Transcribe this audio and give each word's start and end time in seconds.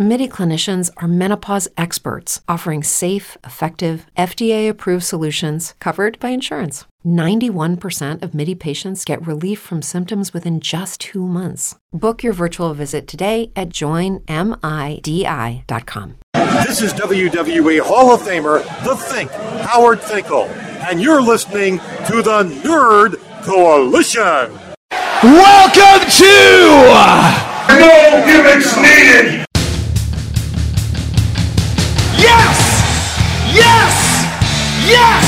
MIDI 0.00 0.28
clinicians 0.28 0.90
are 0.98 1.08
menopause 1.08 1.66
experts 1.76 2.40
offering 2.46 2.84
safe, 2.84 3.36
effective, 3.42 4.06
FDA 4.16 4.68
approved 4.68 5.02
solutions 5.02 5.74
covered 5.80 6.16
by 6.20 6.28
insurance. 6.28 6.84
91% 7.04 8.22
of 8.22 8.32
MIDI 8.32 8.54
patients 8.54 9.04
get 9.04 9.26
relief 9.26 9.58
from 9.58 9.82
symptoms 9.82 10.32
within 10.32 10.60
just 10.60 11.00
two 11.00 11.26
months. 11.26 11.74
Book 11.92 12.22
your 12.22 12.32
virtual 12.32 12.74
visit 12.74 13.08
today 13.08 13.50
at 13.56 13.70
joinmidi.com. 13.70 14.28
This 16.34 16.80
is 16.80 16.94
WWE 16.94 17.80
Hall 17.80 18.14
of 18.14 18.20
Famer, 18.22 18.62
The 18.84 18.94
Fink, 18.94 19.32
Howard 19.66 20.00
Finkel, 20.00 20.44
and 20.86 21.02
you're 21.02 21.22
listening 21.22 21.78
to 22.06 22.22
the 22.22 22.44
Nerd 22.62 23.16
Coalition. 23.42 24.56
Welcome 25.24 26.08
to 26.08 26.34
No 27.80 28.22
Gimmicks 28.26 28.76
Needed! 28.76 29.47
Yes! 32.28 32.58
Yes! 33.62 33.94
Yes! 34.94 35.26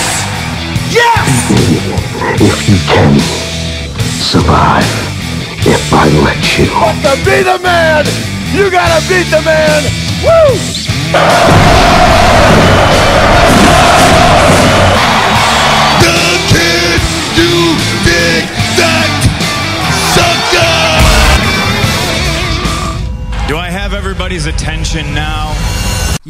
Yes! 0.93 1.29
if 2.41 2.69
you 2.69 2.79
can 2.93 3.13
survive 4.21 4.85
if 5.67 5.93
I 5.93 6.09
let 6.25 6.43
you. 6.59 6.67
To 7.07 7.15
be 7.25 7.43
the 7.43 7.59
man, 7.63 8.05
you 8.55 8.71
gotta 8.71 9.01
beat 9.09 9.29
the 9.31 9.43
man. 9.43 9.83
Woo! 10.25 10.57
The 16.01 16.21
kid 16.53 17.01
you 17.37 17.55
dig 18.05 18.45
that 18.77 19.11
sucker. 20.13 20.81
Do 23.49 23.57
I 23.57 23.71
have 23.71 23.95
everybody's 23.95 24.47
attention 24.47 25.15
now? 25.15 25.70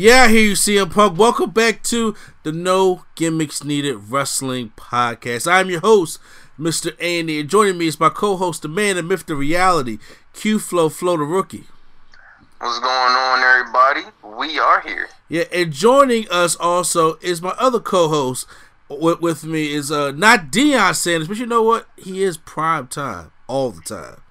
Yeah, 0.01 0.29
here 0.29 0.41
you 0.41 0.57
see 0.57 0.77
CM 0.77 0.91
Punk. 0.91 1.19
Welcome 1.19 1.51
back 1.51 1.83
to 1.83 2.15
the 2.43 2.53
No 2.53 3.05
Gimmicks 3.17 3.63
Needed 3.63 3.97
Wrestling 4.09 4.73
Podcast. 4.75 5.47
I'm 5.47 5.69
your 5.69 5.81
host, 5.81 6.19
Mr. 6.59 6.97
Andy, 6.99 7.39
and 7.39 7.51
joining 7.51 7.77
me 7.77 7.87
is 7.87 8.01
my 8.01 8.09
co-host, 8.09 8.63
the 8.63 8.69
man, 8.69 8.97
the 8.97 9.03
myth, 9.03 9.27
the 9.27 9.35
reality, 9.35 9.99
Q 10.33 10.59
Flow 10.59 10.89
Flow 10.89 11.19
the 11.19 11.25
Rookie. 11.25 11.67
What's 12.61 12.79
going 12.79 12.91
on, 12.91 13.43
everybody? 13.43 14.01
We 14.39 14.59
are 14.59 14.81
here. 14.81 15.11
Yeah, 15.29 15.45
and 15.53 15.71
joining 15.71 16.27
us 16.31 16.57
also 16.57 17.17
is 17.17 17.43
my 17.43 17.55
other 17.59 17.79
co-host 17.79 18.47
with, 18.89 19.21
with 19.21 19.45
me 19.45 19.71
is 19.71 19.93
uh 19.93 20.13
not 20.13 20.51
Deion 20.51 20.97
Sanders, 20.97 21.29
but 21.29 21.37
you 21.37 21.45
know 21.45 21.63
what? 21.63 21.87
He 21.99 22.23
is 22.23 22.39
prime 22.39 22.87
time 22.87 23.33
all 23.49 23.71
the 23.71 23.83
time. 23.83 24.23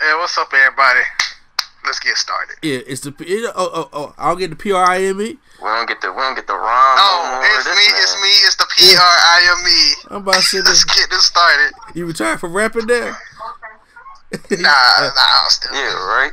Hey, 0.00 0.14
what's 0.14 0.38
up, 0.38 0.48
everybody? 0.54 1.00
Let's 1.84 1.98
get 1.98 2.16
started. 2.16 2.56
Yeah, 2.62 2.80
it's 2.86 3.00
the 3.00 3.14
it, 3.20 3.50
oh 3.56 3.70
oh 3.72 3.88
oh. 3.92 4.14
I'll 4.18 4.36
get 4.36 4.50
the 4.50 4.56
P 4.56 4.72
R 4.72 4.84
I 4.84 5.02
M 5.02 5.20
E. 5.20 5.24
We 5.24 5.38
don't 5.64 5.88
get 5.88 6.00
the 6.00 6.12
we 6.12 6.18
don't 6.18 6.34
get 6.34 6.46
the 6.46 6.54
rhyme. 6.54 6.98
Oh, 7.00 7.40
more. 7.40 7.58
it's 7.58 7.66
me, 7.66 7.72
man. 7.92 8.02
it's 8.02 8.14
me, 8.20 8.28
it's 8.46 8.56
the 8.56 8.66
P 8.76 8.94
R 8.96 9.00
I 9.00 9.56
M 9.58 9.68
E. 9.68 9.94
I'm 10.10 10.22
about 10.22 10.34
to 10.34 10.42
say 10.42 10.58
Let's 10.64 10.84
this. 10.84 10.84
get 10.84 11.10
this 11.10 11.24
started. 11.26 11.72
You 11.94 12.06
retired 12.06 12.40
from 12.40 12.52
rapping 12.52 12.86
now? 12.86 13.16
Nah, 14.32 14.58
nah, 14.60 14.60
I'm 14.60 15.50
still. 15.50 15.72
Yeah, 15.74 15.94
right. 16.06 16.32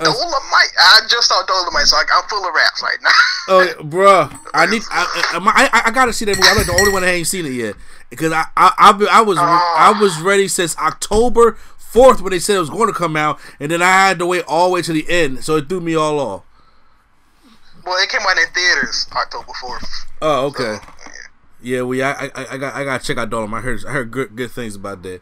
Dolemite. 0.00 0.72
I 0.78 1.00
just 1.08 1.28
saw 1.28 1.42
Dolemite, 1.44 1.86
so 1.86 1.96
I, 1.96 2.04
I'm 2.14 2.28
full 2.28 2.46
of 2.46 2.54
raps 2.54 2.82
right 2.82 2.98
now. 3.02 3.10
Oh, 3.48 3.62
yeah, 3.62 3.74
bruh, 3.74 4.40
I 4.54 4.66
need. 4.66 4.82
I, 4.90 5.06
I, 5.38 5.70
I, 5.72 5.82
I 5.86 5.90
gotta 5.92 6.12
see 6.12 6.24
that 6.24 6.34
movie. 6.34 6.48
I'm 6.48 6.56
like 6.56 6.66
the 6.66 6.72
only 6.72 6.92
one 6.92 7.02
that 7.02 7.10
ain't 7.10 7.28
seen 7.28 7.46
it 7.46 7.52
yet 7.52 7.76
because 8.10 8.32
I, 8.32 8.44
I, 8.56 8.72
I, 8.76 8.90
been- 8.90 9.06
I 9.08 9.20
was, 9.20 9.38
oh. 9.38 9.42
I 9.42 9.96
was 10.00 10.20
ready 10.20 10.48
since 10.48 10.76
October 10.78 11.56
fourth 11.96 12.20
when 12.20 12.30
they 12.30 12.38
said 12.38 12.56
it 12.56 12.60
was 12.60 12.70
going 12.70 12.88
to 12.88 12.94
come 12.94 13.16
out, 13.16 13.40
and 13.58 13.70
then 13.70 13.82
I 13.82 13.90
had 13.90 14.18
to 14.20 14.26
wait 14.26 14.44
all 14.46 14.68
the 14.68 14.74
way 14.74 14.82
to 14.82 14.92
the 14.92 15.04
end, 15.08 15.42
so 15.44 15.56
it 15.56 15.68
threw 15.68 15.80
me 15.80 15.94
all 15.94 16.20
off. 16.20 16.42
well, 17.84 17.96
it 18.02 18.08
came 18.08 18.20
out 18.22 18.36
in 18.38 18.46
theaters 18.54 19.06
October 19.12 19.52
4th. 19.62 19.88
Oh, 20.22 20.46
okay. 20.46 20.78
Yeah, 21.62 21.82
we, 21.82 22.02
I, 22.02 22.26
I, 22.26 22.30
I 22.52 22.56
got, 22.58 22.74
I 22.74 22.84
got 22.84 23.00
to 23.00 23.06
check 23.06 23.16
out 23.18 23.30
Dolemite. 23.30 23.58
I 23.58 23.60
heard, 23.60 23.84
I 23.86 23.92
heard 23.92 24.10
good, 24.10 24.36
good 24.36 24.50
things 24.50 24.74
about 24.76 25.02
that. 25.02 25.20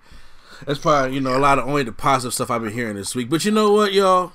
That's 0.66 0.78
probably, 0.78 1.14
you 1.14 1.20
know, 1.20 1.36
a 1.36 1.38
lot 1.38 1.58
of 1.58 1.66
only 1.68 1.82
the 1.82 1.92
positive 1.92 2.34
stuff 2.34 2.50
I've 2.50 2.62
been 2.62 2.72
hearing 2.72 2.96
this 2.96 3.14
week. 3.14 3.28
But 3.30 3.44
you 3.44 3.50
know 3.50 3.72
what, 3.72 3.92
y'all? 3.92 4.32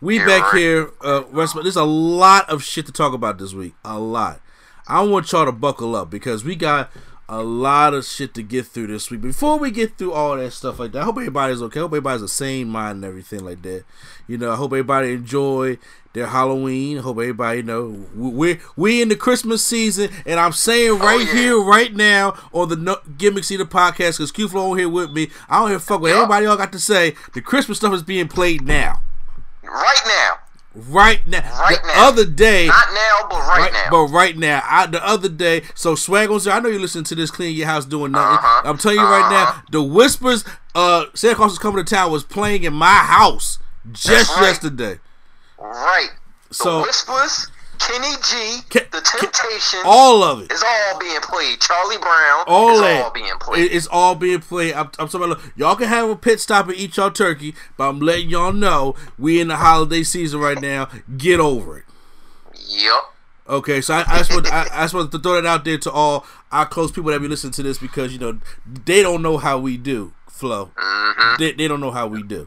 We 0.00 0.18
Yeah, 0.18 0.26
back 0.26 0.52
right. 0.52 0.58
here. 0.58 0.90
Uh, 1.00 1.22
there's 1.32 1.76
a 1.76 1.84
lot 1.84 2.48
of 2.48 2.62
shit 2.62 2.86
to 2.86 2.92
talk 2.92 3.12
about 3.12 3.38
this 3.38 3.52
week. 3.54 3.74
A 3.84 3.98
lot. 3.98 4.40
I 4.86 5.02
want 5.02 5.30
y'all 5.32 5.44
to 5.44 5.52
buckle 5.52 5.94
up 5.96 6.08
because 6.10 6.44
we 6.44 6.54
got 6.56 6.90
a 7.28 7.42
lot 7.42 7.92
of 7.92 8.06
shit 8.06 8.32
to 8.34 8.42
get 8.42 8.66
through 8.66 8.86
this 8.86 9.10
week. 9.10 9.20
Before 9.20 9.58
we 9.58 9.70
get 9.70 9.98
through 9.98 10.12
all 10.12 10.36
that 10.36 10.50
stuff 10.52 10.78
like 10.78 10.92
that, 10.92 11.02
I 11.02 11.04
hope 11.04 11.18
everybody's 11.18 11.60
okay. 11.60 11.80
I 11.80 11.82
hope 11.82 11.90
everybody's 11.90 12.22
the 12.22 12.28
same 12.28 12.68
mind 12.68 12.96
and 12.96 13.04
everything 13.04 13.44
like 13.44 13.60
that. 13.62 13.84
You 14.26 14.38
know, 14.38 14.50
I 14.50 14.56
hope 14.56 14.72
everybody 14.72 15.12
enjoy 15.12 15.78
their 16.14 16.28
Halloween. 16.28 16.98
I 16.98 17.00
hope 17.02 17.18
everybody, 17.18 17.58
you 17.58 17.64
know, 17.64 18.06
we 18.14 18.60
we 18.76 19.02
in 19.02 19.10
the 19.10 19.16
Christmas 19.16 19.62
season, 19.62 20.10
and 20.24 20.40
I'm 20.40 20.52
saying 20.52 20.92
oh, 20.92 20.98
right 20.98 21.26
yeah. 21.26 21.34
here, 21.34 21.60
right 21.60 21.94
now, 21.94 22.34
on 22.52 22.70
the 22.70 22.76
no, 22.76 22.96
Gimmicks 23.18 23.50
Needed 23.50 23.68
podcast, 23.68 24.16
because 24.16 24.32
Q 24.32 24.48
Flow 24.48 24.72
on 24.72 24.78
here 24.78 24.88
with 24.88 25.12
me. 25.12 25.30
I 25.50 25.60
don't 25.60 25.68
hear 25.68 25.78
fuck 25.78 26.00
what 26.00 26.12
everybody 26.12 26.46
all 26.46 26.56
got 26.56 26.72
to 26.72 26.80
say. 26.80 27.14
The 27.34 27.42
Christmas 27.42 27.76
stuff 27.78 27.92
is 27.92 28.02
being 28.02 28.28
played 28.28 28.62
now. 28.62 29.02
Right 29.62 30.00
now. 30.06 30.47
Right 30.88 31.26
now. 31.26 31.40
Right 31.60 31.78
the 31.82 31.88
now. 31.88 32.08
other 32.08 32.24
day. 32.24 32.66
Not 32.68 32.86
now, 32.94 33.26
but 33.28 33.38
right, 33.48 33.70
now. 33.72 33.90
But 33.90 34.06
right 34.06 34.36
now, 34.36 34.62
I, 34.64 34.86
the 34.86 35.04
other 35.04 35.28
day, 35.28 35.62
so 35.74 35.94
Swag 35.94 36.30
on 36.30 36.40
I 36.48 36.60
know 36.60 36.68
you 36.68 36.78
listen 36.78 37.02
to 37.04 37.14
this 37.14 37.30
clean 37.30 37.56
your 37.56 37.66
house 37.66 37.84
doing 37.84 38.12
nothing. 38.12 38.38
Uh-huh. 38.38 38.62
I'm 38.64 38.78
telling 38.78 38.98
you 38.98 39.04
right 39.04 39.28
now, 39.30 39.42
Uh-huh. 39.50 39.62
the 39.72 39.82
whispers, 39.82 40.44
uh, 40.74 41.06
Santa 41.14 41.34
Claus 41.34 41.52
is 41.52 41.58
coming 41.58 41.84
to 41.84 41.94
town 41.94 42.12
was 42.12 42.22
playing 42.24 42.62
in 42.64 42.74
my 42.74 42.94
house 42.98 43.58
just 43.92 44.34
right. 44.36 44.42
yesterday. 44.46 45.00
right. 45.58 46.10
The 46.48 46.54
So- 46.54 46.82
Whispers, 46.82 47.48
Kenny 47.78 48.14
G, 48.22 48.60
The 48.90 49.00
Temptations. 49.00 49.82
All 49.84 50.22
of 50.22 50.42
it. 50.42 50.52
is 50.52 50.62
all 50.66 50.98
being 50.98 51.20
played. 51.20 51.60
Charlie 51.60 51.98
Brown 51.98 52.44
All 52.46 52.70
is 52.74 52.80
that. 52.80 53.04
all 53.04 53.10
being 53.12 53.32
played. 53.40 53.64
It- 53.66 53.72
It's 53.72 53.86
all 53.86 54.14
being 54.14 54.40
played. 54.40 54.74
I'm, 54.74 54.90
I'm 54.98 55.08
talking 55.08 55.30
about, 55.32 55.40
y'all 55.56 55.76
can 55.76 55.88
have 55.88 56.08
a 56.10 56.16
pit 56.16 56.40
stop 56.40 56.68
and 56.68 56.76
eat 56.76 56.96
y'all 56.96 57.10
turkey, 57.10 57.54
but 57.76 57.88
I'm 57.88 58.00
letting 58.00 58.28
y'all 58.30 58.52
know 58.52 58.94
we 59.18 59.40
in 59.40 59.48
the 59.48 59.56
holiday 59.56 60.02
season 60.02 60.40
right 60.40 60.60
now. 60.60 60.88
Get 61.16 61.40
over 61.40 61.78
it. 61.78 61.84
yep. 62.68 63.02
Okay, 63.48 63.80
so 63.80 63.94
I, 63.94 64.04
I 64.06 64.18
just 64.18 64.30
want 64.30 64.52
I, 64.52 64.66
I 64.72 64.82
just 64.84 64.92
want 64.92 65.10
to 65.10 65.18
throw 65.18 65.34
that 65.40 65.46
out 65.46 65.64
there 65.64 65.78
to 65.78 65.90
all 65.90 66.26
our 66.52 66.66
close 66.66 66.92
people 66.92 67.10
that 67.12 67.20
be 67.22 67.28
listening 67.28 67.54
to 67.54 67.62
this 67.62 67.78
because 67.78 68.12
you 68.12 68.18
know 68.18 68.38
they 68.84 69.02
don't 69.02 69.22
know 69.22 69.38
how 69.38 69.58
we 69.58 69.78
do 69.78 70.12
flow. 70.28 70.70
Mm-hmm. 70.76 71.42
They, 71.42 71.52
they 71.52 71.66
don't 71.66 71.80
know 71.80 71.90
how 71.90 72.06
we 72.08 72.22
do. 72.22 72.46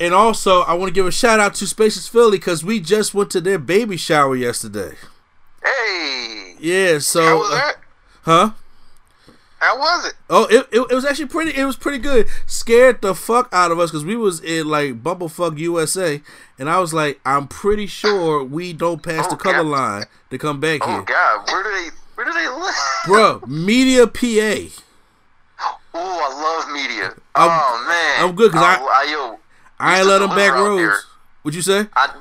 And 0.00 0.14
also, 0.14 0.62
I 0.62 0.74
want 0.74 0.88
to 0.90 0.94
give 0.94 1.06
a 1.06 1.10
shout 1.12 1.40
out 1.40 1.54
to 1.56 1.66
Spaces 1.66 2.06
Philly 2.06 2.38
because 2.38 2.64
we 2.64 2.78
just 2.80 3.14
went 3.14 3.30
to 3.32 3.40
their 3.40 3.58
baby 3.58 3.96
shower 3.96 4.36
yesterday. 4.36 4.94
Hey. 5.64 6.54
Yeah, 6.60 6.98
so 6.98 7.22
How 7.22 7.38
was 7.38 7.50
uh, 7.50 7.54
that? 7.54 7.74
huh? 8.22 8.50
How 9.58 9.76
was 9.76 10.06
it? 10.06 10.14
Oh, 10.30 10.44
it, 10.44 10.68
it, 10.70 10.86
it 10.90 10.94
was 10.94 11.04
actually 11.04 11.26
pretty. 11.26 11.50
It 11.60 11.64
was 11.64 11.74
pretty 11.74 11.98
good. 11.98 12.28
Scared 12.46 13.02
the 13.02 13.12
fuck 13.12 13.48
out 13.52 13.72
of 13.72 13.80
us 13.80 13.90
because 13.90 14.04
we 14.04 14.14
was 14.16 14.40
in 14.40 14.68
like 14.68 15.02
Bumblefuck 15.02 15.58
USA, 15.58 16.22
and 16.60 16.70
I 16.70 16.78
was 16.78 16.94
like, 16.94 17.20
I'm 17.26 17.48
pretty 17.48 17.86
sure 17.88 18.44
we 18.44 18.72
don't 18.72 19.02
pass 19.02 19.26
Oh, 19.26 19.30
the 19.30 19.36
color 19.36 19.64
God. 19.64 19.66
line 19.66 20.04
to 20.30 20.38
come 20.38 20.60
back 20.60 20.80
Oh 20.84 20.86
here, 20.90 21.00
Oh 21.00 21.02
God, 21.02 21.50
where 21.50 21.62
do 21.64 21.70
they 21.70 21.90
where 22.14 22.24
do 22.24 22.32
they 22.32 22.48
live? 22.48 22.74
bro. 23.06 23.42
Media 23.48 24.06
PA. 24.06 24.82
Oh, 25.94 26.30
I 26.30 26.64
love 26.64 26.72
media. 26.72 27.06
I'm- 27.34 27.50
oh 27.50 27.84
man, 27.88 28.28
I'm 28.28 28.36
good 28.36 28.52
'cause 28.52 28.62
I- 28.62 28.76
I, 28.76 29.04
I 29.06 29.10
yo, 29.10 29.38
I 29.80 29.98
ain't 29.98 30.06
let 30.08 30.18
them 30.18 30.30
back 30.30 30.52
deliver 30.52 30.72
out 30.72 30.76
there. 30.76 30.88
roads. 30.88 31.06
What'd 31.42 31.56
you 31.56 31.62
say? 31.62 31.86
I, 31.94 32.12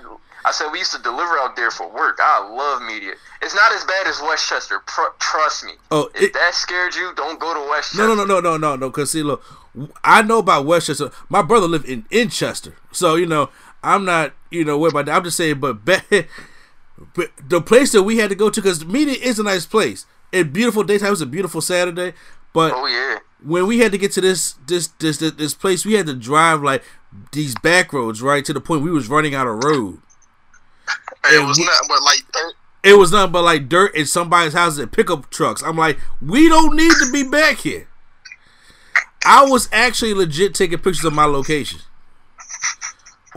I 0.46 0.52
said 0.52 0.70
we 0.72 0.80
used 0.80 0.94
to 0.94 1.02
deliver 1.02 1.38
out 1.40 1.56
there 1.56 1.72
for 1.72 1.90
work. 1.90 2.20
I 2.22 2.48
love 2.48 2.82
media. 2.84 3.14
It's 3.42 3.54
not 3.56 3.72
as 3.74 3.84
bad 3.84 4.08
as 4.08 4.22
Westchester. 4.22 4.80
Pr- 4.86 5.02
trust 5.20 5.66
me. 5.66 5.74
Oh, 5.92 6.10
if 6.16 6.22
it- 6.24 6.34
that 6.34 6.54
scared 6.56 6.96
you, 6.96 7.14
don't 7.16 7.40
go 7.40 7.54
to 7.54 7.70
Westchester. 7.70 8.08
No, 8.08 8.14
no, 8.16 8.24
no, 8.24 8.40
no, 8.40 8.52
no, 8.52 8.58
no, 8.58 8.76
no. 8.76 8.92
Cause 8.92 9.12
see, 9.12 9.24
look, 9.24 9.44
I 10.04 10.22
know 10.22 10.40
about 10.40 10.66
Westchester. 10.66 11.12
My 11.30 11.42
brother 11.42 11.68
lived 11.68 11.86
in 11.88 12.06
in 12.12 12.30
Chester, 12.30 12.76
so 12.92 13.16
you 13.16 13.26
know 13.26 13.50
I'm 13.84 14.06
not 14.06 14.34
you 14.52 14.64
know 14.64 14.78
worried 14.78 14.94
about 14.94 15.06
that. 15.08 15.18
I'm 15.18 15.24
just 15.24 15.38
saying, 15.38 15.60
but, 15.60 15.84
be, 15.84 15.98
but 17.16 17.32
the 17.48 17.62
place 17.62 17.92
that 17.92 18.04
we 18.04 18.18
had 18.18 18.30
to 18.30 18.36
go 18.36 18.50
to, 18.50 18.62
because 18.62 18.86
media 18.86 19.16
is 19.22 19.40
a 19.40 19.44
nice 19.44 19.66
place. 19.66 20.06
It 20.32 20.54
beautiful 20.54 20.84
daytime. 20.84 21.08
It 21.08 21.12
was 21.12 21.22
a 21.22 21.26
beautiful 21.26 21.62
Saturday, 21.62 22.14
but 22.54 22.72
Oh 22.74 22.86
yeah. 22.86 23.20
When 23.44 23.68
we 23.68 23.80
had 23.80 23.92
to 23.92 23.98
get 23.98 24.12
to 24.14 24.22
this 24.22 24.54
this 24.68 24.88
this 25.00 25.18
this, 25.18 25.32
this 25.34 25.54
place, 25.54 25.86
we 25.86 25.94
had 25.94 26.06
to 26.08 26.14
drive 26.16 26.62
like 26.64 26.84
these 27.32 27.56
back 27.60 27.94
roads, 27.94 28.22
right 28.22 28.44
to 28.46 28.54
the 28.54 28.62
point 28.62 28.82
we 28.84 28.92
was 28.92 29.08
running 29.10 29.34
out 29.36 29.48
of 29.48 29.64
road. 29.64 30.00
It 31.26 31.38
And 31.40 31.48
was 31.48 31.58
we- 31.58 31.66
nothing 31.66 31.88
but 31.88 32.02
like 32.04 32.24
dirt. 32.32 32.54
It 32.84 32.94
was 32.98 33.12
nothing 33.12 33.32
but 33.34 33.44
like 33.44 33.68
dirt 33.68 33.94
in 33.96 34.06
somebody's 34.06 34.54
house 34.54 34.78
and 34.78 34.92
pickup 34.92 35.30
trucks. 35.30 35.62
I'm 35.62 35.76
like, 35.76 36.00
we 36.22 36.48
don't 36.48 36.76
need 36.76 36.92
to 36.92 37.12
be 37.12 37.28
back 37.30 37.58
here. 37.58 37.88
I 39.26 39.44
was 39.46 39.68
actually 39.74 40.14
legit 40.14 40.54
taking 40.56 40.78
pictures 40.78 41.04
of 41.04 41.12
my 41.14 41.26
location 41.26 41.80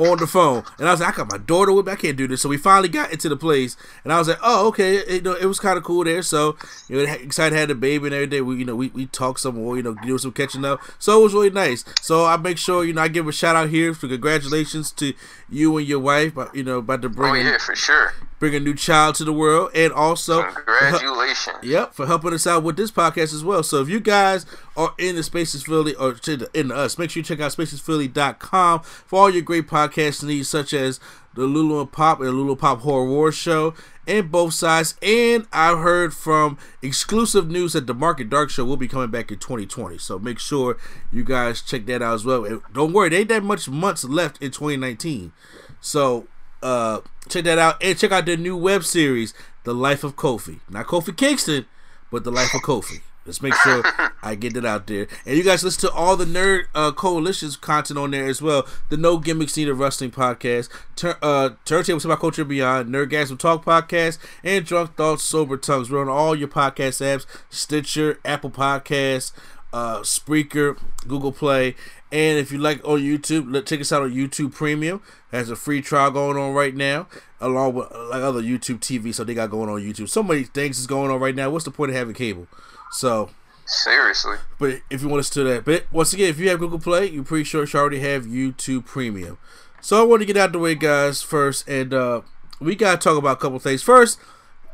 on 0.01 0.19
the 0.19 0.27
phone, 0.27 0.65
and 0.79 0.89
I 0.89 0.93
was 0.93 1.01
like, 1.01 1.15
I 1.15 1.17
got 1.19 1.31
my 1.31 1.39
daughter 1.39 1.73
with 1.73 1.87
me. 1.87 1.93
I 1.93 1.97
can't 1.97 2.17
do 2.17 2.27
this. 2.27 2.43
So 2.43 2.49
we 2.49 2.57
finally 2.57 2.89
got 2.89 3.13
into 3.13 3.29
the 3.29 3.37
place, 3.37 3.77
and 4.05 4.13
I 4.13 4.19
was 4.19 4.29
like, 4.29 4.39
oh, 4.43 4.67
okay. 4.69 4.97
It, 4.97 5.09
you 5.11 5.21
know, 5.21 5.35
it 5.35 5.45
was 5.47 5.61
kind 5.61 5.77
of 5.77 5.85
cool 5.85 6.05
there. 6.05 6.23
So 6.23 6.57
you 6.89 6.97
know, 6.97 7.13
excited 7.13 7.51
to 7.51 7.61
have 7.61 7.69
the 7.69 7.75
baby 7.75 8.07
and 8.07 8.15
everything. 8.15 8.47
We, 8.47 8.57
you 8.57 8.65
know, 8.65 8.77
we, 8.77 8.89
we 8.89 9.07
talked 9.07 9.41
some 9.41 9.57
more. 9.57 9.77
You 9.77 9.83
know, 9.83 9.95
do 10.03 10.17
some 10.19 10.33
catching 10.33 10.65
up. 10.65 10.81
So 10.99 11.21
it 11.21 11.23
was 11.25 11.35
really 11.35 11.51
nice. 11.51 11.85
So 12.01 12.25
I 12.25 12.37
make 12.37 12.59
sure 12.59 12.85
you 12.85 12.93
know 12.93 13.03
I 13.03 13.09
give 13.09 13.29
a 13.29 13.33
shout 13.33 13.57
out 13.57 13.69
here 13.69 13.95
for 13.95 14.09
congratulations 14.09 14.91
to 14.93 15.13
you 15.49 15.77
and 15.77 15.87
your 15.87 16.01
wife. 16.01 16.35
but 16.35 16.55
You 16.55 16.65
know, 16.65 16.79
about 16.79 17.03
to 17.03 17.09
bring 17.09 17.33
Oh 17.33 17.51
yeah, 17.51 17.59
for 17.59 17.77
sure. 17.77 18.15
bring 18.39 18.55
a 18.55 18.61
new 18.61 18.75
child 18.75 19.17
to 19.17 19.25
the 19.25 19.33
world, 19.33 19.71
and 19.75 19.93
also 19.93 20.43
Congratulations. 20.43 21.59
Yep, 21.63 21.95
for 21.95 22.07
helping 22.07 22.33
us 22.33 22.47
out 22.47 22.63
with 22.63 22.77
this 22.77 22.91
podcast 22.91 23.35
as 23.35 23.45
well. 23.45 23.63
So 23.63 23.81
if 23.83 23.89
you 23.89 24.01
guys 24.01 24.47
are 24.77 24.95
in 24.99 25.17
the 25.17 25.23
Spaces 25.23 25.65
Philly 25.65 25.95
or 25.95 26.15
to 26.15 26.37
the, 26.37 26.51
in 26.59 26.73
us, 26.73 26.97
make 26.99 27.11
sure 27.11 27.21
you 27.21 27.25
check 27.25 27.41
out 27.41 27.53
spacesphilly.com 27.53 28.81
for 28.81 29.19
all 29.21 29.31
your 29.31 29.43
great 29.43 29.67
podcast 29.91 30.25
needs, 30.25 30.49
such 30.49 30.73
as 30.73 31.01
the 31.35 31.43
Lulu 31.43 31.81
and 31.81 31.93
Pop 31.93 32.21
and 32.21 32.31
Lulu 32.31 32.57
Pop 32.57 32.81
Horror 32.81 33.09
War 33.09 33.33
Show 33.33 33.75
and 34.07 34.31
both 34.31 34.55
sides. 34.55 34.95
And 35.03 35.47
I've 35.53 35.79
heard 35.79 36.13
from 36.13 36.59
exclusive 36.83 37.49
news 37.49 37.75
that 37.75 37.87
the 37.87 37.95
Market 37.95 38.29
Dark 38.29 38.51
Show 38.51 38.65
will 38.65 38.77
be 38.77 38.89
coming 38.89 39.11
back 39.11 39.31
in 39.31 39.39
2020. 39.39 39.99
So 39.99 40.19
make 40.19 40.39
sure 40.39 40.77
you 41.13 41.25
guys 41.25 41.63
check 41.63 41.87
that 41.87 42.03
out 42.03 42.15
as 42.15 42.25
well. 42.25 42.45
And 42.45 42.63
don't 42.73 42.93
worry, 42.93 43.11
there 43.11 43.21
ain't 43.21 43.29
that 43.29 43.45
much 43.45 43.69
months 43.69 44.05
left 44.05 44.43
in 44.43 44.51
2019. 44.51 45.33
So 45.81 46.27
uh 46.63 47.01
check 47.29 47.45
that 47.45 47.59
out 47.59 47.83
and 47.83 47.97
check 47.99 48.13
out 48.13 48.27
the 48.27 48.37
new 48.37 48.57
web 48.57 48.85
series, 48.85 49.33
The 49.65 49.73
Life 49.73 50.05
of 50.05 50.17
Kofi. 50.17 50.61
Not 50.69 50.87
Kofi 50.87 51.17
Kingston, 51.17 51.67
but 52.11 52.25
The 52.25 52.31
Life 52.33 52.55
of 52.55 52.63
Kofi. 52.63 53.01
Let's 53.27 53.43
make 53.43 53.55
sure 53.55 53.83
I 54.23 54.35
get 54.35 54.57
it 54.57 54.65
out 54.65 54.87
there. 54.87 55.07
And 55.27 55.37
you 55.37 55.45
guys 55.45 55.63
listen 55.63 55.89
to 55.89 55.95
all 55.95 56.17
the 56.17 56.25
Nerd 56.25 56.65
uh, 56.75 56.93
Coalition's 56.93 57.57
content 57.57 57.99
on 57.99 58.11
there 58.13 58.27
as 58.27 58.41
well. 58.41 58.67
The 58.89 58.97
No 58.97 59.19
Gimmicks 59.19 59.57
Needed 59.57 59.75
Wrestling 59.75 60.11
Podcast, 60.11 60.69
Tur- 60.97 61.19
uh, 61.23 61.51
Turntables 61.65 62.05
About 62.05 62.21
Culture 62.21 62.45
Beyond, 62.45 62.89
Nerdgasm 62.89 63.39
Talk 63.39 63.65
Podcast, 63.65 64.19
and 64.43 64.65
Drunk 64.65 64.97
Thoughts 64.97 65.23
Sober 65.23 65.57
Tongues. 65.57 65.91
We're 65.91 66.01
on 66.01 66.09
all 66.09 66.35
your 66.35 66.49
podcast 66.49 67.01
apps, 67.03 67.27
Stitcher, 67.51 68.19
Apple 68.25 68.51
Podcasts, 68.51 69.33
uh, 69.73 70.01
Spreaker, 70.01 70.79
Google 71.07 71.33
Play. 71.33 71.77
And 72.13 72.39
if 72.39 72.51
you 72.51 72.59
like 72.59 72.85
on 72.85 73.01
YouTube, 73.01 73.53
let 73.53 73.67
check 73.67 73.81
us 73.81 73.93
out 73.93 74.03
on 74.03 74.13
YouTube 74.13 74.53
Premium. 74.53 75.01
Has 75.31 75.49
a 75.49 75.55
free 75.57 75.81
trial 75.81 76.11
going 76.11 76.37
on 76.37 76.55
right 76.55 76.75
now, 76.75 77.07
along 77.41 77.75
with 77.75 77.89
like 77.93 78.23
other 78.23 78.43
YouTube 78.43 78.81
TV. 78.81 79.15
So 79.15 79.23
they 79.23 79.35
got 79.35 79.51
going 79.51 79.69
on 79.69 79.81
YouTube. 79.81 80.09
So 80.09 80.23
many 80.23 80.43
things 80.43 80.81
is 80.81 80.89
going 80.89 81.11
on 81.11 81.21
right 81.21 81.35
now. 81.37 81.51
What's 81.51 81.65
the 81.65 81.71
point 81.71 81.91
of 81.91 81.97
having 81.97 82.15
cable? 82.15 82.49
So 82.93 83.31
Seriously. 83.67 84.37
but 84.59 84.81
if 84.91 85.03
you 85.03 85.09
want 85.09 85.25
to 85.25 85.33
do 85.33 85.45
that, 85.45 85.65
but 85.65 85.85
once 85.93 86.13
again, 86.13 86.29
if 86.29 86.39
you 86.39 86.49
have 86.51 86.59
Google 86.59 86.79
Play, 86.81 87.07
you 87.07 87.23
pretty 87.23 87.45
sure 87.45 87.65
you 87.65 87.79
already 87.79 88.01
have 88.01 88.25
YouTube 88.25 88.85
Premium. 88.87 89.39
So 89.81 90.01
I 90.01 90.05
want 90.05 90.21
to 90.23 90.27
get 90.27 90.37
out 90.37 90.53
the 90.53 90.59
way, 90.59 90.75
guys, 90.75 91.23
first, 91.23 91.69
and 91.69 91.95
uh 91.95 92.23
we 92.61 92.75
gotta 92.75 92.99
talk 92.99 93.17
about 93.17 93.39
a 93.39 93.41
couple 93.41 93.59
things. 93.59 93.83
First, 93.83 94.19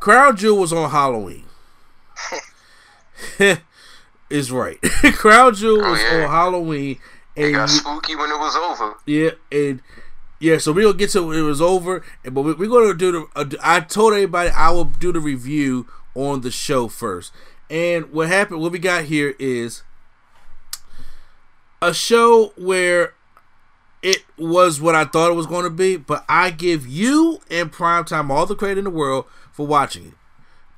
Crown 0.01 0.37
Jewel 0.37 0.59
was 0.59 0.73
on 0.73 0.91
Halloween. 0.91 1.45
is 4.31 4.51
right. 4.51 4.81
Crown 5.15 5.55
Jewel 5.55 5.85
Oh, 5.85 5.91
was 5.93 6.01
yeah. 6.03 6.25
on 6.25 6.31
Halloween, 6.31 6.99
It 7.35 7.45
and 7.47 7.55
got 7.55 7.71
spooky 7.71 8.17
when 8.17 8.31
it 8.31 8.39
was 8.39 8.57
over. 8.57 8.95
yeah, 9.07 9.31
and 9.53 9.81
yeah, 10.41 10.59
so 10.59 10.73
we're 10.73 10.83
gonna 10.85 10.99
get 10.99 11.11
to 11.11 11.33
it 11.33 11.41
was 11.43 11.61
over, 11.61 12.03
and 12.25 12.35
but 12.35 12.43
we- 12.43 12.55
we're 12.55 12.69
gonna 12.69 12.95
do 12.95 13.13
the. 13.13 13.27
Uh, 13.35 13.45
I 13.63 13.81
told 13.81 14.13
everybody 14.13 14.51
I 14.51 14.71
will 14.71 14.85
do 14.85 15.13
the 15.13 15.21
review 15.21 15.87
on 16.15 16.41
the 16.43 16.51
show 16.51 16.89
first, 16.89 17.33
and 17.71 18.13
what 18.13 18.29
happened? 18.29 18.61
What 18.61 18.73
we 18.73 18.79
got 18.79 19.05
here 19.05 19.35
is 19.39 19.83
a 21.83 21.93
show 21.93 22.53
where 22.57 23.15
it 24.03 24.25
was 24.39 24.81
what 24.81 24.95
I 24.95 25.05
thought 25.05 25.31
it 25.31 25.35
was 25.35 25.47
going 25.47 25.65
to 25.65 25.71
be, 25.71 25.97
but 25.97 26.25
I 26.29 26.51
give 26.51 26.87
you 26.87 27.41
and 27.51 27.73
Primetime 27.73 28.31
all 28.31 28.47
the 28.47 28.55
credit 28.55 28.79
in 28.79 28.85
the 28.85 28.91
world 28.91 29.27
for 29.53 29.67
watching 29.67 30.07
it 30.07 30.15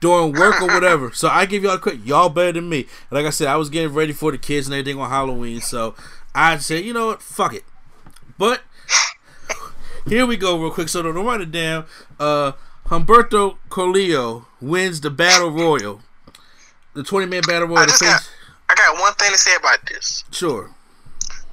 during 0.01 0.33
work 0.33 0.63
or 0.63 0.69
whatever. 0.69 1.11
So 1.15 1.29
I 1.29 1.47
give 1.47 1.63
y'all 1.63 1.73
the 1.73 1.79
credit. 1.79 2.07
Y'all 2.07 2.29
better 2.29 2.53
than 2.53 2.69
me. 2.69 2.87
Like 3.11 3.27
I 3.27 3.31
said, 3.31 3.49
I 3.49 3.57
was 3.57 3.71
getting 3.71 3.93
ready 3.93 4.13
for 4.13 4.31
the 4.31 4.39
kids 4.39 4.67
and 4.67 4.75
everything 4.75 5.01
on 5.01 5.11
Halloween, 5.11 5.61
so 5.61 5.95
I 6.35 6.59
said, 6.59 6.85
you 6.85 6.93
know 6.93 7.07
what, 7.07 7.23
fuck 7.23 7.55
it. 7.55 7.65
But 8.39 8.63
here 10.07 10.25
we 10.25 10.37
go, 10.37 10.61
real 10.61 10.71
quick. 10.71 10.89
So 10.89 11.03
to 11.03 11.13
write 11.13 11.41
it 11.41 11.51
down, 11.51 11.87
uh, 12.21 12.53
Humberto 12.87 13.59
Carrillo 13.69 14.47
wins 14.61 15.01
the 15.01 15.11
Battle 15.11 15.51
Royal, 15.51 16.01
the 16.99 17.05
twenty 17.05 17.27
man 17.27 17.43
Battle 17.47 17.69
Royal. 17.69 17.79
I 17.79 17.87
just 17.87 18.03
face- 18.03 18.11
got, 18.11 18.29
I 18.71 18.75
got 18.75 19.01
one 19.01 19.15
thing 19.15 19.31
to 19.33 19.39
say 19.39 19.55
about 19.57 19.79
this. 19.87 20.25
sure. 20.33 20.69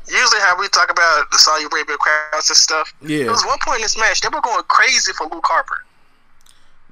Usually, 0.08 0.40
how 0.42 0.60
we 0.60 0.68
talk 0.70 0.92
about 0.92 1.32
the 1.32 1.38
Saudi 1.40 1.66
Arabia 1.66 1.98
crowds 1.98 2.50
and 2.50 2.58
stuff. 2.58 2.94
Yeah. 3.02 3.24
There 3.24 3.32
was 3.32 3.44
one 3.46 3.58
point 3.66 3.78
in 3.78 3.82
this 3.84 3.98
match 3.98 4.22
they 4.22 4.30
were 4.30 4.42
going 4.42 4.62
crazy 4.68 5.12
for 5.14 5.28
Luke 5.28 5.46
Harper. 5.46 5.84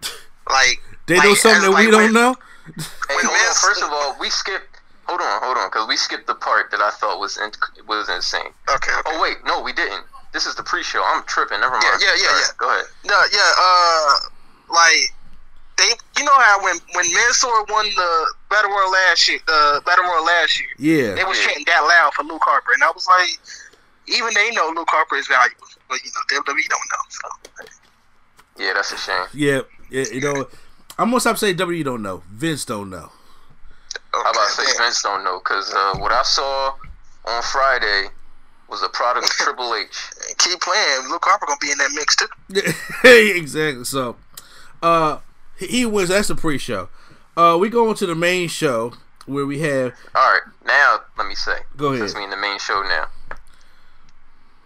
Like 0.49 0.81
They 1.07 1.15
like, 1.17 1.23
know 1.27 1.33
something 1.35 1.57
as, 1.57 1.63
that 1.63 1.71
like, 1.71 1.85
we 1.85 1.91
don't 1.91 2.03
when- 2.03 2.13
know. 2.13 2.35
Hey, 2.65 3.15
When 3.15 3.25
on. 3.27 3.53
First 3.55 3.83
of 3.83 3.89
all, 3.91 4.15
we 4.19 4.29
skipped. 4.29 4.79
Hold 5.05 5.19
on, 5.19 5.41
hold 5.43 5.57
on, 5.57 5.67
because 5.67 5.85
we 5.87 5.97
skipped 5.97 6.27
the 6.27 6.35
part 6.35 6.71
that 6.71 6.79
I 6.79 6.89
thought 6.91 7.19
was 7.19 7.37
in, 7.37 7.51
was 7.87 8.07
insane. 8.09 8.51
Okay, 8.69 8.91
okay. 8.91 9.01
Oh 9.05 9.21
wait, 9.21 9.37
no, 9.45 9.61
we 9.61 9.73
didn't. 9.73 10.05
This 10.31 10.45
is 10.45 10.55
the 10.55 10.63
pre-show. 10.63 11.03
I'm 11.05 11.23
tripping. 11.27 11.59
Never 11.59 11.75
mind. 11.75 11.83
Yeah, 11.99 12.07
yeah, 12.07 12.15
yeah, 12.15 12.23
Sorry. 12.23 12.39
yeah. 12.39 12.47
Go 12.57 12.69
ahead. 12.71 12.85
No, 13.05 13.19
yeah, 13.35 13.51
uh, 13.59 14.11
like 14.71 15.03
they, 15.77 15.91
you 16.17 16.23
know 16.23 16.39
how 16.39 16.63
when 16.63 16.77
when 16.95 17.05
Mansoor 17.13 17.65
won 17.69 17.85
the 17.95 18.33
Battle 18.53 18.69
Royal 18.71 18.91
last 18.91 19.27
year, 19.27 19.39
the 19.47 19.81
Battle 19.85 20.05
Royal 20.05 20.23
last 20.25 20.59
year, 20.59 20.69
Yeah. 20.77 21.15
they 21.15 21.23
was 21.23 21.39
chanting 21.39 21.65
that 21.67 21.81
loud 21.81 22.13
for 22.13 22.23
Luke 22.23 22.41
Harper, 22.45 22.71
and 22.73 22.83
I 22.83 22.91
was 22.93 23.07
like, 23.07 23.29
even 24.07 24.29
they 24.35 24.51
know 24.51 24.71
Luke 24.75 24.89
Harper 24.91 25.15
is 25.15 25.27
valuable, 25.27 25.65
but 25.89 25.97
you 26.03 26.11
know 26.13 26.41
WWE 26.41 26.69
don't 26.69 26.87
know. 26.91 27.03
So 27.09 27.65
Yeah, 28.57 28.73
that's 28.73 28.91
a 28.91 28.97
shame. 28.97 29.25
Yeah, 29.33 29.61
yeah, 29.89 30.05
you 30.11 30.21
know, 30.21 30.47
I'm 30.99 31.09
gonna 31.09 31.19
stop 31.19 31.37
saying 31.37 31.55
W 31.55 31.83
don't 31.83 32.01
know. 32.03 32.21
Vince 32.29 32.65
don't 32.65 32.89
know. 32.91 33.09
How 34.13 34.21
about 34.31 34.47
say 34.49 34.63
Okay, 34.63 34.73
Vince 34.77 35.01
don't 35.01 35.23
know? 35.23 35.39
Because 35.39 35.73
uh, 35.73 35.95
what 35.97 36.11
I 36.11 36.21
saw 36.23 36.75
on 37.25 37.41
Friday 37.43 38.09
was 38.69 38.83
a 38.83 38.89
product 38.89 39.25
of 39.25 39.31
Triple 39.37 39.73
H. 39.73 39.87
keep 40.37 40.59
playing. 40.61 41.09
Luke 41.09 41.23
Harper 41.25 41.45
gonna 41.47 41.57
be 41.59 41.71
in 41.71 41.77
that 41.79 41.91
mix 41.95 42.15
too. 42.15 42.27
exactly. 43.39 43.83
So, 43.85 44.15
uh, 44.83 45.17
he- 45.57 45.67
he 45.67 45.85
wins. 45.85 46.09
That's 46.09 46.27
the 46.27 46.35
pre-show. 46.35 46.89
Uh, 47.35 47.57
we 47.59 47.69
go 47.69 47.89
on 47.89 47.95
to 47.95 48.05
the 48.05 48.15
main 48.15 48.47
show 48.47 48.93
where 49.25 49.45
we 49.45 49.59
have. 49.59 49.93
All 50.15 50.31
right, 50.33 50.41
now 50.65 50.99
let 51.17 51.27
me 51.27 51.35
say. 51.35 51.57
Go 51.77 51.87
ahead. 51.87 51.99
Since 52.09 52.15
we 52.15 52.23
in 52.23 52.29
the 52.29 52.37
main 52.37 52.59
show 52.59 52.81
now. 52.83 53.07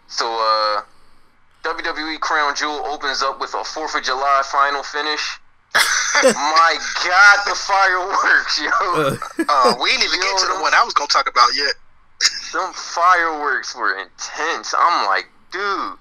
So, 0.07 0.25
uh, 0.25 0.81
WWE 1.63 2.19
Crown 2.19 2.55
Jewel 2.55 2.85
opens 2.85 3.21
up 3.21 3.39
with 3.39 3.53
a 3.53 3.63
Fourth 3.63 3.95
of 3.95 4.03
July 4.03 4.41
final 4.45 4.83
finish. 4.83 5.39
My 6.23 6.75
God, 7.05 7.37
the 7.45 7.55
fireworks, 7.55 8.59
yo! 8.59 8.69
Uh, 8.69 9.17
Uh, 9.49 9.75
we 9.81 9.89
didn't 9.91 10.05
even 10.05 10.19
get 10.21 10.37
to 10.39 10.47
the 10.47 10.59
one 10.61 10.73
I 10.73 10.83
was 10.83 10.93
gonna 10.93 11.07
talk 11.07 11.29
about 11.29 11.49
yet. 11.55 11.75
some 12.19 12.73
fireworks 12.73 13.75
were 13.75 13.97
intense. 13.99 14.73
I'm 14.77 15.05
like, 15.05 15.27
dude, 15.51 15.93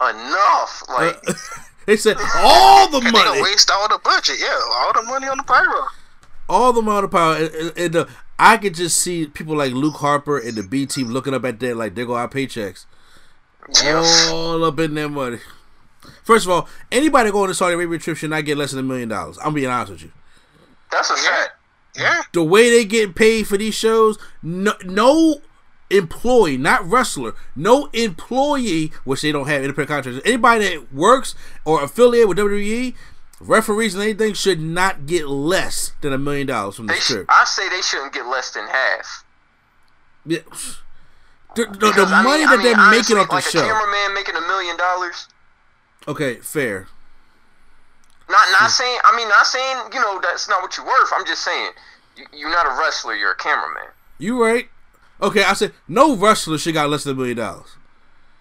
enough. 0.00 0.82
Like, 0.88 1.22
they 1.86 1.96
said 1.96 2.16
all 2.36 2.88
the 2.88 3.00
they 3.00 3.10
money, 3.10 3.42
waste 3.42 3.70
all 3.70 3.88
the 3.88 3.98
budget. 4.02 4.36
Yeah, 4.38 4.58
all 4.72 4.92
the 4.92 5.02
money 5.02 5.26
on 5.26 5.36
the 5.36 5.42
pyro. 5.42 5.86
all 6.48 6.72
the 6.72 6.80
amount 6.80 7.04
of 7.04 7.10
power, 7.10 7.36
and, 7.36 7.54
and, 7.54 7.72
and 7.78 7.96
uh, 7.96 8.06
I 8.38 8.56
could 8.56 8.74
just 8.74 8.98
see 8.98 9.26
people 9.26 9.56
like 9.56 9.72
Luke 9.72 9.96
Harper 9.96 10.38
and 10.38 10.54
the 10.56 10.62
B 10.62 10.86
team 10.86 11.08
looking 11.08 11.34
up 11.34 11.44
at 11.44 11.60
that 11.60 11.76
like 11.76 11.94
there 11.94 12.06
go 12.06 12.14
our 12.14 12.28
paychecks, 12.28 12.86
yeah. 13.82 14.28
all 14.30 14.64
up 14.64 14.78
in 14.80 14.94
their 14.94 15.08
money. 15.08 15.38
First 16.22 16.46
of 16.46 16.50
all, 16.50 16.68
anybody 16.92 17.30
going 17.30 17.48
to 17.48 17.54
Saudi 17.54 17.74
Arabia 17.74 17.98
trip 17.98 18.16
should 18.16 18.30
not 18.30 18.44
get 18.44 18.58
less 18.58 18.72
than 18.72 18.80
a 18.80 18.82
million 18.82 19.08
dollars. 19.08 19.38
I'm 19.42 19.54
being 19.54 19.68
honest 19.68 19.92
with 19.92 20.02
you. 20.02 20.12
that's 20.90 21.10
a 21.10 21.16
fact. 21.16 21.50
Yeah, 21.96 22.22
the 22.32 22.42
way 22.42 22.70
they 22.70 22.84
get 22.84 23.14
paid 23.14 23.46
for 23.46 23.56
these 23.56 23.74
shows, 23.74 24.18
no, 24.42 24.74
no 24.84 25.40
employee, 25.90 26.56
not 26.56 26.84
wrestler, 26.84 27.34
no 27.54 27.86
employee, 27.92 28.92
which 29.04 29.22
they 29.22 29.32
don't 29.32 29.46
have 29.46 29.62
independent 29.62 29.88
contractors, 29.88 30.22
anybody 30.24 30.64
that 30.64 30.92
works 30.92 31.34
or 31.64 31.82
affiliated 31.82 32.28
with 32.28 32.38
WWE, 32.38 32.94
referees 33.40 33.94
and 33.94 34.02
anything 34.02 34.34
should 34.34 34.60
not 34.60 35.06
get 35.06 35.28
less 35.28 35.92
than 36.00 36.12
a 36.12 36.18
million 36.18 36.46
dollars 36.46 36.76
from 36.76 36.86
the 36.86 36.94
this 36.94 37.04
sh- 37.04 37.26
I 37.28 37.44
say 37.44 37.68
they 37.68 37.82
shouldn't 37.82 38.12
get 38.12 38.26
less 38.26 38.50
than 38.50 38.66
half. 38.66 39.24
Yeah. 40.26 40.38
The, 41.54 41.66
the, 41.66 41.92
the 41.92 42.06
money 42.06 42.38
mean- 42.38 42.48
that 42.48 42.48
I 42.48 42.56
mean, 42.56 42.62
they're 42.64 42.78
honestly, 42.78 43.14
making 43.14 43.16
off 43.18 43.28
the 43.28 43.34
like 43.34 43.44
show. 43.44 43.60
a 43.60 43.62
cameraman 43.62 44.14
making 44.14 44.36
a 44.36 44.40
million 44.40 44.76
dollars. 44.76 45.28
Okay, 46.08 46.36
fair. 46.36 46.88
Not 48.28 48.46
not 48.52 48.62
hmm. 48.62 48.68
saying. 48.68 48.98
I 49.04 49.16
mean, 49.16 49.28
not 49.28 49.46
saying. 49.46 49.76
You 49.92 50.00
know, 50.00 50.20
that's 50.22 50.48
not 50.48 50.62
what 50.62 50.76
you're 50.76 50.86
worth. 50.86 51.10
I'm 51.14 51.26
just 51.26 51.44
saying. 51.44 51.70
You, 52.16 52.24
you're 52.32 52.50
not 52.50 52.66
a 52.66 52.80
wrestler. 52.80 53.14
You're 53.14 53.32
a 53.32 53.36
cameraman. 53.36 53.88
You 54.18 54.42
right. 54.42 54.68
Okay, 55.24 55.44
I 55.44 55.54
said 55.54 55.72
no 55.88 56.16
wrestler 56.16 56.58
should 56.58 56.74
got 56.74 56.90
less 56.90 57.04
than 57.04 57.14
a 57.14 57.16
million 57.16 57.36
dollars. 57.38 57.76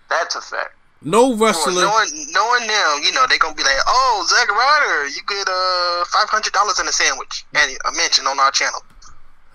That's 0.10 0.36
a 0.36 0.42
fact. 0.42 0.76
No 1.02 1.30
well, 1.30 1.48
wrestler. 1.52 1.84
knowing 1.84 2.10
knowing 2.32 2.68
them, 2.68 3.04
you 3.04 3.12
know 3.12 3.26
they're 3.28 3.38
gonna 3.40 3.56
be 3.56 3.64
like, 3.64 3.80
"Oh, 3.88 4.26
Zack 4.28 4.48
Ryder, 4.50 5.08
you 5.08 5.22
get 5.28 5.48
uh 5.48 6.06
five 6.06 6.30
hundred 6.30 6.54
dollars 6.54 6.80
in 6.80 6.88
a 6.88 6.92
sandwich 6.92 7.46
and 7.54 7.72
a 7.86 7.92
mention 7.92 8.28
on 8.28 8.40
our 8.40 8.52
channel." 8.52 8.82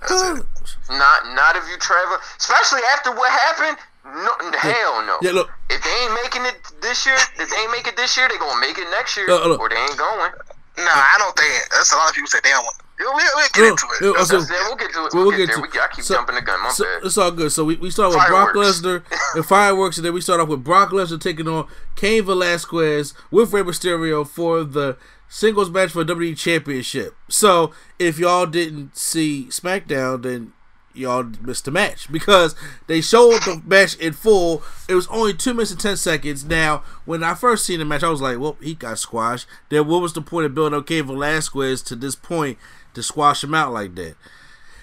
That's. 0.01 0.45
Not 0.91 1.27
not 1.35 1.57
if 1.57 1.69
you 1.69 1.77
travel, 1.77 2.17
especially 2.39 2.81
after 2.95 3.13
what 3.13 3.31
happened. 3.31 3.77
No, 4.05 4.33
hell 4.57 5.05
no. 5.05 5.19
Yeah, 5.21 5.33
look. 5.33 5.51
If 5.69 5.83
they 5.85 5.91
ain't 5.91 6.15
making 6.25 6.47
it 6.47 6.57
this 6.81 7.05
year, 7.05 7.17
if 7.17 7.51
they 7.51 7.57
ain't 7.57 7.73
make 7.73 7.87
it 7.87 7.97
this 7.97 8.17
year, 8.17 8.27
they 8.29 8.39
gonna 8.39 8.61
make 8.61 8.79
it 8.79 8.89
next 8.91 9.17
year, 9.17 9.29
Uh, 9.31 9.57
or 9.57 9.69
they 9.69 9.77
ain't 9.77 9.97
going. 9.99 10.33
Nah, 10.79 10.93
I 10.93 11.17
don't 11.19 11.37
think 11.37 11.53
that's 11.71 11.93
a 11.93 11.97
lot 11.97 12.09
of 12.09 12.15
people 12.15 12.29
say 12.29 12.41
they 12.43 12.51
don't 12.51 12.65
want. 12.65 12.77
We'll, 12.99 13.15
we'll, 13.15 13.25
we'll 13.37 13.49
get 13.55 13.65
into 13.71 13.87
it. 14.01 14.01
That's- 14.13 14.29
so- 14.29 14.55
we'll 14.67 14.77
get 14.77 14.93
to 14.93 15.07
it. 15.07 15.15
Well, 15.15 15.27
We'll, 15.27 15.37
get, 15.37 15.47
there. 15.49 15.61
We, 15.61 15.69
I 15.79 15.89
keep 15.95 16.05
so- 16.05 16.15
jumping 16.15 16.35
the 16.37 16.43
gun. 16.43 16.63
My 16.63 16.71
so 16.71 16.85
bad. 16.85 17.05
it's 17.05 17.19
all 17.19 17.31
good. 17.31 17.53
So 17.53 17.65
we, 17.65 17.77
we 17.77 17.91
start 17.91 18.11
with 18.11 18.27
Brock 18.29 18.55
Lesnar 18.55 19.03
and 19.35 19.45
fireworks, 19.47 19.99
and 19.99 20.05
then 20.07 20.15
we 20.15 20.21
start 20.21 20.41
off 20.41 20.49
with 20.49 20.65
Brock 20.65 20.91
Lesnar 20.91 21.21
taking 21.21 21.47
on 21.49 21.67
Cain 21.97 22.25
Velasquez 22.25 23.15
with 23.31 23.53
Rey 23.53 23.63
Mysterio 23.63 24.27
for 24.27 24.65
the 24.65 24.97
singles 25.29 25.71
match 25.71 25.91
for 25.93 26.05
the 26.05 26.15
WWE 26.15 26.37
Championship. 26.37 27.15
So 27.29 27.73
if 27.99 28.19
y'all 28.19 28.47
didn't 28.47 28.97
see 28.97 29.47
SmackDown, 29.51 30.23
then 30.23 30.53
y'all 30.95 31.23
missed 31.43 31.65
the 31.67 31.71
match 31.71 32.11
because 32.11 32.57
they 32.89 33.01
showed 33.01 33.41
the 33.43 33.63
match 33.65 33.95
in 33.99 34.13
full. 34.13 34.63
It 34.89 34.95
was 34.95 35.07
only 35.09 35.35
two 35.35 35.53
minutes 35.55 35.71
and 35.71 35.79
ten 35.79 35.97
seconds. 35.97 36.45
Now, 36.45 36.83
when 37.05 37.23
I 37.23 37.35
first 37.35 37.65
seen 37.67 37.79
the 37.79 37.85
match, 37.85 38.03
I 38.03 38.09
was 38.09 38.21
like, 38.23 38.39
"Well, 38.41 38.57
he 38.61 38.75
got 38.75 38.99
squashed." 38.99 39.47
Then 39.69 39.87
what 39.87 40.03
was 40.03 40.15
the 40.15 40.23
point 40.23 40.47
of 40.47 40.55
building 40.55 40.77
up 40.79 40.87
Cain 40.87 41.05
Velasquez 41.07 41.83
to 41.83 41.95
this 41.95 42.17
point 42.17 42.59
to 42.95 43.03
squash 43.03 43.45
him 43.45 43.55
out 43.55 43.73
like 43.73 43.95
that? 43.97 44.17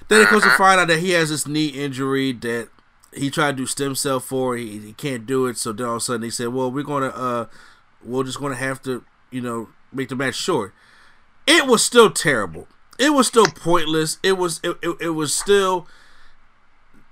Then 0.08 0.22
it 0.22 0.28
comes 0.28 0.44
to 0.44 0.50
find 0.52 0.80
out 0.80 0.88
that 0.88 1.00
he 1.00 1.12
has 1.12 1.30
this 1.30 1.48
knee 1.48 1.68
injury 1.68 2.32
that 2.32 2.70
he 3.14 3.30
tried 3.30 3.52
to 3.52 3.64
do 3.64 3.66
stem 3.66 3.96
cell 3.96 4.20
for. 4.20 4.56
He, 4.56 4.78
he 4.80 4.94
can't 4.94 5.26
do 5.26 5.48
it. 5.48 5.58
So 5.58 5.72
then 5.72 5.88
all 5.88 5.94
of 5.94 5.98
a 5.98 6.02
sudden 6.02 6.22
they 6.22 6.30
said, 6.30 6.50
"Well, 6.50 6.72
we're 6.72 6.84
gonna 6.84 7.08
uh, 7.08 7.46
we're 8.04 8.24
just 8.24 8.40
gonna 8.40 8.56
have 8.56 8.82
to, 8.84 9.04
you 9.32 9.42
know, 9.42 9.70
make 9.92 10.10
the 10.10 10.16
match 10.16 10.36
short." 10.36 10.74
It 11.48 11.68
was 11.68 11.84
still 11.84 12.12
terrible. 12.12 12.68
It 12.98 13.14
was 13.14 13.28
still 13.28 13.46
pointless. 13.46 14.20
It 14.24 14.34
was 14.34 14.60
it, 14.64 14.78
it, 14.82 14.98
it 15.02 15.10
was 15.10 15.34
still 15.34 15.88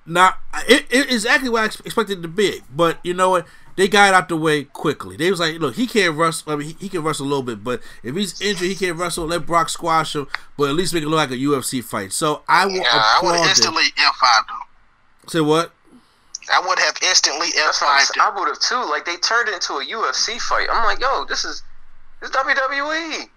not 0.06 0.40
it, 0.68 0.86
it 0.90 1.12
exactly 1.12 1.50
what 1.50 1.62
I 1.62 1.66
expected 1.66 2.20
it 2.20 2.22
to 2.22 2.28
be. 2.28 2.62
But 2.74 3.00
you 3.04 3.14
know 3.14 3.32
what? 3.32 3.48
They 3.76 3.88
got 3.88 4.10
it 4.10 4.14
out 4.14 4.30
the 4.30 4.38
way 4.38 4.66
quickly. 4.66 5.18
They 5.18 5.32
was 5.32 5.40
like, 5.40 5.60
look, 5.60 5.76
he 5.76 5.88
can't 5.88 6.16
wrestle. 6.16 6.54
I 6.54 6.56
mean, 6.56 6.68
he, 6.70 6.76
he 6.80 6.90
can 6.90 7.04
wrestle 7.04 7.26
a 7.26 7.30
little 7.30 7.44
bit, 7.44 7.64
but 7.64 7.82
if 8.04 8.16
he's 8.16 8.40
injured, 8.40 8.68
he 8.68 8.76
can't 8.76 8.98
wrestle. 8.98 9.26
Let 9.26 9.46
Brock 9.46 9.70
squash 9.70 10.16
him, 10.16 10.28
but 10.58 10.70
at 10.70 10.76
least 10.76 10.94
make 10.94 11.04
it 11.04 11.08
look 11.08 11.18
like 11.18 11.32
a 11.32 11.38
UFC 11.38 11.84
fight. 11.84 12.14
So 12.14 12.44
I 12.48 12.66
will 12.66 12.76
yeah, 12.76 12.84
I 12.88 13.20
would 13.24 13.36
have 13.36 13.50
instantly 13.50 13.84
F5 13.98 14.44
though. 14.48 15.30
Say 15.30 15.42
what? 15.42 15.74
I 16.52 16.60
would 16.66 16.80
have 16.80 16.98
instantly 17.04 17.48
I'm 17.56 17.72
F5 17.72 18.00
saying. 18.00 18.08
I 18.22 18.40
would 18.40 18.48
have 18.48 18.60
too. 18.60 18.90
Like 18.90 19.06
they 19.06 19.16
turned 19.16 19.50
it 19.50 19.56
into 19.56 19.74
a 19.74 19.86
UFC 19.86 20.40
fight. 20.40 20.68
I'm 20.72 20.86
like, 20.86 21.00
yo, 21.00 21.26
this 21.26 21.44
is 21.44 21.64
this 22.22 22.30
is. 22.30 22.36
WWE. 22.36 23.30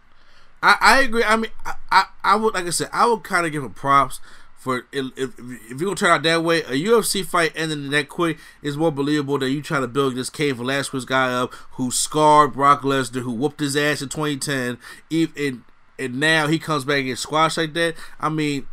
I, 0.62 0.76
I 0.80 1.00
agree. 1.02 1.24
I 1.24 1.36
mean, 1.36 1.50
I, 1.64 1.74
I, 1.90 2.04
I 2.24 2.36
would 2.36 2.54
like 2.54 2.66
I 2.66 2.70
said, 2.70 2.90
I 2.92 3.06
would 3.06 3.22
kind 3.22 3.46
of 3.46 3.52
give 3.52 3.62
him 3.62 3.72
props 3.72 4.20
for 4.56 4.86
if, 4.90 5.06
if, 5.16 5.38
if 5.38 5.70
you're 5.70 5.78
gonna 5.78 5.94
turn 5.94 6.10
out 6.10 6.22
that 6.24 6.42
way. 6.42 6.60
A 6.62 6.72
UFC 6.72 7.24
fight 7.24 7.52
ending 7.54 7.90
that 7.90 8.08
quick 8.08 8.38
is 8.62 8.76
more 8.76 8.90
believable 8.90 9.38
than 9.38 9.52
you 9.52 9.62
trying 9.62 9.82
to 9.82 9.88
build 9.88 10.16
this 10.16 10.30
Cain 10.30 10.54
Velasquez 10.54 11.04
guy 11.04 11.32
up 11.32 11.54
who 11.72 11.90
scarred 11.90 12.54
Brock 12.54 12.82
Lesnar, 12.82 13.22
who 13.22 13.32
whooped 13.32 13.60
his 13.60 13.76
ass 13.76 14.02
in 14.02 14.08
2010, 14.08 14.78
even 15.10 15.34
and, 15.46 15.62
and 15.98 16.20
now 16.20 16.46
he 16.46 16.58
comes 16.58 16.84
back 16.84 16.98
and 16.98 17.06
gets 17.06 17.20
squashed 17.20 17.58
like 17.58 17.74
that. 17.74 17.94
I 18.18 18.28
mean, 18.28 18.66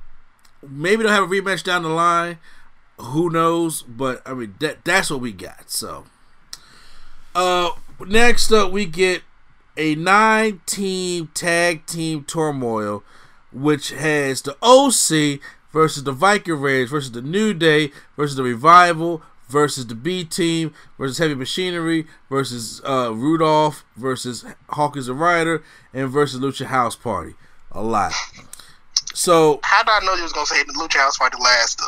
maybe 0.68 1.04
they'll 1.04 1.12
have 1.12 1.24
a 1.24 1.28
rematch 1.28 1.64
down 1.64 1.84
the 1.84 1.90
line. 1.90 2.40
Who 2.98 3.30
knows? 3.30 3.84
But 3.84 4.22
I 4.26 4.34
mean, 4.34 4.56
that 4.60 4.84
that's 4.86 5.10
what 5.12 5.20
we 5.20 5.32
got. 5.32 5.70
So, 5.70 6.06
uh, 7.36 7.72
next 8.00 8.52
up 8.52 8.72
we 8.72 8.86
get 8.86 9.24
a 9.78 9.96
nine 9.96 10.62
team 10.66 11.30
tag 11.34 11.86
team 11.86 12.24
turmoil, 12.24 13.04
which 13.52 13.92
has 13.92 14.42
the 14.42 14.56
OC 14.62 15.40
versus 15.74 16.04
the 16.04 16.14
Viking 16.14 16.62
Raiders 16.62 16.92
versus 16.92 17.12
the 17.12 17.22
New 17.22 17.54
Day 17.54 17.92
versus 18.16 18.38
the 18.38 18.44
Revival 18.44 19.22
versus 19.50 19.88
the 19.88 19.96
B 19.96 20.24
team 20.24 20.74
versus 20.98 21.18
Heavy 21.18 21.36
Machinery 21.36 22.08
versus 22.30 22.82
uh, 22.86 23.12
Rudolph 23.14 23.84
versus 23.98 24.46
Hawkins 24.70 25.10
and 25.10 25.20
Ryder 25.20 25.64
and 25.94 26.10
versus 26.10 26.40
Lucha 26.40 26.68
House 26.68 26.96
Party. 26.96 27.34
A 27.72 27.82
lot. 27.84 28.14
So, 29.14 29.60
How 29.64 29.84
did 29.84 29.92
I 29.92 30.06
know 30.06 30.14
you 30.16 30.24
was 30.24 30.34
gonna 30.34 30.46
say 30.46 30.64
the 30.64 30.74
Lucha 30.74 31.00
House 31.00 31.18
Party 31.18 31.38
last? 31.42 31.82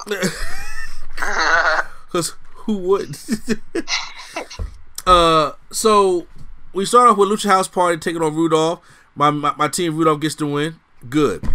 Cause 2.10 2.36
who 2.54 2.78
would? 2.78 3.18
uh, 5.08 5.54
so 5.72 6.28
we 6.74 6.86
start 6.86 7.10
off 7.10 7.18
with 7.18 7.30
Lucha 7.30 7.50
House 7.50 7.68
Party 7.68 7.98
taking 7.98 8.22
on 8.22 8.36
Rudolph. 8.36 8.80
My, 9.16 9.30
my 9.30 9.54
my 9.58 9.68
team 9.68 9.96
Rudolph 9.96 10.20
gets 10.20 10.36
the 10.36 10.46
win. 10.46 10.76
Good. 11.10 11.48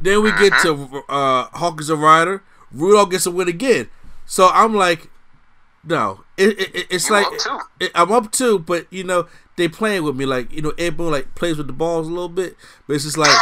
Then 0.00 0.22
we 0.22 0.30
get 0.32 0.52
to 0.62 1.02
uh 1.08 1.44
Hawkins 1.52 1.90
a 1.90 1.96
Ryder. 1.96 2.42
Rudolph 2.72 3.10
gets 3.10 3.26
a 3.26 3.30
win 3.30 3.48
again. 3.48 3.88
So 4.26 4.48
I'm 4.52 4.74
like, 4.74 5.08
no, 5.84 6.24
it, 6.36 6.50
it, 6.60 6.74
it- 6.74 6.86
it's 6.90 7.08
You 7.08 7.14
like 7.14 7.26
up 7.26 7.38
too. 7.38 7.58
it- 7.80 7.92
I'm 7.94 8.12
up 8.12 8.30
too, 8.32 8.58
but 8.58 8.86
you 8.90 9.04
know 9.04 9.26
they 9.56 9.68
playing 9.68 10.04
with 10.04 10.14
me 10.16 10.24
like 10.26 10.52
you 10.52 10.62
know 10.62 10.72
Ed 10.78 10.96
Boon 10.96 11.10
like 11.10 11.34
plays 11.34 11.56
with 11.56 11.66
the 11.66 11.72
balls 11.72 12.06
a 12.06 12.10
little 12.10 12.28
bit, 12.28 12.56
but 12.86 12.94
it's 12.94 13.04
just 13.04 13.18
like 13.18 13.30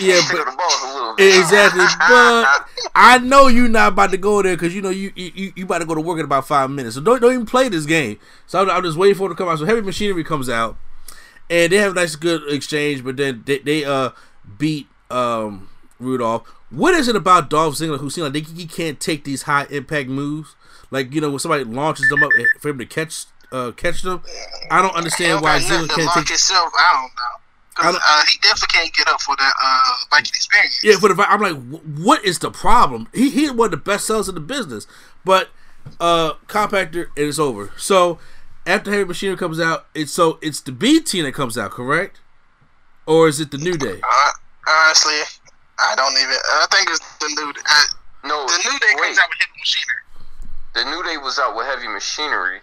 yeah, 0.00 0.20
but- 0.30 0.44
the 0.44 0.54
balls 0.56 0.82
a 0.82 0.86
little 0.94 1.14
bit. 1.16 1.38
Exactly, 1.38 1.84
but 2.08 2.66
I 2.94 3.18
know 3.22 3.46
you 3.48 3.68
not 3.68 3.92
about 3.92 4.10
to 4.10 4.16
go 4.18 4.42
there 4.42 4.56
because 4.56 4.74
you 4.74 4.82
know 4.82 4.90
you, 4.90 5.12
you 5.14 5.52
you 5.54 5.64
about 5.64 5.78
to 5.78 5.86
go 5.86 5.94
to 5.94 6.00
work 6.00 6.18
in 6.18 6.24
about 6.24 6.46
five 6.46 6.70
minutes. 6.70 6.96
So 6.96 7.00
don't 7.00 7.20
don't 7.20 7.32
even 7.32 7.46
play 7.46 7.68
this 7.68 7.86
game. 7.86 8.18
So 8.46 8.60
I'm, 8.60 8.70
I'm 8.70 8.82
just 8.82 8.98
waiting 8.98 9.16
for 9.16 9.26
it 9.26 9.30
to 9.30 9.34
come 9.36 9.48
out. 9.48 9.58
So 9.58 9.64
Heavy 9.64 9.80
Machinery 9.82 10.24
comes 10.24 10.48
out, 10.48 10.76
and 11.48 11.70
they 11.72 11.76
have 11.76 11.92
a 11.92 11.94
nice 11.94 12.16
good 12.16 12.42
exchange. 12.52 13.04
But 13.04 13.16
then 13.16 13.42
they, 13.46 13.58
they 13.58 13.84
uh 13.84 14.10
beat 14.58 14.88
um 15.12 15.68
Rudolph. 15.98 16.48
What 16.70 16.94
is 16.94 17.06
it 17.08 17.16
about 17.16 17.50
Dolph 17.50 17.74
Ziggler 17.74 17.98
who 17.98 18.08
seems 18.10 18.32
like 18.32 18.46
he 18.46 18.66
can't 18.66 18.98
take 18.98 19.24
these 19.24 19.42
high 19.42 19.66
impact 19.70 20.08
moves? 20.08 20.56
Like 20.90 21.12
you 21.14 21.20
know 21.20 21.30
when 21.30 21.38
somebody 21.38 21.64
launches 21.64 22.08
them 22.08 22.22
up 22.22 22.30
for 22.60 22.70
him 22.70 22.78
to 22.78 22.86
catch 22.86 23.26
uh 23.50 23.72
catch 23.72 24.02
them. 24.02 24.22
I 24.70 24.80
don't 24.82 24.94
understand 24.94 25.42
why 25.42 25.58
don't 25.58 25.68
got 25.68 25.80
nothing 25.80 25.88
Ziggler 25.88 25.96
can't 25.96 26.14
take. 26.14 26.28
himself. 26.28 26.72
I 26.76 26.92
don't 26.94 27.14
know. 27.14 27.38
Cause 27.74 27.96
uh, 27.96 28.24
he 28.30 28.36
definitely 28.42 28.68
can't 28.78 28.92
get 28.94 29.08
up 29.08 29.20
for 29.22 29.34
that 29.36 29.54
uh, 29.62 29.94
Viking 30.10 30.28
experience. 30.34 30.78
Yeah, 30.84 30.96
but 31.00 31.10
if 31.10 31.18
I, 31.18 31.24
I'm 31.24 31.40
like, 31.40 31.56
wh- 31.56 32.00
what 32.04 32.22
is 32.22 32.38
the 32.38 32.50
problem? 32.50 33.08
He 33.14 33.30
he's 33.30 33.50
one 33.50 33.66
of 33.66 33.70
the 33.70 33.76
best 33.78 34.06
sellers 34.06 34.28
in 34.28 34.34
the 34.34 34.42
business, 34.42 34.86
but 35.24 35.48
uh, 35.98 36.34
compactor 36.48 37.06
and 37.16 37.26
it's 37.28 37.38
over. 37.38 37.72
So 37.78 38.18
after 38.66 38.90
Heavy 38.90 39.04
Machinery 39.04 39.38
comes 39.38 39.58
out, 39.58 39.86
it's 39.94 40.12
so 40.12 40.38
it's 40.42 40.60
the 40.60 40.70
B 40.70 41.00
team 41.00 41.24
that 41.24 41.32
comes 41.32 41.56
out, 41.56 41.70
correct? 41.70 42.20
Or 43.06 43.26
is 43.26 43.40
it 43.40 43.50
the 43.50 43.58
New 43.58 43.78
Day? 43.78 44.00
Uh, 44.06 44.30
honestly, 44.72 45.20
I 45.78 45.94
don't 45.96 46.12
even. 46.18 46.36
I 46.62 46.66
think 46.70 46.90
it's 46.90 47.00
the 47.18 47.28
new. 47.28 47.50
Uh, 47.50 47.82
No, 48.28 48.46
the 48.46 48.58
new 48.70 48.78
day 48.78 48.92
wait. 48.96 49.02
comes 49.14 49.18
out 49.18 49.28
with 49.28 49.38
Heavy 49.40 49.58
Machinery. 49.60 50.00
The 50.74 50.84
New 50.84 51.02
Day 51.04 51.16
was 51.18 51.38
out 51.38 51.54
with 51.54 51.66
Heavy 51.66 51.88
Machinery. 51.88 52.60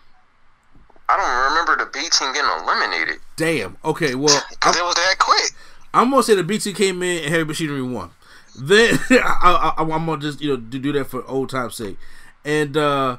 I 1.08 1.18
don't 1.18 1.50
remember 1.50 1.86
the 1.86 1.92
B 1.92 2.08
team 2.10 2.34
getting 2.34 2.50
eliminated. 2.64 3.20
Damn. 3.36 3.78
Okay. 3.86 4.16
Well, 4.16 4.42
Cause 4.60 4.76
I'm, 4.76 4.82
it 4.82 4.86
was 4.86 4.96
that 4.96 5.16
quick. 5.20 5.52
I'm 5.94 6.10
gonna 6.10 6.24
say 6.24 6.36
the 6.36 6.44
B 6.44 6.58
team 6.60 6.74
came 6.76 7.02
in 7.04 7.24
and 7.24 7.32
Heavy 7.32 7.44
Machinery 7.46 7.82
won. 7.84 8.12
Then 8.60 8.98
I, 9.12 9.74
I, 9.78 9.82
I'm 9.82 10.06
gonna 10.06 10.18
just 10.22 10.42
you 10.42 10.50
know 10.50 10.58
do, 10.58 10.80
do 10.80 10.92
that 10.94 11.06
for 11.06 11.24
old 11.28 11.50
time's 11.50 11.76
sake. 11.76 11.98
And 12.46 12.76
uh, 12.78 13.18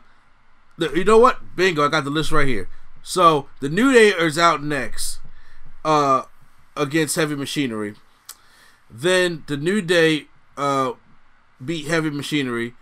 the, 0.79 0.91
you 0.95 1.05
know 1.05 1.19
what? 1.19 1.39
Bingo! 1.55 1.85
I 1.85 1.89
got 1.89 2.05
the 2.05 2.11
list 2.11 2.33
right 2.33 2.49
here. 2.49 2.69
So 3.03 3.49
the 3.61 3.69
New 3.69 3.93
Day 3.93 4.09
is 4.09 4.39
out 4.39 4.63
next 4.63 5.19
uh, 5.85 6.23
against 6.77 7.17
Heavy 7.17 7.35
Machinery. 7.37 7.95
Then 8.91 9.45
the 9.47 9.57
New 9.57 9.81
Day 9.83 10.27
uh, 10.57 10.93
beat 11.65 11.87
Heavy 11.87 12.11
Machinery. 12.11 12.75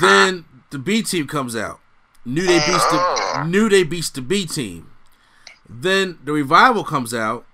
Then 0.00 0.44
the 0.70 0.78
B 0.78 1.02
team 1.02 1.26
comes 1.26 1.54
out. 1.56 1.80
New 2.24 2.46
Day 2.46 2.58
beats 2.66 2.84
the 2.90 3.44
New 3.46 3.68
Day 3.68 3.82
beats 3.82 4.10
the 4.10 4.20
B 4.20 4.44
team. 4.46 4.90
Then 5.68 6.18
the 6.24 6.32
Revival 6.32 6.84
comes 6.84 7.14
out, 7.14 7.46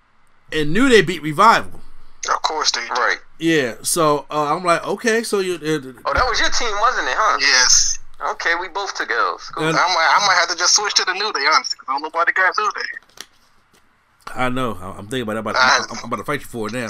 and 0.51 0.73
New 0.73 0.89
Day 0.89 1.03
beat 1.03 1.23
Revival. 1.23 1.81
Of 2.29 2.43
course 2.43 2.73
they 2.73 2.81
do. 2.81 2.93
Right. 2.95 3.19
Yeah, 3.39 3.75
so 3.83 4.25
uh, 4.31 4.55
I'm 4.57 4.65
like, 4.65 4.85
okay, 4.87 5.23
so 5.23 5.39
you. 5.41 5.55
Uh, 5.57 5.93
Oh, 6.07 6.15
that 6.15 6.25
was 6.27 6.41
your 6.41 6.49
team, 6.51 6.73
wasn't 6.81 7.07
it, 7.09 7.15
huh? 7.17 7.39
Yes. 7.41 7.99
Okay, 8.33 8.55
we 8.59 8.69
both 8.69 8.95
took 8.95 9.11
L's. 9.11 9.49
Cool. 9.51 9.67
I 9.67 9.73
might, 9.73 9.79
I 9.79 10.27
might 10.27 10.37
have 10.41 10.49
to 10.49 10.57
just 10.57 10.75
switch 10.75 10.95
to 10.95 11.05
the 11.05 11.13
new 11.13 11.31
day, 11.35 11.47
honestly, 11.53 11.77
because 11.79 12.01
nobody 12.03 12.33
got 12.33 12.55
new 12.59 12.71
day. 12.75 12.89
I 14.35 14.49
know. 14.49 14.77
I- 14.81 14.99
I'm 14.99 15.07
thinking 15.09 15.29
about 15.29 15.53
that. 15.55 15.57
I'm, 15.57 15.83
I'm, 15.91 15.99
I'm 15.99 16.05
about 16.07 16.17
to 16.17 16.25
fight 16.25 16.41
you 16.41 16.47
for 16.47 16.69
it 16.69 16.73
now. 16.73 16.89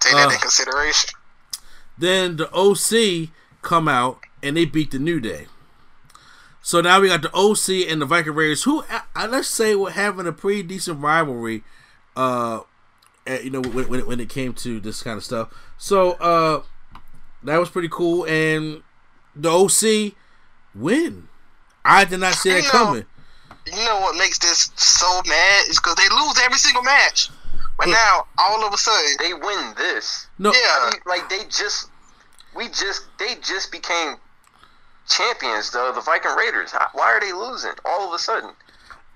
Take 0.00 0.12
that 0.14 0.28
Uh. 0.28 0.32
in 0.32 0.38
consideration. 0.38 1.10
Then 1.98 2.36
the 2.36 2.50
OC 2.54 3.30
come 3.62 3.86
out 3.88 4.20
and 4.42 4.56
they 4.56 4.64
beat 4.64 4.90
the 4.90 4.98
New 4.98 5.20
Day. 5.20 5.46
So 6.62 6.80
now 6.80 7.00
we 7.00 7.08
got 7.08 7.22
the 7.22 7.30
OC 7.34 7.86
and 7.90 8.00
the 8.02 8.06
Viking 8.06 8.34
Raiders, 8.34 8.64
who 8.64 8.84
uh, 8.90 9.28
let's 9.28 9.48
say 9.48 9.74
were 9.74 9.90
having 9.90 10.26
a 10.26 10.32
pretty 10.32 10.62
decent 10.62 11.00
rivalry. 11.02 11.62
Uh, 12.16 12.60
you 13.26 13.50
know 13.50 13.60
when, 13.60 13.88
when, 13.88 14.00
it, 14.00 14.06
when 14.06 14.20
it 14.20 14.28
came 14.28 14.52
to 14.54 14.80
this 14.80 15.02
kind 15.02 15.16
of 15.16 15.24
stuff. 15.24 15.48
So 15.78 16.12
uh, 16.12 16.62
that 17.42 17.58
was 17.58 17.70
pretty 17.70 17.88
cool, 17.90 18.24
and 18.26 18.82
the 19.34 19.50
OC 19.50 20.14
win. 20.74 21.28
I 21.84 22.04
did 22.04 22.20
not 22.20 22.34
see 22.34 22.50
that 22.50 22.64
know, 22.64 22.70
coming. 22.70 23.06
You 23.66 23.84
know 23.84 24.00
what 24.00 24.16
makes 24.16 24.38
this 24.38 24.70
so 24.76 25.22
mad 25.26 25.64
is 25.68 25.78
because 25.78 25.94
they 25.94 26.08
lose 26.14 26.38
every 26.44 26.58
single 26.58 26.82
match. 26.82 27.30
But 27.80 27.88
now, 27.88 28.26
all 28.38 28.66
of 28.66 28.74
a 28.74 28.76
sudden, 28.76 29.16
They 29.18 29.32
win 29.32 29.74
this. 29.76 30.26
No, 30.38 30.52
yeah, 30.52 30.58
I 30.82 30.90
mean, 30.92 31.00
like 31.06 31.28
they 31.30 31.44
just, 31.48 31.88
we 32.54 32.68
just, 32.68 33.06
they 33.18 33.36
just 33.42 33.72
became 33.72 34.16
champions, 35.08 35.70
the 35.70 35.90
the 35.94 36.00
Viking 36.02 36.34
Raiders. 36.36 36.72
Why 36.92 37.06
are 37.12 37.20
they 37.20 37.32
losing 37.32 37.72
all 37.84 38.06
of 38.06 38.14
a 38.14 38.18
sudden? 38.18 38.50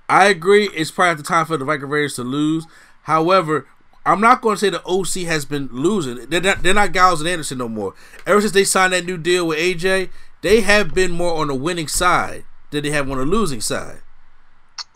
I 0.09 0.27
agree. 0.27 0.69
It's 0.75 0.91
probably 0.91 1.23
the 1.23 1.29
time 1.29 1.47
for 1.47 1.57
the 1.57 1.65
Viking 1.65 1.89
Raiders 1.89 2.15
to 2.17 2.25
lose. 2.25 2.67
However, 3.03 3.67
I'm 4.07 4.21
not 4.21 4.41
going 4.41 4.57
to 4.57 4.61
say 4.61 4.71
the 4.71 4.83
OC 4.85 5.27
has 5.29 5.45
been 5.45 5.69
losing. 5.71 6.27
They're 6.29 6.41
not, 6.41 6.63
they're 6.63 6.75
not 6.75 6.93
Gallows 6.93 7.21
and 7.21 7.29
Anderson 7.29 7.59
no 7.59 7.69
more. 7.69 7.95
Ever 8.27 8.41
since 8.41 8.53
they 8.53 8.65
signed 8.65 8.93
that 8.93 9.05
new 9.07 9.17
deal 9.17 9.47
with 9.47 9.59
AJ, 9.59 10.11
they 10.43 10.61
have 10.63 10.95
been 10.95 11.13
more 11.13 11.35
on 11.35 11.49
the 11.49 11.55
winning 11.55 11.89
side 11.89 12.45
than 12.71 12.83
they 12.83 12.91
have 12.91 13.11
on 13.11 13.19
the 13.19 13.25
losing 13.25 13.61
side. 13.61 14.01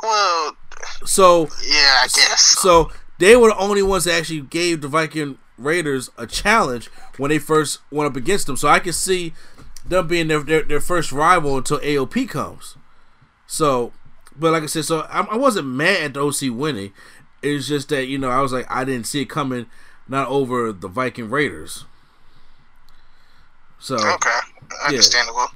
Well, 0.02 0.56
So 1.04 1.48
yeah, 1.66 2.00
I 2.02 2.08
guess. 2.12 2.40
So 2.60 2.90
they 3.18 3.37
were 3.37 3.48
the 3.48 3.56
only 3.58 3.82
ones 3.82 4.04
that 4.04 4.14
actually 4.18 4.40
gave 4.42 4.80
the 4.80 4.88
Viking 4.88 5.38
Raiders 5.56 6.10
a 6.16 6.26
challenge 6.26 6.87
when 7.16 7.30
they 7.30 7.38
first 7.38 7.80
went 7.90 8.10
up 8.10 8.16
against 8.16 8.46
them. 8.46 8.56
So 8.56 8.68
I 8.68 8.78
can 8.78 8.92
see 8.92 9.34
them 9.87 10.06
being 10.06 10.28
their, 10.28 10.42
their, 10.42 10.62
their 10.62 10.80
first 10.80 11.12
rival 11.12 11.56
until 11.56 11.78
AOP 11.80 12.28
comes. 12.28 12.76
So, 13.46 13.92
but 14.37 14.52
like 14.52 14.62
I 14.62 14.66
said, 14.66 14.84
so 14.84 15.00
I, 15.10 15.22
I 15.22 15.37
wasn't 15.37 15.66
mad 15.68 16.02
at 16.02 16.14
the 16.14 16.20
OC 16.25 16.56
winning. 16.56 16.92
It's 17.42 17.68
just 17.68 17.88
that 17.90 18.06
you 18.06 18.18
know 18.18 18.30
I 18.30 18.40
was 18.40 18.52
like 18.52 18.66
I 18.70 18.84
didn't 18.84 19.06
see 19.06 19.22
it 19.22 19.26
coming, 19.30 19.66
not 20.08 20.28
over 20.28 20.72
the 20.72 20.88
Viking 20.88 21.30
Raiders. 21.30 21.84
So 23.78 23.96
okay, 23.96 24.38
understandable. 24.87 25.46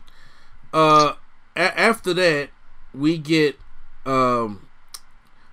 uh, 0.72 1.14
a- 1.56 1.80
after 1.80 2.14
that, 2.14 2.50
we 2.94 3.18
get 3.18 3.58
um, 4.06 4.66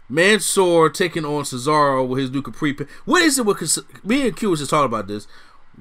Mansoor 0.09 0.89
taking 0.89 1.23
on 1.23 1.43
Cesaro 1.43 2.05
with 2.07 2.19
his 2.19 2.31
new 2.31 2.41
capri. 2.41 2.73
Pa- 2.73 2.85
what 3.05 3.21
is 3.21 3.37
it 3.37 3.45
with 3.45 3.77
me 4.03 4.27
and 4.27 4.35
Q 4.35 4.49
was 4.49 4.59
just 4.59 4.71
talking 4.71 4.85
about 4.85 5.07
this? 5.07 5.27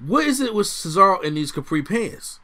What 0.06 0.26
is 0.26 0.40
it 0.40 0.54
with 0.54 0.66
Cesaro 0.66 1.25
and 1.25 1.37
these 1.37 1.50
capri 1.50 1.82
pants? 1.82 2.38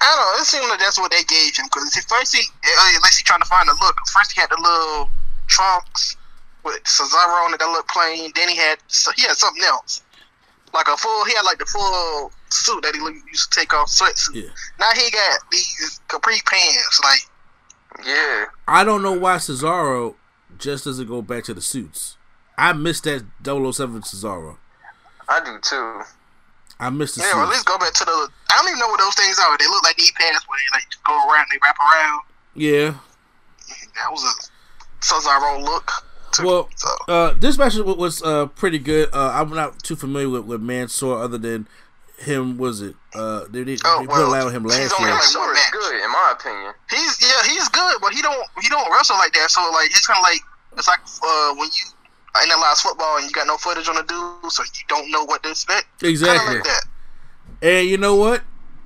I 0.00 0.06
don't 0.06 0.36
know. 0.36 0.42
It 0.42 0.46
seemed 0.46 0.68
like 0.68 0.80
that's 0.80 0.98
what 0.98 1.10
they 1.10 1.22
gave 1.24 1.56
him 1.56 1.66
because 1.66 1.94
first 2.08 2.34
he, 2.34 2.42
uh, 2.42 2.92
unless 2.96 3.18
he 3.18 3.22
trying 3.22 3.40
to 3.40 3.46
find 3.46 3.68
a 3.68 3.72
look. 3.72 3.96
First 4.12 4.32
he 4.32 4.40
had 4.40 4.50
the 4.50 4.60
little 4.60 5.10
trunks 5.46 6.16
with 6.64 6.82
Cesaro 6.84 7.46
on 7.46 7.54
it 7.54 7.60
that 7.60 7.68
looked 7.68 7.90
plain. 7.90 8.32
Then 8.34 8.48
he 8.48 8.56
had 8.56 8.78
so 8.88 9.12
he 9.16 9.22
had 9.22 9.36
something 9.36 9.62
else, 9.62 10.02
like 10.72 10.88
a 10.88 10.96
full. 10.96 11.24
He 11.26 11.34
had 11.34 11.42
like 11.42 11.58
the 11.58 11.66
full 11.66 12.32
suit 12.50 12.82
that 12.82 12.94
he 12.94 13.00
used 13.30 13.52
to 13.52 13.60
take 13.60 13.72
off 13.74 13.88
sweatsuit. 13.88 14.34
Yeah. 14.34 14.50
Now 14.80 14.90
he 14.94 15.10
got 15.10 15.40
these 15.50 16.00
capri 16.08 16.40
pants. 16.46 17.00
Like 17.02 18.06
Yeah, 18.06 18.46
I 18.66 18.84
don't 18.84 19.02
know 19.02 19.12
why 19.12 19.36
Cesaro 19.36 20.16
just 20.58 20.84
doesn't 20.84 21.08
go 21.08 21.22
back 21.22 21.44
to 21.44 21.54
the 21.54 21.60
suits. 21.62 22.16
I 22.56 22.72
miss 22.72 23.00
that 23.02 23.24
007 23.44 24.02
Cesaro. 24.02 24.56
I 25.28 25.40
do 25.44 25.58
too. 25.60 26.02
I 26.78 26.90
miss 26.90 27.14
the 27.14 27.22
yeah, 27.22 27.38
or 27.38 27.42
at 27.42 27.46
suits. 27.46 27.56
least 27.56 27.66
go 27.66 27.78
back 27.78 27.92
to 27.94 28.04
the. 28.04 28.28
I 28.50 28.56
don't 28.56 28.68
even 28.68 28.78
know 28.78 28.88
what 28.88 29.00
those 29.00 29.14
things 29.14 29.38
are. 29.38 29.56
They 29.58 29.66
look 29.66 29.82
like 29.82 29.98
knee 29.98 30.10
pads 30.16 30.44
where 30.46 30.58
they 30.58 30.76
like 30.76 30.84
go 31.06 31.14
around, 31.30 31.46
they 31.50 31.58
wrap 31.62 31.76
around. 31.80 32.20
Yeah. 32.54 32.94
That 33.96 34.10
was 34.10 34.22
a 34.24 35.04
Cesaro 35.04 35.62
look. 35.62 35.90
Too. 36.32 36.46
Well, 36.46 36.68
so 36.74 36.88
uh, 37.06 37.34
this 37.34 37.56
match 37.58 37.74
was, 37.76 37.96
was 37.96 38.22
uh, 38.22 38.46
pretty 38.46 38.78
good. 38.78 39.08
Uh, 39.12 39.30
I'm 39.34 39.50
not 39.50 39.82
too 39.82 39.94
familiar 39.94 40.28
with, 40.28 40.44
with 40.44 40.60
Mansoor 40.60 41.18
other 41.22 41.38
than 41.38 41.68
him. 42.18 42.56
Was 42.58 42.80
it? 42.82 42.94
Uh, 43.14 43.44
they, 43.50 43.62
they, 43.64 43.76
Oh, 43.84 44.00
they 44.00 44.06
well, 44.06 44.30
put 44.30 44.46
on 44.46 44.52
him 44.52 44.62
he's 44.64 44.72
last 44.78 44.94
only 44.98 45.10
year. 45.10 45.14
like- 45.14 45.22
Mansoor 45.24 45.52
is 45.54 45.70
good 45.72 46.04
in 46.04 46.10
my 46.10 46.34
opinion. 46.38 46.72
he's 46.90 47.18
yeah 47.22 47.42
he's 47.52 47.68
good, 47.68 47.96
but 48.00 48.12
he 48.12 48.22
don't 48.22 48.46
he 48.60 48.68
don't 48.68 48.90
wrestle 48.92 49.16
like 49.16 49.32
that. 49.34 49.50
So 49.50 49.60
like 49.72 49.86
it's 49.90 50.06
kind 50.06 50.18
of 50.18 50.22
like 50.24 50.40
it's 50.76 50.88
like 50.88 51.00
uh, 51.00 51.54
when 51.54 51.68
you 51.72 51.82
analyze 52.42 52.80
football 52.80 53.16
and 53.18 53.26
you 53.26 53.32
got 53.32 53.46
no 53.46 53.56
footage 53.56 53.88
on 53.88 53.94
the 53.96 54.02
dude, 54.02 54.50
so 54.52 54.62
you 54.64 54.82
don't 54.88 55.10
know 55.10 55.24
what 55.24 55.42
to 55.44 55.50
expect. 55.50 55.86
Kind 56.00 56.10
Exactly. 56.10 56.56
like 56.56 56.64
that. 56.64 56.84
And 57.62 57.88
you 57.88 57.96
know 57.96 58.16
what? 58.16 58.42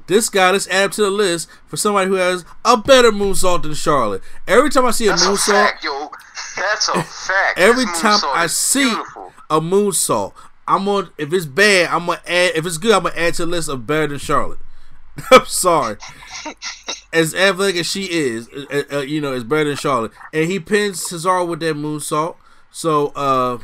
This 0.06 0.28
guy, 0.30 0.50
let's 0.52 0.66
add 0.68 0.92
to 0.92 1.02
the 1.02 1.10
list 1.10 1.48
for 1.66 1.76
somebody 1.76 2.08
who 2.08 2.14
has 2.14 2.44
a 2.64 2.76
better 2.78 3.10
moonsault 3.12 3.62
than 3.62 3.74
Charlotte. 3.74 4.22
Every 4.46 4.70
time 4.70 4.86
I 4.86 4.90
see 4.90 5.06
a 5.06 5.10
That's 5.10 5.24
a 5.24 5.28
moonsault, 5.28 5.52
fact, 5.66 5.84
yo. 5.84 6.10
That's 6.56 6.88
a 6.88 7.02
fact. 7.02 7.58
every 7.58 7.84
time 7.84 8.18
I 8.34 8.46
see 8.46 8.84
beautiful. 8.84 9.32
a 9.50 9.60
moonsault, 9.60 10.32
I'm 10.68 10.86
on. 10.88 11.10
If 11.16 11.32
it's 11.32 11.46
bad, 11.46 11.88
I'm 11.88 12.06
gonna 12.06 12.20
add. 12.26 12.52
If 12.54 12.66
it's 12.66 12.76
good, 12.76 12.92
I'm 12.92 13.04
gonna 13.04 13.16
add 13.16 13.34
to 13.34 13.46
the 13.46 13.50
list 13.50 13.68
of 13.68 13.86
better 13.86 14.08
than 14.08 14.18
Charlotte. 14.18 14.58
I'm 15.30 15.46
sorry. 15.46 15.96
As 17.12 17.34
athletic 17.34 17.76
as 17.76 17.86
she 17.86 18.04
is, 18.04 18.48
uh, 18.70 18.82
uh, 18.92 18.98
you 18.98 19.20
know, 19.20 19.32
is 19.32 19.42
better 19.42 19.64
than 19.64 19.76
Charlotte. 19.76 20.12
And 20.32 20.48
he 20.48 20.60
pins 20.60 21.02
Cesaro 21.02 21.48
with 21.48 21.60
that 21.60 21.74
moonsault. 21.74 22.36
So 22.70 23.08
uh, 23.08 23.58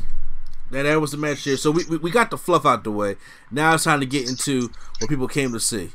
that 0.71 0.85
that 0.85 1.01
was 1.01 1.11
the 1.11 1.19
match 1.19 1.45
here. 1.45 1.59
So 1.59 1.71
we, 1.71 1.85
we 1.85 1.99
we 1.99 2.11
got 2.11 2.31
the 2.31 2.39
fluff 2.39 2.65
out 2.65 2.85
the 2.85 2.91
way. 2.91 3.17
Now 3.51 3.75
it's 3.75 3.85
time 3.85 4.01
to 4.01 4.07
get 4.07 4.29
into 4.29 4.71
what 4.99 5.11
people 5.11 5.29
came 5.29 5.53
to 5.53 5.61
see. 5.61 5.91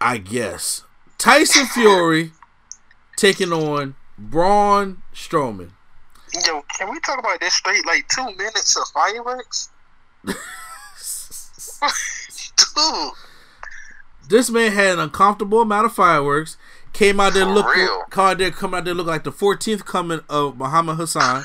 I 0.00 0.18
guess 0.18 0.84
Tyson 1.18 1.66
Fury 1.66 2.32
taking 3.16 3.52
on 3.52 3.96
Braun 4.16 5.02
Strowman. 5.12 5.72
Yo, 6.46 6.62
can 6.76 6.90
we 6.90 6.98
talk 7.00 7.18
about 7.18 7.40
this 7.40 7.54
straight? 7.54 7.86
Like 7.86 8.08
two 8.08 8.24
minutes 8.36 8.76
of 8.76 8.86
fireworks, 8.88 9.68
dude. 12.74 13.12
This 14.28 14.50
man 14.50 14.72
had 14.72 14.94
an 14.94 15.00
uncomfortable 15.00 15.60
amount 15.60 15.86
of 15.86 15.92
fireworks. 15.92 16.56
Came 16.92 17.20
out 17.20 17.34
there 17.34 17.44
For 17.44 17.52
looking, 17.52 17.82
real. 17.82 18.02
come 18.10 18.26
out 18.26 18.38
there, 18.38 18.50
come 18.50 18.74
out 18.74 18.84
there 18.84 18.94
looking 18.94 19.10
like 19.10 19.24
the 19.24 19.32
14th 19.32 19.84
coming 19.84 20.20
of 20.28 20.56
Muhammad 20.56 20.96
Hassan. 20.96 21.44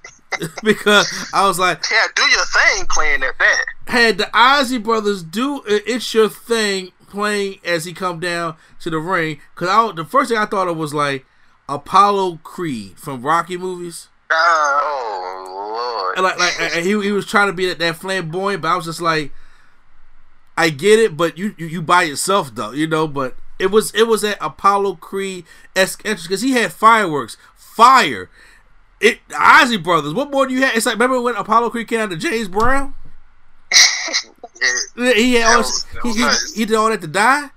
because 0.62 1.06
I 1.34 1.46
was 1.46 1.58
like, 1.58 1.84
Yeah, 1.90 2.06
do 2.14 2.22
your 2.22 2.44
thing 2.46 2.86
playing 2.88 3.22
at 3.22 3.38
that. 3.38 3.64
had 3.88 4.18
the 4.18 4.30
Isley 4.34 4.78
brothers 4.78 5.22
do 5.22 5.62
it's 5.66 6.12
your 6.14 6.28
thing 6.28 6.92
playing 7.08 7.58
as 7.64 7.84
he 7.84 7.92
come 7.92 8.20
down 8.20 8.56
to 8.80 8.90
the 8.90 8.98
ring. 8.98 9.40
Cause 9.54 9.68
I, 9.68 9.92
the 9.92 10.04
first 10.04 10.28
thing 10.30 10.38
I 10.38 10.46
thought 10.46 10.68
of 10.68 10.76
was 10.76 10.94
like 10.94 11.26
Apollo 11.68 12.40
Creed 12.42 12.98
from 12.98 13.22
Rocky 13.22 13.56
movies. 13.58 14.08
Oh 14.30 16.12
lord. 16.14 16.16
And 16.16 16.24
like, 16.24 16.38
like 16.38 16.74
and 16.76 16.84
he, 16.84 16.90
he 17.02 17.12
was 17.12 17.26
trying 17.26 17.48
to 17.48 17.52
be 17.52 17.66
that, 17.66 17.78
that 17.78 17.96
flamboyant, 17.96 18.62
but 18.62 18.68
I 18.68 18.76
was 18.76 18.84
just 18.84 19.00
like, 19.00 19.32
I 20.56 20.70
get 20.70 20.98
it, 20.98 21.16
but 21.16 21.38
you, 21.38 21.54
you 21.58 21.66
you 21.66 21.82
by 21.82 22.02
yourself 22.02 22.54
though, 22.54 22.72
you 22.72 22.86
know. 22.86 23.06
But 23.08 23.36
it 23.58 23.70
was 23.70 23.94
it 23.94 24.04
was 24.06 24.22
that 24.22 24.38
Apollo 24.40 24.96
Creed 24.96 25.44
esque 25.74 26.00
entrance 26.04 26.22
because 26.26 26.42
he 26.42 26.52
had 26.52 26.72
fireworks, 26.72 27.36
fire. 27.56 28.30
It 29.00 29.20
Isley 29.38 29.78
Brothers. 29.78 30.12
What 30.12 30.30
more 30.30 30.46
do 30.46 30.52
you 30.54 30.60
have? 30.62 30.76
It's 30.76 30.84
like 30.86 30.94
remember 30.94 31.20
when 31.20 31.34
Apollo 31.36 31.70
Creed 31.70 31.88
came 31.88 32.00
out 32.00 32.10
to 32.10 32.16
James 32.16 32.48
Brown? 32.48 32.94
yeah. 34.96 35.12
He 35.14 35.34
had 35.34 35.52
all, 35.52 35.58
was- 35.58 35.86
he, 36.02 36.12
he, 36.12 36.20
nice. 36.20 36.52
he 36.54 36.64
did 36.66 36.76
all 36.76 36.90
that 36.90 37.00
to 37.00 37.06
die. 37.06 37.50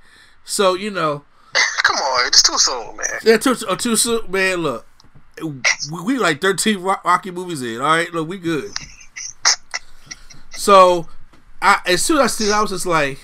So 0.46 0.74
you 0.76 0.90
know, 0.92 1.26
Come 1.84 1.98
on, 1.98 2.28
it's 2.28 2.42
too 2.42 2.58
soon, 2.58 2.96
man. 2.98 3.08
yeah, 3.24 3.38
too, 3.38 3.56
uh, 3.68 3.76
too 3.76 3.96
soon, 3.96 4.30
man. 4.32 4.58
Look, 4.60 4.86
we, 5.44 6.02
we 6.04 6.18
like 6.18 6.42
thirteen 6.42 6.82
Rocky 6.82 7.32
movies 7.32 7.62
in. 7.62 7.78
All 7.78 7.88
right, 7.88 8.12
look, 8.14 8.28
we 8.28 8.38
good. 8.38 8.72
So, 10.52 11.08
I 11.62 11.80
as 11.86 12.02
soon 12.04 12.18
as 12.20 12.24
I 12.24 12.28
see, 12.28 12.50
it, 12.50 12.54
I 12.54 12.62
was 12.62 12.72
just 12.72 12.86
like, 12.86 13.20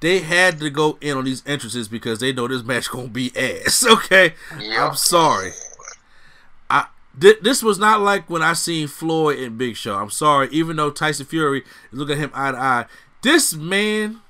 they 0.00 0.20
had 0.20 0.58
to 0.60 0.70
go 0.70 0.98
in 1.00 1.16
on 1.16 1.24
these 1.24 1.42
entrances 1.46 1.88
because 1.88 2.20
they 2.20 2.32
know 2.32 2.46
this 2.48 2.62
match 2.62 2.90
gonna 2.90 3.08
be 3.08 3.32
ass. 3.36 3.84
Okay. 3.88 4.34
I'm 4.52 4.94
sorry. 4.94 5.52
I 6.70 6.86
thi- 7.18 7.36
this 7.42 7.62
was 7.62 7.78
not 7.78 8.00
like 8.00 8.28
when 8.28 8.42
I 8.42 8.52
seen 8.52 8.88
Floyd 8.88 9.38
and 9.38 9.56
Big 9.58 9.76
Show. 9.76 9.96
I'm 9.96 10.10
sorry, 10.10 10.48
even 10.52 10.76
though 10.76 10.90
Tyson 10.90 11.26
Fury 11.26 11.62
look 11.90 12.10
at 12.10 12.18
him 12.18 12.30
eye 12.34 12.52
to 12.52 12.58
eye. 12.58 12.84
This 13.22 13.54
man 13.54 14.20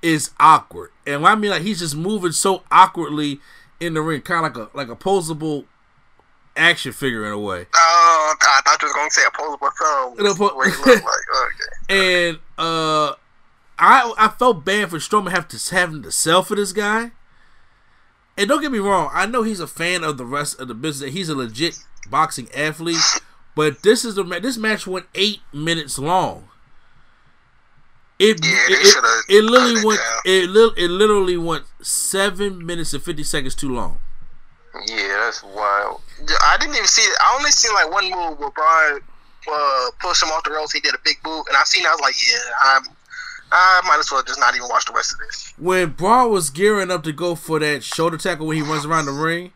is 0.00 0.30
awkward, 0.38 0.90
and 1.06 1.26
I 1.26 1.34
mean 1.34 1.50
like 1.50 1.62
he's 1.62 1.80
just 1.80 1.96
moving 1.96 2.32
so 2.32 2.62
awkwardly 2.70 3.40
in 3.80 3.94
the 3.94 4.00
ring, 4.00 4.22
kind 4.22 4.46
of 4.46 4.56
like 4.56 4.68
a 4.72 4.76
like 4.76 4.88
a 4.88 4.96
posable 4.96 5.64
action 6.58 6.92
figure 6.92 7.24
in 7.26 7.32
a 7.32 7.38
way. 7.38 7.66
Oh, 7.74 8.34
I 8.40 8.60
thought 8.64 8.82
you 8.82 8.86
was 8.88 8.94
gonna 8.94 9.10
say 9.10 9.22
opposable 9.26 9.70
thumb. 9.78 10.14
It'll 10.18 10.34
put- 10.34 10.56
What 10.56 10.68
he 10.70 10.76
look 10.76 10.86
like? 10.86 11.04
Okay. 11.04 12.28
and 12.28 12.38
uh 12.58 13.14
I 13.78 14.12
I 14.18 14.28
felt 14.38 14.64
bad 14.64 14.90
for 14.90 14.98
Strowman 14.98 15.30
having 15.30 15.48
to 15.58 15.74
having 15.74 16.02
to 16.02 16.10
sell 16.12 16.42
for 16.42 16.54
this 16.56 16.72
guy. 16.72 17.12
And 18.36 18.48
don't 18.48 18.60
get 18.60 18.70
me 18.72 18.78
wrong, 18.78 19.10
I 19.12 19.26
know 19.26 19.42
he's 19.42 19.60
a 19.60 19.66
fan 19.66 20.04
of 20.04 20.16
the 20.16 20.24
rest 20.24 20.60
of 20.60 20.68
the 20.68 20.74
business. 20.74 21.12
He's 21.12 21.28
a 21.28 21.34
legit 21.34 21.78
boxing 22.08 22.48
athlete, 22.54 22.98
but 23.56 23.82
this 23.82 24.04
is 24.04 24.14
the 24.14 24.24
ma- 24.24 24.38
this 24.38 24.56
match 24.56 24.86
went 24.86 25.06
eight 25.14 25.40
minutes 25.52 25.98
long. 25.98 26.48
It 28.20 28.44
Yeah, 28.44 28.50
it, 28.68 28.96
it, 29.28 29.36
it 29.38 29.44
literally 29.44 29.84
went 29.84 30.00
it, 30.24 30.50
li- 30.50 30.72
it 30.76 30.90
literally 30.90 31.36
went 31.36 31.64
seven 31.82 32.64
minutes 32.66 32.92
and 32.92 33.02
fifty 33.02 33.22
seconds 33.22 33.54
too 33.54 33.72
long. 33.72 33.98
Yeah, 34.86 35.08
that's 35.24 35.42
wild. 35.42 36.00
I 36.42 36.56
didn't 36.58 36.74
even 36.74 36.86
see 36.86 37.02
it. 37.02 37.16
I 37.20 37.36
only 37.38 37.50
seen 37.50 37.72
like 37.74 37.90
one 37.90 38.04
move 38.10 38.38
where 38.38 38.50
Braun 38.50 39.00
uh, 39.52 39.90
pushed 40.00 40.22
him 40.22 40.28
off 40.30 40.44
the 40.44 40.50
ropes. 40.50 40.72
He 40.72 40.80
did 40.80 40.94
a 40.94 40.98
big 41.04 41.16
move, 41.26 41.44
and 41.48 41.56
I 41.56 41.62
seen. 41.64 41.84
I 41.86 41.90
was 41.90 42.00
like, 42.00 42.14
yeah, 42.30 42.38
I'm. 42.64 42.82
I 43.50 43.80
might 43.86 43.98
as 43.98 44.12
well 44.12 44.22
just 44.22 44.38
not 44.38 44.54
even 44.54 44.68
watch 44.68 44.84
the 44.84 44.92
rest 44.92 45.12
of 45.14 45.18
this. 45.20 45.54
when 45.56 45.90
Braun 45.92 46.30
was 46.30 46.50
gearing 46.50 46.90
up 46.90 47.02
to 47.04 47.12
go 47.12 47.34
for 47.34 47.58
that 47.60 47.82
shoulder 47.82 48.18
tackle 48.18 48.46
when 48.46 48.56
he 48.58 48.62
runs 48.62 48.84
around 48.84 49.06
the 49.06 49.12
ring, 49.12 49.52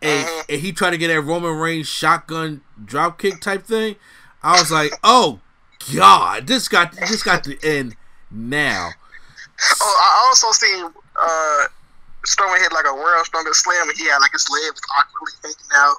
and, 0.00 0.24
Mhm. 0.24 0.44
and 0.50 0.60
he 0.60 0.70
tried 0.70 0.90
to 0.90 0.98
get 0.98 1.08
that 1.08 1.22
Roman 1.22 1.56
Reigns 1.56 1.88
shotgun 1.88 2.60
drop 2.84 3.18
kick 3.18 3.40
type 3.40 3.66
thing, 3.66 3.96
I 4.40 4.52
was 4.60 4.70
like, 4.70 4.92
"Oh 5.02 5.40
God, 5.96 6.46
this 6.46 6.68
got 6.68 6.92
this 6.92 7.24
got 7.24 7.42
to 7.44 7.58
end 7.66 7.96
now." 8.30 8.90
Oh, 9.80 9.98
I 10.00 10.26
also 10.28 10.52
seen 10.52 10.84
uh, 11.20 11.64
Strowman 12.26 12.58
hit 12.60 12.72
like 12.72 12.86
a 12.86 12.94
world 12.94 13.24
strongest 13.26 13.62
slam, 13.64 13.88
and 13.88 13.96
he 13.98 14.06
had 14.06 14.18
like 14.18 14.32
his 14.32 14.48
legs 14.50 14.80
awkwardly 14.98 15.32
hanging 15.42 15.56
out. 15.74 15.96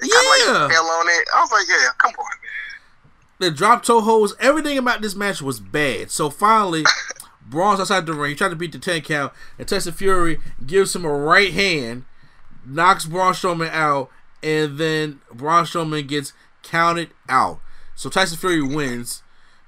And 0.00 0.10
kind 0.10 0.26
of 0.26 0.46
Yeah. 0.46 0.62
like 0.64 0.72
fell 0.72 0.86
on 0.86 1.08
it. 1.08 1.28
I 1.34 1.40
was 1.40 1.52
like, 1.52 1.66
yeah, 1.68 1.88
come 1.98 2.12
on, 2.18 2.24
man. 2.24 3.10
the 3.38 3.50
drop 3.50 3.82
toe 3.84 4.00
holds, 4.00 4.34
everything 4.40 4.76
about 4.78 5.00
this 5.02 5.14
match 5.14 5.40
was 5.42 5.60
bad. 5.60 6.10
So 6.10 6.28
finally, 6.30 6.84
Braun's 7.42 7.80
outside 7.80 8.06
the 8.06 8.12
ring. 8.14 8.30
He 8.30 8.36
tried 8.36 8.50
to 8.50 8.56
beat 8.56 8.72
the 8.72 8.78
10 8.78 9.00
count, 9.02 9.32
and 9.58 9.66
Tyson 9.68 9.92
Fury 9.92 10.38
gives 10.66 10.94
him 10.94 11.04
a 11.04 11.12
right 11.12 11.52
hand, 11.52 12.04
knocks 12.64 13.06
Braun 13.06 13.32
Strowman 13.32 13.70
out, 13.70 14.10
and 14.42 14.78
then 14.78 15.20
Braun 15.32 15.64
Strowman 15.64 16.06
gets 16.06 16.32
counted 16.62 17.10
out. 17.28 17.60
So 17.94 18.08
Tyson 18.10 18.36
Fury 18.38 18.62
wins 18.62 19.22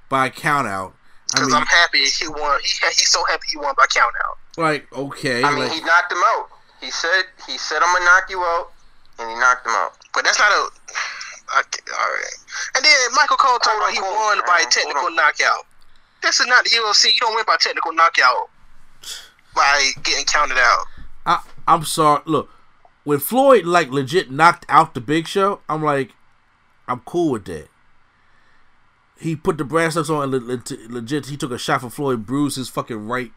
by 0.09 0.29
count 0.31 0.67
out. 0.67 0.95
I 1.35 1.39
Because 1.41 1.49
mean, 1.49 1.57
I'm 1.57 1.67
happy 1.67 2.05
he 2.05 2.29
won. 2.29 2.61
He 2.63 2.69
he's 2.69 3.11
so 3.11 3.23
happy 3.29 3.47
he 3.53 3.57
won 3.59 3.75
by 3.77 3.87
count 3.87 4.15
out. 4.25 4.39
Like, 4.57 4.91
okay. 4.93 5.43
I 5.43 5.51
mean, 5.51 5.65
like, 5.65 5.73
he 5.73 5.81
knocked 5.81 6.13
him 6.13 6.23
out. 6.25 6.49
He 6.81 6.91
said 6.91 7.25
he 7.47 7.57
said 7.59 7.79
I'm 7.83 7.93
gonna 7.95 8.05
knock 8.05 8.29
you 8.29 8.41
out, 8.41 8.73
and 9.19 9.31
he 9.31 9.37
knocked 9.37 9.67
him 9.67 9.73
out. 9.75 9.93
But 10.15 10.25
that's 10.25 10.39
not 10.39 10.51
a. 10.51 10.69
Okay, 11.59 11.81
all 11.93 12.07
right. 12.09 12.37
And 12.77 12.85
then 12.85 12.93
Michael 13.15 13.37
Cole 13.37 13.59
told 13.59 13.77
Hold 13.81 13.91
him 13.91 14.03
he 14.03 14.09
on, 14.09 14.15
won 14.15 14.39
on, 14.39 14.47
by 14.47 14.61
hold 14.61 14.71
technical 14.71 15.07
on. 15.07 15.15
knockout. 15.17 15.67
This 16.23 16.41
is 16.41 16.47
not 16.47 16.65
the 16.65 16.71
UFC. 16.71 17.07
You 17.07 17.21
don't 17.21 17.35
win 17.35 17.45
by 17.47 17.57
technical 17.61 17.93
knockout 17.93 18.49
by 19.55 19.91
getting 20.03 20.25
counted 20.25 20.59
out. 20.59 20.87
I, 21.27 21.43
I'm 21.69 21.85
sorry. 21.85 22.23
Look, 22.25 22.51
when 23.05 23.19
Floyd 23.19 23.65
like 23.67 23.91
legit 23.91 24.31
knocked 24.31 24.65
out 24.69 24.95
the 24.95 25.01
Big 25.01 25.27
Show, 25.29 25.61
I'm 25.69 25.83
like, 25.83 26.15
I'm 26.89 27.01
cool 27.01 27.33
with 27.33 27.45
that. 27.47 27.69
He 29.19 29.37
put 29.37 29.59
the 29.59 29.65
brass 29.65 29.95
knucks 29.95 30.11
on 30.11 30.23
and 30.23 30.33
le- 30.33 30.39
le- 30.55 30.89
legit. 30.89 31.27
He 31.27 31.37
took 31.37 31.53
a 31.53 31.59
shot 31.59 31.83
for 31.83 31.91
Floyd, 31.91 32.27
bruised 32.27 32.57
his 32.57 32.69
fucking 32.69 33.07
right 33.07 33.31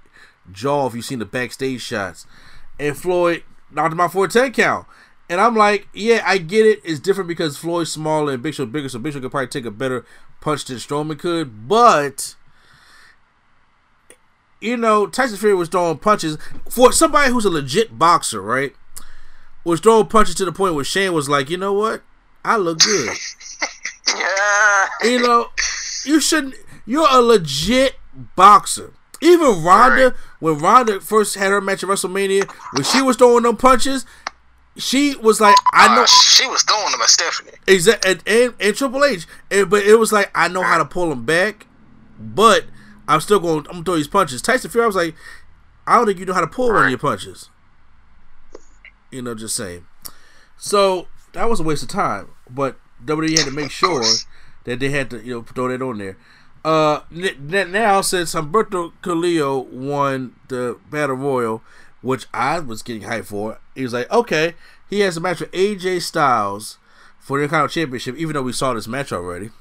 jaw. 0.52 0.88
If 0.88 0.96
you've 0.96 1.06
seen 1.06 1.20
the 1.20 1.26
backstage 1.26 1.82
shots, 1.82 2.26
and 2.80 2.98
Floyd 2.98 3.44
knocked 3.72 3.94
him 3.94 4.00
out 4.00 4.12
for 4.14 4.26
a 4.26 4.28
ten 4.28 4.52
count. 4.52 4.88
And 5.28 5.42
I'm 5.42 5.56
like, 5.56 5.88
yeah, 5.92 6.22
I 6.24 6.38
get 6.38 6.68
it. 6.68 6.82
It's 6.84 7.00
different 7.00 7.28
because 7.28 7.58
Floyd's 7.58 7.92
smaller 7.92 8.34
and 8.34 8.44
Big 8.44 8.54
Show 8.54 8.66
bigger, 8.68 8.90
so 8.90 9.00
Big 9.00 9.14
Show 9.14 9.20
could 9.20 9.32
probably 9.32 9.48
take 9.48 9.66
a 9.66 9.72
better 9.72 10.06
punch 10.40 10.66
than 10.66 10.78
Strowman 10.78 11.18
could. 11.18 11.68
But 11.68 12.36
you 14.62 14.78
know, 14.78 15.08
Tyson 15.08 15.38
Fury 15.38 15.56
was 15.56 15.70
throwing 15.70 15.98
punches 15.98 16.38
for 16.70 16.92
somebody 16.92 17.32
who's 17.32 17.46
a 17.46 17.50
legit 17.50 17.98
boxer, 17.98 18.42
right? 18.42 18.74
Was 19.64 19.80
throwing 19.80 20.08
punches 20.08 20.36
to 20.36 20.46
the 20.46 20.52
point 20.52 20.76
where 20.76 20.84
Shane 20.84 21.14
was 21.14 21.28
like, 21.28 21.50
you 21.50 21.58
know 21.58 21.74
what? 21.74 22.04
I 22.44 22.58
look 22.58 22.80
good. 22.80 23.10
Yeah. 24.08 24.88
you 25.04 25.20
know, 25.20 25.48
you 26.06 26.22
shouldn't. 26.22 26.54
You're 26.86 27.08
a 27.10 27.20
legit 27.22 27.96
boxer. 28.36 28.94
Even 29.20 29.64
Ronda, 29.64 30.04
Right. 30.04 30.14
When 30.46 30.60
Ronda 30.60 31.02
first 31.02 31.36
had 31.36 31.50
her 31.52 31.60
match 31.62 31.84
at 31.84 31.90
WrestleMania, 31.90 32.50
when 32.74 32.84
she 32.84 33.02
was 33.02 33.16
throwing 33.18 33.44
them 33.44 33.58
punches, 33.58 34.06
she 34.78 35.16
was 35.16 35.42
like, 35.42 35.56
I 35.74 35.94
know 35.96 36.04
Uh, 36.04 36.06
she 36.06 36.46
was 36.48 36.62
throwing 36.64 36.92
them 36.92 37.02
at 37.02 37.10
Stephanie. 37.10 37.52
exactly, 37.68 38.12
and, 38.12 38.24
and, 38.28 38.54
and 38.60 38.76
Triple 38.76 39.04
H, 39.04 39.26
and, 39.50 39.70
but 39.70 39.84
it 39.84 39.96
was 39.96 40.12
like 40.14 40.30
I 40.36 40.48
know 40.48 40.62
how 40.62 40.78
to 40.78 40.86
pull 40.86 41.10
them 41.10 41.26
back, 41.26 41.66
but 42.20 42.66
I'm 43.08 43.22
still 43.22 43.40
going. 43.40 43.60
I'm 43.68 43.72
gonna 43.74 43.84
throw 43.86 43.96
these 43.96 44.08
punches. 44.08 44.42
Tyson 44.42 44.70
Fury, 44.70 44.84
I 44.84 44.88
was 44.88 44.96
like, 44.96 45.16
I 45.88 45.96
don't 45.96 46.06
think 46.06 46.20
you 46.20 46.26
know 46.26 46.34
how 46.34 46.42
to 46.42 46.48
pull 46.48 46.72
one 46.74 46.84
of 46.84 46.90
your 46.90 47.00
punches. 47.00 47.50
You 49.12 49.22
know, 49.22 49.34
just 49.36 49.56
saying. 49.56 49.86
So 50.58 51.08
that 51.34 51.50
was 51.50 51.60
a 51.60 51.64
waste 51.64 51.84
of 51.84 51.90
time, 51.90 52.30
but 52.50 52.78
WWE 53.06 53.38
had 53.38 53.46
to 53.48 53.52
make 53.52 53.72
sure 53.72 54.04
that 54.66 54.80
they 54.80 54.90
had 54.90 55.10
to, 55.12 55.24
you 55.24 55.34
know, 55.36 55.42
throw 55.44 55.68
that 55.70 55.82
on 55.82 55.98
there. 56.00 56.18
Uh, 56.66 57.02
now 57.12 58.02
since 58.02 58.34
Humberto 58.34 58.92
Carrillo 59.04 59.60
won 59.60 60.36
the 60.48 60.80
Battle 60.90 61.16
Royal, 61.16 61.62
which 62.02 62.26
I 62.34 62.58
was 62.58 62.82
getting 62.82 63.04
hyped 63.04 63.26
for, 63.26 63.60
he 63.76 63.84
was 63.84 63.94
like, 63.94 64.12
okay, 64.12 64.56
he 64.90 65.02
has 65.02 65.16
a 65.16 65.22
match 65.22 65.42
with 65.42 65.52
AJ 65.52 66.02
Styles 66.02 66.80
for 67.20 67.38
the 67.38 67.44
Intercontinental 67.44 67.72
Championship, 67.72 68.16
even 68.16 68.34
though 68.34 68.42
we 68.42 68.52
saw 68.52 68.74
this 68.74 68.88
match 68.88 69.14
already. 69.14 69.52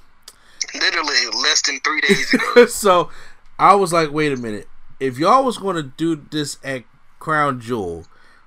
Literally 0.73 1.27
less 1.43 1.61
than 1.61 1.79
three 1.81 2.01
days 2.01 2.33
ago. 2.33 2.65
so 2.69 3.11
I 3.59 3.75
was 3.75 3.93
like, 3.93 4.11
wait 4.11 4.33
a 4.33 4.37
minute. 4.37 4.67
If 4.99 5.19
y'all 5.19 5.45
was 5.45 5.59
going 5.59 5.77
to 5.77 5.83
do 5.83 6.17
this 6.31 6.57
at 6.65 6.85
Crown 7.19 7.61
Jewel, 7.61 8.07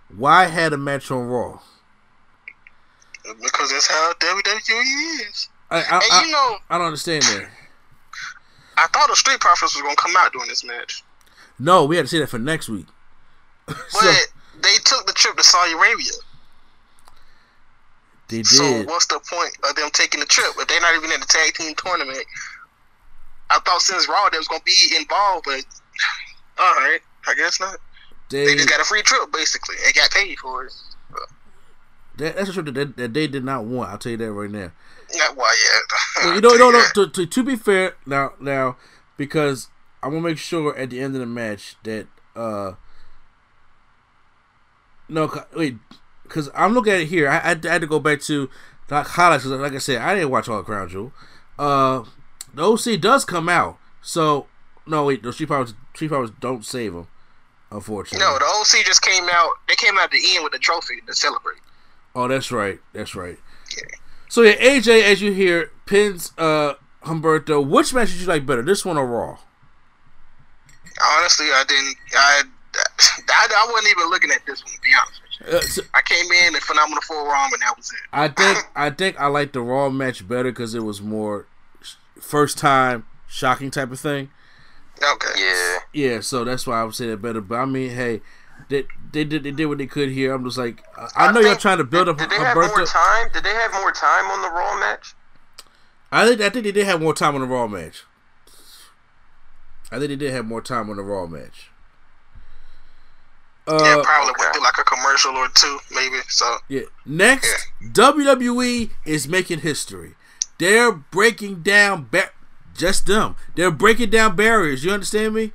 why 0.09 0.45
had 0.45 0.73
a 0.73 0.77
match 0.77 1.11
on 1.11 1.27
Raw? 1.27 1.59
because 3.23 3.71
that's 3.71 3.87
how 3.87 4.13
WWE 4.13 5.29
is. 5.29 5.49
I, 5.69 5.77
I, 5.77 5.79
And 5.79 6.03
I, 6.11 6.23
you 6.23 6.31
know, 6.31 6.57
I 6.71 6.77
don't 6.79 6.87
understand 6.87 7.21
that. 7.21 7.49
I 8.77 8.87
thought 8.87 9.09
the 9.09 9.15
Street 9.15 9.39
Profits 9.39 9.75
was 9.75 9.81
gonna 9.81 9.95
come 9.95 10.15
out 10.17 10.31
during 10.33 10.47
this 10.47 10.63
match, 10.63 11.03
No, 11.59 11.85
we 11.85 11.95
had 11.95 12.03
to 12.03 12.07
see 12.07 12.19
that 12.19 12.27
for 12.27 12.39
next 12.39 12.69
week. 12.69 12.85
but 13.65 13.75
so 13.89 14.11
they 14.61 14.75
took 14.85 15.05
the 15.07 15.13
trip 15.13 15.35
to 15.35 15.43
Saudi 15.43 15.73
Arabia. 15.73 16.13
they 18.29 18.37
did. 18.37 18.45
So 18.45 18.83
what's 18.83 19.07
the 19.07 19.19
point 19.29 19.57
of 19.67 19.75
them 19.75 19.89
taking 19.91 20.19
the 20.19 20.25
trip 20.25 20.51
if 20.57 20.67
they're 20.67 20.81
not 20.81 20.95
even 20.95 21.11
in 21.11 21.19
the 21.19 21.25
tag 21.25 21.53
team 21.53 21.73
tournament? 21.75 22.23
I 23.49 23.59
thought 23.59 23.81
since 23.81 24.07
Raw 24.07 24.29
they 24.29 24.37
was 24.37 24.47
gonna 24.47 24.61
be 24.65 24.93
involved, 24.95 25.45
but 25.45 25.63
all 26.59 26.73
right, 26.75 26.99
I 27.27 27.33
guess 27.35 27.59
not. 27.59 27.77
They 28.29 28.45
They, 28.45 28.55
just 28.55 28.69
got 28.69 28.81
a 28.81 28.83
free 28.83 29.01
trip 29.01 29.31
basically 29.31 29.75
and 29.85 29.93
got 29.95 30.11
paid 30.11 30.37
for 30.37 30.65
it. 30.65 30.73
that, 32.17 32.35
that's 32.35 32.49
a 32.49 32.53
trip 32.53 32.65
that 32.65 32.73
they, 32.73 32.83
that 32.85 33.13
they 33.13 33.27
did 33.27 33.43
not 33.43 33.63
want. 33.63 33.89
I'll 33.89 33.97
tell 33.97 34.11
you 34.11 34.17
that 34.17 34.31
right 34.31 34.51
now. 34.51 34.71
Not 35.15 35.35
why 35.37 35.55
yet. 35.63 36.25
Well, 36.25 36.35
you 36.35 36.41
know, 36.59 36.69
no, 36.69 36.71
no. 36.71 36.83
To, 36.95 37.09
to, 37.09 37.25
to 37.25 37.43
be 37.43 37.55
fair, 37.55 37.95
now, 38.05 38.33
now, 38.39 38.77
because 39.15 39.69
I 40.03 40.07
want 40.07 40.19
to 40.19 40.29
make 40.29 40.37
sure 40.37 40.75
at 40.77 40.89
the 40.89 40.99
end 40.99 41.15
of 41.15 41.21
the 41.21 41.25
match 41.27 41.75
that 41.83 42.07
uh, 42.35 42.73
no, 45.09 45.31
wait, 45.55 45.77
because 46.23 46.49
I'm 46.53 46.73
looking 46.73 46.93
at 46.93 47.01
it 47.01 47.07
here. 47.07 47.29
I, 47.29 47.37
I, 47.37 47.51
I 47.51 47.67
had 47.67 47.81
to 47.81 47.87
go 47.87 47.99
back 47.99 48.21
to 48.21 48.49
the 48.87 49.03
highlights. 49.03 49.45
like 49.45 49.73
I 49.73 49.77
said, 49.77 50.01
I 50.01 50.15
didn't 50.15 50.29
watch 50.29 50.49
all 50.49 50.59
of 50.59 50.65
Crown 50.65 50.89
Jewel. 50.89 51.13
Uh, 51.57 52.03
the 52.53 52.63
OC 52.63 52.99
does 52.99 53.25
come 53.25 53.49
out, 53.49 53.77
so 54.01 54.47
no, 54.85 55.05
wait, 55.05 55.23
the 55.23 55.33
Street 55.33 55.49
Powers, 55.49 55.73
Street 55.95 56.09
Powers 56.09 56.31
don't 56.39 56.65
save 56.65 56.93
him. 56.93 57.07
Unfortunately, 57.69 58.25
No, 58.25 58.37
the 58.39 58.45
OC 58.45 58.85
just 58.85 59.01
came 59.01 59.27
out. 59.29 59.49
They 59.67 59.75
came 59.75 59.97
out 59.97 60.05
at 60.05 60.11
the 60.11 60.21
end 60.35 60.43
with 60.43 60.53
the 60.53 60.59
trophy 60.59 61.01
to 61.05 61.13
celebrate. 61.13 61.57
Oh, 62.15 62.27
that's 62.29 62.49
right. 62.49 62.79
That's 62.93 63.13
right. 63.13 63.37
Yeah. 63.75 63.83
So 64.29 64.41
yeah, 64.41 64.55
AJ, 64.55 65.03
as 65.03 65.21
you 65.21 65.31
hear, 65.31 65.71
pins 65.85 66.31
uh 66.37 66.73
Humberto. 67.03 67.65
Which 67.65 67.93
match 67.93 68.09
did 68.11 68.21
you 68.21 68.27
like 68.27 68.45
better, 68.45 68.61
this 68.61 68.83
one 68.85 68.97
or 68.97 69.05
Raw? 69.05 69.37
Honestly, 71.01 71.45
I 71.47 71.63
didn't. 71.67 71.95
I, 72.13 72.43
I, 73.29 73.47
I 73.55 73.71
wasn't 73.71 73.91
even 73.91 74.09
looking 74.09 74.31
at 74.31 74.45
this 74.45 74.63
one. 74.63 74.73
To 74.73 74.81
be 74.81 74.89
honest 74.99 75.21
with 75.21 75.51
you, 75.51 75.57
Uh, 75.57 75.61
so 75.61 75.81
I 75.93 76.01
came 76.01 76.31
in 76.31 76.55
and 76.55 76.63
phenomenal 76.63 77.01
four 77.07 77.23
Raw, 77.25 77.45
and 77.45 77.61
that 77.61 77.73
was 77.77 77.91
it. 77.91 77.97
I 78.11 78.27
think 78.27 78.57
I 78.75 78.89
think 78.89 79.19
I 79.19 79.27
like 79.27 79.53
the 79.53 79.61
Raw 79.61 79.89
match 79.89 80.27
better 80.27 80.51
because 80.51 80.73
it 80.73 80.83
was 80.83 81.01
more 81.01 81.45
sh- 81.81 81.93
first 82.19 82.57
time 82.57 83.05
shocking 83.27 83.69
type 83.71 83.91
of 83.91 83.99
thing. 83.99 84.29
Okay. 85.01 85.27
Yeah. 85.37 85.77
Yeah, 85.93 86.19
so 86.21 86.43
that's 86.43 86.65
why 86.65 86.81
I 86.81 86.83
would 86.83 86.95
say 86.95 87.07
that 87.07 87.21
better. 87.21 87.41
But 87.41 87.55
I 87.59 87.65
mean, 87.65 87.91
hey, 87.91 88.21
they 88.69 88.85
they 89.11 89.23
did 89.23 89.43
they 89.43 89.51
did 89.51 89.65
what 89.67 89.77
they 89.77 89.87
could 89.87 90.09
here. 90.09 90.33
I'm 90.33 90.43
just 90.43 90.57
like 90.57 90.83
I, 90.97 91.27
I 91.27 91.31
know 91.31 91.39
y'all 91.39 91.55
trying 91.55 91.77
to 91.77 91.83
build 91.83 92.07
did, 92.07 92.11
up 92.11 92.17
Did 92.17 92.29
they 92.29 92.43
have 92.43 92.55
more 92.55 92.85
time? 92.85 93.29
Did 93.33 93.43
they 93.43 93.53
have 93.53 93.73
more 93.73 93.91
time 93.91 94.25
on 94.25 94.41
the 94.41 94.49
Raw 94.49 94.79
match? 94.79 95.15
I 96.11 96.27
think 96.27 96.41
I 96.41 96.49
think 96.49 96.65
they 96.65 96.71
did 96.71 96.85
have 96.85 97.01
more 97.01 97.13
time 97.13 97.35
on 97.35 97.41
the 97.41 97.47
Raw 97.47 97.67
match. 97.67 98.03
I 99.91 99.99
think 99.99 100.09
they 100.09 100.15
did 100.15 100.33
have 100.33 100.45
more 100.45 100.61
time 100.61 100.89
on 100.89 100.97
the 100.97 101.03
Raw 101.03 101.27
match. 101.27 101.71
Uh, 103.67 103.79
yeah, 103.83 104.01
probably 104.01 104.33
went 104.39 104.53
through 104.53 104.63
like 104.63 104.77
a 104.77 104.83
commercial 104.83 105.35
or 105.35 105.49
two, 105.53 105.77
maybe. 105.93 106.15
So 106.29 106.57
Yeah. 106.69 106.83
Next, 107.05 107.67
WWE 107.83 108.91
is 109.05 109.27
making 109.27 109.59
history. 109.59 110.15
They're 110.57 110.91
breaking 110.91 111.63
down 111.63 112.07
ba- 112.09 112.31
just 112.73 113.07
them. 113.07 113.35
They're 113.55 113.71
breaking 113.71 114.09
down 114.09 114.35
barriers. 114.35 114.85
You 114.85 114.91
understand 114.91 115.35
me? 115.35 115.51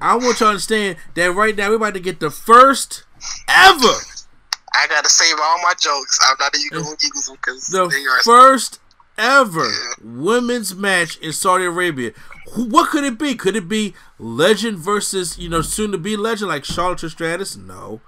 I 0.00 0.14
want 0.14 0.24
y'all 0.24 0.34
to 0.34 0.46
understand 0.48 0.96
that 1.14 1.32
right 1.32 1.56
now 1.56 1.70
we're 1.70 1.76
about 1.76 1.94
to 1.94 2.00
get 2.00 2.20
the 2.20 2.30
first 2.30 3.04
ever, 3.48 3.94
I 4.74 4.86
gotta 4.88 5.08
save 5.08 5.34
all 5.42 5.58
my 5.62 5.74
jokes. 5.78 6.18
I'm 6.22 6.36
not 6.38 6.54
even 6.56 6.82
gonna 6.84 6.96
use 7.02 7.26
them 7.26 7.36
because 7.36 7.66
the 7.66 7.88
they 7.88 8.04
are. 8.04 8.22
first 8.22 8.80
ever 9.16 9.68
women's 10.02 10.74
match 10.76 11.16
in 11.18 11.32
Saudi 11.32 11.64
Arabia. 11.64 12.12
What 12.54 12.90
could 12.90 13.04
it 13.04 13.18
be? 13.18 13.34
Could 13.34 13.56
it 13.56 13.68
be 13.68 13.94
legend 14.18 14.78
versus 14.78 15.36
you 15.38 15.48
know 15.48 15.62
soon 15.62 15.90
to 15.92 15.98
be 15.98 16.16
legend 16.16 16.48
like 16.48 16.64
Charlotte 16.64 17.00
Stratus? 17.00 17.56
No. 17.56 18.00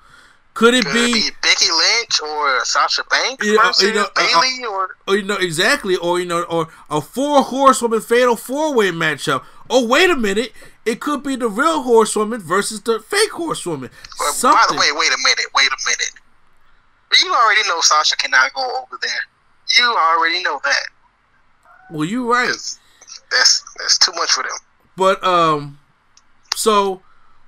Could 0.53 0.75
it 0.75 0.85
Could 0.85 0.93
be? 0.95 1.05
it 1.11 1.15
be 1.15 1.31
Becky 1.43 1.71
Lynch 1.71 2.21
or 2.23 2.65
Sasha 2.65 3.03
Banks 3.09 3.47
You 3.47 3.55
know, 3.57 3.63
versus 3.63 3.83
you 3.89 3.95
know, 3.95 4.03
uh, 4.05 4.09
Bayley 4.17 4.65
or 4.69 4.97
or 5.07 5.17
you 5.17 5.23
know 5.23 5.37
exactly, 5.37 5.97
or 5.97 6.19
you 6.21 6.27
know, 6.27 6.43
or 6.43 6.69
a 6.91 7.01
four 7.01 7.43
horsewoman 7.43 8.01
fatal 8.01 8.37
four 8.37 8.75
way 8.75 8.91
matchup. 8.91 9.43
Oh 9.73 9.87
wait 9.87 10.11
a 10.11 10.17
minute, 10.17 10.53
it 10.85 11.01
could 11.01 11.23
be 11.23 11.37
the 11.37 11.49
real 11.49 11.83
horsewoman 11.83 12.41
versus 12.41 12.81
the 12.83 12.99
fake 12.99 13.31
horsewoman. 13.31 13.91
But 14.19 14.53
by 14.53 14.65
the 14.69 14.75
way, 14.75 14.89
wait 14.93 15.13
a 15.13 15.19
minute, 15.23 15.47
wait 15.55 15.69
a 15.69 15.79
minute. 15.87 16.11
You 17.23 17.33
already 17.33 17.69
know 17.69 17.81
Sasha 17.81 18.17
cannot 18.17 18.53
go 18.53 18.63
over 18.83 18.99
there. 19.01 19.21
You 19.79 19.85
already 19.97 20.43
know 20.43 20.61
that. 20.65 20.87
well, 21.91 22.05
you 22.05 22.29
right, 22.31 22.49
That's 23.31 23.65
that's 23.79 23.99
too 23.99 24.13
much 24.17 24.33
for 24.33 24.43
them. 24.43 24.53
but 24.97 25.23
um, 25.25 25.79
so 26.57 27.03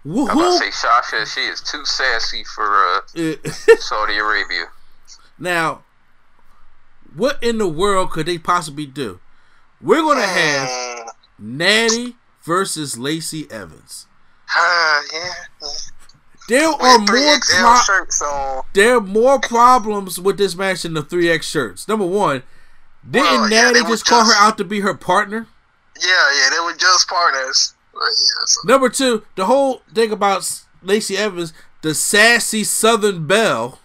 Who? 0.04 0.28
I'm 0.28 0.38
about 0.38 0.52
to 0.52 0.58
say 0.58 0.70
Sasha. 0.70 1.26
She 1.26 1.40
is 1.40 1.60
too 1.60 1.84
sassy 1.84 2.44
for 2.54 2.64
uh, 2.64 3.00
Saudi 3.78 4.16
Arabia. 4.18 4.66
now, 5.38 5.82
what 7.16 7.42
in 7.42 7.58
the 7.58 7.68
world 7.68 8.10
could 8.12 8.26
they 8.26 8.38
possibly 8.38 8.86
do? 8.86 9.18
We're 9.80 10.02
gonna 10.02 10.22
have 10.22 10.68
Mm, 10.68 11.08
Natty 11.42 12.16
versus 12.44 12.96
Lacey 12.98 13.46
Evans. 13.50 14.06
uh, 14.56 15.00
yeah. 15.12 15.28
yeah. 15.60 15.68
There 16.48 16.68
are 16.68 16.98
With 17.00 17.08
more 17.10 17.38
pro- 17.38 17.76
shirts 17.76 18.20
on. 18.20 18.62
there 18.74 18.96
are 18.96 19.00
more 19.00 19.38
problems 19.40 20.18
with 20.20 20.38
this 20.38 20.56
match 20.56 20.82
than 20.82 20.94
the 20.94 21.02
three 21.02 21.30
X 21.30 21.48
shirts. 21.48 21.86
Number 21.88 22.04
one, 22.04 22.42
didn't 23.08 23.26
Well, 23.26 23.50
yeah, 23.50 23.70
Natty 23.70 23.80
just 23.82 24.04
call 24.06 24.24
her 24.24 24.34
out 24.36 24.58
to 24.58 24.64
be 24.64 24.80
her 24.80 24.92
partner? 24.94 25.46
Yeah, 26.00 26.08
yeah, 26.36 26.50
they 26.50 26.60
were 26.60 26.74
just 26.76 27.08
partners. 27.08 27.74
But 27.92 28.00
yeah, 28.00 28.44
so. 28.46 28.60
Number 28.64 28.88
two, 28.88 29.22
the 29.36 29.46
whole 29.46 29.82
thing 29.94 30.10
about 30.10 30.62
Lacey 30.82 31.16
Evans, 31.16 31.52
the 31.82 31.94
sassy 31.94 32.64
Southern 32.64 33.26
Belle. 33.26 33.78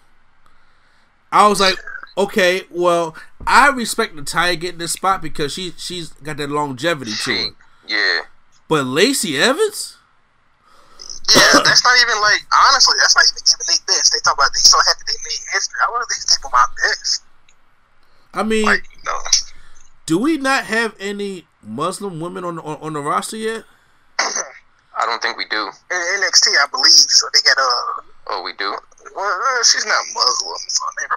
I 1.31 1.47
was 1.47 1.59
like, 1.59 1.75
okay, 2.17 2.63
well, 2.71 3.15
I 3.45 3.69
respect 3.69 4.15
Natalya 4.15 4.55
getting 4.55 4.79
this 4.79 4.93
spot 4.93 5.21
because 5.21 5.53
she 5.53 5.73
she's 5.77 6.09
got 6.09 6.37
that 6.37 6.49
longevity 6.49 7.11
to 7.11 7.17
She, 7.17 7.31
her. 7.31 7.49
yeah. 7.87 8.21
But 8.67 8.85
Lacey 8.85 9.37
Evans, 9.37 9.97
Yeah, 11.33 11.59
that's 11.63 11.83
not 11.83 11.95
even 12.01 12.19
like 12.21 12.41
honestly, 12.69 12.95
that's 12.99 13.15
not 13.15 13.23
even 13.31 13.43
giving 13.45 13.67
their 13.67 13.95
best. 13.95 14.11
They 14.13 14.19
talk 14.23 14.33
about 14.35 14.51
they 14.53 14.59
so 14.59 14.77
happy 14.87 15.01
they 15.07 15.13
made 15.23 15.39
history. 15.53 15.79
I 15.87 15.91
would 15.91 16.01
at 16.01 16.07
least 16.09 16.29
give 16.29 16.41
them 16.41 16.51
my 16.51 16.65
best. 16.83 17.23
I 18.33 18.43
mean, 18.43 18.65
Like, 18.65 18.83
you 18.91 19.03
know, 19.05 19.19
do 20.05 20.17
we 20.19 20.37
not 20.37 20.65
have 20.65 20.95
any 20.99 21.47
Muslim 21.63 22.19
women 22.19 22.43
on 22.43 22.59
on, 22.59 22.77
on 22.81 22.93
the 22.93 22.99
roster 23.01 23.37
yet? 23.37 23.63
I 24.19 25.05
don't 25.05 25.21
think 25.21 25.37
we 25.37 25.45
do. 25.45 25.67
in 25.91 25.97
NXT, 26.21 26.47
I 26.57 26.67
believe. 26.71 26.91
So 26.91 27.27
they 27.33 27.39
got 27.45 27.57
uh, 27.57 28.01
Oh, 28.29 28.41
we 28.43 28.51
do. 28.53 28.75
well, 29.15 29.41
uh, 29.59 29.63
she's 29.63 29.85
not 29.85 30.03
Muslim, 30.13 30.57
so 30.67 30.83
never 31.01 31.16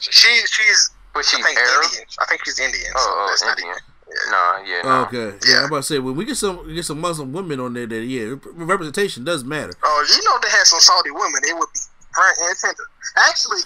She 0.00 0.28
she's 0.46 0.90
But 1.12 1.20
I 1.20 1.22
she's 1.22 1.44
think 1.44 1.58
Arab. 1.58 1.84
Indian. 1.84 2.06
I 2.20 2.24
think 2.26 2.44
she's 2.44 2.58
Indian. 2.58 2.92
Oh, 2.96 2.98
so 2.98 3.10
oh, 3.10 3.26
that's 3.28 3.44
not 3.44 3.58
Indian. 3.58 3.76
even- 3.76 3.82
yeah. 4.08 4.30
Nah, 4.30 4.58
yeah, 4.64 4.82
nah. 4.84 5.02
Okay, 5.04 5.36
yeah. 5.44 5.52
Yeah. 5.52 5.58
I'm 5.60 5.64
about 5.66 5.76
to 5.78 5.82
say 5.82 5.98
when 5.98 6.16
we 6.16 6.24
get 6.24 6.36
some 6.38 6.72
get 6.74 6.84
some 6.84 6.98
Muslim 7.00 7.30
women 7.32 7.60
on 7.60 7.74
there, 7.74 7.86
that 7.86 8.04
yeah, 8.04 8.36
representation 8.54 9.22
does 9.24 9.44
matter. 9.44 9.74
Oh, 9.82 10.06
you 10.08 10.22
know 10.24 10.38
they 10.40 10.48
had 10.48 10.64
some 10.66 10.80
Saudi 10.80 11.10
women. 11.10 11.40
They 11.44 11.52
would 11.52 11.68
be 11.74 11.80
front 12.14 12.38
and 12.40 12.56
center. 12.56 12.84
Actually, 13.28 13.60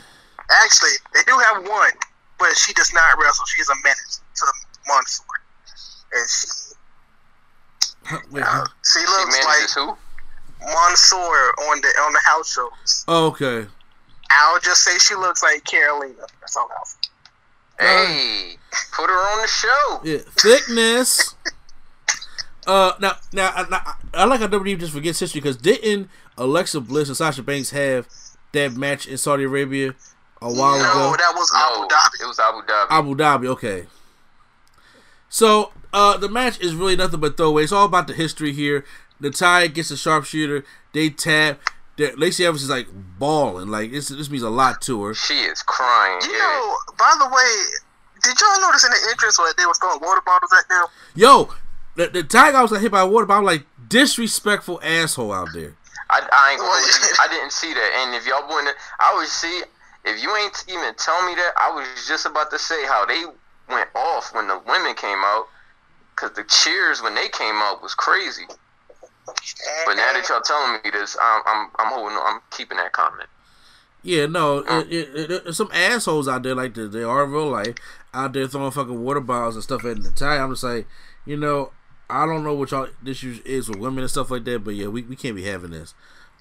actually, 0.50 0.90
they 1.14 1.22
do 1.28 1.38
have 1.38 1.62
one, 1.62 1.92
but 2.40 2.56
she 2.56 2.72
does 2.72 2.92
not 2.92 3.16
wrestle. 3.22 3.46
She's 3.46 3.68
a 3.68 3.74
menace 3.84 4.20
to 4.34 4.46
Mansoor, 4.88 5.24
and 6.12 6.28
she 6.28 6.46
wait, 8.32 8.42
uh, 8.42 8.46
huh? 8.46 8.66
she 8.84 8.98
She 8.98 9.06
looks 9.06 9.44
like 9.44 9.70
who? 9.70 9.96
Mansoor 10.66 11.52
on 11.70 11.80
the 11.82 11.88
on 12.02 12.12
the 12.12 12.20
house 12.24 12.52
shows. 12.52 13.04
Oh, 13.06 13.26
okay. 13.28 13.68
I'll 14.30 14.60
just 14.60 14.82
say 14.82 14.98
she 14.98 15.14
looks 15.14 15.42
like 15.42 15.64
Carolina. 15.64 16.14
That's 16.40 16.56
all 16.56 16.68
I'll 16.78 16.84
say. 16.84 16.98
Hey, 17.78 18.56
put 18.92 19.08
her 19.08 19.12
on 19.16 19.42
the 19.42 19.48
show. 19.48 20.00
Yeah, 20.04 20.18
thickness. 20.38 21.34
uh, 22.66 22.92
now, 23.00 23.12
now, 23.32 23.50
I, 23.54 23.66
now, 23.70 23.80
I 24.14 24.24
like 24.24 24.40
how 24.40 24.46
WWE 24.46 24.78
just 24.78 24.92
forgets 24.92 25.18
history 25.20 25.40
because 25.40 25.56
didn't 25.56 26.08
Alexa 26.38 26.80
Bliss 26.80 27.08
and 27.08 27.16
Sasha 27.16 27.42
Banks 27.42 27.70
have 27.70 28.08
that 28.52 28.74
match 28.74 29.06
in 29.06 29.18
Saudi 29.18 29.44
Arabia 29.44 29.94
a 30.40 30.52
while 30.52 30.78
No, 30.78 30.90
ago? 31.10 31.16
that 31.18 31.32
was 31.34 31.50
No, 31.52 31.84
Abu 31.84 31.88
Dhabi. 31.94 32.22
it 32.22 32.26
was 32.26 32.38
Abu 32.38 32.62
Dhabi. 32.66 32.86
Abu 32.90 33.14
Dhabi, 33.16 33.46
okay. 33.48 33.86
So, 35.28 35.72
uh, 35.92 36.16
the 36.18 36.28
match 36.28 36.60
is 36.60 36.74
really 36.74 36.96
nothing 36.96 37.20
but 37.20 37.36
throwaway. 37.36 37.64
It's 37.64 37.72
all 37.72 37.86
about 37.86 38.06
the 38.06 38.12
history 38.14 38.52
here. 38.52 38.84
Natalya 39.18 39.68
gets 39.68 39.90
a 39.90 39.96
sharpshooter. 39.96 40.64
They 40.92 41.08
tap. 41.10 41.60
That 41.98 42.18
Lacey 42.18 42.46
Evans 42.46 42.62
is 42.62 42.70
like 42.70 42.88
balling. 43.18 43.68
Like 43.68 43.90
this, 43.92 44.08
this 44.08 44.30
means 44.30 44.42
a 44.42 44.50
lot 44.50 44.80
to 44.82 45.04
her. 45.04 45.14
she 45.14 45.34
is 45.34 45.62
crying. 45.62 46.20
You 46.22 46.32
yeah. 46.32 46.38
know, 46.38 46.76
by 46.98 47.14
the 47.18 47.26
way, 47.26 47.52
did 48.22 48.40
y'all 48.40 48.60
notice 48.60 48.84
in 48.84 48.90
the 48.90 49.10
entrance 49.10 49.38
where 49.38 49.52
they 49.56 49.66
were 49.66 49.74
throwing 49.74 50.00
water 50.00 50.22
bottles 50.24 50.52
at 50.56 50.68
them? 50.68 50.86
Yo, 51.14 51.50
the, 51.96 52.08
the 52.08 52.22
tiger 52.22 52.62
was 52.62 52.72
like 52.72 52.80
hit 52.80 52.92
by 52.92 53.00
a 53.00 53.06
water 53.06 53.26
bottle. 53.26 53.44
Like 53.44 53.66
disrespectful 53.88 54.80
asshole 54.82 55.32
out 55.32 55.48
there. 55.52 55.76
I, 56.08 56.26
I 56.32 56.50
ain't 56.52 56.60
gonna 56.60 56.70
Well, 56.70 56.80
lie, 56.80 57.14
I 57.20 57.28
didn't 57.28 57.52
see 57.52 57.72
that. 57.74 57.90
And 58.04 58.14
if 58.14 58.26
y'all 58.26 58.48
wouldn't, 58.48 58.76
I 58.98 59.14
would 59.14 59.28
see. 59.28 59.62
If 60.04 60.20
you 60.20 60.34
ain't 60.36 60.64
even 60.68 60.94
tell 60.96 61.24
me 61.26 61.34
that, 61.36 61.52
I 61.56 61.70
was 61.70 61.86
just 62.08 62.26
about 62.26 62.50
to 62.50 62.58
say 62.58 62.84
how 62.86 63.06
they 63.06 63.22
went 63.68 63.88
off 63.94 64.34
when 64.34 64.48
the 64.48 64.58
women 64.66 64.94
came 64.94 65.18
out. 65.18 65.46
Cause 66.16 66.32
the 66.32 66.44
cheers 66.44 67.02
when 67.02 67.14
they 67.14 67.28
came 67.28 67.54
out 67.56 67.82
was 67.82 67.94
crazy. 67.94 68.44
But 69.26 69.94
now 69.94 70.12
that 70.12 70.26
y'all 70.28 70.40
telling 70.40 70.80
me 70.84 70.90
this, 70.90 71.16
I'm 71.20 71.42
I'm, 71.46 71.68
I'm 71.78 71.92
holding. 71.92 72.18
I'm 72.22 72.40
keeping 72.50 72.78
that 72.78 72.92
comment. 72.92 73.28
Yeah, 74.02 74.26
no, 74.26 74.58
it, 74.58 74.90
it, 74.90 75.30
it, 75.30 75.54
some 75.54 75.70
assholes 75.72 76.26
out 76.26 76.42
there 76.42 76.56
like 76.56 76.74
this. 76.74 76.92
They 76.92 77.04
are 77.04 77.22
in 77.22 77.30
real 77.30 77.48
life 77.48 77.76
out 78.12 78.32
there 78.32 78.48
throwing 78.48 78.72
fucking 78.72 79.00
water 79.02 79.20
bottles 79.20 79.54
and 79.54 79.62
stuff 79.62 79.84
at 79.84 79.96
the 79.96 80.02
Natalya. 80.02 80.40
I'm 80.42 80.50
just 80.50 80.64
like, 80.64 80.88
you 81.24 81.36
know, 81.36 81.70
I 82.10 82.26
don't 82.26 82.42
know 82.42 82.54
what 82.54 82.72
y'all 82.72 82.88
issues 83.06 83.38
is 83.40 83.68
with 83.68 83.78
women 83.78 84.00
and 84.00 84.10
stuff 84.10 84.30
like 84.30 84.44
that, 84.44 84.64
but 84.64 84.74
yeah, 84.74 84.88
we, 84.88 85.02
we 85.02 85.14
can't 85.14 85.36
be 85.36 85.44
having 85.44 85.70
this. 85.70 85.94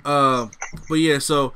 Uh, 0.04 0.48
but 0.90 0.96
yeah, 0.96 1.20
so 1.20 1.54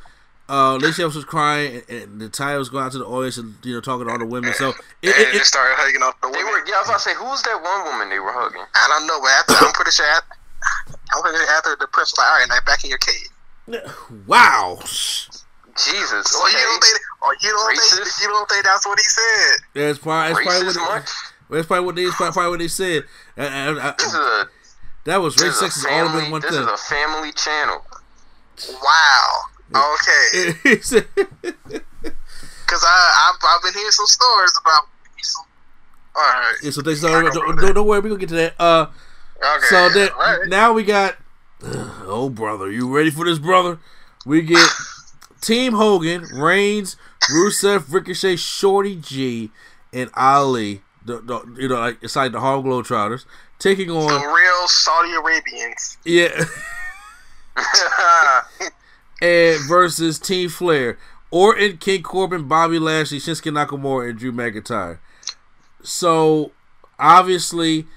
uh, 0.47 0.75
Lacey 0.75 1.01
Evans 1.01 1.15
was 1.15 1.25
crying, 1.25 1.81
and, 1.89 2.01
and 2.03 2.19
Natalya 2.19 2.59
was 2.59 2.69
going 2.69 2.85
out 2.85 2.91
to 2.91 2.99
the 2.99 3.05
audience 3.05 3.37
and 3.37 3.55
you 3.63 3.73
know 3.73 3.81
talking 3.81 4.05
to 4.05 4.11
all 4.11 4.19
the 4.19 4.25
women. 4.25 4.53
So 4.53 4.69
it, 4.69 5.09
it, 5.09 5.31
they 5.33 5.39
it, 5.39 5.45
started 5.45 5.73
hugging 5.75 6.03
up 6.03 6.21
the 6.21 6.29
They 6.29 6.37
women. 6.37 6.53
were. 6.53 6.67
Yeah, 6.67 6.75
I 6.75 6.79
was 6.81 6.89
about 6.89 6.97
to 6.99 7.03
say, 7.03 7.15
who 7.15 7.25
was 7.25 7.41
that 7.43 7.57
one 7.61 7.83
woman 7.85 8.09
they 8.09 8.19
were 8.19 8.31
hugging? 8.31 8.61
I 8.75 8.87
don't 8.87 9.07
know, 9.07 9.19
but 9.19 9.31
after, 9.31 9.65
I'm 9.65 9.73
pretty 9.73 9.91
sure 9.91 10.05
after, 10.05 10.37
I'm 11.13 11.21
pretty 11.21 11.37
sure 11.37 11.47
after 11.55 11.75
the 11.79 11.87
press 11.87 12.11
was 12.11 12.17
like, 12.17 12.27
all 12.27 12.39
right, 12.39 12.47
now 12.49 12.57
back 12.65 12.83
in 12.83 12.89
your 12.89 12.99
cage. 12.99 13.29
wow, 14.27 14.77
Jesus. 14.81 16.33
Oh, 16.35 16.41
or 16.41 16.45
oh, 16.45 16.49
you 16.49 16.57
don't 16.57 16.83
think, 16.83 16.99
or 17.21 17.33
you 17.41 17.49
don't 17.49 17.75
Racist? 17.77 17.97
think, 17.97 18.21
you 18.21 18.27
don't 18.27 18.49
think 18.49 18.63
that's 18.65 18.85
what 18.85 18.99
he 18.99 19.03
said. 19.03 19.55
that's 19.73 19.99
probably 19.99 20.33
that's 20.33 20.45
probably 20.45 20.67
Racist 20.67 20.77
what 20.81 20.95
much? 21.01 21.09
that's 21.49 21.67
probably 21.67 21.85
what 21.85 21.95
they 21.95 22.05
that's 22.05 22.17
probably 22.17 22.49
what 22.49 22.59
they 22.59 22.67
said. 22.67 23.03
And- 23.37 23.53
and- 23.53 23.77
and- 23.79 23.97
This 23.97 24.07
is 24.07 24.13
a 24.15 24.49
that 25.05 25.17
was 25.21 25.35
this 25.35 25.43
race 25.43 25.55
is 25.55 25.61
a 25.61 25.71
sex 25.71 25.85
all 25.91 26.17
in 26.19 26.31
one 26.31 26.41
This 26.41 26.51
thing. 26.51 26.61
is 26.61 26.67
a 26.67 26.77
family 26.77 27.31
channel. 27.33 27.85
Wow. 28.81 29.41
Okay. 29.75 31.01
Because 32.65 32.83
I, 32.83 33.29
I've, 33.31 33.39
I've 33.47 33.61
been 33.61 33.73
hearing 33.73 33.91
some 33.91 34.07
stories 34.07 34.51
about. 34.59 34.87
All 36.15 36.23
right. 36.23 36.55
Yeah, 36.63 36.71
so 36.71 36.81
they 36.81 36.95
so, 36.95 37.07
don't, 37.09 37.57
don't, 37.57 37.75
don't 37.75 37.87
worry, 37.87 37.99
we 37.99 38.09
gonna 38.09 38.19
get 38.19 38.29
to 38.29 38.35
that. 38.35 38.59
Uh, 38.59 38.87
Okay. 39.37 39.65
so 39.69 39.89
that 39.89 40.11
right. 40.17 40.47
now 40.47 40.73
we 40.73 40.83
got. 40.83 41.15
oh 41.63 42.29
brother, 42.29 42.71
you 42.71 42.93
ready 42.95 43.09
for 43.09 43.25
this, 43.25 43.39
brother? 43.39 43.79
We 44.25 44.41
get 44.41 44.67
Team 45.41 45.73
Hogan, 45.73 46.23
Reigns, 46.33 46.97
Rusev, 47.31 47.91
Ricochet, 47.93 48.37
Shorty 48.37 48.95
G, 48.95 49.51
and 49.93 50.09
Ali. 50.15 50.81
The, 51.03 51.21
the 51.21 51.55
you 51.61 51.67
know 51.67 51.79
like 51.79 52.01
inside 52.01 52.31
the 52.31 52.39
Harlem 52.39 52.65
Globetrotters 52.65 53.25
taking 53.59 53.91
on 53.91 54.07
the 54.07 54.27
real 54.27 54.67
Saudi 54.67 55.13
Arabians. 55.13 55.97
yeah 56.03 56.45
and 59.21 59.59
versus 59.67 60.19
Team 60.19 60.49
Flair, 60.49 60.97
Orton, 61.31 61.77
King 61.77 62.03
Corbin, 62.03 62.47
Bobby 62.47 62.79
Lashley, 62.79 63.19
Shinsuke 63.19 63.51
Nakamura, 63.51 64.09
and 64.09 64.19
Drew 64.19 64.31
McIntyre. 64.31 64.99
So 65.83 66.51
obviously, 66.99 67.87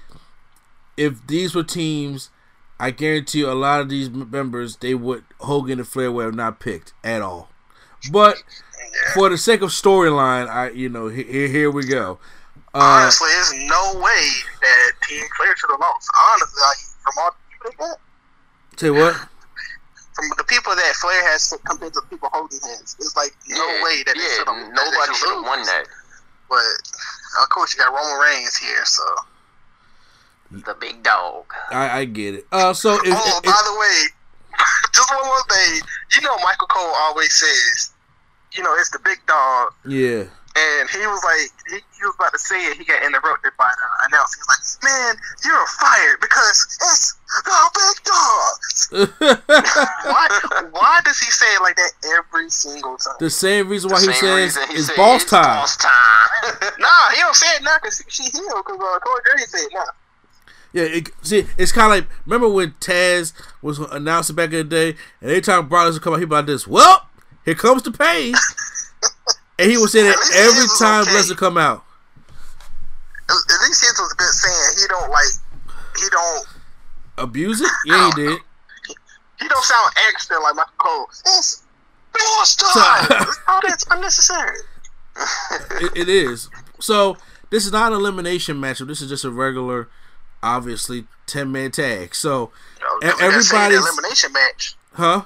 if 0.99 1.25
these 1.25 1.55
were 1.55 1.63
teams, 1.63 2.29
I 2.77 2.91
guarantee 2.91 3.39
you 3.39 3.49
a 3.49 3.53
lot 3.53 3.79
of 3.79 3.87
these 3.87 4.09
members 4.09 4.75
they 4.75 4.93
would 4.93 5.23
Hogan 5.39 5.79
and 5.79 5.87
Flair 5.87 6.11
would 6.11 6.25
have 6.25 6.35
not 6.35 6.59
picked 6.59 6.93
at 7.03 7.21
all. 7.21 7.49
But 8.11 8.43
for 9.13 9.29
the 9.29 9.37
sake 9.37 9.61
of 9.61 9.69
storyline, 9.69 10.49
I 10.49 10.71
you 10.71 10.89
know 10.89 11.07
here 11.07 11.47
here 11.47 11.71
we 11.71 11.85
go. 11.85 12.19
Uh, 12.73 13.01
Honestly, 13.01 13.29
there's 13.29 13.53
no 13.69 13.93
way 13.95 14.27
that 14.61 14.91
Team 15.07 15.23
Flair 15.37 15.55
should 15.55 15.71
have 15.71 15.79
lost. 15.79 16.09
Honestly, 16.29 16.61
like, 16.61 16.77
from 17.01 17.13
all 17.23 17.31
the 17.31 17.69
people 17.69 17.87
that, 17.87 17.97
tell 18.75 18.93
you 18.93 18.99
what, 18.99 19.15
from 20.13 20.25
the 20.37 20.43
people 20.43 20.75
that 20.75 20.93
Flair 21.01 21.31
has 21.31 21.57
compared 21.65 21.93
to 21.93 22.01
the 22.01 22.07
people 22.07 22.29
Hogan 22.33 22.59
has, 22.61 22.95
it's 22.99 23.15
like 23.15 23.31
no 23.47 23.65
yeah, 23.65 23.83
way 23.83 24.03
that 24.03 24.15
yeah, 24.15 24.35
should 24.35 24.47
have. 24.47 24.73
nobody 24.75 25.13
should 25.15 25.33
have 25.33 25.45
won 25.45 25.63
that. 25.63 25.85
But 26.49 27.41
of 27.41 27.49
course, 27.49 27.73
you 27.73 27.79
got 27.79 27.93
Roman 27.93 28.19
Reigns 28.19 28.57
here, 28.57 28.83
so. 28.85 29.03
The 30.51 30.75
big 30.79 31.03
dog. 31.03 31.45
I, 31.71 31.99
I 31.99 32.05
get 32.05 32.33
it. 32.35 32.47
Uh, 32.51 32.73
so 32.73 32.93
if, 32.95 33.01
oh, 33.05 33.37
if- 33.37 33.43
by 33.43 33.61
the 33.65 33.79
way, 33.79 34.57
just 34.93 35.09
one 35.11 35.25
more 35.25 35.43
thing. 35.49 35.81
You 36.15 36.21
know, 36.23 36.35
Michael 36.43 36.67
Cole 36.67 36.93
always 36.97 37.31
says, 37.33 37.93
you 38.53 38.63
know, 38.63 38.73
it's 38.79 38.89
the 38.89 38.99
big 38.99 39.19
dog. 39.27 39.73
yeah, 39.85 40.23
And 40.57 40.89
he 40.89 41.05
was 41.05 41.21
like, 41.23 41.51
he, 41.69 41.75
he 41.75 42.01
was 42.03 42.15
about 42.17 42.33
to 42.33 42.39
say 42.39 42.57
it. 42.65 42.77
He 42.77 42.83
got 42.83 43.03
interrupted 43.03 43.51
by 43.59 43.69
the 43.77 44.07
announcer. 44.07 44.37
He 44.37 44.41
was 44.41 44.49
like, 44.81 44.91
man, 44.91 45.15
you're 45.45 45.67
fired 45.77 46.19
because 46.19 46.65
it's 46.81 47.15
the 47.45 47.69
big 47.77 48.03
dog. 48.09 49.29
why, 50.09 50.27
why 50.71 50.99
does 51.05 51.19
he 51.19 51.29
say 51.31 51.45
it 51.55 51.61
like 51.61 51.75
that 51.75 51.91
every 52.17 52.49
single 52.49 52.97
time? 52.97 53.13
the 53.19 53.29
same 53.29 53.69
reason 53.69 53.91
why 53.91 53.99
The 54.01 54.11
he 54.11 54.17
says 54.17 54.57
he 54.67 54.73
it's 54.75 54.87
said 54.87 54.95
boss 54.97 55.21
it's 55.21 55.31
time. 55.31 55.43
Boss 55.45 55.77
time. 55.77 56.29
Nah, 56.79 57.09
he 57.13 57.21
don't 57.21 57.35
say 57.35 57.55
it 57.55 57.63
now 57.63 57.75
because 57.81 58.03
she 58.07 58.23
healed 58.23 58.63
because 58.65 58.79
uh, 58.79 58.99
Corey 58.99 59.21
Graves 59.25 59.51
said 59.51 59.61
it 59.61 59.71
now. 59.73 59.83
Yeah, 60.71 60.83
it, 60.83 61.09
see, 61.21 61.45
it's 61.57 61.71
kind 61.71 61.91
of 61.91 61.99
like 61.99 62.09
remember 62.25 62.47
when 62.49 62.71
Taz 62.73 63.33
was 63.61 63.79
announcing 63.79 64.35
back 64.35 64.51
in 64.51 64.57
the 64.57 64.63
day, 64.63 64.89
and 65.21 65.31
every 65.31 65.41
time 65.41 65.67
Brock 65.67 65.91
Lesnar 65.91 66.01
come 66.01 66.13
out, 66.13 66.19
he 66.19 66.25
be 66.25 66.35
like 66.35 66.45
this. 66.45 66.67
Well, 66.67 67.07
here 67.45 67.55
comes 67.55 67.83
the 67.83 67.91
pain, 67.91 68.35
and 69.57 69.71
he 69.71 69.77
would 69.77 69.89
say 69.89 70.03
that 70.03 70.15
every 70.35 70.67
time 70.77 71.03
okay. 71.03 71.11
Lesnar 71.11 71.37
come 71.37 71.57
out. 71.57 71.83
At 73.29 73.35
at 73.35 73.67
least 73.67 73.81
his 73.81 73.99
was 73.99 74.13
good 74.13 74.27
saying 74.27 74.75
he 74.79 74.87
don't 74.87 75.09
like 75.09 75.27
he 75.99 76.09
don't 76.09 76.47
Abuse 77.19 77.61
it? 77.61 77.69
Yeah, 77.85 78.09
he 78.15 78.21
did. 78.23 78.39
he 79.39 79.47
don't 79.47 79.63
sound 79.63 79.93
extra 80.07 80.39
like 80.41 80.55
my 80.55 80.63
Cole. 80.77 81.07
It's 81.09 81.63
Boss 82.13 82.55
time. 82.55 83.07
oh, 83.47 83.59
that's 83.67 83.85
unnecessary. 83.91 84.57
it, 85.81 85.91
it 85.95 86.09
is. 86.09 86.49
So 86.79 87.17
this 87.49 87.65
is 87.65 87.71
not 87.71 87.91
an 87.91 87.99
elimination 87.99 88.57
matchup. 88.57 88.87
This 88.87 89.01
is 89.01 89.09
just 89.09 89.25
a 89.25 89.29
regular, 89.29 89.89
obviously 90.43 91.05
ten 91.25 91.51
man 91.51 91.71
tag. 91.71 92.15
So 92.15 92.51
You 92.79 92.85
e- 93.03 93.05
know, 93.05 93.13
we 93.15 93.19
gotta 93.19 93.43
say 93.43 93.57
the 93.57 93.63
everybody's, 93.63 93.91
elimination 93.91 94.33
match. 94.33 94.75
huh? 94.93 95.21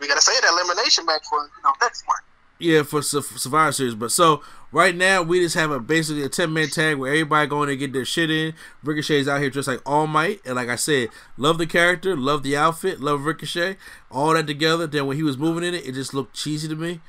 We 0.00 0.08
gotta 0.08 0.20
say 0.22 0.32
that 0.40 0.50
elimination 0.50 1.06
match 1.06 1.22
for 1.28 1.38
you 1.42 1.62
know 1.64 1.72
next 1.80 2.04
month. 2.06 2.20
Yeah, 2.58 2.84
for 2.84 3.02
Survivor 3.02 3.72
Series. 3.72 3.96
But 3.96 4.12
so 4.12 4.40
right 4.70 4.94
now 4.94 5.20
we 5.22 5.40
just 5.40 5.56
have 5.56 5.72
a 5.72 5.80
basically 5.80 6.22
a 6.22 6.28
ten 6.28 6.52
man 6.52 6.68
tag 6.68 6.96
where 6.96 7.10
everybody 7.10 7.48
going 7.48 7.68
to 7.68 7.76
get 7.76 7.92
their 7.92 8.04
shit 8.04 8.30
in. 8.30 8.54
Ricochet's 8.84 9.26
out 9.26 9.40
here 9.40 9.50
just 9.50 9.66
like 9.66 9.80
All 9.84 10.06
Might, 10.06 10.40
and 10.44 10.54
like 10.54 10.68
I 10.68 10.76
said, 10.76 11.08
love 11.36 11.58
the 11.58 11.66
character, 11.66 12.16
love 12.16 12.44
the 12.44 12.56
outfit, 12.56 13.00
love 13.00 13.24
Ricochet, 13.24 13.76
all 14.12 14.34
that 14.34 14.46
together. 14.46 14.86
Then 14.86 15.06
when 15.08 15.16
he 15.16 15.24
was 15.24 15.36
moving 15.36 15.64
in 15.64 15.74
it, 15.74 15.84
it 15.88 15.92
just 15.94 16.14
looked 16.14 16.36
cheesy 16.36 16.68
to 16.68 16.76
me, 16.76 17.00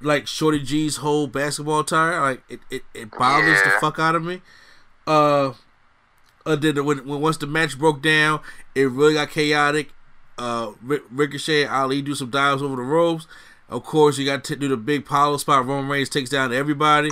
like 0.00 0.26
Shorty 0.26 0.60
G's 0.60 0.96
whole 0.96 1.26
basketball 1.26 1.80
attire. 1.80 2.18
Like 2.20 2.42
it, 2.48 2.60
it, 2.70 2.82
it 2.94 3.10
bothers 3.10 3.60
the 3.62 3.70
fuck 3.80 3.98
out 3.98 4.14
of 4.14 4.24
me. 4.24 4.40
Uh, 5.06 5.52
uh 6.46 6.56
then 6.56 6.84
when, 6.84 7.06
when 7.06 7.20
once 7.20 7.36
the 7.36 7.46
match 7.46 7.78
broke 7.78 8.02
down, 8.02 8.40
it 8.74 8.90
really 8.90 9.14
got 9.14 9.30
chaotic. 9.30 9.90
Uh, 10.36 10.72
Ricochet, 10.82 11.66
Ali 11.66 12.02
do 12.02 12.14
some 12.14 12.30
dives 12.30 12.60
over 12.60 12.76
the 12.76 12.82
ropes. 12.82 13.26
Of 13.68 13.84
course, 13.84 14.18
you 14.18 14.26
got 14.26 14.44
to 14.44 14.56
do 14.56 14.68
the 14.68 14.76
big 14.76 15.04
Paulo 15.04 15.36
spot. 15.36 15.66
Roman 15.66 15.88
Reigns 15.88 16.08
takes 16.08 16.30
down 16.30 16.52
everybody. 16.52 17.10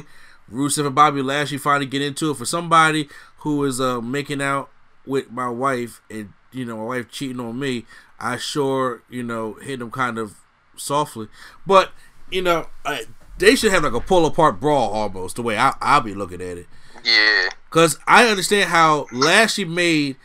Rusev 0.52 0.86
and 0.86 0.94
Bobby 0.94 1.22
Lashley 1.22 1.58
finally 1.58 1.86
get 1.86 2.02
into 2.02 2.30
it. 2.30 2.36
For 2.36 2.44
somebody 2.44 3.08
who 3.38 3.64
is 3.64 3.80
uh, 3.80 4.00
making 4.00 4.42
out 4.42 4.70
with 5.06 5.30
my 5.30 5.48
wife 5.48 6.00
and 6.10 6.32
you 6.52 6.64
know 6.64 6.76
my 6.76 6.84
wife 6.84 7.10
cheating 7.10 7.40
on 7.40 7.58
me, 7.58 7.86
I 8.20 8.36
sure 8.36 9.02
you 9.08 9.22
know 9.22 9.54
hit 9.54 9.78
them 9.78 9.90
kind 9.90 10.18
of 10.18 10.36
softly. 10.76 11.28
But 11.66 11.92
you 12.30 12.42
know 12.42 12.66
I, 12.84 13.04
they 13.38 13.56
should 13.56 13.72
have 13.72 13.84
like 13.84 13.94
a 13.94 14.00
pull 14.00 14.26
apart 14.26 14.60
brawl 14.60 14.90
almost 14.90 15.36
the 15.36 15.42
way 15.42 15.56
I, 15.56 15.74
I'll 15.80 16.00
be 16.00 16.14
looking 16.14 16.42
at 16.42 16.58
it. 16.58 16.66
Yeah. 17.04 17.48
Cause 17.72 17.98
I 18.06 18.26
understand 18.28 18.70
how 18.70 19.06
Lashley 19.12 19.64
made 19.64 20.16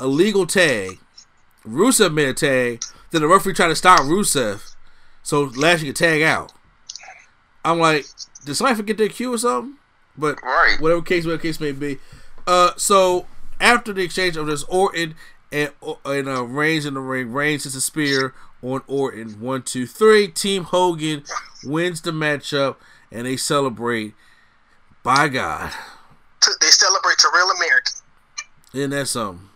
a 0.00 0.06
legal 0.06 0.46
tag, 0.46 0.98
Rusev 1.64 2.12
made 2.12 2.28
a 2.28 2.34
tag, 2.34 2.82
then 3.10 3.20
the 3.20 3.28
referee 3.28 3.54
tried 3.54 3.68
to 3.68 3.76
stop 3.76 4.00
Rusev, 4.00 4.74
so 5.22 5.44
Lashley 5.54 5.88
could 5.88 5.96
tag 5.96 6.22
out. 6.22 6.52
I'm 7.64 7.78
like, 7.78 8.06
did 8.44 8.54
somebody 8.56 8.76
forget 8.76 8.96
their 8.96 9.08
cue 9.08 9.32
or 9.34 9.38
something? 9.38 9.76
But 10.16 10.42
Right. 10.42 10.80
whatever 10.80 11.02
case, 11.02 11.24
whatever 11.24 11.42
case 11.42 11.60
may 11.60 11.72
be. 11.72 11.98
Uh, 12.46 12.70
so 12.76 13.26
after 13.60 13.92
the 13.92 14.02
exchange 14.02 14.36
of 14.36 14.46
this 14.46 14.62
Orton 14.64 15.14
and 15.52 15.72
and 16.04 16.28
uh, 16.28 16.42
Reigns 16.44 16.84
in 16.86 16.94
the 16.94 17.00
ring, 17.00 17.32
Reigns 17.32 17.64
hits 17.64 17.76
a 17.76 17.80
spear 17.80 18.34
on 18.62 18.82
Orton. 18.86 19.40
One, 19.40 19.62
two, 19.62 19.86
three. 19.86 20.28
Team 20.28 20.64
Hogan 20.64 21.22
wins 21.64 22.00
the 22.00 22.10
matchup, 22.12 22.76
and 23.12 23.26
they 23.26 23.36
celebrate. 23.36 24.14
By 25.02 25.28
God. 25.28 25.70
To, 26.44 26.50
they 26.60 26.68
celebrate 26.68 27.18
to 27.18 27.28
real 27.34 27.50
American. 27.50 27.94
Isn't 28.72 28.90
that 28.90 29.06
something? 29.06 29.48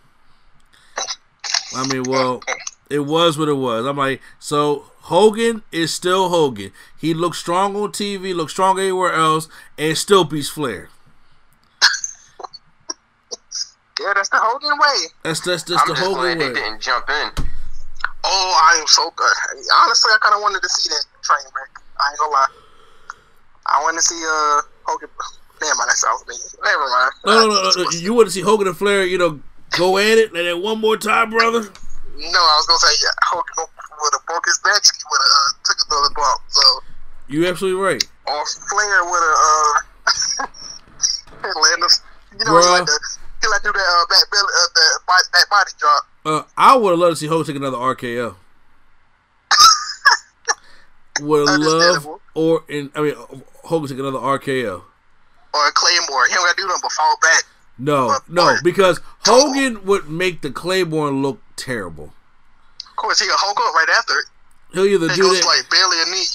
I 1.75 1.87
mean, 1.87 2.03
well, 2.03 2.41
it 2.89 2.99
was 2.99 3.37
what 3.37 3.47
it 3.49 3.53
was. 3.53 3.85
I'm 3.85 3.97
like, 3.97 4.21
so 4.39 4.85
Hogan 5.01 5.61
is 5.71 5.93
still 5.93 6.29
Hogan. 6.29 6.71
He 6.97 7.13
looks 7.13 7.37
strong 7.37 7.75
on 7.75 7.91
TV, 7.91 8.33
looks 8.33 8.53
strong 8.53 8.79
anywhere 8.79 9.13
else, 9.13 9.47
and 9.77 9.97
still 9.97 10.23
beats 10.23 10.49
Flair. 10.49 10.89
Yeah, 13.99 14.13
that's 14.15 14.29
the 14.29 14.39
Hogan 14.39 14.77
way. 14.79 15.07
That's 15.23 15.41
that's 15.41 15.63
just 15.63 15.81
I'm 15.83 15.89
the 15.89 15.93
just 15.93 16.07
Hogan 16.07 16.37
glad 16.37 16.39
they 16.39 16.47
way. 16.47 16.53
didn't 16.53 16.81
jump 16.81 17.09
in. 17.09 17.45
Oh, 18.23 18.61
I 18.63 18.79
am 18.79 18.87
so 18.87 19.11
good. 19.15 19.33
Honestly, 19.75 20.11
I 20.13 20.17
kind 20.21 20.35
of 20.35 20.41
wanted 20.41 20.61
to 20.63 20.69
see 20.69 20.89
that 20.89 21.05
train 21.21 21.39
wreck. 21.55 21.69
I 21.99 22.09
ain't 22.09 22.19
gonna 22.19 22.31
lie. 22.31 22.47
I 23.65 23.81
want 23.83 23.97
to 23.97 24.01
see 24.01 24.15
uh 24.23 24.61
Hogan. 24.83 25.09
Damn, 25.59 25.77
that 25.77 25.91
sounds 25.97 26.23
mean. 26.27 26.39
Never 26.63 26.87
mind. 26.89 27.11
No, 27.25 27.47
no, 27.47 27.63
no, 27.63 27.83
no. 27.83 27.89
You 27.91 28.13
want 28.13 28.27
to 28.27 28.31
see 28.31 28.41
Hogan 28.41 28.67
and 28.67 28.77
Flair, 28.77 29.03
you 29.05 29.17
know, 29.17 29.39
go 29.77 29.97
at 29.97 30.17
it, 30.17 30.29
and 30.33 30.45
then 30.47 30.61
one 30.61 30.79
more 30.79 30.95
time, 30.97 31.29
brother. 31.31 31.61
No, 31.61 32.39
I 32.39 32.55
was 32.59 32.65
gonna 32.67 32.79
say 32.79 32.95
yeah, 33.03 33.11
Hogan 33.25 33.53
would 34.01 34.13
have 34.13 34.25
broke 34.25 34.45
his 34.45 34.59
back 34.59 34.81
if 34.83 34.91
he 34.95 35.03
would 35.09 35.19
have 35.21 35.31
uh, 35.31 35.51
took 35.63 35.77
another 35.89 36.13
bump. 36.15 36.41
So, 36.49 36.61
You 37.27 37.47
absolutely 37.47 37.81
right. 37.81 38.03
or 38.27 38.45
Flair 38.45 39.03
would 39.03 39.23
have 39.23 39.39
uh 40.43 40.47
land 41.61 41.83
us. 41.83 42.01
You 42.37 42.45
know, 42.45 42.51
Bruh. 42.51 42.79
like 42.79 42.85
to 42.85 42.99
he 43.41 43.47
like 43.47 43.61
to 43.61 43.67
do 43.67 43.73
that 43.73 43.79
uh, 43.79 44.05
back 44.09 44.31
belly, 44.31 44.43
uh, 44.43 44.67
the 44.75 44.99
back, 45.07 45.31
back 45.31 45.49
body 45.49 45.71
drop. 45.79 46.03
Uh, 46.25 46.43
I 46.57 46.75
would 46.75 46.89
have 46.91 46.99
loved 46.99 47.13
to 47.15 47.19
see 47.19 47.27
Hogan 47.27 47.45
take 47.47 47.55
another 47.55 47.77
RKO. 47.77 48.35
would 51.21 51.47
have 51.49 51.59
loved 51.59 52.07
or 52.33 52.63
in 52.67 52.91
I 52.95 53.01
mean 53.01 53.15
Hogan 53.63 53.89
take 53.89 53.99
another 53.99 54.19
RKO. 54.19 54.83
Or 55.53 55.67
a 55.67 55.71
Claymore. 55.71 56.27
He 56.27 56.33
don't 56.35 56.45
got 56.45 56.55
to 56.57 56.61
do 56.61 56.67
nothing 56.67 56.81
but 56.83 56.91
fall 56.91 57.17
back. 57.21 57.43
No, 57.77 58.07
But- 58.07 58.29
no, 58.29 58.45
but- 58.55 58.63
because 58.63 58.99
Hogan 59.25 59.83
would 59.85 60.09
make 60.09 60.41
the 60.41 60.51
Claymore 60.51 61.11
look 61.11 61.39
terrible. 61.55 62.13
Of 62.87 62.95
course, 62.95 63.19
he'll 63.21 63.29
Hulk 63.31 63.57
up 63.59 63.73
right 63.73 63.89
after 63.97 64.13
it. 64.19 64.25
He'll 64.73 64.85
either 64.85 65.09
He 65.09 65.15
do 65.15 65.33
that, 65.33 65.45
like 65.45 65.69
barely 65.69 66.01
a 66.01 66.05
knee. 66.05 66.25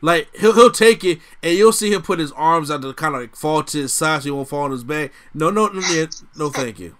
like 0.00 0.28
he'll 0.36 0.54
he'll 0.54 0.70
take 0.70 1.04
it, 1.04 1.20
and 1.42 1.56
you'll 1.56 1.72
see 1.72 1.92
him 1.92 2.02
put 2.02 2.18
his 2.18 2.32
arms 2.32 2.70
out 2.70 2.82
to 2.82 2.92
kind 2.94 3.14
of 3.14 3.20
like 3.20 3.36
fall 3.36 3.62
to 3.62 3.78
his 3.82 3.92
side 3.92 4.22
so 4.22 4.24
he 4.24 4.30
won't 4.30 4.48
fall 4.48 4.62
on 4.62 4.70
his 4.72 4.82
back. 4.84 5.12
No, 5.34 5.50
no, 5.50 5.66
no, 5.68 6.06
no, 6.36 6.50
thank 6.50 6.78
you. 6.80 6.96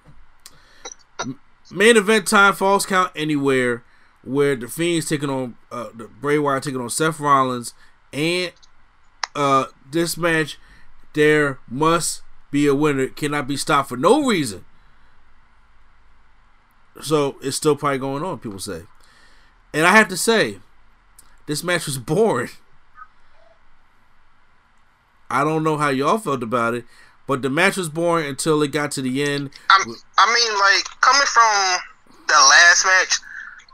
Main 1.70 1.96
event 1.96 2.28
time, 2.28 2.54
falls 2.54 2.86
count 2.86 3.10
anywhere, 3.16 3.82
where 4.22 4.54
the 4.54 4.68
Fiends 4.68 5.08
taking 5.08 5.30
on 5.30 5.56
uh, 5.72 5.88
the 5.94 6.04
Bray 6.06 6.38
Wyatt 6.38 6.62
taking 6.62 6.80
on 6.80 6.90
Seth 6.90 7.18
Rollins, 7.18 7.74
and 8.12 8.52
uh, 9.34 9.64
this 9.90 10.16
match 10.16 10.58
there 11.16 11.59
must 11.66 12.22
be 12.50 12.66
a 12.66 12.74
winner. 12.74 13.05
It 13.05 13.16
cannot 13.16 13.48
be 13.48 13.57
stopped 13.57 13.88
for 13.88 13.96
no 13.96 14.24
reason. 14.24 14.64
So 17.02 17.37
it's 17.42 17.57
still 17.57 17.74
probably 17.74 17.98
going 17.98 18.22
on. 18.22 18.38
People 18.38 18.61
say, 18.61 18.83
and 19.74 19.87
I 19.87 19.96
have 19.96 20.09
to 20.09 20.16
say, 20.16 20.59
this 21.46 21.64
match 21.64 21.87
was 21.87 21.98
boring. 22.12 22.50
I 25.29 25.42
don't 25.42 25.64
know 25.64 25.76
how 25.76 25.88
y'all 25.88 26.18
felt 26.18 26.42
about 26.42 26.74
it, 26.74 26.85
but 27.26 27.42
the 27.42 27.50
match 27.50 27.76
was 27.76 27.88
boring 27.88 28.26
until 28.29 28.62
it 28.62 28.70
got 28.70 28.92
to 28.92 29.02
the 29.02 29.22
end. 29.24 29.50
I'm, 29.70 29.83
I 30.18 30.26
mean, 30.33 30.52
like 30.61 30.85
coming 31.00 31.26
from 31.26 31.79
the 32.29 32.35
last 32.35 32.85
match, 32.85 33.18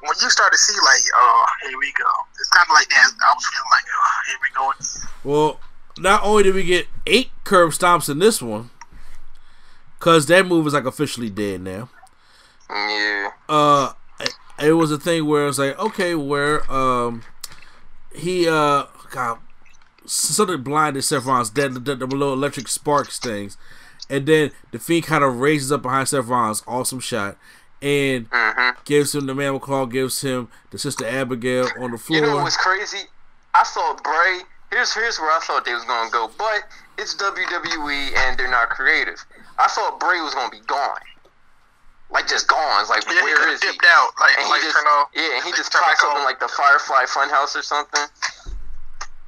when 0.00 0.14
you 0.22 0.31
start 0.31 0.52
to 0.52 0.59
see 0.59 0.72
like, 0.72 1.02
oh, 1.14 1.44
here 1.68 1.78
we 1.78 1.92
go. 1.98 2.09
It's 2.38 2.48
kind 2.48 2.66
of 2.68 2.72
like 2.72 2.88
that. 2.88 3.11
I 3.20 3.35
was 3.35 3.46
feeling 3.46 3.70
like, 3.70 3.85
oh, 3.92 4.18
here 4.28 4.38
we 4.40 4.50
go. 4.55 5.28
Well, 5.28 5.61
not 5.98 6.22
only 6.24 6.44
did 6.44 6.55
we 6.55 6.64
get 6.64 6.87
eight 7.07 7.31
curb 7.44 7.70
stomps 7.70 8.09
in 8.09 8.18
this 8.18 8.40
one, 8.40 8.70
cause 9.98 10.26
that 10.26 10.46
move 10.46 10.66
is 10.66 10.74
like 10.74 10.85
officially 10.85 11.31
dead 11.31 11.61
now. 11.61 11.88
Yeah. 12.70 13.31
uh 13.48 13.92
it 14.59 14.72
was 14.72 14.90
a 14.90 14.98
thing 14.98 15.26
where 15.26 15.46
it's 15.48 15.59
like 15.59 15.78
okay 15.78 16.14
where 16.14 16.70
um 16.72 17.22
he 18.14 18.48
uh 18.48 18.85
God 19.11 19.38
something 20.07 20.62
blinded 20.62 21.02
Seth 21.02 21.26
Rollins 21.26 21.50
dead 21.50 21.74
the, 21.74 21.94
the, 21.94 22.07
little 22.07 22.33
electric 22.33 22.68
sparks 22.68 23.18
things 23.18 23.59
and 24.09 24.26
then 24.26 24.52
the 24.70 24.78
fiend 24.78 25.05
kind 25.05 25.22
of 25.22 25.37
raises 25.37 25.70
up 25.70 25.83
behind 25.83 26.09
Seth 26.09 26.26
Rollins 26.26 26.62
awesome 26.66 27.00
shot 27.00 27.37
and 27.83 28.28
gives 28.85 29.14
him 29.14 29.26
the 29.26 29.35
man 29.35 29.59
claw 29.59 29.87
gives 29.87 30.22
him 30.22 30.48
the 30.70 30.78
sister 30.78 31.07
Abigail 31.07 31.68
on 31.78 31.90
the 31.90 31.98
floor 31.98 32.20
You 32.20 32.27
know 32.27 32.37
what's 32.37 32.56
crazy? 32.56 33.08
I 33.54 33.64
thought 33.64 34.02
Bray. 34.02 34.40
Here's 34.73 34.92
here's 34.94 35.20
where 35.20 35.31
I 35.31 35.38
thought 35.44 35.64
they 35.68 35.75
was 35.75 35.85
gonna 35.85 36.08
go, 36.10 36.31
but 36.38 36.64
it's 36.96 37.14
WWE 37.16 38.16
and 38.16 38.38
they're 38.38 38.50
not 38.50 38.70
creative. 38.70 39.20
I 39.58 39.68
thought 39.68 40.00
Bray 40.00 40.20
was 40.25 40.33
gonna 40.35 40.48
be 40.50 40.60
gone, 40.66 40.98
like 42.10 42.27
just 42.27 42.48
gone. 42.48 42.81
It's 42.81 42.88
like 42.88 43.04
Yeah, 43.06 43.20
he 43.20 43.23
where 43.23 43.37
could 43.37 43.52
is 43.52 43.62
have 43.62 43.70
he? 43.70 43.77
dipped 43.77 43.85
out, 43.87 44.10
like, 44.18 44.33
And 44.38 44.46
he 44.48 44.60
just 44.64 44.75
turn 44.75 44.87
off. 44.87 45.08
yeah, 45.14 45.35
and 45.37 45.44
he 45.44 45.50
like, 45.50 45.56
just 45.60 45.73
turn 45.73 45.83
pops 45.85 46.02
up 46.02 46.16
in 46.16 46.25
like 46.25 46.40
the 46.40 46.48
Firefly 46.48 47.04
Funhouse 47.04 47.54
or 47.54 47.60
something. 47.62 48.06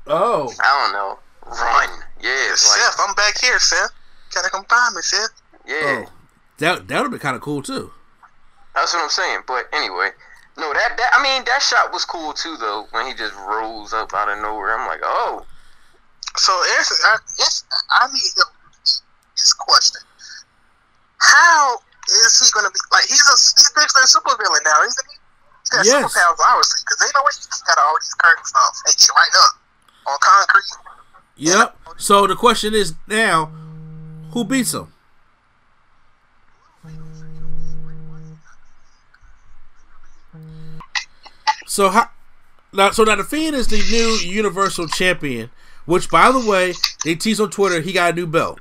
oh 0.07 0.51
I 0.61 0.82
don't 0.82 0.92
know. 0.92 1.18
Run, 1.47 1.90
yeah, 2.22 2.49
like 2.49 2.57
Seth, 2.57 2.97
I'm 3.07 3.14
back 3.14 3.38
here, 3.38 3.59
Seth. 3.59 3.90
Gotta 4.34 4.49
come 4.49 4.64
find 4.64 4.95
me, 4.97 5.03
Seth. 5.03 5.28
yeah. 5.66 6.05
oh 6.09 6.12
that 6.59 6.88
that 6.88 7.03
would 7.03 7.12
be 7.12 7.18
kind 7.18 7.36
of 7.36 7.42
cool 7.42 7.61
too 7.62 7.92
That's 8.74 8.95
what 8.95 9.03
I'm 9.03 9.11
saying. 9.11 9.40
But 9.47 9.68
anyway, 9.74 10.11
no, 10.57 10.72
that 10.72 10.96
that 10.96 11.11
I 11.18 11.22
mean 11.22 11.44
that 11.46 11.62
shot 11.62 11.92
was 11.92 12.05
cool 12.05 12.32
too 12.32 12.57
though 12.57 12.86
when 12.92 13.07
he 13.07 13.14
just 13.14 13.34
rolls 13.34 13.92
up 13.92 14.14
out 14.14 14.28
of 14.28 14.38
nowhere. 14.38 14.78
I'm 14.78 14.86
like, 14.86 15.00
oh, 15.02 15.44
So 16.36 16.52
it's, 16.78 16.90
I, 17.05 17.16
it's, 17.38 17.64
I 17.90 18.07
need 18.12 18.30
help 18.36 18.55
this 19.36 19.52
question. 19.52 20.00
How 21.18 21.78
is 22.07 22.38
he 22.40 22.50
going 22.52 22.66
to 22.66 22.72
be 22.72 22.78
like 22.92 23.05
he's 23.05 23.22
a 23.26 23.36
he's 23.59 23.70
basically 23.74 24.02
a 24.05 24.07
super 24.07 24.36
villain 24.38 24.62
now, 24.64 24.82
isn't 24.82 25.07
he? 25.11 25.16
He's 25.62 25.70
got 25.70 25.86
Yes. 25.86 26.05
superpowers, 26.05 26.38
obviously, 26.46 26.80
because 26.84 27.02
ain't 27.02 27.14
no 27.16 27.22
way 27.22 27.32
he 27.34 27.42
just 27.50 27.66
got 27.66 27.78
all 27.78 27.94
these 27.98 28.14
curtains 28.14 28.52
off 28.55 28.76
and 28.86 28.94
get 28.96 29.11
right 29.11 29.34
up 29.42 29.55
on 30.07 30.18
concrete. 30.20 30.70
Yep. 31.36 31.76
So 31.98 32.26
the 32.26 32.36
question 32.36 32.74
is 32.74 32.94
now, 33.09 33.46
who 34.30 34.44
beats 34.44 34.74
him? 34.74 34.93
So 41.75 41.89
how? 41.91 42.09
Now, 42.72 42.93
so 42.93 43.03
now 43.03 43.16
the 43.16 43.25
Fiend 43.25 43.57
is 43.57 43.66
the 43.66 43.79
new 43.91 44.31
Universal 44.33 44.87
Champion, 44.89 45.51
which, 45.87 46.09
by 46.09 46.31
the 46.31 46.39
way, 46.39 46.72
they 47.05 47.16
tease 47.16 47.41
on 47.41 47.51
Twitter 47.51 47.81
he 47.81 47.93
got 47.93 48.12
a 48.12 48.14
new 48.14 48.29
belt. 48.29 48.61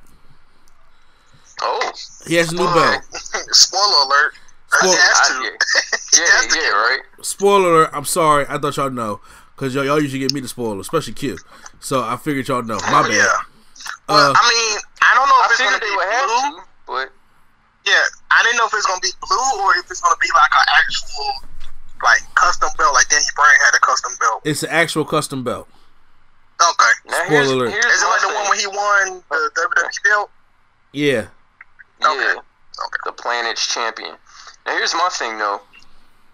Oh, 1.61 1.91
He 2.25 2.33
has 2.35 2.51
a 2.51 2.55
new 2.55 2.65
belt. 2.65 3.03
Spoiler 3.51 4.05
alert. 4.07 4.33
Spoil- 4.67 4.91
he 4.93 4.97
has 4.97 5.29
I- 5.29 5.29
to. 5.29 6.17
yeah, 6.17 6.55
yeah, 6.57 6.61
yeah, 6.63 6.69
right. 6.71 6.99
Spoiler 7.21 7.69
alert! 7.81 7.89
I'm 7.93 8.05
sorry. 8.05 8.47
I 8.49 8.57
thought 8.57 8.77
y'all 8.77 8.89
know 8.89 9.21
because 9.55 9.75
y'all, 9.75 9.85
y'all 9.85 10.01
usually 10.01 10.17
get 10.21 10.33
me 10.33 10.39
the 10.41 10.47
spoiler, 10.47 10.79
especially 10.79 11.13
Q. 11.13 11.37
So 11.79 12.01
I 12.03 12.17
figured 12.17 12.47
y'all 12.47 12.63
know. 12.63 12.79
My 12.89 13.03
bad. 13.03 13.11
Yeah. 13.13 13.27
Well, 14.09 14.31
Uh, 14.31 14.33
I 14.35 14.49
mean, 14.49 14.79
I 15.03 15.13
don't 15.13 15.29
know 15.29 15.37
I 15.37 15.45
if 15.45 15.51
it's 15.51 15.61
gonna 15.61 15.77
be 15.77 15.85
they 15.85 15.95
would 15.95 16.25
blue. 16.25 16.57
to, 16.57 16.67
but 16.87 17.13
Yeah, 17.85 18.01
I 18.31 18.41
didn't 18.41 18.57
know 18.57 18.65
if 18.65 18.73
it's 18.73 18.87
gonna 18.87 18.99
be 19.05 19.11
blue 19.21 19.61
or 19.61 19.77
if 19.77 19.91
it's 19.91 20.01
gonna 20.01 20.15
be 20.19 20.29
like 20.33 20.49
an 20.57 20.65
actual 20.81 21.29
like 22.03 22.21
custom 22.35 22.69
belt, 22.77 22.93
like 22.93 23.07
Danny 23.09 23.23
Bryan 23.35 23.57
had 23.65 23.75
a 23.75 23.79
custom 23.79 24.11
belt. 24.19 24.41
It's 24.45 24.63
an 24.63 24.69
actual 24.69 25.05
custom 25.05 25.43
belt. 25.43 25.67
Okay. 26.61 26.91
now 27.07 27.13
Spoiler 27.25 27.29
here's, 27.29 27.51
alert. 27.51 27.71
here's 27.71 27.85
Is 27.85 28.01
it 28.01 28.05
my 28.05 28.11
like 28.11 28.21
the 28.21 28.27
one 28.27 28.49
when 28.49 28.59
he 28.59 28.67
won 28.67 29.23
the 29.29 29.51
WWE 29.57 30.03
belt? 30.09 30.29
Yeah. 30.91 31.27
Yeah, 32.01 32.11
Okay. 32.11 32.39
Okay. 32.39 32.99
the 33.05 33.11
planet's 33.13 33.73
champion. 33.73 34.15
Now 34.65 34.75
here's 34.77 34.93
my 34.93 35.09
thing 35.11 35.37
though. 35.37 35.61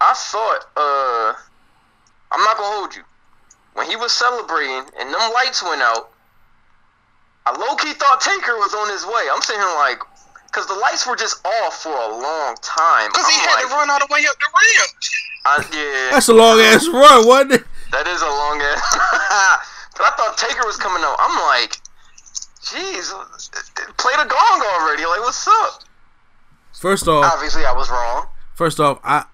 I 0.01 0.13
thought, 0.13 0.65
uh, 0.77 1.33
I'm 2.31 2.43
not 2.43 2.57
gonna 2.57 2.75
hold 2.79 2.95
you. 2.95 3.03
When 3.73 3.87
he 3.87 3.95
was 3.95 4.11
celebrating 4.11 4.83
and 4.99 5.13
them 5.13 5.31
lights 5.33 5.63
went 5.63 5.81
out, 5.81 6.11
I 7.45 7.57
low 7.57 7.75
key 7.75 7.93
thought 7.93 8.21
Taker 8.21 8.55
was 8.57 8.73
on 8.73 8.89
his 8.89 9.05
way. 9.05 9.27
I'm 9.33 9.41
sitting 9.41 9.61
here 9.61 9.75
like, 9.75 9.99
cause 10.51 10.67
the 10.67 10.75
lights 10.75 11.07
were 11.07 11.15
just 11.15 11.45
off 11.45 11.81
for 11.83 11.93
a 11.93 12.09
long 12.09 12.55
time. 12.61 13.09
Because 13.09 13.27
he 13.27 13.37
had 13.39 13.55
like, 13.55 13.67
to 13.67 13.73
run 13.73 13.89
all 13.89 13.99
the 13.99 14.07
way 14.11 14.21
up 14.29 14.35
the 14.39 14.49
ramp. 14.49 14.91
I, 15.45 15.55
yeah, 15.73 16.11
That's 16.11 16.27
a 16.27 16.33
long 16.33 16.59
ass 16.59 16.87
run, 16.87 17.27
wasn't 17.27 17.53
it? 17.53 17.63
that 17.91 18.07
is 18.07 18.21
a 18.21 18.25
long 18.27 18.61
ass. 18.61 18.81
but 19.97 20.03
I 20.03 20.11
thought 20.15 20.37
Taker 20.37 20.65
was 20.65 20.77
coming 20.77 21.03
out. 21.03 21.15
I'm 21.19 21.39
like, 21.49 21.77
jeez, 22.61 23.09
play 23.97 24.13
the 24.17 24.29
gong 24.29 24.61
already. 24.61 25.05
Like, 25.05 25.21
what's 25.21 25.47
up? 25.47 25.83
First 26.73 27.07
off, 27.07 27.25
Obviously, 27.33 27.65
I 27.65 27.73
was 27.73 27.89
wrong. 27.89 28.27
first 28.55 28.79
off, 28.79 28.99
I, 29.03 29.25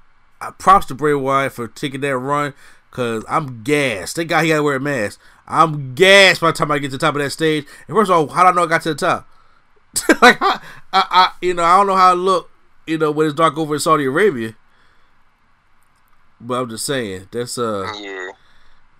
I 0.42 0.52
props 0.52 0.88
to 0.88 0.96
Bray 0.96 1.14
Wyatt 1.14 1.52
for 1.52 1.68
taking 1.68 2.02
that 2.02 2.18
run 2.18 2.54
because 2.90 3.24
I'm 3.28 3.62
gassed. 3.64 4.16
Thank 4.16 4.30
God 4.30 4.44
he 4.44 4.50
got 4.50 4.58
to 4.58 4.64
wear 4.64 4.78
a 4.78 4.80
mask. 4.80 5.20
I'm 5.48 5.94
gassed 5.94 6.42
by 6.42 6.48
the 6.52 6.58
time 6.58 6.72
I 6.72 6.80
get 6.80 6.88
to 6.88 6.98
the 6.98 7.06
top 7.06 7.16
of 7.16 7.22
that 7.22 7.30
stage. 7.30 7.66
And 7.88 7.96
first 7.96 8.10
of 8.10 8.18
all, 8.18 8.28
how 8.28 8.44
do 8.44 8.50
I 8.50 8.52
know 8.54 8.64
I 8.64 8.68
got 8.68 8.82
to 8.84 8.90
the 8.90 8.96
top? 8.96 9.28
like, 10.22 10.38
I, 10.42 10.60
I, 10.96 11.06
I, 11.12 11.32
you 11.42 11.54
know, 11.54 11.64
I 11.64 11.78
don't 11.78 11.88
know 11.88 11.96
how 11.96 12.14
it 12.14 12.16
look, 12.16 12.50
you 12.88 12.98
know, 12.98 13.12
when 13.12 13.28
it's 13.28 13.36
dark 13.36 13.58
over 13.58 13.74
in 13.74 13.80
Saudi 13.80 14.06
Arabia. 14.06 14.56
But 16.40 16.62
I'm 16.62 16.70
just 16.70 16.86
saying, 16.86 17.28
that's 17.32 17.58
uh, 17.58 17.92
Yeah. 18.00 18.30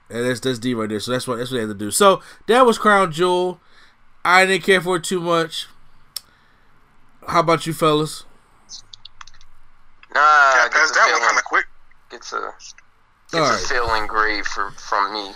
And 0.10 0.26
that's 0.26 0.40
that's 0.40 0.60
D 0.60 0.74
right 0.74 0.90
there. 0.90 1.00
So 1.00 1.12
that's 1.12 1.28
what 1.28 1.38
that's 1.38 1.52
what 1.52 1.56
they 1.58 1.62
had 1.62 1.70
to 1.70 1.74
do. 1.74 1.92
So 1.92 2.22
that 2.48 2.66
was 2.66 2.78
Crown 2.78 3.12
Jewel. 3.12 3.60
I 4.24 4.46
didn't 4.46 4.64
care 4.64 4.82
for 4.82 4.98
it 4.98 5.04
too 5.04 5.20
much. 5.20 5.68
How 7.28 7.40
about 7.40 7.66
you 7.66 7.74
fellas? 7.74 8.24
Nah, 10.14 10.20
I 10.22 10.70
That's 10.72 10.92
that 10.92 11.00
one 11.00 11.08
feeling, 11.16 11.22
kind 11.28 11.38
of 11.38 11.44
quick. 11.46 11.66
It's 12.12 12.34
a 12.34 12.54
gets 13.32 13.34
All 13.34 13.46
a 13.46 13.50
right. 13.50 13.60
feeling 13.68 14.08
grave 14.08 14.46
for 14.46 14.72
from 14.72 15.14
me. 15.14 15.32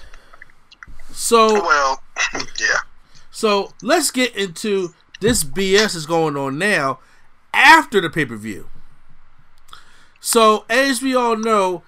So 1.11 1.53
Well, 1.53 2.01
yeah. 2.59 2.77
so 3.31 3.73
let's 3.81 4.11
get 4.11 4.35
into 4.35 4.93
this 5.19 5.43
BS 5.43 5.95
is 5.95 6.05
going 6.05 6.37
on 6.37 6.57
now 6.57 6.99
after 7.53 7.99
the 8.01 8.09
pay 8.09 8.25
per 8.25 8.35
view. 8.35 8.69
So 10.19 10.65
as 10.69 11.01
we 11.01 11.15
all 11.15 11.35
know, 11.37 11.83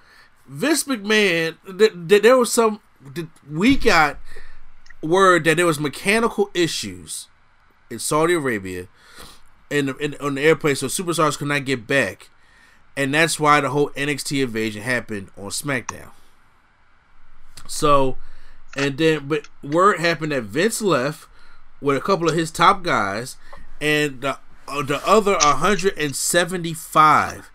Vince 0.46 0.84
McMahon, 0.84 1.56
th- 1.78 1.92
th- 2.08 2.22
there 2.22 2.36
was 2.38 2.52
some. 2.52 2.80
th- 3.14 3.28
We 3.50 3.76
got 3.76 4.18
word 5.02 5.44
that 5.44 5.56
there 5.56 5.66
was 5.66 5.80
mechanical 5.80 6.50
issues 6.54 7.28
in 7.90 7.98
Saudi 7.98 8.34
Arabia, 8.34 8.86
in, 9.70 9.94
in 10.00 10.14
on 10.20 10.36
the 10.36 10.42
airplane, 10.42 10.76
so 10.76 10.86
superstars 10.86 11.36
could 11.36 11.48
not 11.48 11.64
get 11.64 11.86
back, 11.86 12.30
and 12.96 13.12
that's 13.14 13.38
why 13.40 13.60
the 13.60 13.70
whole 13.70 13.90
NXT 13.90 14.42
invasion 14.42 14.82
happened 14.82 15.28
on 15.36 15.50
SmackDown. 15.50 16.10
So, 17.66 18.16
and 18.76 18.98
then 18.98 19.28
but 19.28 19.48
word 19.62 20.00
happened 20.00 20.32
that 20.32 20.42
Vince 20.44 20.82
left 20.82 21.28
with 21.82 21.96
a 21.96 22.00
couple 22.00 22.28
of 22.28 22.34
his 22.34 22.50
top 22.50 22.82
guys, 22.82 23.36
and 23.80 24.20
the 24.22 24.38
uh, 24.68 24.82
the 24.82 25.00
other 25.06 25.32
175 25.32 27.50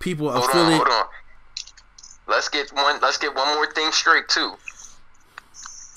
people 0.00 0.32
Hold 0.32 0.50
on, 0.50 0.72
hold 0.72 0.88
on. 0.88 1.04
Let's 2.26 2.48
get 2.48 2.72
one. 2.72 2.98
Let's 3.00 3.18
get 3.18 3.34
one 3.34 3.54
more 3.54 3.70
thing 3.72 3.92
straight 3.92 4.28
too. 4.28 4.54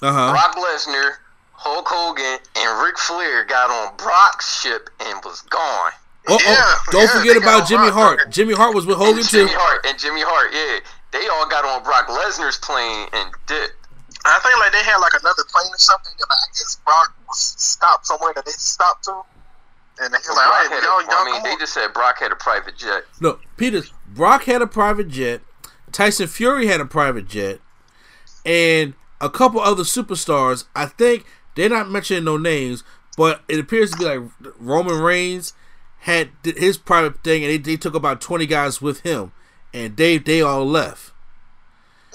Uh 0.01 0.11
huh. 0.11 0.31
Brock 0.31 0.55
Lesnar, 0.55 1.11
Hulk 1.53 1.87
Hogan, 1.87 2.39
and 2.55 2.83
Ric 2.83 2.97
Flair 2.97 3.45
got 3.45 3.69
on 3.69 3.95
Brock's 3.97 4.61
ship 4.61 4.89
and 4.99 5.19
was 5.23 5.41
gone. 5.41 5.91
Oh, 6.27 6.39
Yeah, 6.41 6.55
oh, 6.57 6.83
don't 6.91 7.01
yeah, 7.03 7.19
forget 7.19 7.37
about 7.37 7.67
Jimmy 7.67 7.89
Hart. 7.89 8.31
Jimmy 8.31 8.53
Hart 8.53 8.73
was 8.73 8.85
with 8.85 8.97
Hogan 8.97 9.19
and 9.19 9.27
too. 9.27 9.45
Jimmy 9.45 9.51
Hart 9.53 9.85
and 9.85 9.99
Jimmy 9.99 10.21
Hart, 10.21 10.51
yeah, 10.53 10.79
they 11.11 11.27
all 11.27 11.47
got 11.47 11.65
on 11.65 11.83
Brock 11.83 12.07
Lesnar's 12.07 12.57
plane 12.57 13.07
and 13.13 13.31
dipped. 13.45 13.75
I 14.25 14.39
think 14.39 14.57
like 14.59 14.71
they 14.71 14.83
had 14.83 14.97
like 14.97 15.13
another 15.19 15.43
plane 15.51 15.71
or 15.71 15.77
something 15.77 16.11
that 16.17 16.27
like, 16.29 16.39
I 16.39 16.49
guess 16.53 16.79
Brock 16.85 17.15
was 17.27 17.39
stopped 17.57 18.07
somewhere 18.07 18.33
that 18.35 18.45
they 18.45 18.51
stopped 18.51 19.03
to. 19.05 19.21
And 20.01 20.13
he 20.13 20.17
was 20.27 20.35
like, 20.35 20.47
all 20.47 20.69
Brock 20.69 20.83
y'all, 20.83 21.01
y'all 21.03 21.21
I 21.21 21.25
mean, 21.25 21.41
come 21.41 21.43
they 21.43 21.55
just 21.57 21.73
said 21.73 21.93
Brock 21.93 22.19
had 22.19 22.31
a 22.31 22.35
private 22.35 22.77
jet. 22.77 23.03
Look, 23.19 23.41
Peter, 23.57 23.83
Brock 24.07 24.45
had 24.45 24.61
a 24.61 24.67
private 24.67 25.07
jet. 25.09 25.41
Tyson 25.91 26.27
Fury 26.27 26.65
had 26.65 26.81
a 26.81 26.85
private 26.85 27.27
jet, 27.27 27.59
and 28.45 28.95
a 29.21 29.29
couple 29.29 29.59
other 29.59 29.83
superstars. 29.83 30.65
I 30.75 30.87
think 30.87 31.25
they're 31.55 31.69
not 31.69 31.91
mentioning 31.91 32.23
no 32.23 32.37
names, 32.37 32.83
but 33.15 33.43
it 33.47 33.59
appears 33.59 33.91
to 33.91 33.97
be 33.97 34.05
like 34.05 34.21
Roman 34.57 34.99
Reigns 34.99 35.53
had 35.99 36.31
his 36.43 36.77
private 36.77 37.23
thing, 37.23 37.43
and 37.43 37.51
they, 37.51 37.57
they 37.57 37.77
took 37.77 37.93
about 37.93 38.19
twenty 38.19 38.47
guys 38.47 38.81
with 38.81 39.01
him, 39.01 39.31
and 39.73 39.95
they 39.95 40.17
they 40.17 40.41
all 40.41 40.65
left. 40.65 41.12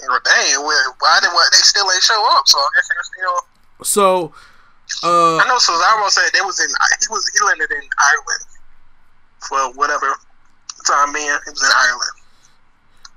Well, 0.07 0.19
dang, 0.23 0.61
why 0.99 1.19
did 1.21 1.33
what 1.33 1.51
they 1.51 1.57
still 1.59 1.85
ain't 1.91 2.03
show 2.03 2.23
up? 2.31 2.47
So 2.47 2.57
I 2.57 2.67
guess 2.75 2.87
they're 2.87 3.03
still. 3.03 3.47
So, 3.83 4.33
uh, 5.03 5.37
I 5.37 5.47
know 5.47 5.57
Cesaro 5.57 6.09
said 6.09 6.29
they 6.33 6.41
was 6.41 6.59
in. 6.59 6.67
He 6.67 7.07
was 7.09 7.31
he 7.33 7.45
landed 7.45 7.71
in 7.71 7.87
Ireland 7.99 8.45
for 9.39 9.77
whatever 9.77 10.07
time 10.85 11.13
being. 11.13 11.25
He 11.25 11.51
was 11.51 11.63
in 11.63 11.69
Ireland. 11.73 12.11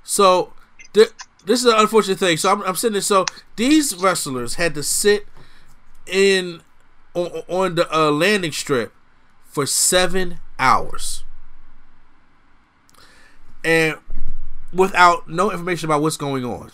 So 0.03 0.53
th- 0.93 1.11
this 1.45 1.61
is 1.61 1.65
an 1.65 1.79
unfortunate 1.79 2.19
thing. 2.19 2.37
So 2.37 2.51
I'm, 2.51 2.61
I'm 2.63 2.75
sitting 2.75 2.93
there. 2.93 3.01
So 3.01 3.25
these 3.55 3.95
wrestlers 3.95 4.55
had 4.55 4.75
to 4.75 4.83
sit 4.83 5.27
in 6.05 6.61
on, 7.13 7.43
on 7.47 7.75
the 7.75 7.95
uh, 7.95 8.11
landing 8.11 8.51
strip 8.51 8.93
for 9.45 9.65
seven 9.65 10.39
hours, 10.59 11.23
and 13.63 13.97
without 14.73 15.29
no 15.29 15.51
information 15.51 15.89
about 15.89 16.01
what's 16.01 16.17
going 16.17 16.45
on. 16.45 16.71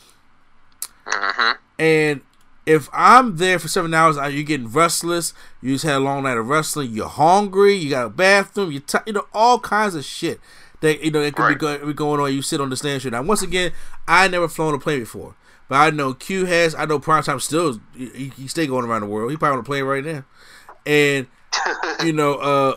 hmm 1.06 1.52
And 1.78 2.22
if 2.66 2.90
I'm 2.94 3.38
there 3.38 3.58
for 3.58 3.68
seven 3.68 3.94
hours, 3.94 4.18
are 4.18 4.30
you 4.30 4.44
getting 4.44 4.68
restless? 4.68 5.34
You 5.62 5.74
just 5.74 5.86
had 5.86 5.96
a 5.96 6.00
long 6.00 6.24
night 6.24 6.38
of 6.38 6.48
wrestling. 6.48 6.92
You're 6.94 7.08
hungry. 7.08 7.74
You 7.76 7.90
got 7.90 8.06
a 8.06 8.10
bathroom. 8.10 8.72
You, 8.72 8.80
t- 8.80 8.98
you 9.08 9.14
know, 9.14 9.26
all 9.34 9.60
kinds 9.60 9.96
of 9.96 10.06
shit 10.06 10.40
that 10.82 11.02
you 11.04 11.12
know 11.12 11.22
it 11.22 11.36
could 11.36 11.48
be, 11.50 11.56
go- 11.56 11.86
be 11.86 11.94
going 11.94 12.20
on. 12.22 12.34
You 12.34 12.42
sit 12.42 12.62
on 12.62 12.70
the 12.70 12.78
stand 12.78 13.02
shit. 13.02 13.12
Now, 13.12 13.24
once 13.24 13.42
again, 13.42 13.72
I 14.08 14.28
never 14.28 14.48
flown 14.48 14.74
a 14.76 14.80
plane 14.80 15.00
before, 15.00 15.36
but 15.68 15.76
I 15.76 15.90
know 15.90 16.14
Q 16.14 16.46
has. 16.46 16.76
I 16.76 16.86
know 16.86 17.00
Prime 17.00 17.24
Time 17.24 17.40
still. 17.40 17.80
He, 17.96 18.32
he 18.38 18.48
stay 18.48 18.68
going 18.68 18.86
around 18.86 19.02
the 19.02 19.08
world. 19.08 19.32
He 19.32 19.38
probably 19.38 19.54
on 19.54 19.60
a 19.60 19.64
plane 19.64 19.84
right 19.86 20.06
now, 20.06 20.24
and 20.86 21.28
you 22.04 22.14
know, 22.14 22.36
uh, 22.36 22.76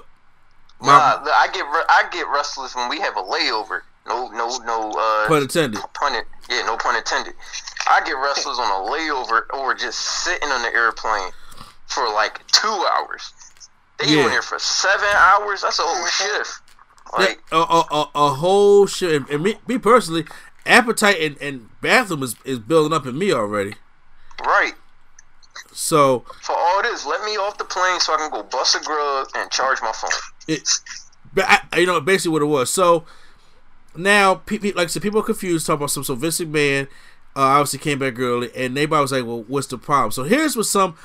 my 0.81 0.87
Nah, 0.87 1.25
I 1.27 1.49
get 1.53 1.65
re- 1.67 1.85
I 1.89 2.05
get 2.11 2.27
restless 2.29 2.75
when 2.75 2.89
we 2.89 2.99
have 3.01 3.17
a 3.17 3.23
layover. 3.23 3.83
No, 4.07 4.29
no, 4.31 4.59
no. 4.59 4.91
Uh, 4.93 5.29
pun 5.29 5.43
intended. 5.43 5.81
pun 5.95 6.15
it, 6.15 6.25
yeah, 6.51 6.63
no 6.67 6.77
pun 6.77 6.97
intended. 6.97 7.35
I 7.89 8.01
get 8.05 8.13
restless 8.13 8.59
on 8.59 8.67
a 8.69 8.91
layover 8.91 9.43
or 9.55 9.75
just 9.75 9.99
sitting 9.99 10.49
on 10.49 10.63
the 10.63 10.69
airplane 10.75 11.31
for 11.87 12.09
like 12.13 12.45
two 12.49 12.69
hours. 12.93 13.33
They 13.99 14.07
Yeah. 14.15 14.25
on 14.25 14.31
there 14.31 14.43
for 14.43 14.59
seven 14.59 15.09
hours. 15.17 15.63
That's 15.63 15.79
a 15.79 15.83
whole 15.83 16.07
shift. 16.07 16.61
Like, 17.17 17.43
a, 17.53 17.57
a, 17.57 17.85
a, 17.91 18.11
a 18.15 18.29
whole 18.35 18.87
shit. 18.87 19.13
And, 19.13 19.29
and 19.31 19.43
me, 19.43 19.57
me 19.67 19.79
personally, 19.79 20.25
appetite 20.67 21.21
and, 21.21 21.37
and 21.41 21.69
bathroom 21.81 22.23
is, 22.23 22.37
is 22.45 22.59
building 22.59 22.93
up 22.93 23.07
in 23.07 23.19
me 23.19 23.33
already. 23.33 23.75
right. 24.45 24.75
So 25.73 26.25
For 26.43 26.55
all 26.57 26.83
this, 26.83 27.07
let 27.07 27.23
me 27.25 27.33
off 27.37 27.57
the 27.59 27.65
plane 27.65 27.99
so 28.01 28.15
I 28.15 28.19
can 28.19 28.31
go 28.31 28.43
bust 28.43 28.75
a 28.75 28.81
grub 28.85 29.29
and 29.35 29.51
charge 29.51 29.81
my 29.81 29.93
phone. 29.93 30.11
it, 30.49 30.69
but 31.33 31.45
I, 31.49 31.79
you 31.81 31.87
know, 31.87 32.01
basically 32.01 32.33
what 32.33 32.43
it 32.43 32.47
was. 32.47 32.71
So 32.71 33.05
now, 33.97 34.37
pe- 34.37 34.59
pe- 34.59 34.73
like 34.73 34.85
I 34.85 34.87
said, 34.89 35.03
people 35.03 35.21
are 35.21 35.25
confused. 35.25 35.67
Talking 35.67 35.81
about 35.81 35.91
some. 35.91 36.05
So 36.05 36.15
Vince 36.15 36.41
McMahon 36.41 36.85
uh, 37.37 37.41
obviously 37.41 37.79
came 37.79 37.99
back 37.99 38.19
early, 38.19 38.51
and 38.55 38.77
everybody 38.77 39.03
was 39.03 39.13
like, 39.13 39.25
"Well, 39.25 39.45
what's 39.47 39.67
the 39.67 39.79
problem?" 39.79 40.13
So 40.13 40.25
here's 40.25 40.57
what 40.57 40.67
some 40.67 40.97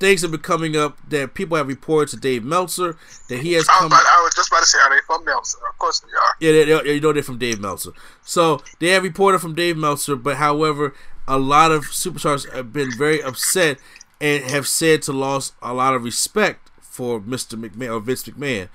things 0.00 0.22
have 0.22 0.30
been 0.30 0.40
coming 0.40 0.76
up 0.76 0.96
that 1.10 1.34
people 1.34 1.56
have 1.58 1.68
reported 1.68 2.08
to 2.08 2.16
Dave 2.16 2.42
Meltzer 2.42 2.96
that 3.28 3.40
he 3.40 3.52
has 3.52 3.68
I 3.68 3.78
come. 3.78 3.86
about, 3.88 4.00
I 4.00 4.22
was 4.24 4.34
just 4.34 4.48
about 4.50 4.60
to 4.60 4.66
say, 4.66 4.78
are 4.78 4.88
they 4.90 5.00
from 5.06 5.24
Meltzer? 5.26 5.58
Of 5.68 5.78
course 5.78 6.00
they 6.00 6.06
are. 6.08 6.34
Yeah, 6.40 6.52
they, 6.64 6.82
they, 6.82 6.94
you 6.94 7.00
know 7.00 7.12
they're 7.12 7.22
from 7.22 7.38
Dave 7.38 7.60
Meltzer. 7.60 7.92
So 8.22 8.62
they 8.80 8.88
have 8.88 9.02
reported 9.02 9.40
from 9.40 9.54
Dave 9.54 9.76
Meltzer, 9.76 10.16
but 10.16 10.38
however, 10.38 10.94
a 11.28 11.38
lot 11.38 11.70
of 11.70 11.84
superstars 11.84 12.50
have 12.52 12.72
been 12.72 12.90
very 12.96 13.22
upset 13.22 13.78
and 14.20 14.42
have 14.44 14.66
said 14.66 15.02
to 15.02 15.12
lost 15.12 15.54
a 15.62 15.74
lot 15.74 15.94
of 15.94 16.02
respect 16.02 16.70
for 16.80 17.20
Mr. 17.20 17.62
McMahon 17.62 17.94
or 17.96 18.00
Vince 18.00 18.24
McMahon. 18.24 18.68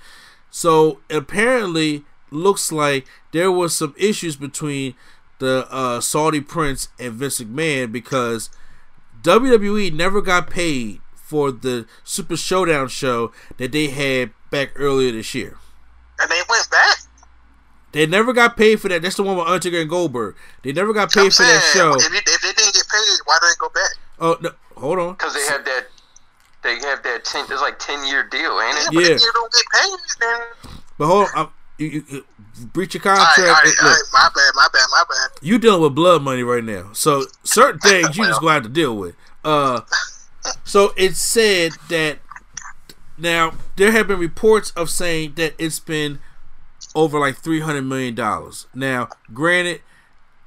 So 0.50 1.00
apparently, 1.10 2.04
looks 2.30 2.70
like 2.72 3.06
there 3.32 3.50
was 3.52 3.74
some 3.74 3.94
issues 3.98 4.36
between 4.36 4.94
the 5.38 5.66
uh, 5.70 6.00
Saudi 6.00 6.40
Prince 6.40 6.88
and 6.98 7.12
Vince 7.14 7.40
McMahon 7.40 7.92
because 7.92 8.50
WWE 9.22 9.92
never 9.92 10.20
got 10.22 10.48
paid 10.50 11.00
for 11.14 11.50
the 11.50 11.86
Super 12.04 12.36
Showdown 12.36 12.88
show 12.88 13.32
that 13.58 13.72
they 13.72 13.88
had 13.88 14.30
back 14.50 14.70
earlier 14.76 15.12
this 15.12 15.34
year. 15.34 15.58
And 16.20 16.30
they 16.30 16.40
went 16.48 16.70
back. 16.70 16.98
They 17.92 18.06
never 18.06 18.32
got 18.32 18.56
paid 18.56 18.80
for 18.80 18.88
that. 18.88 19.02
That's 19.02 19.16
the 19.16 19.22
one 19.22 19.36
with 19.36 19.46
Undertaker 19.46 19.80
and 19.80 19.88
Goldberg. 19.90 20.36
They 20.62 20.72
never 20.72 20.92
got 20.92 21.10
paid 21.12 21.24
I'm 21.26 21.30
for 21.30 21.42
that 21.42 21.70
show. 21.72 21.94
If, 21.94 22.12
it- 22.12 22.22
if 22.26 22.40
they 22.42 22.52
didn't 22.52 22.74
get 22.74 22.86
paid, 22.88 23.18
why 23.24 23.38
did 23.40 23.48
they 23.48 23.58
go 23.58 23.68
back? 23.70 23.90
Oh 24.18 24.36
no, 24.40 24.50
hold 24.76 24.98
on. 24.98 25.12
Because 25.12 25.34
they 25.34 25.44
have 25.46 25.64
that, 25.64 25.86
they 26.62 26.74
have 26.86 27.02
that 27.02 27.24
ten. 27.24 27.44
It's 27.50 27.60
like 27.60 27.78
ten 27.78 28.06
year 28.06 28.22
deal, 28.22 28.60
ain't 28.60 28.76
it? 28.78 28.94
But 28.94 29.04
Yeah. 29.04 29.14
if 29.14 29.20
don't 29.34 29.52
get 29.52 29.64
paid, 29.72 29.98
then 30.20 30.40
But 30.98 31.06
hold 31.06 31.28
on, 31.28 31.30
I'm, 31.36 31.48
you, 31.78 31.86
you, 31.88 32.04
you 32.58 32.66
breach 32.66 32.94
your 32.94 33.02
contract. 33.02 33.38
right, 33.38 33.48
all 33.48 33.54
right, 33.54 33.74
all 33.82 33.88
right, 33.88 34.02
my 34.12 34.30
bad, 34.34 34.52
my 34.54 34.68
bad, 34.72 34.86
my 34.90 35.04
bad. 35.08 35.38
you 35.42 35.58
dealing 35.58 35.82
with 35.82 35.94
blood 35.94 36.22
money 36.22 36.42
right 36.42 36.64
now. 36.64 36.92
So 36.92 37.24
certain 37.42 37.80
things 37.84 38.16
you 38.16 38.24
just 38.24 38.40
gonna 38.40 38.54
have 38.54 38.62
to 38.62 38.68
deal 38.68 38.96
with. 38.96 39.14
Uh, 39.44 39.82
so 40.64 40.92
it 40.96 41.16
said 41.16 41.72
that 41.88 42.18
now 43.18 43.54
there 43.76 43.92
have 43.92 44.08
been 44.08 44.18
reports 44.18 44.70
of 44.72 44.90
saying 44.90 45.34
that 45.36 45.54
it's 45.58 45.80
been 45.80 46.18
over 46.94 47.18
like 47.18 47.36
three 47.36 47.60
hundred 47.60 47.82
million 47.82 48.14
dollars. 48.14 48.66
Now, 48.74 49.08
granted, 49.32 49.82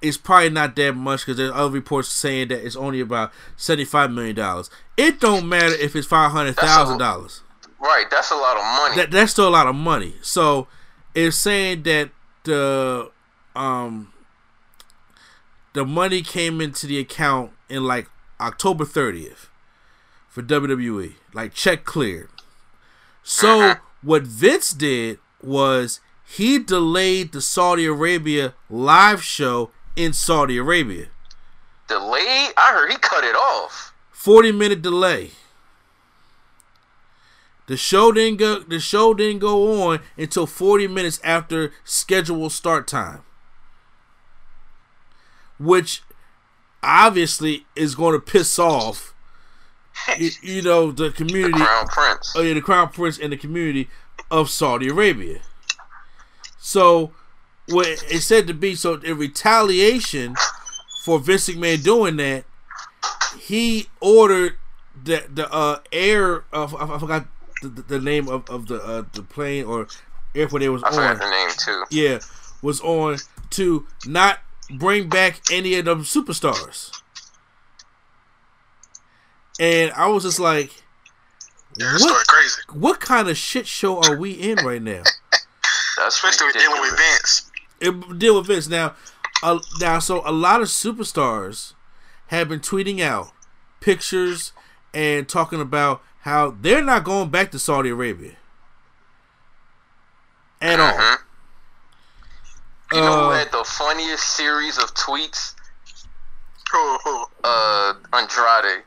it's 0.01 0.17
probably 0.17 0.49
not 0.49 0.75
that 0.75 0.95
much 0.95 1.21
because 1.21 1.38
there's 1.38 1.51
other 1.51 1.69
reports 1.69 2.09
saying 2.09 2.49
that 2.49 2.65
it's 2.65 2.75
only 2.75 2.99
about 2.99 3.32
seventy-five 3.57 4.11
million 4.11 4.36
dollars. 4.36 4.69
It 4.97 5.19
don't 5.19 5.47
matter 5.47 5.75
if 5.75 5.95
it's 5.95 6.07
five 6.07 6.32
hundred 6.32 6.55
thousand 6.55 6.97
dollars. 6.97 7.41
Right, 7.80 8.05
that's 8.11 8.32
a 8.32 8.36
lot 8.36 8.57
of 8.57 8.63
money. 8.63 8.95
That 8.95 9.11
that's 9.11 9.32
still 9.32 9.47
a 9.47 9.49
lot 9.49 9.67
of 9.67 9.75
money. 9.75 10.15
So 10.21 10.67
it's 11.14 11.38
saying 11.38 11.84
that 11.84 12.12
the 12.43 13.12
um 13.55 14.14
the 15.74 15.86
money 15.86 16.22
came 16.22 16.62
into 16.62 16.88
the 16.88 16.99
account 16.99 17.51
in 17.70 17.84
like 17.84 18.07
October 18.39 18.86
30th 18.86 19.47
for 20.28 20.41
WWE, 20.41 21.16
like 21.34 21.53
check 21.53 21.84
cleared. 21.84 22.30
So 23.24 23.76
what 24.01 24.24
Vince 24.24 24.74
did 24.74 25.20
was 25.41 25.99
he 26.26 26.60
delayed 26.60 27.32
the 27.32 27.41
Saudi 27.41 27.86
Arabia 27.86 28.53
live 28.70 29.24
show 29.24 29.72
in 29.95 30.14
Saudi 30.14 30.57
Arabia. 30.57 31.07
Delayed? 31.88 32.53
I 32.55 32.72
heard 32.74 32.91
he 32.91 32.97
cut 32.97 33.24
it 33.24 33.36
off. 33.36 33.93
40 34.12 34.51
minute 34.51 34.82
delay. 34.82 35.32
The 37.70 37.78
show 37.78 38.11
didn't 38.11 38.38
go 38.38 38.61
the 38.61 38.80
show 38.80 39.13
didn't 39.13 39.41
go 39.41 39.84
on 39.84 39.99
until 40.17 40.47
40 40.47 40.88
minutes 40.88 41.22
after 41.24 41.72
scheduled 41.84 42.51
start 42.51 42.88
time. 42.88 43.22
Which 45.59 46.01
obviously 46.82 47.67
is 47.76 47.93
going 47.93 48.13
to 48.13 48.20
piss 48.20 48.57
off 48.57 49.13
you, 50.17 50.32
you 50.41 50.61
know 50.63 50.91
the 50.91 51.11
community 51.11 51.59
Crown 51.59 51.86
Prince. 51.86 52.34
oh 52.36 52.41
yeah, 52.41 52.55
the 52.55 52.61
crown 52.61 52.89
prince 52.89 53.20
and 53.20 53.32
the 53.32 53.38
community 53.38 53.88
of 54.32 54.49
Saudi 54.49 54.88
Arabia. 54.88 55.41
So, 56.57 57.11
what 57.67 57.86
it 57.88 58.22
said 58.22 58.47
to 58.47 58.55
be 58.55 58.74
so 58.74 58.95
in 58.95 59.15
retaliation 59.15 60.34
for 61.05 61.20
Vince 61.20 61.47
McMahon 61.49 61.84
doing 61.84 62.15
that, 62.15 62.45
he 63.39 63.89
ordered 64.01 64.55
the 65.03 65.26
the 65.32 65.47
uh, 65.53 65.82
air 65.91 66.45
of 66.51 66.74
I, 66.74 66.95
I 66.95 66.97
forgot 66.97 67.28
the, 67.62 67.70
the, 67.70 67.99
name 67.99 68.28
of, 68.28 68.49
of 68.49 68.68
the 68.68 68.82
uh, 68.82 69.03
the 69.14 69.22
plane 69.22 69.66
or 69.66 69.88
airport 70.36 70.64
it 70.64 70.70
was 70.70 70.84
I 70.84 70.89
on. 70.89 71.18
the 71.18 71.30
name 71.30 71.49
too. 71.57 71.84
Yeah, 71.89 72.20
was 72.62 72.82
on 72.82 73.18
to 73.51 73.86
not 74.05 74.39
bring 74.70 75.10
back 75.10 75.41
any 75.51 75.76
of 75.76 75.86
them 75.86 76.03
superstars. 76.03 76.91
And 79.60 79.91
I 79.91 80.07
was 80.07 80.24
just 80.24 80.39
like, 80.39 80.72
Yeah, 81.78 81.93
what, 81.99 82.28
crazy. 82.28 82.62
what 82.72 82.99
kind 83.01 83.28
of 83.28 83.38
shit 83.38 83.68
show 83.68 84.01
are 84.01 84.16
we 84.16 84.32
in 84.32 84.57
right 84.66 84.82
now? 84.82 85.03
Especially 86.07 86.47
with 86.47 86.55
dealing 86.55 86.82
with. 86.82 86.97
Vince. 86.97 87.51
It, 87.82 88.20
deal 88.20 88.38
with 88.38 88.47
Vince 88.47 88.70
now. 88.70 88.95
Uh, 89.43 89.60
now, 89.82 89.99
so 89.99 90.22
a 90.26 90.32
lot 90.32 90.62
of 90.62 90.68
superstars 90.68 91.74
have 92.28 92.47
been 92.47 92.60
tweeting 92.60 93.01
out 93.01 93.32
pictures 93.82 94.53
and 94.93 95.28
talking 95.28 95.60
about 95.60 96.01
how 96.22 96.51
they're 96.61 96.84
not 96.84 97.03
going 97.03 97.30
back 97.30 97.51
to 97.51 97.59
Saudi 97.59 97.89
Arabia 97.89 98.34
at 100.61 100.80
all. 100.80 100.91
Mhm. 100.93 101.17
You 102.91 103.01
know 103.01 103.24
who 103.24 103.30
Uh, 103.30 103.38
had 103.38 103.51
the 103.51 103.63
funniest 103.63 104.26
series 104.36 104.78
of 104.78 104.93
tweets? 104.95 105.53
Who, 106.72 106.97
who? 107.03 107.26
Uh, 107.43 107.93
Andrade. 108.13 108.84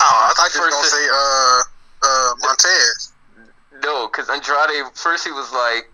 Oh, 0.00 0.28
I 0.30 0.32
thought 0.34 0.54
you 0.54 0.60
were 0.60 0.70
First 0.70 0.76
gonna 0.76 0.88
say 0.88 1.08
uh 1.10 1.62
uh 2.02 2.34
Montez. 2.40 3.12
No, 3.82 4.06
because 4.08 4.28
Andrade 4.28 4.84
first 4.94 5.24
he 5.24 5.30
was 5.32 5.52
like, 5.52 5.90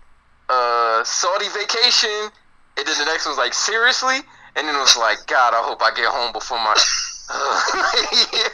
uh, 0.49 1.03
Saudi 1.03 1.47
vacation, 1.49 2.31
and 2.77 2.87
then 2.87 2.97
the 2.97 3.05
next 3.05 3.25
one 3.25 3.31
was 3.31 3.37
like, 3.37 3.53
seriously, 3.53 4.17
and 4.55 4.67
then 4.67 4.75
it 4.75 4.79
was 4.79 4.97
like, 4.97 5.25
God, 5.27 5.53
I 5.53 5.61
hope 5.63 5.81
I 5.81 5.91
get 5.95 6.05
home 6.07 6.31
before 6.33 6.57
my. 6.59 6.75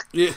yeah. 0.12 0.32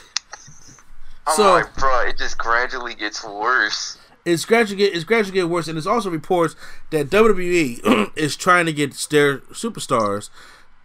I'm 1.26 1.36
So- 1.36 1.52
like, 1.54 1.74
bro, 1.76 2.00
it 2.02 2.18
just 2.18 2.36
gradually 2.38 2.94
gets 2.94 3.24
worse. 3.24 3.96
it's 4.26 4.44
gradually 4.44 4.76
get, 4.78 4.94
it's 4.94 5.04
gradually 5.04 5.34
getting 5.34 5.50
worse, 5.50 5.68
and 5.68 5.76
there's 5.76 5.86
also 5.86 6.10
reports 6.10 6.56
that 6.90 7.10
WWE 7.10 8.12
is 8.16 8.36
trying 8.36 8.66
to 8.66 8.72
get 8.72 8.92
their 9.10 9.38
superstars 9.52 10.30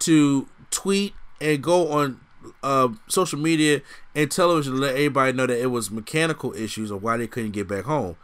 to 0.00 0.48
tweet 0.70 1.14
and 1.40 1.62
go 1.62 1.90
on 1.92 2.20
uh, 2.62 2.88
social 3.08 3.38
media 3.38 3.80
and 4.14 4.30
television 4.30 4.74
to 4.74 4.78
let 4.78 4.90
everybody 4.94 5.32
know 5.32 5.46
that 5.46 5.58
it 5.60 5.66
was 5.68 5.90
mechanical 5.90 6.54
issues 6.54 6.90
of 6.90 7.02
why 7.02 7.16
they 7.16 7.26
couldn't 7.26 7.52
get 7.52 7.66
back 7.68 7.84
home, 7.84 8.16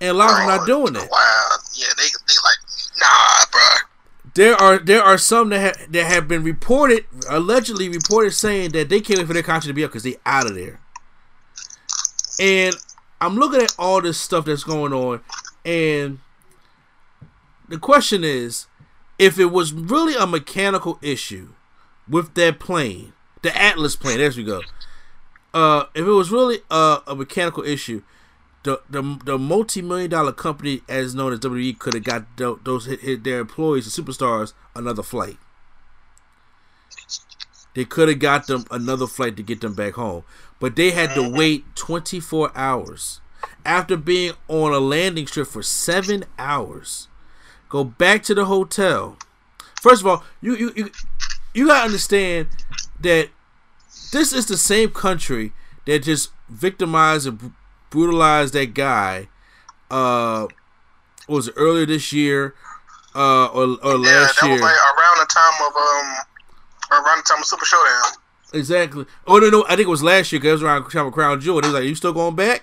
and 0.00 0.10
a 0.10 0.14
lot 0.14 0.30
of 0.30 0.36
them 0.38 0.46
not 0.46 0.66
doing 0.66 0.92
that. 0.94 1.08
Wow. 1.10 1.56
Yeah, 1.74 1.86
they 1.96 2.04
they 2.04 2.34
like 2.44 2.58
nah, 3.00 3.44
bro. 3.52 3.60
There 4.34 4.54
are 4.56 4.78
there 4.78 5.02
are 5.02 5.18
some 5.18 5.48
that 5.50 5.76
ha- 5.76 5.84
that 5.90 6.04
have 6.06 6.28
been 6.28 6.42
reported, 6.42 7.04
allegedly 7.28 7.88
reported, 7.88 8.32
saying 8.32 8.70
that 8.72 8.88
they 8.88 9.00
can't 9.00 9.18
wait 9.18 9.26
for 9.26 9.32
their 9.34 9.42
contract 9.42 9.66
to 9.68 9.72
be 9.74 9.84
up 9.84 9.90
because 9.90 10.02
they 10.04 10.16
out 10.26 10.46
of 10.46 10.54
there. 10.54 10.80
And 12.40 12.74
I'm 13.20 13.36
looking 13.36 13.60
at 13.60 13.76
all 13.78 14.00
this 14.00 14.18
stuff 14.18 14.46
that's 14.46 14.64
going 14.64 14.94
on, 14.94 15.20
and 15.64 16.20
the 17.68 17.78
question 17.78 18.24
is, 18.24 18.66
if 19.18 19.38
it 19.38 19.46
was 19.46 19.74
really 19.74 20.16
a 20.16 20.26
mechanical 20.26 20.98
issue 21.02 21.50
with 22.08 22.34
that 22.34 22.58
plane, 22.58 23.12
the 23.42 23.56
Atlas 23.56 23.94
plane, 23.94 24.18
there 24.18 24.32
we 24.34 24.42
go. 24.42 24.62
Uh, 25.52 25.84
if 25.94 26.06
it 26.06 26.10
was 26.10 26.30
really 26.30 26.60
a, 26.70 27.02
a 27.06 27.14
mechanical 27.14 27.62
issue, 27.62 28.02
the 28.62 28.80
the, 28.88 29.18
the 29.24 29.38
multi 29.38 29.82
million 29.82 30.10
dollar 30.10 30.32
company 30.32 30.80
as 30.88 31.14
known 31.14 31.32
as 31.32 31.40
WWE 31.40 31.78
could 31.78 31.94
have 31.94 32.04
got 32.04 32.36
tho- 32.36 32.60
those 32.64 32.86
hit, 32.86 33.00
hit 33.00 33.24
their 33.24 33.40
employees 33.40 33.86
and 33.86 34.06
superstars 34.06 34.54
another 34.74 35.02
flight. 35.02 35.36
They 37.74 37.84
could 37.84 38.08
have 38.08 38.18
got 38.18 38.46
them 38.46 38.64
another 38.70 39.06
flight 39.06 39.36
to 39.36 39.42
get 39.42 39.60
them 39.60 39.74
back 39.74 39.94
home, 39.94 40.24
but 40.60 40.76
they 40.76 40.90
had 40.92 41.14
to 41.14 41.28
wait 41.28 41.64
24 41.74 42.52
hours 42.54 43.20
after 43.64 43.96
being 43.96 44.34
on 44.48 44.72
a 44.72 44.78
landing 44.78 45.26
strip 45.26 45.48
for 45.48 45.62
seven 45.62 46.24
hours. 46.38 47.08
Go 47.68 47.82
back 47.84 48.22
to 48.24 48.34
the 48.34 48.44
hotel. 48.44 49.16
First 49.80 50.02
of 50.02 50.06
all, 50.06 50.24
you 50.40 50.54
you 50.56 50.72
you, 50.76 50.90
you 51.54 51.66
gotta 51.66 51.84
understand 51.86 52.48
that 53.00 53.30
this 54.12 54.32
is 54.32 54.46
the 54.46 54.56
same 54.58 54.90
country 54.90 55.52
that 55.86 56.02
just 56.02 56.30
victimized 56.48 57.26
and 57.26 57.52
brutalized 57.90 58.52
that 58.54 58.74
guy. 58.74 59.28
Uh, 59.90 60.46
was 61.28 61.48
it 61.48 61.54
earlier 61.56 61.86
this 61.86 62.12
year? 62.12 62.54
Uh, 63.14 63.46
or, 63.46 63.62
or 63.82 63.96
Yeah, 63.98 64.20
last 64.20 64.40
that 64.40 64.46
year? 64.46 64.52
was 64.52 64.60
like 64.60 64.76
around 64.98 65.18
the 65.18 65.26
time 65.26 65.66
of 65.66 65.76
um 65.76 67.02
around 67.04 67.18
the 67.18 67.22
time 67.22 67.38
of 67.38 67.44
Super 67.46 67.64
Showdown. 67.64 68.19
Exactly. 68.52 69.06
Oh 69.26 69.38
no, 69.38 69.48
no, 69.50 69.64
I 69.64 69.76
think 69.76 69.82
it 69.82 69.88
was 69.88 70.02
last 70.02 70.32
year 70.32 70.40
because 70.40 70.48
it 70.48 70.52
was 70.54 70.62
around 70.62 70.90
time 70.90 71.06
of 71.06 71.12
Crown 71.12 71.40
Jewel. 71.40 71.60
They 71.60 71.68
was 71.68 71.74
like, 71.74 71.84
"You 71.84 71.94
still 71.94 72.12
going 72.12 72.34
back?" 72.34 72.62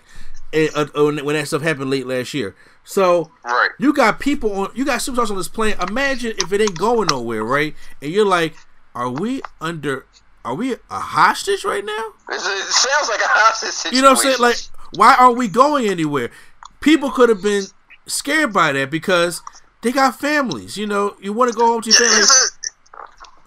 eh, 0.53 0.69
uh, 0.75 0.85
uh, 0.95 1.11
when 1.23 1.35
that 1.35 1.47
stuff 1.47 1.61
happened 1.61 1.89
late 1.89 2.07
last 2.07 2.33
year. 2.33 2.55
So 2.83 3.31
Right. 3.43 3.71
you 3.77 3.93
got 3.93 4.19
people 4.19 4.51
on, 4.53 4.71
you 4.73 4.85
got 4.85 4.99
superstars 4.99 5.29
on 5.29 5.37
this 5.37 5.47
plane. 5.49 5.75
Imagine 5.87 6.33
if 6.37 6.53
it 6.53 6.61
ain't 6.61 6.77
going 6.77 7.07
nowhere, 7.11 7.43
right? 7.43 7.75
And 8.01 8.11
you're 8.11 8.25
like, 8.25 8.55
are 8.95 9.09
we 9.09 9.41
under? 9.59 10.05
Are 10.45 10.55
we 10.55 10.73
a 10.73 10.99
hostage 10.99 11.65
right 11.65 11.83
now? 11.83 12.13
It, 12.29 12.39
sounds 12.39 13.09
like 13.09 13.19
a 13.19 13.27
hostage 13.27 13.71
situation. 13.71 13.95
You 13.95 14.01
know 14.01 14.11
what 14.11 14.19
I'm 14.19 14.23
saying? 14.23 14.39
Like, 14.39 14.57
why 14.95 15.15
aren't 15.19 15.37
we 15.37 15.49
going 15.49 15.89
anywhere? 15.89 16.31
People 16.79 17.11
could 17.11 17.27
have 17.27 17.41
been 17.41 17.65
scared 18.05 18.53
by 18.53 18.71
that 18.71 18.89
because 18.89 19.41
they 19.81 19.91
got 19.91 20.17
families. 20.17 20.77
You 20.77 20.87
know, 20.87 21.17
you 21.19 21.33
want 21.33 21.51
to 21.51 21.57
go 21.57 21.65
home 21.65 21.81
to 21.81 21.89
your 21.89 21.99
family, 21.99 22.25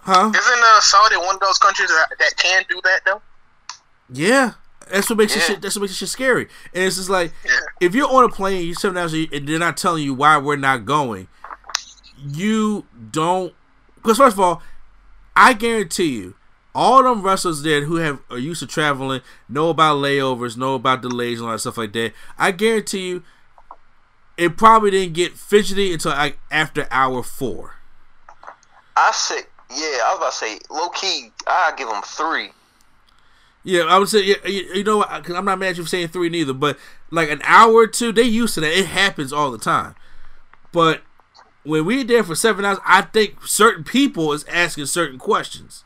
huh? 0.01 0.31
isn't 0.35 0.63
uh, 0.63 0.79
Saudi 0.81 1.17
one 1.17 1.35
of 1.35 1.41
those 1.41 1.57
countries 1.57 1.89
that, 1.89 2.07
that 2.19 2.33
can 2.37 2.63
do 2.69 2.79
that 2.83 3.01
though? 3.05 3.21
Yeah, 4.11 4.53
that's 4.91 5.09
what 5.09 5.17
makes 5.17 5.35
Yeah. 5.35 5.41
it 5.41 5.45
shit. 5.45 5.61
That's 5.61 5.75
what 5.75 5.81
makes 5.81 5.93
it 5.93 5.97
shit 5.97 6.09
scary. 6.09 6.47
And 6.73 6.83
it's 6.83 6.97
just 6.97 7.09
like 7.09 7.33
Yeah. 7.45 7.51
if 7.79 7.95
you're 7.95 8.09
on 8.11 8.23
a 8.23 8.29
plane, 8.29 8.65
you 8.65 8.73
seven 8.73 8.97
hours, 8.97 9.13
and 9.13 9.47
they're 9.47 9.59
not 9.59 9.77
telling 9.77 10.03
you 10.03 10.13
why 10.13 10.37
we're 10.37 10.55
not 10.57 10.85
going. 10.85 11.27
You 12.17 12.85
don't, 13.11 13.53
because 13.95 14.17
first 14.17 14.35
of 14.35 14.39
all, 14.39 14.61
I 15.35 15.53
guarantee 15.53 16.17
you, 16.17 16.35
all 16.75 17.03
them 17.03 17.21
wrestlers 17.21 17.63
there 17.63 17.83
who 17.85 17.95
have 17.97 18.19
are 18.29 18.37
used 18.37 18.59
to 18.61 18.67
traveling 18.67 19.21
know 19.49 19.69
about 19.69 19.97
layovers, 19.97 20.55
know 20.55 20.75
about 20.75 21.01
delays 21.01 21.39
and 21.39 21.47
all 21.47 21.53
that 21.53 21.59
stuff 21.59 21.77
like 21.77 21.93
that. 21.93 22.13
I 22.37 22.51
guarantee 22.51 23.07
you, 23.09 23.23
it 24.37 24.55
probably 24.57 24.91
didn't 24.91 25.13
get 25.13 25.33
fidgety 25.33 25.91
until 25.93 26.11
like 26.11 26.39
after 26.49 26.87
hour 26.91 27.23
four. 27.23 27.75
I 28.95 29.11
say, 29.11 29.41
yeah, 29.73 30.03
I 30.03 30.09
was 30.11 30.17
about 30.17 30.31
to 30.31 30.37
say, 30.37 30.59
low 30.69 30.89
key, 30.89 31.31
I 31.47 31.73
give 31.77 31.87
them 31.87 32.01
three. 32.03 32.49
Yeah, 33.63 33.83
I 33.83 33.99
would 33.99 34.09
say, 34.09 34.23
you, 34.23 34.35
you 34.45 34.83
know, 34.83 35.05
because 35.17 35.35
I'm 35.35 35.45
not 35.45 35.59
mad 35.59 35.77
you 35.77 35.83
for 35.83 35.89
saying 35.89 36.07
three 36.07 36.29
neither, 36.29 36.53
but 36.53 36.77
like 37.11 37.29
an 37.29 37.41
hour 37.43 37.73
or 37.73 37.87
two, 37.87 38.11
they 38.11 38.23
used 38.23 38.55
to 38.55 38.61
that. 38.61 38.77
It 38.77 38.87
happens 38.87 39.31
all 39.31 39.51
the 39.51 39.59
time. 39.59 39.95
But 40.71 41.01
when 41.63 41.85
we're 41.85 42.03
there 42.03 42.23
for 42.23 42.35
seven 42.35 42.65
hours, 42.65 42.79
I 42.85 43.03
think 43.03 43.45
certain 43.45 43.83
people 43.83 44.33
is 44.33 44.45
asking 44.45 44.87
certain 44.87 45.19
questions 45.19 45.83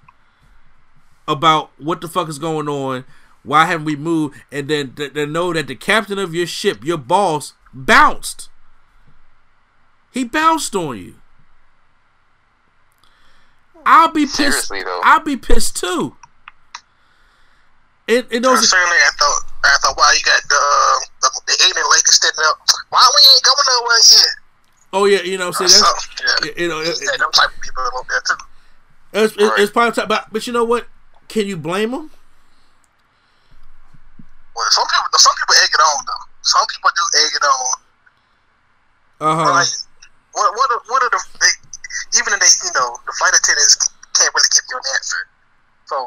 about 1.28 1.72
what 1.78 2.02
the 2.02 2.08
fuck 2.08 2.30
is 2.30 2.40
going 2.40 2.70
on, 2.70 3.04
why 3.44 3.66
haven't 3.66 3.86
we 3.86 3.96
moved, 3.96 4.40
and 4.52 4.68
then 4.70 4.94
they, 4.96 5.10
they 5.10 5.26
know 5.26 5.52
that 5.54 5.68
the 5.68 5.76
captain 5.76 6.18
of 6.18 6.34
your 6.34 6.48
ship, 6.48 6.84
your 6.84 6.98
boss, 6.98 7.54
bounced. 7.74 8.50
He 10.12 10.24
bounced 10.24 10.76
on 10.76 10.98
you. 10.98 11.16
I'll 13.86 14.12
be 14.12 14.26
pissed. 14.26 14.36
Seriously, 14.38 14.84
though. 14.84 15.02
I'll 15.04 15.24
be 15.24 15.38
pissed 15.38 15.78
too. 15.78 16.16
It, 18.08 18.28
it 18.30 18.42
knows 18.42 18.70
Certainly, 18.70 18.98
after 19.08 19.26
after 19.66 19.88
a 19.90 19.94
while, 19.96 20.16
you 20.16 20.22
got 20.24 20.42
the 20.48 20.56
uh, 20.56 21.00
the, 21.22 21.42
the 21.48 21.54
Asian 21.66 21.86
lady 21.90 22.06
standing 22.06 22.46
up. 22.46 22.60
Why 22.90 23.02
we 23.16 23.22
ain't 23.34 23.44
going 23.44 23.66
nowhere 23.68 23.98
yet? 24.14 24.36
Oh 24.94 25.06
yeah, 25.06 25.22
you 25.22 25.38
know, 25.38 25.52
see 25.52 25.68
So, 25.68 25.84
that's 25.84 26.08
yeah, 26.46 26.52
you 26.56 26.70
know, 26.70 26.80
it, 26.82 26.96
yeah, 27.02 27.18
them 27.18 27.32
type 27.34 27.50
of 27.50 27.62
people 27.62 27.82
a 27.82 27.86
little 27.86 28.06
bit 28.08 28.22
too. 28.30 28.38
it's, 29.14 29.34
it's, 29.34 29.42
Right. 29.44 29.60
it's 29.60 29.72
probably 29.72 29.92
tough, 29.94 30.08
but 30.08 30.28
but 30.32 30.46
you 30.46 30.54
know 30.54 30.64
what? 30.64 30.88
Can 31.28 31.48
you 31.48 31.58
blame 31.58 31.92
them? 31.92 32.12
Well, 34.56 34.66
some 34.70 34.86
people, 34.88 35.20
some 35.20 35.34
people 35.36 35.56
egg 35.64 35.70
it 35.74 35.82
on 35.82 36.06
though. 36.06 36.26
Some 36.44 36.66
people 36.70 36.90
do 36.96 37.04
egg 37.20 37.32
it 37.36 37.44
on. 37.44 37.66
Uh 39.20 39.36
huh. 39.36 39.52
Like, 39.52 39.68
what 40.34 40.54
what 40.56 40.72
are, 40.72 40.82
what 40.88 41.04
are 41.04 41.10
the 41.10 41.22
they, 41.42 41.48
even 42.18 42.34
if 42.34 42.40
they 42.40 42.52
you 42.68 42.72
know 42.74 42.98
the 43.06 43.14
flight 43.18 43.34
attendants 43.36 43.90
can't 44.14 44.34
really 44.34 44.50
give 44.52 44.64
you 44.70 44.78
an 44.78 44.84
answer. 44.96 45.22
So 45.86 45.98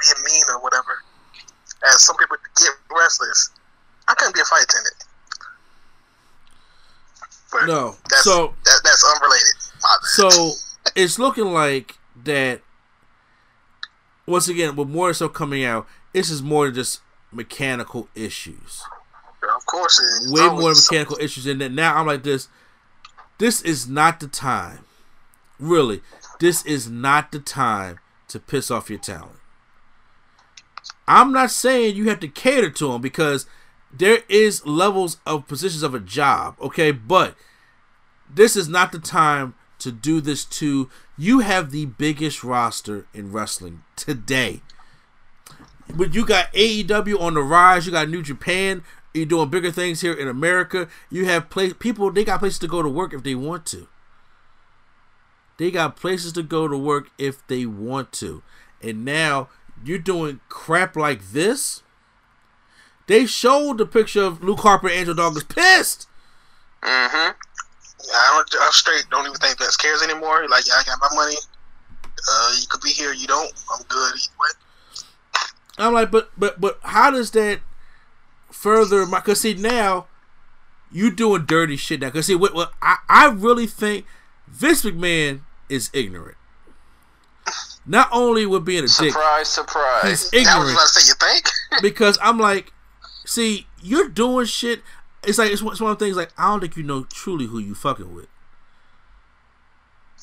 being 0.00 0.24
mean 0.24 0.44
or 0.50 0.60
whatever, 0.62 1.02
as 1.88 2.02
some 2.04 2.16
people 2.16 2.36
get 2.56 2.72
restless. 2.94 3.50
I 4.08 4.14
couldn't 4.14 4.34
be 4.34 4.40
a 4.40 4.44
flight 4.44 4.62
attendant. 4.64 4.94
But 7.52 7.66
No. 7.66 7.96
that's, 8.10 8.24
So- 8.24 8.54
that, 8.64 8.80
that's 8.84 9.04
unrelated. 9.16 9.54
So 10.02 10.52
it's 10.94 11.18
looking 11.18 11.52
like 11.52 11.98
that. 12.24 12.60
Once 14.26 14.48
again, 14.48 14.74
with 14.74 14.88
more 14.88 15.12
stuff 15.14 15.32
coming 15.32 15.64
out, 15.64 15.86
this 16.12 16.30
is 16.30 16.42
more 16.42 16.66
than 16.66 16.74
just 16.74 17.00
mechanical 17.30 18.08
issues. 18.14 18.82
of 19.54 19.64
course, 19.66 20.00
Way 20.30 20.48
more 20.48 20.74
mechanical 20.74 21.16
issues 21.20 21.46
in 21.46 21.58
that. 21.58 21.70
Now 21.70 21.96
I'm 21.96 22.06
like 22.06 22.24
this. 22.24 22.48
This 23.38 23.60
is 23.62 23.86
not 23.88 24.18
the 24.18 24.26
time. 24.26 24.84
Really, 25.58 26.02
this 26.40 26.64
is 26.66 26.90
not 26.90 27.32
the 27.32 27.38
time 27.38 27.98
to 28.28 28.38
piss 28.38 28.70
off 28.70 28.90
your 28.90 28.98
talent. 28.98 29.38
I'm 31.08 31.32
not 31.32 31.50
saying 31.50 31.96
you 31.96 32.08
have 32.08 32.20
to 32.20 32.28
cater 32.28 32.70
to 32.70 32.92
them 32.92 33.00
because 33.00 33.46
there 33.92 34.20
is 34.28 34.66
levels 34.66 35.18
of 35.24 35.46
positions 35.46 35.82
of 35.82 35.94
a 35.94 36.00
job, 36.00 36.56
okay? 36.60 36.90
But 36.90 37.36
this 38.28 38.56
is 38.56 38.68
not 38.68 38.92
the 38.92 38.98
time 38.98 39.54
to 39.78 39.92
do 39.92 40.20
this 40.20 40.44
to 40.44 40.90
you 41.16 41.40
have 41.40 41.70
the 41.70 41.86
biggest 41.86 42.42
roster 42.42 43.06
in 43.14 43.32
wrestling 43.32 43.82
today. 43.94 44.62
But 45.94 46.14
you 46.14 46.26
got 46.26 46.52
AEW 46.52 47.20
on 47.20 47.34
the 47.34 47.42
rise, 47.42 47.86
you 47.86 47.92
got 47.92 48.08
New 48.08 48.22
Japan, 48.22 48.82
you're 49.14 49.26
doing 49.26 49.48
bigger 49.48 49.70
things 49.70 50.00
here 50.00 50.12
in 50.12 50.28
America. 50.28 50.88
You 51.10 51.26
have 51.26 51.48
place 51.48 51.72
people 51.78 52.10
they 52.10 52.24
got 52.24 52.40
places 52.40 52.58
to 52.60 52.68
go 52.68 52.82
to 52.82 52.88
work 52.88 53.14
if 53.14 53.22
they 53.22 53.34
want 53.34 53.64
to. 53.66 53.88
They 55.58 55.70
got 55.70 55.96
places 55.96 56.32
to 56.34 56.42
go 56.42 56.68
to 56.68 56.76
work 56.76 57.10
if 57.18 57.46
they 57.46 57.66
want 57.66 58.12
to. 58.12 58.42
And 58.82 59.04
now 59.04 59.48
you're 59.84 59.98
doing 59.98 60.40
crap 60.48 60.96
like 60.96 61.30
this. 61.30 61.82
They 63.06 63.26
showed 63.26 63.78
the 63.78 63.86
picture 63.86 64.22
of 64.22 64.42
Luke 64.42 64.60
Harper 64.60 64.88
and 64.88 64.96
Angel 64.96 65.14
Dog 65.14 65.34
was 65.34 65.44
pissed. 65.44 66.08
Mm-hmm. 66.82 67.32
I 68.14 68.44
don't. 68.52 68.62
I'm 68.62 68.72
straight 68.72 69.04
don't 69.10 69.26
even 69.26 69.36
think 69.38 69.58
Vince 69.58 69.76
cares 69.76 70.02
anymore. 70.02 70.46
Like, 70.48 70.66
yeah, 70.66 70.74
I 70.74 70.84
got 70.84 70.98
my 71.00 71.08
money. 71.14 71.36
Uh, 72.28 72.52
you 72.60 72.66
could 72.68 72.80
be 72.80 72.90
here. 72.90 73.12
You 73.12 73.26
don't. 73.26 73.52
I'm 73.72 73.82
good. 73.88 74.14
I'm 75.78 75.92
like, 75.92 76.10
but 76.10 76.30
but 76.36 76.60
but 76.60 76.78
how 76.82 77.10
does 77.10 77.30
that 77.32 77.60
further 78.50 79.06
my? 79.06 79.20
Cause 79.20 79.40
see 79.40 79.54
now, 79.54 80.06
you 80.90 81.10
doing 81.10 81.46
dirty 81.46 81.76
shit 81.76 82.00
now. 82.00 82.10
Cause 82.10 82.26
see, 82.26 82.34
what, 82.34 82.54
what 82.54 82.72
I 82.80 82.98
I 83.08 83.28
really 83.30 83.66
think 83.66 84.06
Vince 84.48 84.82
McMahon 84.82 85.40
is 85.68 85.90
ignorant. 85.92 86.36
Not 87.86 88.08
only 88.10 88.46
with 88.46 88.64
being 88.64 88.80
a 88.80 88.82
dick, 88.82 89.12
Surprise, 89.12 89.48
surprise. 89.48 90.30
he's 90.30 90.48
I 90.48 90.58
was 90.58 90.68
ignorant 90.68 90.72
about 90.72 90.88
to 90.88 91.00
say. 91.00 91.08
You 91.08 91.14
think? 91.14 91.50
because 91.82 92.18
I'm 92.20 92.38
like, 92.38 92.72
see, 93.24 93.66
you're 93.80 94.08
doing 94.08 94.46
shit. 94.46 94.82
It's 95.22 95.38
like 95.38 95.52
it's 95.52 95.62
one, 95.62 95.72
it's 95.72 95.80
one 95.80 95.92
of 95.92 95.98
the 95.98 96.04
things 96.04 96.16
like 96.16 96.32
I 96.36 96.50
don't 96.50 96.60
think 96.60 96.76
you 96.76 96.82
know 96.82 97.04
truly 97.04 97.46
who 97.46 97.58
you 97.58 97.74
fucking 97.74 98.14
with. 98.14 98.26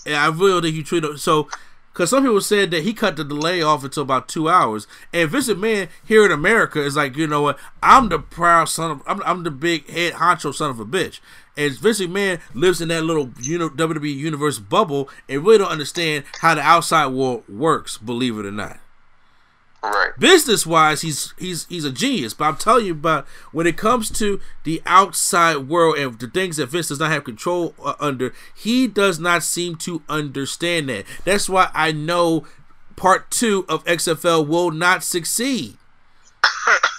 And 0.06 0.16
I 0.16 0.28
really 0.28 0.52
don't 0.52 0.62
think 0.64 0.76
you 0.76 0.84
truly 0.84 1.08
know. 1.08 1.16
So, 1.16 1.48
because 1.94 2.10
some 2.10 2.24
people 2.24 2.42
said 2.42 2.72
that 2.72 2.84
he 2.84 2.92
cut 2.94 3.16
the 3.16 3.24
delay 3.24 3.62
off 3.62 3.84
until 3.86 4.04
about 4.04 4.28
two 4.28 4.50
hours, 4.50 4.86
and 5.14 5.30
Vince 5.30 5.48
McMahon 5.48 5.88
here 6.06 6.26
in 6.26 6.32
America 6.32 6.82
is 6.82 6.98
like, 6.98 7.16
you 7.16 7.28
know 7.28 7.42
what? 7.42 7.58
I'm 7.82 8.10
the 8.10 8.20
proud 8.20 8.66
son 8.66 8.92
of, 8.92 9.04
I'm, 9.08 9.22
I'm 9.24 9.44
the 9.44 9.52
big 9.52 9.90
head 9.90 10.14
honcho 10.16 10.54
son 10.54 10.70
of 10.70 10.80
a 10.82 10.86
bitch. 10.86 11.20
And 11.56 11.78
Vince 11.78 12.02
McMahon 12.02 12.40
lives 12.54 12.82
in 12.82 12.88
that 12.88 13.04
little 13.04 13.28
WWE 13.28 14.16
universe 14.16 14.58
bubble 14.60 15.10
and 15.30 15.46
really 15.46 15.60
don't 15.60 15.72
understand 15.72 16.24
how 16.40 16.56
the 16.56 16.62
outside 16.62 17.08
world 17.08 17.44
works. 17.48 17.98
Believe 17.98 18.38
it 18.40 18.46
or 18.46 18.52
not 18.52 18.80
Right. 19.86 20.12
business 20.18 20.66
wise 20.66 21.02
he's 21.02 21.34
he's 21.38 21.66
he's 21.66 21.84
a 21.84 21.92
genius 21.92 22.34
but 22.34 22.46
i'm 22.46 22.56
telling 22.56 22.86
you 22.86 22.94
about 22.94 23.28
when 23.52 23.68
it 23.68 23.76
comes 23.76 24.10
to 24.12 24.40
the 24.64 24.82
outside 24.86 25.68
world 25.68 25.98
and 25.98 26.18
the 26.20 26.28
things 26.30 26.56
that 26.56 26.68
vince 26.68 26.88
does 26.88 27.02
not 27.02 27.12
have 27.12 27.26
control 27.26 27.76
uh, 27.84 27.94
under 28.00 28.34
he 28.56 28.88
does 28.88 29.20
not 29.20 29.44
seem 29.44 29.76
to 29.76 30.02
understand 30.08 30.88
that 30.88 31.04
that's 31.26 31.50
why 31.50 31.70
i 31.74 31.92
know 31.92 32.48
part 32.96 33.30
two 33.30 33.66
of 33.68 33.84
xfl 33.84 34.48
will 34.48 34.72
not 34.72 35.04
succeed 35.04 35.76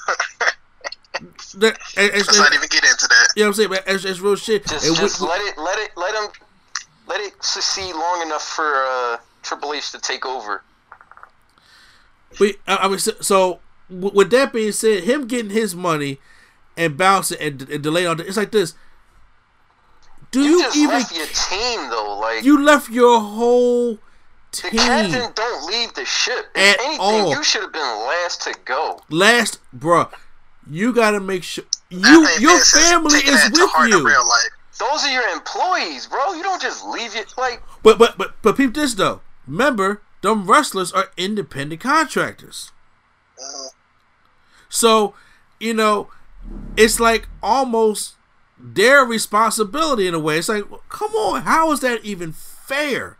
that, 1.58 1.78
and- 1.96 2.12
Let's 2.12 2.36
not 2.38 2.52
even 2.54 2.68
get 2.68 2.84
into 2.84 3.06
that. 3.08 3.28
you 3.36 3.42
know 3.44 3.48
what 3.48 3.50
i'm 3.50 3.54
saying 3.54 3.68
but 3.70 3.84
it's, 3.86 4.04
it's 4.04 4.20
real 4.20 4.36
shit 4.36 4.66
Just, 4.66 4.86
And 4.86 4.96
just 4.96 5.20
we- 5.20 5.28
let 5.28 5.40
it, 5.40 5.58
let 5.58 5.78
it, 5.78 5.90
let 5.96 6.14
him, 6.14 6.30
let 7.06 7.20
it 7.20 7.42
succeed 7.44 7.94
long 7.94 8.22
enough 8.22 8.42
for 8.42 8.64
uh, 8.86 9.16
Triple 9.42 9.74
H 9.74 9.90
to 9.92 10.00
take 10.00 10.24
over. 10.26 10.62
But 12.38 12.56
I 12.66 12.76
I 12.76 12.88
mean, 12.88 12.98
so, 12.98 13.12
so 13.20 13.60
with 13.90 14.30
that 14.30 14.52
being 14.52 14.72
said, 14.72 15.04
him 15.04 15.26
getting 15.26 15.50
his 15.50 15.74
money 15.74 16.18
and 16.76 16.96
bouncing 16.96 17.38
and, 17.40 17.68
and 17.68 17.82
delaying 17.82 18.08
on 18.08 18.20
it. 18.20 18.26
it's 18.26 18.36
like 18.36 18.50
this. 18.52 18.74
Do 20.30 20.40
You, 20.42 20.50
you, 20.56 20.62
just 20.62 20.76
even 20.76 20.90
left 20.98 21.16
your 21.16 21.26
team 21.26 21.90
though, 21.90 22.18
like 22.18 22.42
you 22.42 22.60
left 22.64 22.90
your 22.90 23.20
whole 23.20 23.94
the 23.94 23.98
team 24.52 24.70
captain 24.80 25.30
don't 25.34 25.66
leave 25.66 25.94
the 25.94 26.04
ship. 26.04 26.46
If 26.54 26.74
At 26.74 26.80
anything, 26.84 27.00
all. 27.00 27.30
you 27.30 27.44
should 27.44 27.62
have 27.62 27.72
been 27.72 27.82
last 27.82 28.40
to 28.42 28.54
go. 28.64 29.00
last, 29.10 29.60
bruh. 29.76 30.10
You 30.70 30.92
gotta 30.92 31.20
make 31.20 31.42
sure 31.42 31.64
you 31.90 32.26
your 32.40 32.56
is 32.56 32.70
family 32.70 33.18
is 33.18 33.50
with 33.50 33.70
you. 33.88 34.06
real 34.06 34.26
life. 34.26 34.50
Those 34.78 35.04
are 35.04 35.12
your 35.12 35.28
employees, 35.28 36.06
bro. 36.06 36.32
You 36.32 36.42
don't 36.42 36.60
just 36.60 36.84
leave 36.84 37.14
it 37.14 37.32
like 37.36 37.62
But 37.82 37.98
but 37.98 38.16
but 38.18 38.34
but 38.42 38.56
peep 38.56 38.74
this 38.74 38.94
though. 38.94 39.20
Remember, 39.46 40.00
them 40.22 40.46
wrestlers 40.50 40.90
are 40.92 41.10
independent 41.16 41.80
contractors. 41.80 42.72
Mhm. 43.38 43.68
So, 44.68 45.14
you 45.60 45.74
know, 45.74 46.08
it's 46.76 46.98
like 46.98 47.28
almost 47.42 48.14
their 48.58 49.04
responsibility 49.04 50.06
in 50.06 50.14
a 50.14 50.18
way. 50.18 50.38
It's 50.38 50.48
like, 50.48 50.64
come 50.88 51.12
on, 51.14 51.42
how 51.42 51.70
is 51.72 51.80
that 51.80 52.04
even 52.04 52.32
fair? 52.32 53.16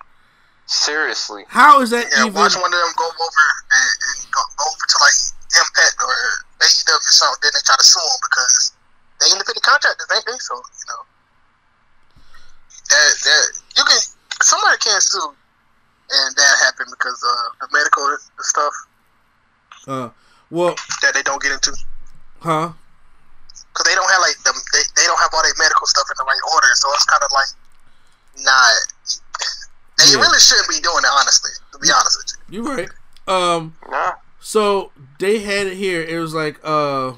Seriously. 0.67 1.45
How 1.49 1.81
is 1.83 1.91
that 1.91 2.07
Yeah, 2.11 2.23
even? 2.23 2.35
watch 2.35 2.55
one 2.57 2.65
of 2.73 2.81
them 2.81 2.93
go 2.97 3.05
over 3.05 3.45
and, 3.71 3.91
and 4.25 4.33
go 4.33 4.41
over 4.41 4.87
to 4.89 4.97
like 5.01 5.34
Impact 5.55 5.97
or 6.03 6.15
AEW 6.63 6.99
or 6.99 7.15
something, 7.15 7.39
then 7.43 7.53
they 7.55 7.63
try 7.63 7.77
to 7.79 7.85
sue 7.87 8.01
them 8.03 8.21
because 8.27 8.73
they 9.21 9.31
independent 9.31 9.63
contractors, 9.63 10.09
ain't 10.15 10.27
they? 10.27 10.39
So 10.43 10.55
you 10.59 10.87
know, 10.91 11.03
that 12.91 13.11
that 13.23 13.43
you 13.79 13.85
can 13.85 14.01
somebody 14.43 14.79
can 14.83 15.01
sue, 15.01 15.31
and 16.11 16.31
that 16.37 16.55
happened 16.65 16.91
because 16.91 17.19
uh, 17.23 17.47
the 17.63 17.69
medical 17.73 18.07
stuff 18.41 18.75
Uh, 19.87 20.09
well, 20.51 20.75
that 21.03 21.15
they 21.15 21.23
don't 21.23 21.41
get 21.43 21.53
into 21.53 21.71
huh? 22.43 22.73
because 23.71 23.87
they 23.87 23.95
don't 23.95 24.11
have 24.11 24.21
like 24.27 24.37
the 24.43 24.53
they, 24.75 24.83
they 24.99 25.07
don't 25.07 25.21
have 25.21 25.31
all 25.33 25.43
their 25.43 25.55
medical 25.59 25.87
stuff 25.87 26.07
in 26.11 26.17
the 26.19 26.25
right 26.27 26.43
order, 26.55 26.69
so 26.75 26.89
it's 26.95 27.05
kind 27.07 27.23
of 27.23 27.31
like 27.31 27.51
not. 28.43 28.75
They 29.99 30.11
Yeah. 30.11 30.19
really 30.19 30.41
shouldn't 30.41 30.69
be 30.69 30.81
doing 30.83 31.05
it, 31.07 31.11
honestly. 31.15 31.51
To 31.73 31.79
be 31.79 31.89
honest 31.95 32.19
with 32.19 32.35
you. 32.51 32.63
You're 32.65 32.77
right. 32.77 32.91
Um, 33.29 33.77
Nah. 33.89 34.15
So 34.45 34.93
they 35.21 35.39
had 35.39 35.69
it 35.69 35.77
here. 35.79 36.03
It 36.03 36.19
was 36.19 36.35
like 36.35 36.61
uh, 36.63 37.15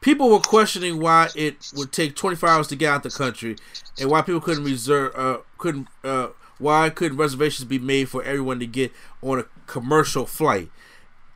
people 0.00 0.30
were 0.30 0.40
questioning 0.40 0.98
why 0.98 1.28
it 1.36 1.70
would 1.76 1.92
take 1.92 2.16
24 2.16 2.48
hours 2.48 2.68
to 2.68 2.76
get 2.76 2.90
out 2.90 3.02
the 3.02 3.10
country, 3.10 3.56
and 4.00 4.10
why 4.10 4.22
people 4.22 4.40
couldn't 4.40 4.64
reserve, 4.64 5.12
uh, 5.14 5.40
couldn't, 5.58 5.88
uh, 6.02 6.28
why 6.56 6.88
couldn't 6.88 7.18
reservations 7.18 7.66
be 7.66 7.78
made 7.78 8.08
for 8.08 8.22
everyone 8.22 8.58
to 8.60 8.66
get 8.66 8.90
on 9.20 9.40
a 9.40 9.44
commercial 9.66 10.24
flight. 10.24 10.70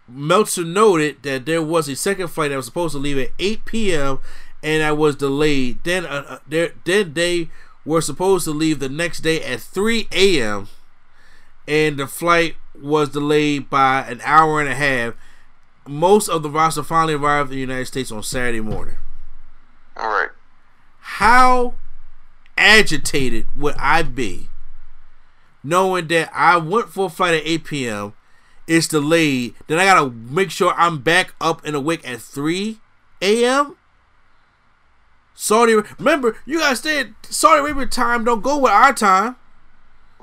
Meltzer 0.09 0.65
noted 0.65 1.23
that 1.23 1.45
there 1.45 1.63
was 1.63 1.87
a 1.87 1.95
second 1.95 2.29
flight 2.29 2.49
that 2.49 2.57
was 2.57 2.65
supposed 2.65 2.95
to 2.95 2.99
leave 2.99 3.19
at 3.19 3.33
8 3.39 3.63
p.m. 3.67 4.21
and 4.63 4.81
that 4.81 4.97
was 4.97 5.17
delayed. 5.17 5.85
Then, 5.85 6.07
uh, 6.07 6.25
uh, 6.27 6.39
there, 6.49 6.73
then 6.87 7.13
they 7.13 7.51
were 7.85 8.01
supposed 8.01 8.47
to 8.47 8.53
leave 8.53 8.79
the 8.79 8.89
next 8.89 9.21
day 9.21 9.45
at 9.45 9.61
3 9.61 10.09
a.m. 10.13 10.69
and 11.67 11.99
the 11.99 12.07
flight 12.07 12.57
was 12.75 13.11
delayed 13.11 13.71
by 13.71 14.03
an 14.03 14.21
hour 14.25 14.61
and 14.61 14.69
a 14.69 14.75
half. 14.75 15.15
Most 15.87 16.29
of 16.29 16.43
the 16.43 16.51
roster 16.51 16.83
finally 16.83 17.15
arrived 17.15 17.51
in 17.51 17.57
the 17.57 17.61
United 17.61 17.87
States 17.87 18.11
on 18.11 18.23
Saturday 18.23 18.61
morning. 18.61 18.97
All 19.97 20.09
right. 20.09 20.31
How 21.01 21.75
agitated 22.57 23.47
would 23.57 23.77
I 23.79 24.03
be 24.03 24.49
knowing 25.67 26.07
that 26.09 26.31
I 26.33 26.57
went 26.57 26.89
for 26.89 27.07
a 27.07 27.11
flight 27.11 27.35
at 27.35 27.47
8 27.47 27.65
p.m. 27.65 28.15
It's 28.67 28.89
delayed. 28.89 29.55
Then 29.67 29.79
I 29.79 29.85
gotta 29.85 30.11
make 30.11 30.51
sure 30.51 30.73
I'm 30.77 30.99
back 30.99 31.35
up 31.41 31.65
and 31.65 31.77
awake 31.77 32.09
at 32.09 32.21
3 32.21 32.79
a.m. 33.21 33.77
Saudi, 35.35 35.75
remember 35.99 36.37
you 36.47 36.59
gotta 36.59 36.77
stay 36.77 37.01
at 37.01 37.09
Saudi 37.23 37.61
Arabia 37.61 37.87
time. 37.87 38.25
Don't 38.25 38.43
go 38.43 38.59
with 38.59 38.73
our 38.73 38.93
time. 38.93 39.37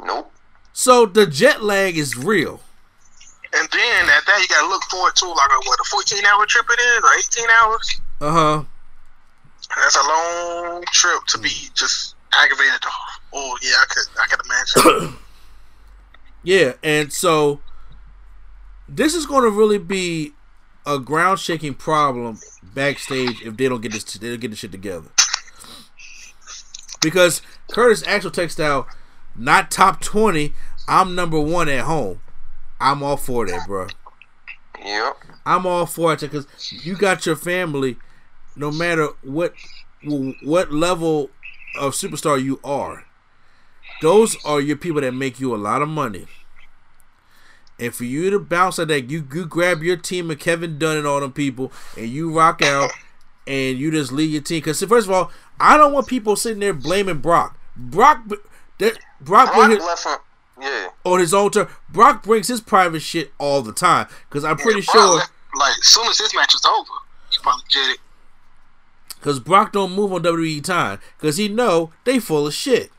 Nope. 0.03 0.32
So 0.73 1.05
the 1.05 1.25
jet 1.25 1.63
lag 1.63 1.97
is 1.97 2.17
real. 2.17 2.59
And 3.55 3.69
then 3.71 4.09
at 4.09 4.25
that, 4.25 4.39
you 4.41 4.47
gotta 4.47 4.67
look 4.67 4.83
forward 4.85 5.15
to 5.17 5.27
like 5.27 5.51
a 5.51 5.67
what 5.67 5.79
a 5.79 5.83
fourteen 5.89 6.25
hour 6.25 6.45
trip 6.47 6.65
it 6.69 6.79
is, 6.79 7.03
or 7.03 7.13
eighteen 7.17 7.49
hours. 7.61 8.01
Uh 8.19 8.31
huh. 8.31 8.63
That's 9.77 9.95
a 9.95 10.01
long 10.01 10.83
trip 10.91 11.19
to 11.27 11.37
be 11.37 11.49
just 11.75 12.15
aggravated. 12.33 12.81
Oh 13.31 13.57
yeah, 13.61 13.75
I 13.79 13.85
could 13.87 14.05
I 14.19 14.25
could 14.27 14.45
imagine. 14.45 15.17
Yeah, 16.45 16.73
and 16.83 17.11
so 17.13 17.61
this 18.89 19.15
is 19.15 19.25
going 19.25 19.43
to 19.43 19.49
really 19.49 19.77
be 19.77 20.33
a 20.85 20.99
ground 20.99 21.39
shaking 21.39 21.73
problem 21.73 22.37
backstage 22.61 23.41
if 23.41 23.55
they 23.55 23.69
don't 23.69 23.81
get 23.81 23.93
this 23.93 24.03
they 24.03 24.29
don't 24.29 24.41
get 24.41 24.49
this 24.51 24.59
shit 24.59 24.73
together. 24.73 25.07
Because 27.01 27.41
Curtis 27.71 28.05
Axel 28.05 28.29
textile 28.29 28.87
not 29.35 29.71
top 29.71 30.01
twenty. 30.01 30.53
I'm 30.87 31.15
number 31.15 31.39
one 31.39 31.69
at 31.69 31.85
home. 31.85 32.19
I'm 32.79 33.01
all 33.01 33.17
for 33.17 33.47
that, 33.47 33.67
bro. 33.67 33.87
Yep. 34.83 35.17
I'm 35.45 35.65
all 35.65 35.85
for 35.85 36.13
it 36.13 36.19
because 36.19 36.47
you 36.85 36.95
got 36.95 37.25
your 37.25 37.35
family, 37.35 37.97
no 38.55 38.71
matter 38.71 39.09
what 39.21 39.53
what 40.41 40.71
level 40.71 41.29
of 41.79 41.93
superstar 41.93 42.41
you 42.41 42.59
are. 42.63 43.05
Those 44.01 44.35
are 44.45 44.59
your 44.59 44.75
people 44.75 45.01
that 45.01 45.13
make 45.13 45.39
you 45.39 45.55
a 45.55 45.57
lot 45.57 45.81
of 45.81 45.87
money. 45.87 46.27
And 47.79 47.93
for 47.93 48.03
you 48.03 48.29
to 48.29 48.39
bounce 48.39 48.77
like 48.77 48.89
that, 48.89 49.09
you 49.09 49.27
you 49.33 49.45
grab 49.45 49.81
your 49.81 49.97
team 49.97 50.29
of 50.29 50.39
Kevin 50.39 50.77
Dunn 50.77 50.97
and 50.97 51.07
all 51.07 51.21
them 51.21 51.33
people, 51.33 51.71
and 51.97 52.07
you 52.07 52.35
rock 52.35 52.61
out, 52.61 52.91
and 53.47 53.77
you 53.77 53.91
just 53.91 54.11
lead 54.11 54.31
your 54.31 54.41
team. 54.41 54.57
Because 54.57 54.83
first 54.83 55.07
of 55.07 55.13
all, 55.13 55.31
I 55.59 55.77
don't 55.77 55.93
want 55.93 56.07
people 56.07 56.35
sitting 56.35 56.59
there 56.59 56.73
blaming 56.73 57.19
Brock. 57.19 57.57
Brock, 57.75 58.23
that 58.79 58.97
Brock, 59.21 59.53
Brock 59.53 59.67
bring- 59.67 59.79
left 59.79 60.05
him. 60.05 60.17
Yeah. 60.61 60.89
on 61.03 61.19
his 61.19 61.33
own 61.33 61.49
turn. 61.51 61.67
Brock 61.89 62.23
brings 62.23 62.47
his 62.47 62.61
private 62.61 63.01
shit 63.01 63.33
all 63.39 63.61
the 63.63 63.73
time. 63.73 64.07
Because 64.29 64.43
I'm 64.45 64.55
pretty 64.55 64.81
Brock 64.81 64.93
sure. 64.95 65.15
left, 65.17 65.31
like 65.59 65.77
as 65.79 65.85
soon 65.87 66.07
as 66.07 66.17
this 66.19 66.33
match 66.35 66.53
is 66.53 66.63
over, 66.65 66.91
he 67.31 67.37
probably 67.41 67.63
did 67.71 67.89
it. 67.91 67.97
Cause 69.21 69.39
Brock 69.39 69.71
don't 69.71 69.93
move 69.93 70.11
on 70.13 70.21
WWE 70.21 70.63
time, 70.63 70.99
cause 71.17 71.37
he 71.37 71.47
know 71.47 71.91
they 72.03 72.19
full 72.19 72.45
of 72.45 72.53
shit. 72.53 72.91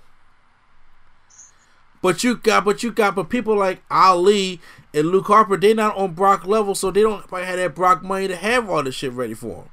But 2.03 2.23
you 2.25 2.37
got, 2.37 2.65
but 2.65 2.83
you 2.83 2.91
got, 2.93 3.15
but 3.15 3.29
people 3.31 3.57
like 3.57 3.83
Ali 3.91 4.61
and 4.93 5.09
Luke 5.09 5.27
Harper, 5.27 5.57
they 5.57 5.73
not 5.75 5.97
on 5.97 6.13
Brock 6.13 6.47
level, 6.47 6.75
so 6.75 6.91
they 6.91 7.03
don't 7.03 7.27
probably 7.29 7.47
have 7.47 7.57
that 7.57 7.75
Brock 7.75 8.03
money 8.03 8.29
to 8.29 8.37
have 8.37 8.69
all 8.69 8.83
this 8.83 8.95
shit 8.95 9.13
ready 9.13 9.35
for 9.35 9.63
him, 9.63 9.69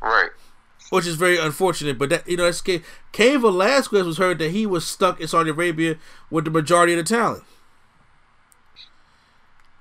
Right. 0.00 0.30
Which 0.90 1.06
is 1.06 1.16
very 1.16 1.38
unfortunate. 1.38 1.98
But 1.98 2.10
that 2.10 2.28
you 2.28 2.36
know, 2.36 2.44
that's 2.44 2.60
Cain 2.60 2.82
Cain 3.12 3.40
Velasquez 3.40 4.06
was 4.06 4.18
heard 4.18 4.38
that 4.38 4.50
he 4.50 4.66
was 4.66 4.86
stuck 4.86 5.20
in 5.20 5.28
Saudi 5.28 5.50
Arabia 5.50 5.96
with 6.30 6.44
the 6.44 6.50
majority 6.50 6.92
of 6.94 6.98
the 6.98 7.04
talent. 7.04 7.44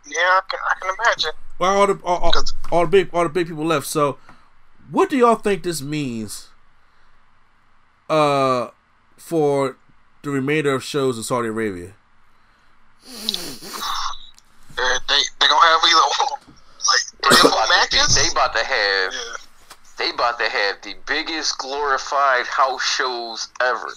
Yeah, 0.05 0.19
I 0.19 0.41
can, 0.49 0.59
I 0.69 0.73
can 0.79 0.95
imagine. 0.99 1.31
Well, 1.59 1.77
all 1.77 1.87
the 1.87 1.93
all, 2.03 2.17
all, 2.17 2.33
all 2.71 2.81
the 2.85 2.87
big 2.91 3.09
all 3.13 3.23
the 3.23 3.29
big 3.29 3.47
people 3.47 3.65
left. 3.65 3.87
So, 3.87 4.17
what 4.89 5.09
do 5.09 5.17
y'all 5.17 5.35
think 5.35 5.63
this 5.63 5.81
means? 5.81 6.49
Uh, 8.09 8.69
for 9.17 9.75
the 10.23 10.29
remainder 10.29 10.73
of 10.73 10.83
shows 10.83 11.17
in 11.17 11.23
Saudi 11.23 11.49
Arabia. 11.49 11.93
Uh, 13.05 14.99
they 15.09 15.21
they 15.39 15.47
gonna 15.47 15.61
have 15.61 15.79
either 15.83 15.99
like 16.87 17.03
They 17.21 17.35
three 17.35 17.49
or 17.49 17.51
four 17.51 17.61
to 17.67 17.69
matches. 17.69 18.15
they 18.15 18.31
about 18.31 18.53
to 18.55 18.63
have. 18.63 19.13
Yeah. 19.13 19.46
They 19.97 20.09
about 20.11 20.37
to 20.39 20.45
have 20.49 20.81
the 20.83 20.95
biggest 21.07 21.57
glorified 21.57 22.45
house 22.47 22.83
shows 22.83 23.47
ever. 23.61 23.87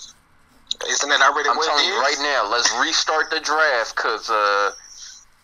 Isn't 0.88 1.08
that 1.10 1.20
already 1.20 1.48
I'm 1.50 1.56
what 1.56 1.66
telling 1.66 1.84
it 1.84 1.88
you 1.88 2.00
right 2.00 2.16
now. 2.20 2.48
Let's 2.50 2.72
restart 2.80 3.28
the 3.30 3.40
draft 3.40 3.94
because 3.96 4.30
uh, 4.30 4.70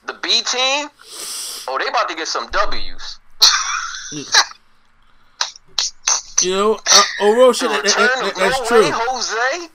the 0.07 0.15
B 0.23 0.41
team. 0.43 0.89
Oh, 1.69 1.77
they 1.79 1.87
about 1.89 2.09
to 2.09 2.15
get 2.15 2.29
some 2.29 2.49
W's. 2.51 3.19
You 6.43 6.51
know, 6.51 6.75
uh, 6.75 7.03
oh, 7.23 7.35
real 7.35 7.53
shit. 7.55 7.71
That, 7.71 7.83
that- 7.85 7.95
that- 7.95 8.35
that's 8.37 8.69
true. 8.69 8.81
Ray 8.83 8.91
Jose. 8.93 9.67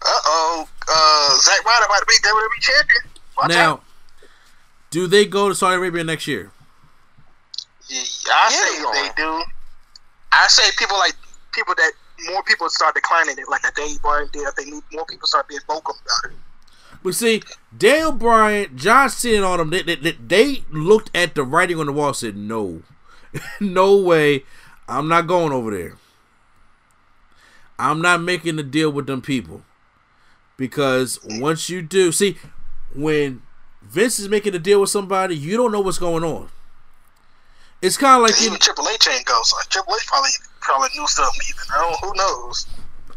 Uh 0.00 0.06
oh, 0.26 0.68
uh, 0.88 1.36
Zack 1.40 1.64
Ryder 1.64 1.84
about 1.86 1.98
to 2.00 2.06
be 2.06 2.14
WWE 2.14 2.60
champion. 2.60 3.00
Watch 3.36 3.48
Now, 3.48 3.72
out. 3.74 3.84
do 4.90 5.06
they 5.06 5.24
go 5.26 5.48
to 5.48 5.54
Saudi 5.54 5.76
Arabia 5.76 6.02
next 6.04 6.26
year? 6.26 6.50
Yeah, 7.88 8.02
I 8.30 8.48
Yeah, 8.50 8.56
say 8.56 8.82
they 8.82 9.08
they 9.08 9.14
do. 9.16 9.42
I 10.32 10.46
say 10.48 10.70
people 10.78 10.98
like 10.98 11.14
people 11.52 11.74
that 11.76 11.92
more 12.26 12.42
people 12.42 12.68
start 12.68 12.94
declining 12.94 13.38
it, 13.38 13.48
like 13.48 13.62
a 13.64 13.72
Dave 13.74 14.00
Bryan 14.02 14.28
did. 14.32 14.46
I 14.46 14.50
think 14.50 14.84
more 14.92 15.06
people 15.06 15.26
start 15.26 15.48
being 15.48 15.60
vocal 15.66 15.94
about 15.94 16.32
it. 16.32 16.38
But 17.02 17.14
see, 17.14 17.42
Dale 17.76 18.12
Bryant, 18.12 18.76
John 18.76 19.08
Cena, 19.08 19.36
and 19.36 19.44
all 19.44 19.56
them, 19.56 19.70
they, 19.70 19.82
they, 19.82 19.94
they, 19.94 20.12
they 20.12 20.64
looked 20.70 21.14
at 21.14 21.34
the 21.34 21.44
writing 21.44 21.78
on 21.78 21.86
the 21.86 21.92
wall 21.92 22.08
and 22.08 22.16
said, 22.16 22.36
no, 22.36 22.82
no 23.60 23.96
way, 23.96 24.44
I'm 24.88 25.08
not 25.08 25.26
going 25.26 25.52
over 25.52 25.70
there. 25.70 25.94
I'm 27.78 28.02
not 28.02 28.20
making 28.20 28.58
a 28.58 28.64
deal 28.64 28.90
with 28.90 29.06
them 29.06 29.22
people. 29.22 29.62
Because 30.56 31.20
once 31.24 31.70
you 31.70 31.82
do, 31.82 32.10
see, 32.10 32.36
when 32.92 33.42
Vince 33.80 34.18
is 34.18 34.28
making 34.28 34.56
a 34.56 34.58
deal 34.58 34.80
with 34.80 34.90
somebody, 34.90 35.36
you 35.36 35.56
don't 35.56 35.70
know 35.70 35.80
what's 35.80 35.98
going 35.98 36.24
on. 36.24 36.48
It's 37.80 37.96
kind 37.96 38.22
of 38.22 38.28
like 38.28 38.40
Even 38.42 38.58
Triple 38.58 38.88
H 38.88 39.08
ain't 39.08 39.24
go, 39.24 39.40
so 39.42 39.56
Triple 39.68 39.94
H 39.94 40.06
probably 40.06 40.30
probably 40.60 40.88
knew 40.96 41.06
something. 41.06 41.40
Even 41.48 41.62
I 41.72 41.78
don't, 41.78 42.00
who 42.00 42.16
knows? 42.16 42.66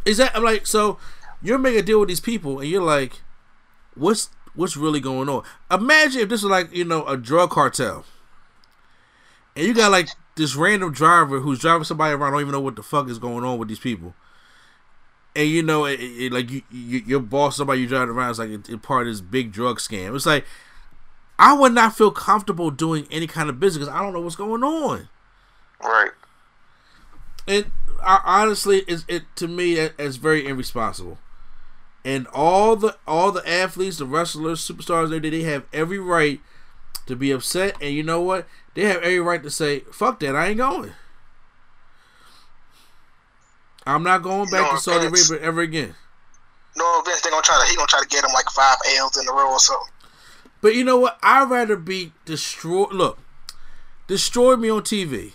Is 0.06 0.18
that 0.18 0.36
I'm 0.36 0.44
like 0.44 0.68
so? 0.68 0.98
You're 1.42 1.58
making 1.58 1.80
a 1.80 1.84
deal 1.84 2.00
with 2.00 2.10
these 2.10 2.20
people, 2.20 2.60
and 2.60 2.70
you're 2.70 2.84
like, 2.84 3.22
what's 3.96 4.30
what's 4.54 4.78
really 4.78 5.00
going 5.00 5.30
on? 5.30 5.44
Imagine 5.72 6.22
if 6.22 6.30
this 6.30 6.44
was 6.44 6.52
like 6.52 6.76
you 6.76 6.86
know 6.86 7.06
a 7.06 7.18
drug 7.18 7.50
cartel, 7.50 8.06
and 9.56 9.66
you 9.66 9.74
got 9.74 9.92
like 9.92 10.10
this 10.36 10.56
random 10.56 10.92
driver 10.92 11.40
who's 11.40 11.60
driving 11.60 11.84
somebody 11.84 12.14
around, 12.14 12.30
I 12.30 12.32
don't 12.32 12.42
even 12.42 12.52
know 12.52 12.62
what 12.62 12.76
the 12.76 12.84
fuck 12.84 13.10
is 13.10 13.20
going 13.20 13.44
on 13.44 13.58
with 13.58 13.68
these 13.68 13.80
people, 13.80 14.14
and 15.36 15.48
you 15.48 15.64
know, 15.64 15.86
it, 15.86 16.00
it, 16.00 16.32
like 16.32 16.50
you, 16.52 16.62
you 16.70 17.00
your 17.06 17.20
boss, 17.20 17.58
somebody 17.58 17.82
you 17.82 17.88
driving 17.88 18.16
around 18.16 18.32
is 18.32 18.40
like 18.40 18.50
it, 18.50 18.70
it 18.70 18.82
part 18.82 19.08
of 19.08 19.14
this 19.14 19.22
big 19.22 19.52
drug 19.52 19.80
scam. 19.80 20.16
It's 20.16 20.26
like 20.26 20.46
I 21.42 21.54
would 21.54 21.74
not 21.74 21.98
feel 21.98 22.12
comfortable 22.12 22.70
doing 22.70 23.08
any 23.10 23.26
kind 23.26 23.50
of 23.50 23.60
business 23.60 23.86
because 23.88 23.94
I 24.00 24.02
don't 24.04 24.14
know 24.14 24.22
what's 24.22 24.36
going 24.36 24.64
on. 24.64 25.10
Right. 25.84 26.12
And 27.48 27.72
uh, 28.02 28.20
honestly, 28.24 28.84
it's, 28.88 29.04
it 29.08 29.24
to 29.38 29.48
me 29.48 29.74
it- 29.74 29.96
it's 29.98 30.18
very 30.18 30.46
irresponsible. 30.48 31.18
And 32.06 32.28
all 32.28 32.76
the 32.76 32.96
all 33.08 33.32
the 33.32 33.48
athletes, 33.50 33.98
the 33.98 34.06
wrestlers, 34.06 34.62
superstars, 34.62 35.10
they 35.10 35.18
they 35.18 35.42
have 35.44 35.66
every 35.74 35.98
right 35.98 36.40
to 37.08 37.16
be 37.16 37.32
upset. 37.32 37.76
And 37.82 37.94
you 37.96 38.04
know 38.04 38.22
what? 38.22 38.48
They 38.76 38.84
have 38.86 38.98
every 38.98 39.20
right 39.20 39.42
to 39.42 39.50
say, 39.50 39.80
"Fuck 39.92 40.20
that! 40.20 40.36
I 40.36 40.48
ain't 40.50 40.58
going. 40.58 40.94
I'm 43.86 44.04
not 44.04 44.22
going 44.22 44.50
back 44.50 44.62
No 44.70 44.72
to 44.72 44.78
Saudi. 44.78 45.08
Arabia 45.08 45.40
ever 45.42 45.62
again." 45.62 45.96
No, 46.76 47.02
Vince, 47.06 47.22
They're 47.22 47.32
gonna 47.32 47.42
try 47.44 47.62
to 47.64 47.70
he 47.70 47.76
gonna 47.76 47.88
try 47.88 48.02
to 48.02 48.08
get 48.08 48.24
him 48.24 48.32
like 48.34 48.50
five 48.50 48.78
L's 48.98 49.18
in 49.18 49.28
a 49.28 49.32
row 49.32 49.52
or 49.52 49.60
something. 49.60 49.92
But 50.62 50.76
you 50.76 50.84
know 50.84 50.98
what? 50.98 51.20
I'd 51.24 51.50
rather 51.50 51.76
be 51.76 52.14
destroyed. 52.26 52.94
Look, 52.94 53.20
destroy 54.08 54.56
me 54.56 54.70
on 54.70 54.82
TV. 54.82 55.34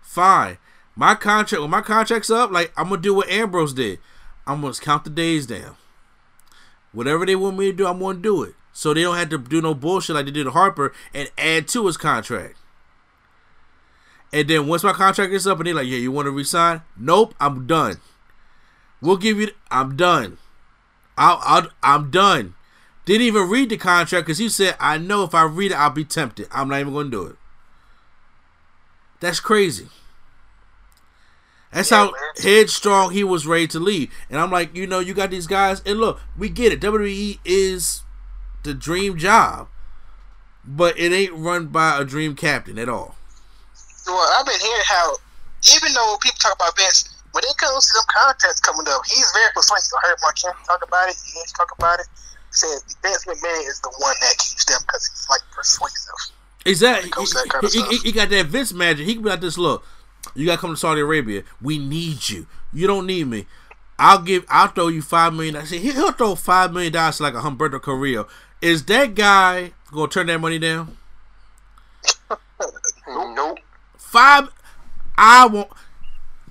Fine. 0.00 0.58
My 0.96 1.14
contract, 1.14 1.60
when 1.60 1.70
my 1.70 1.80
contract's 1.80 2.30
up, 2.30 2.50
like 2.50 2.72
I'm 2.76 2.88
gonna 2.88 3.00
do 3.00 3.14
what 3.14 3.28
Ambrose 3.28 3.72
did. 3.72 3.98
I'm 4.46 4.60
gonna 4.62 4.74
count 4.74 5.04
the 5.04 5.10
days 5.10 5.46
down. 5.46 5.76
Whatever 6.92 7.24
they 7.24 7.36
want 7.36 7.58
me 7.58 7.70
to 7.70 7.76
do, 7.76 7.86
I'm 7.86 8.00
gonna 8.00 8.18
do 8.18 8.42
it. 8.42 8.54
So 8.72 8.94
they 8.94 9.02
don't 9.02 9.16
have 9.16 9.28
to 9.30 9.38
do 9.38 9.60
no 9.60 9.74
bullshit 9.74 10.16
like 10.16 10.26
they 10.26 10.32
did 10.32 10.44
to 10.44 10.50
Harper 10.50 10.92
and 11.12 11.30
add 11.36 11.68
to 11.68 11.86
his 11.86 11.96
contract. 11.96 12.56
And 14.32 14.48
then 14.48 14.66
once 14.66 14.82
my 14.82 14.92
contract 14.92 15.32
is 15.32 15.46
up 15.46 15.58
and 15.58 15.66
they're 15.66 15.74
like, 15.74 15.86
yeah, 15.86 15.98
you 15.98 16.10
want 16.10 16.26
to 16.26 16.30
resign? 16.30 16.80
Nope, 16.96 17.34
I'm 17.38 17.66
done. 17.66 18.00
We'll 19.02 19.18
give 19.18 19.38
you. 19.38 19.50
I'm 19.70 19.96
done. 19.96 20.38
I'll, 21.18 21.40
I'll, 21.42 21.68
I'm 21.82 22.10
done. 22.10 22.54
Didn't 23.04 23.22
even 23.26 23.48
read 23.48 23.68
the 23.70 23.76
contract 23.76 24.26
because 24.26 24.38
he 24.38 24.48
said, 24.48 24.76
I 24.78 24.98
know 24.98 25.24
if 25.24 25.34
I 25.34 25.42
read 25.44 25.72
it, 25.72 25.76
I'll 25.78 25.90
be 25.90 26.04
tempted. 26.04 26.46
I'm 26.52 26.68
not 26.68 26.80
even 26.80 26.92
going 26.92 27.10
to 27.10 27.16
do 27.16 27.26
it. 27.26 27.36
That's 29.20 29.40
crazy. 29.40 29.88
That's 31.72 31.90
Yeah, 31.90 31.96
how 31.98 32.04
man. 32.06 32.12
headstrong 32.42 33.12
he 33.12 33.24
was 33.24 33.46
ready 33.46 33.66
to 33.68 33.80
leave. 33.80 34.12
And 34.30 34.38
I'm 34.38 34.50
like, 34.50 34.74
you 34.76 34.86
know, 34.86 35.00
you 35.00 35.14
got 35.14 35.30
these 35.30 35.46
guys, 35.46 35.80
and 35.86 35.98
look, 35.98 36.20
we 36.36 36.48
get 36.48 36.72
it. 36.72 36.80
WWE 36.80 37.38
is 37.44 38.02
the 38.62 38.74
dream 38.74 39.16
job, 39.18 39.68
but 40.64 40.98
it 40.98 41.12
ain't 41.12 41.32
run 41.32 41.68
by 41.68 41.98
a 41.98 42.04
dream 42.04 42.36
captain 42.36 42.78
at 42.78 42.88
all. 42.88 43.16
Well, 44.06 44.28
I've 44.38 44.46
been 44.46 44.60
hearing 44.60 44.82
how 44.86 45.16
even 45.74 45.92
though 45.94 46.16
people 46.20 46.38
talk 46.38 46.54
about 46.54 46.76
Vince, 46.76 47.08
when 47.32 47.44
it 47.44 47.56
comes 47.56 47.86
to 47.86 47.92
them 47.94 48.04
contests 48.12 48.60
coming 48.60 48.86
up, 48.88 49.02
he's 49.06 49.30
very 49.32 49.50
persuasive. 49.54 49.92
I 50.02 50.08
heard 50.08 50.18
Mark 50.20 50.36
talk 50.36 50.82
about 50.86 51.08
it. 51.08 51.16
He 51.24 51.40
talk 51.56 51.70
about 51.78 52.00
it. 52.00 52.06
Said 52.52 52.78
Vince 53.02 53.24
McMahon 53.26 53.68
is 53.68 53.80
the 53.80 53.88
one 53.98 54.14
that 54.20 54.36
keeps 54.38 54.64
them 54.66 54.78
because 54.86 55.06
he's 55.06 55.26
like 55.30 55.40
persuasive. 55.50 56.32
Exactly. 56.66 57.10
He, 57.10 57.26
that 57.32 57.46
kind 57.50 57.64
of 57.64 57.72
he- 57.72 57.82
he- 57.82 57.96
he 58.04 58.12
got 58.12 58.28
that 58.30 58.46
Vince 58.46 58.72
magic. 58.72 59.06
He 59.06 59.14
can 59.14 59.22
be 59.24 59.30
like 59.30 59.40
this. 59.40 59.56
Look, 59.58 59.84
you 60.34 60.46
got 60.46 60.56
to 60.56 60.60
come 60.60 60.70
to 60.70 60.76
Saudi 60.76 61.00
Arabia. 61.00 61.42
We 61.60 61.78
need 61.78 62.28
you. 62.28 62.46
You 62.72 62.86
don't 62.86 63.06
need 63.06 63.26
me. 63.26 63.46
I'll 63.98 64.20
give. 64.22 64.44
I'll 64.48 64.68
throw 64.68 64.88
you 64.88 65.02
five 65.02 65.32
million. 65.34 65.56
I 65.56 65.62
he- 65.64 65.78
he'll 65.92 66.12
throw 66.12 66.34
five 66.34 66.72
million 66.72 66.92
dollars 66.92 67.20
like 67.20 67.34
a 67.34 67.40
Humberto 67.40 67.80
Carrillo. 67.80 68.28
Is 68.60 68.84
that 68.84 69.14
guy 69.14 69.72
gonna 69.90 70.08
turn 70.08 70.26
that 70.28 70.38
money 70.40 70.58
down? 70.58 70.96
Nope. 73.08 73.58
Five. 73.96 74.48
I 75.16 75.46
want. 75.46 75.68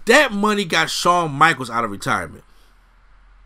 That 0.05 0.31
money 0.33 0.65
got 0.65 0.89
Shawn 0.89 1.31
Michaels 1.31 1.69
out 1.69 1.83
of 1.83 1.91
retirement. 1.91 2.43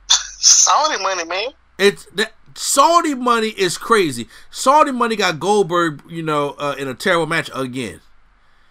Saudi 0.07 1.01
money, 1.03 1.25
man. 1.25 1.49
It's 1.77 2.05
that 2.13 2.33
Saudi 2.55 3.13
money 3.13 3.49
is 3.49 3.77
crazy. 3.77 4.27
Saudi 4.49 4.91
money 4.91 5.15
got 5.15 5.39
Goldberg, 5.39 6.01
you 6.09 6.23
know, 6.23 6.51
uh, 6.57 6.75
in 6.79 6.87
a 6.87 6.93
terrible 6.93 7.25
match 7.27 7.49
again. 7.53 7.99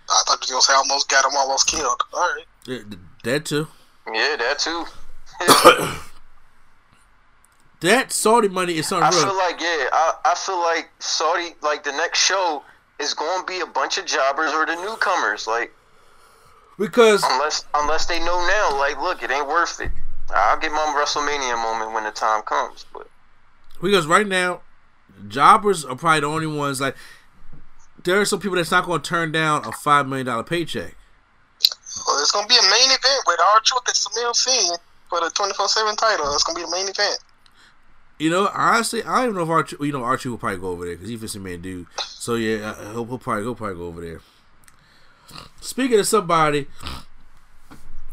I 0.08 0.22
thought 0.26 0.48
you 0.48 0.56
was 0.56 0.66
gonna 0.66 0.72
say 0.72 0.72
almost 0.74 1.08
got 1.08 1.24
him 1.24 1.32
almost 1.36 1.66
killed. 1.68 2.00
All 2.12 2.20
right. 2.20 2.44
Th- 2.64 2.82
That 3.24 3.44
too. 3.44 3.68
Yeah, 4.12 4.36
that 4.36 4.58
too. 4.58 4.84
That 7.80 8.12
Saudi 8.12 8.48
money 8.48 8.76
is 8.78 8.88
something 8.88 9.04
I 9.04 9.10
real. 9.10 9.26
feel 9.26 9.36
like 9.36 9.60
yeah, 9.60 9.88
I, 9.92 10.14
I 10.24 10.34
feel 10.36 10.58
like 10.60 10.88
Saudi 11.00 11.54
like 11.62 11.84
the 11.84 11.92
next 11.92 12.18
show 12.18 12.62
is 12.98 13.12
going 13.12 13.40
to 13.40 13.46
be 13.46 13.60
a 13.60 13.66
bunch 13.66 13.98
of 13.98 14.06
jobbers 14.06 14.52
or 14.52 14.64
the 14.64 14.74
newcomers 14.76 15.46
like 15.46 15.74
because 16.78 17.22
unless 17.24 17.66
unless 17.74 18.06
they 18.06 18.20
know 18.20 18.46
now 18.46 18.78
like 18.78 18.98
look 19.02 19.22
it 19.22 19.30
ain't 19.30 19.46
worth 19.48 19.80
it. 19.80 19.90
I'll 20.34 20.58
get 20.58 20.72
my 20.72 20.94
WrestleMania 20.96 21.60
moment 21.62 21.92
when 21.92 22.04
the 22.04 22.10
time 22.10 22.40
comes, 22.42 22.86
but 22.94 23.06
because 23.84 24.06
right 24.06 24.26
now, 24.26 24.62
jobbers 25.28 25.84
are 25.84 25.94
probably 25.94 26.20
the 26.20 26.26
only 26.26 26.46
ones 26.46 26.80
like. 26.80 26.96
There 28.02 28.20
are 28.20 28.24
some 28.24 28.40
people 28.40 28.56
that's 28.56 28.70
not 28.70 28.84
going 28.84 29.00
to 29.00 29.08
turn 29.08 29.32
down 29.32 29.64
a 29.64 29.72
five 29.72 30.06
million 30.06 30.26
dollar 30.26 30.42
paycheck. 30.42 30.96
Well, 32.06 32.20
it's 32.20 32.32
gonna 32.32 32.46
be 32.46 32.56
a 32.56 32.62
main 32.62 32.90
event 32.90 33.22
with 33.26 33.38
R-Truth 33.54 33.82
and 33.86 33.94
Samir 33.94 34.34
Singh 34.34 34.76
for 35.08 35.20
the 35.20 35.30
twenty 35.30 35.54
four 35.54 35.68
seven 35.68 35.96
title. 35.96 36.34
It's 36.34 36.44
gonna 36.44 36.58
be 36.58 36.64
the 36.64 36.70
main 36.70 36.88
event. 36.88 37.18
You 38.18 38.30
know, 38.30 38.50
honestly, 38.52 39.02
I 39.02 39.16
don't 39.16 39.24
even 39.24 39.36
know 39.36 39.42
if 39.42 39.48
Archie. 39.48 39.76
You 39.80 39.92
know, 39.92 40.02
Archie 40.02 40.28
will 40.28 40.38
probably 40.38 40.58
go 40.58 40.68
over 40.68 40.84
there 40.84 40.96
because 40.96 41.08
he's 41.08 41.34
a 41.34 41.40
man 41.40 41.62
dude. 41.62 41.86
So 41.98 42.34
yeah, 42.34 42.70
uh, 42.70 42.92
he'll, 42.92 43.04
he'll 43.04 43.18
probably 43.18 43.42
he'll 43.44 43.54
probably 43.54 43.76
go 43.76 43.86
over 43.86 44.00
there. 44.00 44.20
Speaking 45.60 45.98
of 45.98 46.06
somebody 46.06 46.66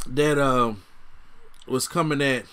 that 0.07 0.37
um 0.39 0.83
was 1.67 1.87
coming 1.87 2.21
at 2.21 2.45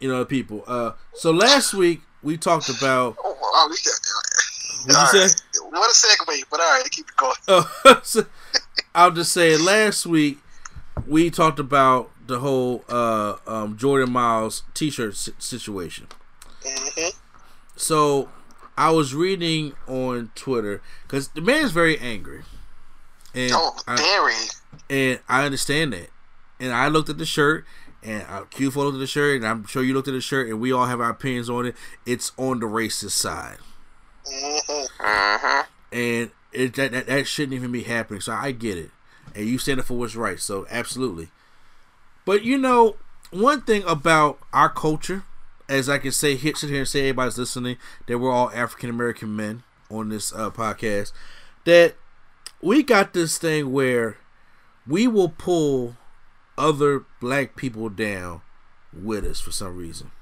you 0.00 0.08
know 0.08 0.24
people. 0.24 0.64
Uh, 0.66 0.92
so 1.14 1.30
last 1.30 1.74
week 1.74 2.02
we 2.22 2.36
talked 2.36 2.68
about 2.68 3.16
Oh, 3.22 3.36
wow, 3.40 3.66
we 3.68 3.76
got, 3.84 4.88
you 4.88 4.94
right. 4.94 5.30
say. 5.30 5.42
What 5.70 5.90
a 5.90 5.94
segue, 5.94 6.42
but 6.50 6.60
all 6.60 6.66
right, 6.80 6.90
keep 6.90 7.08
it 7.08 7.16
going. 7.16 7.34
Oh, 7.48 8.00
so, 8.04 8.26
I'll 8.94 9.10
just 9.10 9.32
say 9.32 9.56
last 9.56 10.06
week 10.06 10.38
we 11.06 11.30
talked 11.30 11.58
about 11.58 12.10
the 12.26 12.38
whole 12.40 12.84
uh, 12.88 13.36
um, 13.46 13.76
Jordan 13.76 14.10
Myles 14.12 14.62
T-shirt 14.74 15.16
si- 15.16 15.32
situation. 15.38 16.06
hmm 16.64 17.08
So 17.76 18.28
I 18.76 18.90
was 18.90 19.14
reading 19.14 19.74
on 19.86 20.30
Twitter 20.34 20.82
because 21.02 21.28
the 21.28 21.40
man's 21.40 21.70
very 21.72 21.98
angry, 21.98 22.42
and 23.34 23.52
Oh, 23.54 23.76
I, 23.86 23.96
very. 23.96 24.34
and 24.90 25.20
I 25.28 25.44
understand 25.44 25.92
that. 25.92 26.08
And 26.58 26.72
I 26.72 26.88
looked 26.88 27.08
at 27.10 27.18
the 27.18 27.26
shirt, 27.26 27.64
and 28.06 28.22
uh, 28.28 28.44
Q4 28.44 28.76
looked 28.76 28.94
at 28.96 29.00
the 29.00 29.06
shirt, 29.06 29.36
and 29.36 29.46
I'm 29.46 29.66
sure 29.66 29.82
you 29.82 29.92
looked 29.92 30.08
at 30.08 30.14
the 30.14 30.20
shirt, 30.20 30.48
and 30.48 30.60
we 30.60 30.72
all 30.72 30.86
have 30.86 31.00
our 31.00 31.10
opinions 31.10 31.50
on 31.50 31.66
it. 31.66 31.76
It's 32.06 32.32
on 32.38 32.60
the 32.60 32.66
racist 32.66 33.10
side, 33.12 33.58
hmm 34.26 35.60
and 35.92 36.30
it 36.52 36.74
that, 36.74 36.92
that 36.92 37.06
that 37.06 37.26
shouldn't 37.26 37.54
even 37.54 37.72
be 37.72 37.82
happening. 37.82 38.20
So 38.20 38.32
I 38.32 38.52
get 38.52 38.78
it, 38.78 38.90
and 39.34 39.46
you 39.46 39.58
stand 39.58 39.80
up 39.80 39.86
for 39.86 39.94
what's 39.98 40.16
right. 40.16 40.38
So 40.40 40.66
absolutely. 40.70 41.28
But 42.24 42.44
you 42.44 42.58
know, 42.58 42.96
one 43.30 43.62
thing 43.62 43.82
about 43.86 44.38
our 44.52 44.68
culture, 44.68 45.24
as 45.68 45.88
I 45.88 45.98
can 45.98 46.12
say, 46.12 46.34
here, 46.36 46.54
sit 46.54 46.70
here 46.70 46.80
and 46.80 46.88
say, 46.88 47.00
everybody's 47.00 47.38
listening, 47.38 47.76
that 48.06 48.18
we're 48.18 48.32
all 48.32 48.50
African 48.52 48.90
American 48.90 49.34
men 49.34 49.62
on 49.90 50.08
this 50.08 50.32
uh, 50.32 50.50
podcast, 50.50 51.12
that 51.64 51.94
we 52.60 52.82
got 52.82 53.12
this 53.12 53.38
thing 53.38 53.72
where 53.72 54.18
we 54.86 55.06
will 55.06 55.28
pull 55.28 55.96
other 56.58 57.04
black 57.26 57.56
people 57.56 57.88
down 57.88 58.40
with 58.92 59.24
us 59.24 59.40
for 59.40 59.50
some 59.50 59.76
reason. 59.76 60.12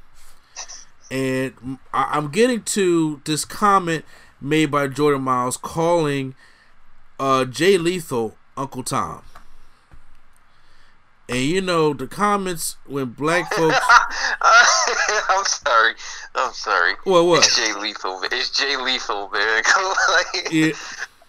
And 1.10 1.76
I- 1.92 2.08
I'm 2.16 2.28
getting 2.30 2.62
to 2.62 3.20
this 3.26 3.44
comment 3.44 4.06
made 4.40 4.70
by 4.70 4.86
Jordan 4.88 5.20
Myles 5.20 5.58
calling 5.58 6.34
uh, 7.20 7.44
Jay 7.44 7.76
Lethal 7.76 8.36
Uncle 8.56 8.82
Tom. 8.82 9.20
And 11.28 11.40
you 11.40 11.60
know 11.60 11.92
the 11.92 12.06
comments 12.06 12.76
when 12.86 13.06
black 13.10 13.52
folks. 13.54 13.76
I'm 14.40 15.44
sorry. 15.44 15.94
I'm 16.34 16.52
sorry. 16.54 16.94
What, 17.04 17.26
what? 17.26 17.44
It's 17.44 17.54
Jay 17.56 17.74
Lethal. 17.78 18.20
It's 18.32 18.48
Jay 18.50 18.76
Lethal, 18.78 19.28
man. 19.28 19.62
like, 20.08 20.50
Yeah. 20.52 20.72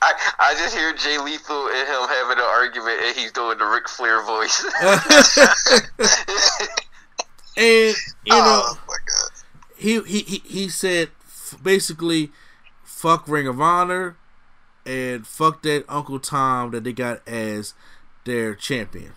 I, 0.02 0.14
I 0.40 0.54
just 0.56 0.76
hear 0.76 0.94
Jay 0.94 1.18
Lethal 1.18 1.68
and 1.68 1.88
him 1.88 2.08
having 2.08 2.38
an 2.38 2.44
argument, 2.44 3.00
and 3.04 3.16
he's 3.16 3.32
doing 3.32 3.58
the 3.58 3.66
Ric 3.66 3.88
Flair 3.90 4.22
voice. 4.24 4.64
and 7.58 7.96
you 8.26 8.32
know 8.34 8.62
oh 8.66 8.80
god. 8.88 9.32
he 9.78 10.02
he 10.02 10.20
he, 10.22 10.38
he 10.46 10.70
said 10.70 11.10
f- 11.26 11.56
basically 11.64 12.32
fuck 12.84 13.28
Ring 13.28 13.48
of 13.48 13.62
Honor 13.62 14.18
and 14.86 15.26
fuck 15.26 15.64
that 15.64 15.86
Uncle 15.90 16.20
Tom 16.20 16.72
that 16.72 16.84
they 16.84 16.94
got 16.94 17.28
as 17.28 17.74
their 18.26 18.54
champion. 18.56 19.14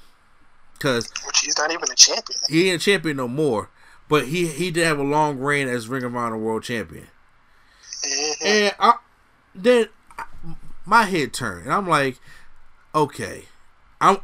Cause 0.79 1.11
Which 1.27 1.41
he's 1.41 1.59
not 1.59 1.71
even 1.73 1.91
a 1.91 1.95
champion. 1.97 2.39
he 2.49 2.71
ain't 2.71 2.81
a 2.81 2.85
champion 2.85 3.17
no 3.17 3.27
more, 3.29 3.69
but 4.09 4.29
he 4.29 4.47
he 4.47 4.71
did 4.71 4.87
have 4.87 4.99
a 4.99 5.03
long 5.03 5.39
reign 5.39 5.69
as 5.69 5.89
Ring 5.89 6.05
of 6.05 6.15
Honor 6.15 6.39
World 6.39 6.63
Champion. 6.63 7.09
Mhm. 8.07 8.47
And 8.47 8.75
I, 8.79 8.95
then 9.55 9.89
my 10.89 11.05
head 11.05 11.33
turned, 11.33 11.65
and 11.65 11.73
I'm 11.73 11.89
like, 11.89 12.19
okay, 12.95 13.45
I'm. 14.01 14.19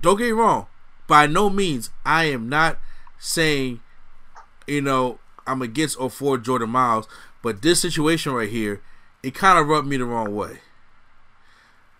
Don't 0.00 0.16
get 0.16 0.26
me 0.26 0.30
wrong. 0.30 0.66
By 1.06 1.26
no 1.26 1.50
means, 1.50 1.90
I 2.06 2.24
am 2.24 2.48
not 2.48 2.78
saying, 3.18 3.80
you 4.66 4.80
know, 4.80 5.18
I'm 5.46 5.60
against 5.60 6.00
or 6.00 6.08
for 6.08 6.38
Jordan 6.38 6.70
Myles, 6.70 7.06
but 7.42 7.60
this 7.62 7.80
situation 7.80 8.32
right 8.32 8.48
here, 8.48 8.80
it 9.22 9.34
kind 9.34 9.58
of 9.58 9.66
rubbed 9.66 9.88
me 9.88 9.96
the 9.98 10.04
wrong 10.04 10.34
way. 10.34 10.60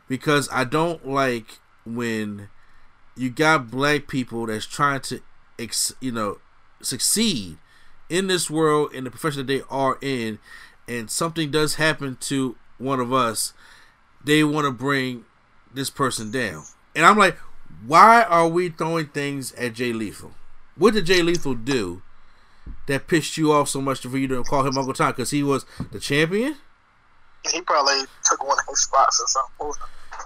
Because 0.09 0.49
I 0.51 0.65
don't 0.65 1.07
like 1.07 1.59
when 1.85 2.49
you 3.17 3.31
got 3.31 3.71
black 3.71 4.09
people 4.09 4.47
that's 4.47 4.67
trying 4.67 5.01
to, 5.03 5.21
ex, 5.59 5.93
you 6.01 6.13
know, 6.13 6.39
succeed 6.81 7.59
in 8.09 8.27
this 8.29 8.49
world 8.49 8.95
in 8.95 9.05
the 9.05 9.11
profession 9.11 9.47
that 9.47 9.53
they 9.53 9.63
are 9.69 9.99
in, 10.01 10.39
and 10.89 11.11
something 11.11 11.51
does 11.51 11.75
happen 11.75 12.17
to 12.21 12.57
one 12.79 12.99
of 12.99 13.13
us, 13.13 13.53
they 14.25 14.45
want 14.45 14.67
to 14.67 14.71
bring 14.71 15.25
this 15.73 15.91
person 15.91 16.31
down. 16.31 16.65
And 16.95 17.05
I'm 17.07 17.17
like, 17.19 17.37
why 17.87 18.23
are 18.23 18.49
we 18.49 18.69
throwing 18.69 19.07
things 19.07 19.53
at 19.55 19.75
Jay 19.75 19.93
Lethal? 19.93 20.33
What 20.77 20.95
did 20.95 21.07
Jay 21.07 21.23
Lethal 21.23 21.55
do 21.55 22.03
that 22.87 23.07
pissed 23.07 23.37
you 23.37 23.53
off 23.53 23.69
so 23.69 23.81
much 23.81 24.01
for 24.01 24.17
you 24.19 24.29
to 24.29 24.43
call 24.45 24.67
him 24.67 24.77
Uncle 24.77 24.95
Tom? 24.95 25.13
Because 25.13 25.31
he 25.31 25.43
was 25.43 25.65
the 25.93 26.01
champion? 26.01 26.57
He 27.51 27.61
probably 27.63 28.03
took 28.25 28.47
one 28.47 28.59
of 28.59 28.65
his 28.69 28.81
spots 28.83 29.21
or 29.21 29.27
something. 29.27 29.83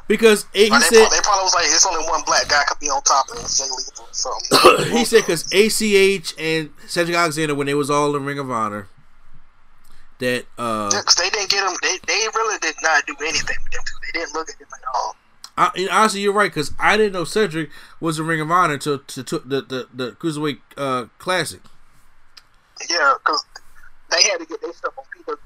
Because 0.09 0.45
eh, 0.55 0.65
he 0.65 0.71
Or 0.71 0.71
they, 0.71 0.81
said 0.81 0.91
probably, 1.03 1.17
they 1.17 1.23
probably 1.23 1.43
was 1.45 1.55
like, 1.55 1.65
it's 1.67 1.87
only 1.87 2.05
one 2.09 2.23
black 2.27 2.49
guy 2.49 2.63
could 2.69 2.79
be 2.81 2.89
on 2.89 3.03
top 3.03 3.29
of 3.31 3.37
Jay 3.37 3.65
Lethal. 3.65 4.09
something. 4.11 4.93
he 4.97 5.05
said 5.05 5.21
because 5.23 5.53
ACH 5.53 6.35
and 6.39 6.71
Cedric 6.89 7.17
Alexander 7.17 7.55
when 7.55 7.67
they 7.67 7.75
was 7.75 7.91
all 7.91 8.15
in 8.17 8.25
Ring 8.25 8.39
of 8.39 8.51
Honor 8.51 8.89
that 10.19 10.45
uh 10.59 10.91
'cause 10.91 11.15
they 11.17 11.31
didn't 11.31 11.51
get 11.51 11.65
them. 11.65 11.77
They, 11.83 11.99
they 12.07 12.27
really 12.35 12.59
did 12.59 12.75
not 12.83 13.07
do 13.07 13.15
anything 13.21 13.57
with 13.63 13.73
them. 13.73 13.83
They 14.03 14.21
didn't 14.21 14.35
look 14.35 14.49
at 14.49 14.57
him 14.61 14.69
at 14.73 14.81
all. 14.95 15.17
I, 15.57 15.71
and 15.77 15.89
honestly 15.91 16.21
you're 16.21 16.33
right 16.33 16.51
because 16.51 16.73
I 16.79 16.97
didn't 16.97 17.13
know 17.13 17.25
Cedric 17.25 17.71
was 18.01 18.19
in 18.19 18.27
Ring 18.27 18.41
of 18.41 18.51
Honor 18.51 18.75
until 18.75 18.99
to, 18.99 19.23
to, 19.23 19.39
the, 19.41 19.63
the 19.63 19.89
the 19.93 20.13
Cruiserweight 20.13 20.59
uh, 20.77 21.07
Classic. 21.19 21.61
Yeah, 22.91 23.15
because 23.19 23.45
they 24.11 24.23
had 24.25 24.39
to 24.39 24.47
get 24.47 24.61
their 24.61 24.73
stuff 24.73 24.95
on 24.99 25.05
PWG. 25.05 25.39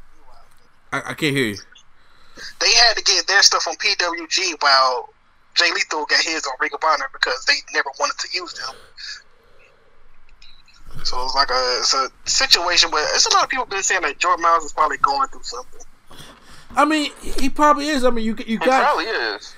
I, 0.92 0.98
I 1.10 1.14
can't 1.14 1.36
hear 1.36 1.46
you. 1.48 1.56
They 2.60 2.72
had 2.72 2.96
to 2.96 3.02
get 3.02 3.26
their 3.26 3.42
stuff 3.42 3.66
on 3.68 3.74
PWG 3.76 4.54
while 4.60 5.10
Jay 5.54 5.70
Lethal 5.72 6.06
got 6.06 6.22
his 6.22 6.46
on 6.46 6.54
Ring 6.60 6.70
of 6.72 6.80
Honor 6.84 7.10
because 7.12 7.44
they 7.44 7.54
never 7.74 7.90
wanted 7.98 8.18
to 8.18 8.28
use 8.32 8.54
them. 8.54 8.74
So 11.04 11.18
it 11.20 11.22
was 11.22 11.34
like 11.34 11.50
a 11.50 11.78
it's 11.80 11.94
a 11.94 12.10
situation 12.28 12.90
where 12.90 13.04
it's 13.14 13.26
a 13.26 13.34
lot 13.34 13.44
of 13.44 13.50
people 13.50 13.66
been 13.66 13.82
saying 13.82 14.02
that 14.02 14.18
Jordan 14.18 14.42
Myles 14.42 14.64
is 14.64 14.72
probably 14.72 14.98
going 14.98 15.28
through 15.28 15.42
something. 15.42 15.80
I 16.76 16.84
mean 16.84 17.12
he 17.40 17.48
probably 17.48 17.88
is. 17.88 18.04
I 18.04 18.10
mean 18.10 18.24
you 18.24 18.36
you 18.38 18.44
He 18.44 18.56
got 18.56 18.82
probably 18.82 19.04
is. 19.04 19.54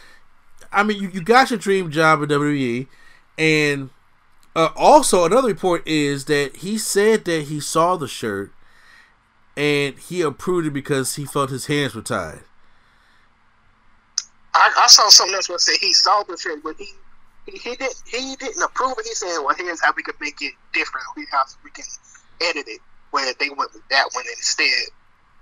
I 0.72 0.82
mean, 0.82 1.02
you, 1.02 1.10
you 1.10 1.20
got 1.20 1.50
your 1.50 1.58
dream 1.58 1.90
job 1.90 2.22
at 2.22 2.28
WWE, 2.28 2.86
and 3.36 3.90
uh, 4.54 4.68
also 4.76 5.24
another 5.24 5.48
report 5.48 5.86
is 5.86 6.26
that 6.26 6.56
he 6.56 6.78
said 6.78 7.24
that 7.24 7.44
he 7.44 7.60
saw 7.60 7.96
the 7.96 8.08
shirt 8.08 8.52
and 9.56 9.98
he 9.98 10.22
approved 10.22 10.68
it 10.68 10.72
because 10.72 11.16
he 11.16 11.24
felt 11.24 11.50
his 11.50 11.66
hands 11.66 11.94
were 11.94 12.02
tied. 12.02 12.40
I, 14.54 14.72
I 14.76 14.86
saw 14.88 15.08
something 15.08 15.34
else 15.34 15.48
where 15.48 15.56
it 15.56 15.60
said 15.60 15.76
he 15.80 15.92
saw 15.92 16.22
the 16.22 16.36
shirt, 16.36 16.62
but 16.62 16.76
he 16.76 16.88
he, 17.52 17.58
he 17.58 17.76
didn't 17.76 18.02
he 18.06 18.36
didn't 18.36 18.62
approve 18.62 18.94
it. 18.98 19.06
He 19.06 19.14
said, 19.14 19.38
"Well, 19.40 19.54
here's 19.56 19.80
how 19.82 19.92
we 19.96 20.02
could 20.02 20.20
make 20.20 20.40
it 20.40 20.54
different. 20.72 21.06
Here's 21.16 21.30
how 21.30 21.44
we 21.64 21.70
can 21.70 21.84
edit 22.42 22.64
it." 22.68 22.80
Where 23.10 23.32
they 23.40 23.48
went 23.48 23.72
with 23.74 23.82
that 23.90 24.08
one 24.12 24.24
instead. 24.36 24.88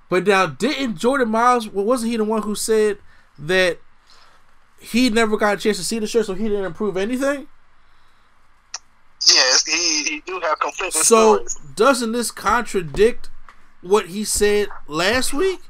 But 0.09 0.27
now, 0.27 0.47
didn't 0.47 0.97
Jordan 0.97 1.29
Myles? 1.29 1.69
well, 1.69 1.85
Wasn't 1.85 2.11
he 2.11 2.17
the 2.17 2.25
one 2.25 2.41
who 2.43 2.55
said 2.55 2.97
that 3.39 3.79
he 4.81 5.11
never 5.11 5.37
got 5.37 5.55
a 5.55 5.57
chance 5.59 5.77
to 5.77 5.85
see 5.85 5.99
the 5.99 6.07
shirt, 6.07 6.25
so 6.25 6.33
he 6.35 6.45
didn't 6.49 6.65
approve 6.65 6.97
anything? 6.97 7.47
Yes, 9.27 9.67
he, 9.67 10.05
he 10.05 10.23
do 10.27 10.41
have 10.41 10.59
conflicting 10.61 11.03
So 11.03 11.35
stories. 11.45 11.55
doesn't 11.75 12.13
this 12.13 12.31
contradict 12.31 13.29
what 13.83 14.07
he 14.07 14.25
said 14.25 14.69
last 14.87 15.35
week? 15.35 15.61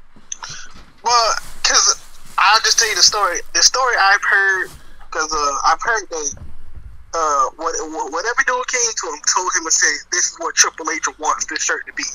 Well, 1.03 1.33
because 1.61 2.01
I'll 2.37 2.61
just 2.61 2.79
tell 2.79 2.87
you 2.89 2.95
the 2.95 3.01
story. 3.01 3.39
The 3.53 3.63
story 3.63 3.95
I've 3.99 4.21
heard, 4.23 4.69
because 5.11 5.33
uh, 5.33 5.55
I've 5.65 5.81
heard 5.81 6.05
that 6.09 6.35
uh, 7.13 7.45
what, 7.57 7.73
whatever 8.13 8.41
dude 8.45 8.67
came 8.69 8.93
to 8.93 9.05
him 9.09 9.19
told 9.25 9.49
him 9.57 9.65
to 9.65 9.71
say, 9.71 9.89
"This 10.11 10.31
is 10.31 10.37
what 10.39 10.55
Triple 10.55 10.89
H 10.91 11.05
wants 11.17 11.45
this 11.45 11.63
shirt 11.63 11.85
to 11.87 11.93
be." 11.93 12.05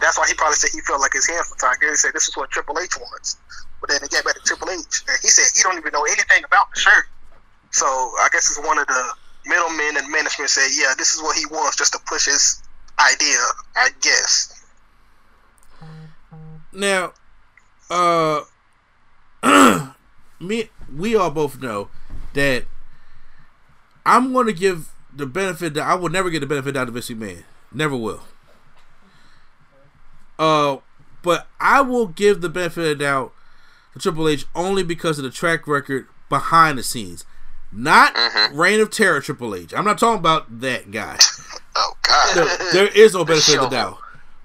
That's 0.00 0.18
why 0.18 0.26
he 0.26 0.34
probably 0.34 0.56
said 0.56 0.70
he 0.72 0.80
felt 0.80 1.00
like 1.00 1.12
his 1.12 1.28
hands 1.28 1.50
were 1.50 1.56
tied. 1.56 1.76
He 1.80 1.94
said, 1.96 2.12
"This 2.14 2.28
is 2.28 2.36
what 2.36 2.50
Triple 2.50 2.78
H 2.78 2.96
wants." 2.96 3.36
But 3.80 3.90
then 3.90 3.98
they 4.00 4.08
got 4.08 4.24
back 4.24 4.34
to 4.34 4.40
Triple 4.40 4.70
H, 4.70 5.04
and 5.08 5.18
he 5.20 5.28
said 5.28 5.44
he 5.54 5.62
don't 5.62 5.76
even 5.76 5.92
know 5.92 6.04
anything 6.04 6.44
about 6.44 6.72
the 6.72 6.80
shirt. 6.80 7.06
So 7.70 7.86
I 7.86 8.28
guess 8.32 8.48
it's 8.50 8.66
one 8.66 8.78
of 8.78 8.86
the 8.86 9.04
middlemen 9.46 9.96
and 9.98 10.10
management 10.10 10.50
said, 10.50 10.68
"Yeah, 10.72 10.94
this 10.96 11.14
is 11.14 11.22
what 11.22 11.36
he 11.36 11.44
wants, 11.46 11.76
just 11.76 11.92
to 11.92 12.00
push 12.06 12.24
his 12.24 12.62
idea." 12.98 13.38
I 13.76 13.90
guess. 14.00 14.64
Now, 16.72 17.12
uh, 17.90 18.40
me, 20.40 20.70
we 20.96 21.14
all 21.14 21.30
both 21.30 21.60
know 21.60 21.90
that 22.34 22.64
I'm 24.06 24.32
going 24.32 24.46
to 24.46 24.52
give 24.52 24.92
the 25.12 25.26
benefit 25.26 25.74
that 25.74 25.86
I 25.86 25.94
will 25.94 26.10
never 26.10 26.30
get 26.30 26.40
the 26.40 26.46
benefit 26.46 26.76
out 26.76 26.88
of 26.88 26.94
Vince 26.94 27.10
McMahon. 27.10 27.44
Never 27.72 27.96
will. 27.96 28.22
Uh, 30.38 30.78
but 31.22 31.46
I 31.60 31.80
will 31.80 32.06
give 32.06 32.40
the 32.40 32.48
benefit 32.48 32.82
of 32.82 32.98
the 32.98 33.04
doubt 33.04 33.32
to 33.92 33.98
Triple 33.98 34.28
H 34.28 34.44
only 34.54 34.82
because 34.82 35.18
of 35.18 35.24
the 35.24 35.30
track 35.30 35.66
record 35.66 36.06
behind 36.28 36.78
the 36.78 36.82
scenes, 36.82 37.24
not 37.72 38.16
Reign 38.52 38.80
of 38.80 38.90
Terror 38.90 39.20
Triple 39.20 39.54
H. 39.54 39.72
I'm 39.74 39.84
not 39.84 39.98
talking 39.98 40.18
about 40.18 40.60
that 40.60 40.90
guy. 40.90 41.18
Oh 41.76 41.96
God. 42.02 42.36
there, 42.36 42.86
there 42.86 42.86
is 42.94 43.14
no 43.14 43.24
benefit 43.24 43.56
of 43.56 43.62
the 43.62 43.76
doubt. 43.76 43.98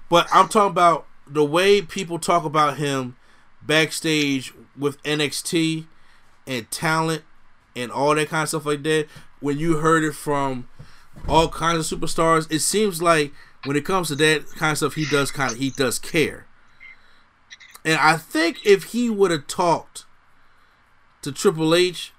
But 0.08 0.26
I'm 0.32 0.48
talking 0.48 0.72
about 0.72 1.06
the 1.28 1.44
way 1.44 1.80
people 1.80 2.18
talk 2.18 2.44
about 2.44 2.78
him 2.78 3.14
backstage 3.62 4.52
with 4.76 5.00
NXT 5.04 5.86
and 6.44 6.68
talent 6.72 7.22
and 7.76 7.90
all 7.90 8.14
that 8.14 8.28
kind 8.28 8.42
of 8.42 8.48
stuff 8.48 8.66
like 8.66 8.82
that. 8.84 9.06
When 9.40 9.58
you 9.58 9.78
heard 9.78 10.04
it 10.04 10.14
from 10.14 10.68
all 11.28 11.48
kinds 11.48 11.90
of 11.90 12.00
superstars, 12.00 12.50
it 12.50 12.60
seems 12.60 13.00
like 13.00 13.32
when 13.64 13.76
it 13.76 13.84
comes 13.84 14.08
to 14.08 14.16
that 14.16 14.46
kind 14.56 14.72
of 14.72 14.78
stuff, 14.78 14.94
he 14.94 15.04
does 15.06 15.30
kind 15.30 15.52
of 15.52 15.58
he 15.58 15.70
does 15.70 15.98
care. 15.98 16.46
And 17.84 17.98
I 17.98 18.16
think 18.16 18.58
if 18.64 18.84
he 18.84 19.08
would 19.08 19.30
have 19.30 19.46
talked 19.46 20.04
to 21.22 21.32
Triple 21.32 21.74
H, 21.74 22.12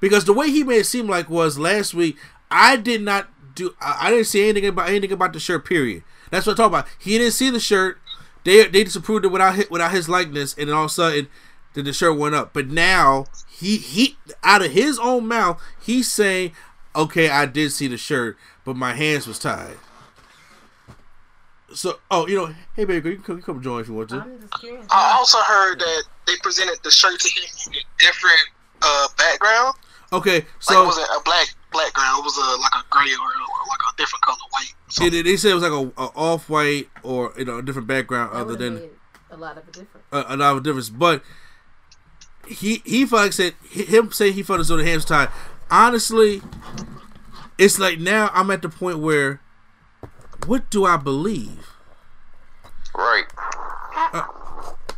because 0.00 0.24
the 0.24 0.32
way 0.32 0.50
he 0.50 0.62
made 0.62 0.78
it 0.78 0.86
seem 0.86 1.08
like 1.08 1.28
was 1.28 1.58
last 1.58 1.94
week, 1.94 2.16
I 2.50 2.76
did 2.76 3.02
not 3.02 3.28
do. 3.54 3.74
I, 3.80 4.06
I 4.06 4.10
didn't 4.10 4.26
see 4.26 4.48
anything 4.48 4.68
about 4.68 4.88
anything 4.88 5.12
about 5.12 5.32
the 5.32 5.40
shirt. 5.40 5.64
Period. 5.64 6.04
That's 6.30 6.46
what 6.46 6.52
I'm 6.52 6.56
talking 6.56 6.78
about. 6.78 6.88
He 6.98 7.18
didn't 7.18 7.32
see 7.32 7.50
the 7.50 7.60
shirt. 7.60 7.98
They 8.44 8.66
they 8.68 8.84
just 8.84 8.96
approved 8.96 9.24
it 9.24 9.28
without 9.28 9.56
his, 9.56 9.70
without 9.70 9.90
his 9.90 10.08
likeness, 10.08 10.56
and 10.56 10.68
then 10.68 10.76
all 10.76 10.84
of 10.84 10.90
a 10.90 10.94
sudden, 10.94 11.28
then 11.74 11.84
the 11.84 11.92
shirt 11.92 12.16
went 12.16 12.34
up. 12.34 12.52
But 12.52 12.68
now 12.68 13.26
he 13.58 13.76
he 13.78 14.16
out 14.44 14.62
of 14.62 14.70
his 14.72 14.98
own 14.98 15.26
mouth, 15.26 15.60
he's 15.80 16.10
saying, 16.12 16.52
"Okay, 16.94 17.28
I 17.28 17.46
did 17.46 17.72
see 17.72 17.88
the 17.88 17.96
shirt, 17.96 18.36
but 18.64 18.76
my 18.76 18.94
hands 18.94 19.26
was 19.26 19.38
tied." 19.38 19.76
So, 21.74 21.98
oh, 22.10 22.26
you 22.26 22.36
know, 22.36 22.54
hey 22.76 22.84
baby, 22.86 23.00
girl, 23.00 23.10
you 23.12 23.16
can 23.18 23.24
come, 23.24 23.36
you 23.36 23.42
come 23.42 23.62
join 23.62 23.80
if 23.82 23.88
you 23.88 23.94
want 23.94 24.08
to. 24.10 24.20
I'm 24.20 24.40
just 24.40 24.58
curious. 24.60 24.86
I 24.90 25.12
also 25.18 25.38
heard 25.40 25.78
that 25.80 26.04
they 26.26 26.32
presented 26.42 26.78
the 26.82 26.90
shirt 26.90 27.20
to 27.20 27.28
him 27.28 27.44
in 27.66 27.72
a 27.74 27.84
different 27.98 28.48
uh, 28.80 29.08
background. 29.18 29.74
Okay, 30.10 30.36
Like 30.36 30.46
so 30.60 30.82
it 30.82 30.86
wasn't 30.86 31.08
a 31.14 31.20
black 31.24 31.48
black 31.70 31.92
ground. 31.92 32.20
It 32.20 32.24
was 32.24 32.36
a 32.38 32.60
like 32.62 32.72
a 32.74 32.84
gray 32.88 33.12
or, 33.12 33.26
or 33.26 33.68
like 33.68 33.80
a 33.92 33.96
different 33.98 34.22
color 34.22 34.38
white. 34.52 34.72
So 34.88 35.04
it, 35.04 35.10
they 35.24 35.36
said 35.36 35.50
it 35.50 35.54
was 35.54 35.62
like 35.62 35.72
a, 35.72 36.00
a 36.00 36.06
off 36.16 36.48
white 36.48 36.88
or 37.02 37.34
you 37.36 37.44
know 37.44 37.58
a 37.58 37.62
different 37.62 37.86
background 37.86 38.32
That 38.32 38.38
other 38.38 38.56
than 38.56 38.88
a 39.30 39.36
lot 39.36 39.58
of 39.58 39.68
a 39.68 39.70
difference. 39.70 40.06
a, 40.10 40.24
a 40.28 40.36
lot 40.38 40.56
of 40.56 40.62
difference. 40.62 40.88
But 40.88 41.22
he 42.48 42.82
he 42.84 43.06
felt 43.06 43.22
like 43.22 43.32
said 43.32 43.54
him 43.70 44.10
saying 44.12 44.34
he 44.34 44.42
felt 44.42 44.60
as 44.60 44.68
though 44.68 44.76
the 44.76 44.84
hands 44.84 45.04
tied. 45.04 45.28
Honestly, 45.70 46.42
it's 47.58 47.78
like 47.78 47.98
now 47.98 48.30
I'm 48.32 48.50
at 48.50 48.62
the 48.62 48.68
point 48.68 48.98
where 48.98 49.40
what 50.46 50.70
do 50.70 50.84
I 50.84 50.96
believe? 50.96 51.68
Right. 52.94 53.24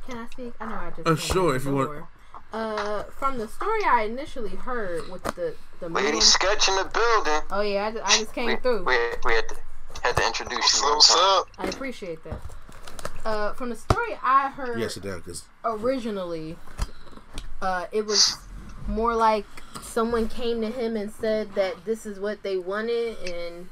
Can 0.06 0.18
I 0.18 0.26
speak? 0.32 0.52
I 0.60 0.66
know 0.66 0.74
I 0.74 0.90
just. 0.94 1.06
Uh, 1.08 1.16
sure, 1.16 1.50
in 1.50 1.56
if 1.56 1.64
you 1.64 1.74
want. 1.74 1.88
door. 1.90 2.08
Uh, 2.52 3.04
from 3.04 3.38
the 3.38 3.46
story 3.46 3.84
I 3.84 4.02
initially 4.02 4.50
heard 4.56 5.08
with 5.08 5.22
the 5.22 5.54
the 5.78 5.88
Lady 5.88 6.12
moon- 6.12 6.20
Sketch 6.20 6.68
in 6.68 6.74
the 6.76 6.84
building. 6.84 7.40
Oh 7.50 7.60
yeah, 7.60 7.86
I 7.86 7.90
just, 7.92 8.04
I 8.04 8.18
just 8.20 8.34
came 8.34 8.46
We, 8.46 8.56
through. 8.56 8.84
we, 8.84 8.96
we 9.24 9.34
had 9.34 9.48
to 9.48 9.56
had 10.02 10.16
to 10.16 10.26
introduce 10.26 10.80
you. 10.82 10.88
what's 10.88 11.14
up? 11.14 11.48
I 11.58 11.66
appreciate 11.68 12.24
that. 12.24 12.40
Uh, 13.24 13.52
from 13.52 13.68
the 13.70 13.76
story 13.76 14.18
I 14.22 14.48
heard 14.50 14.80
Yes, 14.80 14.96
it 14.96 15.02
does. 15.02 15.20
Cause 15.22 15.44
originally, 15.64 16.56
uh, 17.62 17.86
it 17.92 18.06
was 18.06 18.36
more 18.86 19.14
like 19.14 19.44
someone 19.82 20.28
came 20.28 20.60
to 20.62 20.70
him 20.70 20.96
and 20.96 21.10
said 21.10 21.54
that 21.54 21.84
this 21.84 22.06
is 22.06 22.18
what 22.18 22.42
they 22.42 22.56
wanted, 22.56 23.16
and 23.28 23.68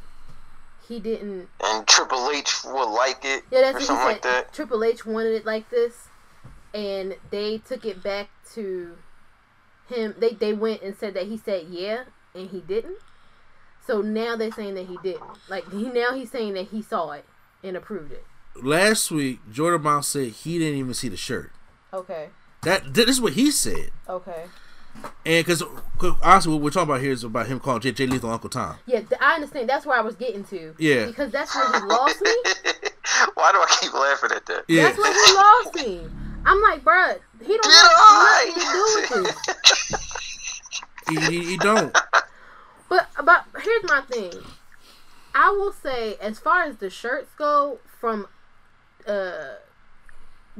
he 0.87 1.01
didn't. 1.01 1.49
And 1.65 1.87
Triple 1.87 2.31
H 2.31 2.65
would 2.65 2.91
like 2.93 3.25
it 3.25 3.45
Yeah, 3.51 3.61
that's 3.73 3.77
or 3.77 3.79
what 3.79 3.83
something 3.87 3.97
he 4.07 4.13
like 4.13 4.23
said. 4.23 4.33
that. 4.45 4.53
Triple 4.53 4.85
H 4.85 5.05
wanted 5.07 5.33
it 5.35 5.45
like 5.47 5.71
this, 5.71 6.09
and 6.75 7.17
they 7.31 7.59
took 7.59 7.85
it 7.85 8.03
back 8.03 8.29
to 8.55 8.97
him. 9.89 10.15
They 10.19 10.31
they 10.35 10.53
went 10.53 10.83
and 10.83 10.97
said 10.97 11.15
that 11.15 11.27
he 11.27 11.37
said 11.37 11.67
yeah, 11.71 12.05
and 12.35 12.51
he 12.51 12.61
didn't. 12.61 12.99
So 13.87 14.03
now 14.03 14.37
they're 14.37 14.53
saying 14.53 14.75
that 14.75 14.87
he 14.87 14.99
didn't. 15.03 15.23
Like 15.49 15.71
he 15.73 15.83
now 15.93 16.13
he's 16.15 16.31
saying 16.31 16.55
that 16.55 16.69
he 16.69 16.83
saw 16.83 17.13
it 17.13 17.25
and 17.65 17.77
approved 17.77 18.13
it. 18.13 18.25
last 18.63 19.11
week 19.11 19.41
Jordan 19.51 19.83
Myles 19.83 20.09
said 20.09 20.29
he 20.29 20.59
didn't 20.59 20.79
even 20.79 20.95
see 20.95 21.09
the 21.09 21.17
shirt. 21.17 21.53
Okay. 21.93 22.29
That 22.63 22.95
this 22.95 23.09
is 23.09 23.21
what 23.21 23.35
he 23.35 23.51
said. 23.51 23.91
Okay. 24.09 24.45
And 25.25 25.47
because 25.47 25.63
honestly, 26.23 26.53
what 26.53 26.63
we're 26.63 26.71
talking 26.71 26.91
about 26.91 27.01
here 27.01 27.13
is 27.13 27.23
about 27.23 27.47
him 27.47 27.61
calling 27.61 27.81
Jay, 27.81 27.93
Jay 27.93 28.07
Lethal 28.07 28.31
Uncle 28.31 28.51
Tom. 28.51 28.77
Yeah, 28.87 29.03
I 29.21 29.35
understand. 29.37 29.69
That's 29.69 29.87
where 29.87 29.97
I 29.97 30.01
was 30.01 30.17
getting 30.17 30.45
to. 30.45 30.75
Yeah. 30.79 31.07
Because 31.07 31.31
that's 31.31 31.55
where 31.55 31.67
he 31.73 31.87
lost 31.87 32.21
me. 32.21 32.31
Why 33.35 33.53
do 33.53 33.59
I 33.59 33.77
keep 33.81 33.93
laughing 33.95 34.31
at 34.35 34.47
that? 34.47 34.65
Yeah. 34.69 34.85
That's 34.85 34.99
where 34.99 35.13
he 35.13 35.35
lost 35.35 35.75
me. 35.77 36.11
I'm 36.45 36.61
like, 36.63 36.83
bruh, 36.83 37.19
he 37.41 37.49
don't 37.49 37.63
Get 37.63 37.73
have 37.73 37.91
nothing 38.47 38.63
on! 38.63 39.07
to 39.09 39.21
do 39.21 39.23
with 39.23 39.37
this. 39.89 40.11
He, 41.09 41.17
he, 41.21 41.45
he 41.51 41.57
don't. 41.59 41.97
But 42.89 43.09
but 43.25 43.45
here's 43.63 43.85
my 43.85 44.01
thing. 44.03 44.33
I 45.35 45.51
will 45.51 45.73
say, 45.73 46.17
as 46.21 46.39
far 46.39 46.63
as 46.63 46.77
the 46.79 46.91
shirts 46.91 47.33
go, 47.37 47.79
from 48.01 48.27
uh 49.07 49.57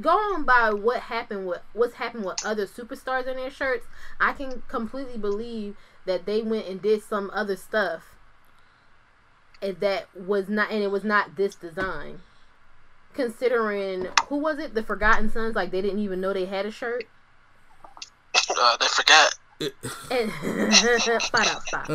going 0.01 0.43
by 0.43 0.71
what 0.71 1.01
happened 1.01 1.47
with 1.47 1.61
what's 1.73 1.95
happened 1.95 2.25
with 2.25 2.45
other 2.45 2.65
superstars 2.65 3.27
in 3.27 3.37
their 3.37 3.49
shirts, 3.51 3.85
I 4.19 4.33
can 4.33 4.63
completely 4.67 5.17
believe 5.17 5.75
that 6.05 6.25
they 6.25 6.41
went 6.41 6.67
and 6.67 6.81
did 6.81 7.03
some 7.03 7.29
other 7.33 7.55
stuff 7.55 8.15
and 9.61 9.79
that 9.79 10.07
was 10.15 10.49
not 10.49 10.71
and 10.71 10.81
it 10.83 10.91
was 10.91 11.03
not 11.03 11.35
this 11.35 11.55
design. 11.55 12.21
Considering 13.13 14.07
who 14.27 14.37
was 14.37 14.59
it? 14.59 14.73
The 14.75 14.83
Forgotten 14.83 15.29
Sons, 15.31 15.55
like 15.55 15.71
they 15.71 15.81
didn't 15.81 15.99
even 15.99 16.21
know 16.21 16.33
they 16.33 16.45
had 16.45 16.65
a 16.65 16.71
shirt. 16.71 17.05
Uh, 18.57 18.77
they 18.77 18.87
forgot. 18.87 19.35
And 20.11 20.31
stop, 21.21 21.61
stop. 21.67 21.87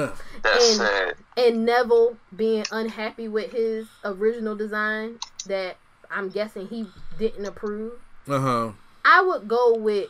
That's 0.42 0.78
And- 0.78 1.14
and 1.36 1.64
Neville 1.64 2.18
being 2.36 2.64
unhappy 2.70 3.26
with 3.26 3.52
his 3.52 3.86
original 4.05 4.55
design 4.55 5.18
that 5.46 5.76
I'm 6.11 6.28
guessing 6.30 6.68
he 6.68 6.86
didn't 7.18 7.44
approve. 7.46 7.92
uh 8.28 8.40
huh. 8.40 8.72
I 9.05 9.20
would 9.22 9.48
go 9.48 9.74
with 9.74 10.09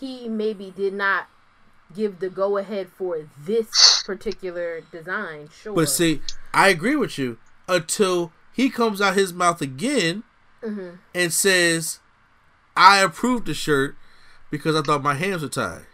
he 0.00 0.28
maybe 0.28 0.70
did 0.74 0.94
not 0.94 1.26
give 1.94 2.18
the 2.20 2.30
go 2.30 2.56
ahead 2.56 2.88
for 2.88 3.28
this 3.44 4.02
particular 4.04 4.80
design. 4.92 5.48
Sure, 5.52 5.74
But 5.74 5.88
see, 5.88 6.22
I 6.52 6.68
agree 6.68 6.96
with 6.96 7.18
you 7.18 7.38
until 7.68 8.32
he 8.52 8.70
comes 8.70 9.00
out 9.00 9.14
his 9.14 9.32
mouth 9.32 9.60
again 9.60 10.22
Mhm. 10.62 10.98
and 11.14 11.32
says, 11.32 11.98
"I 12.76 12.98
approved 13.00 13.46
the 13.46 13.54
shirt 13.54 13.96
because 14.50 14.74
I 14.76 14.82
thought 14.82 15.02
my 15.02 15.14
hands 15.14 15.42
were 15.42 15.48
tied." 15.48 15.86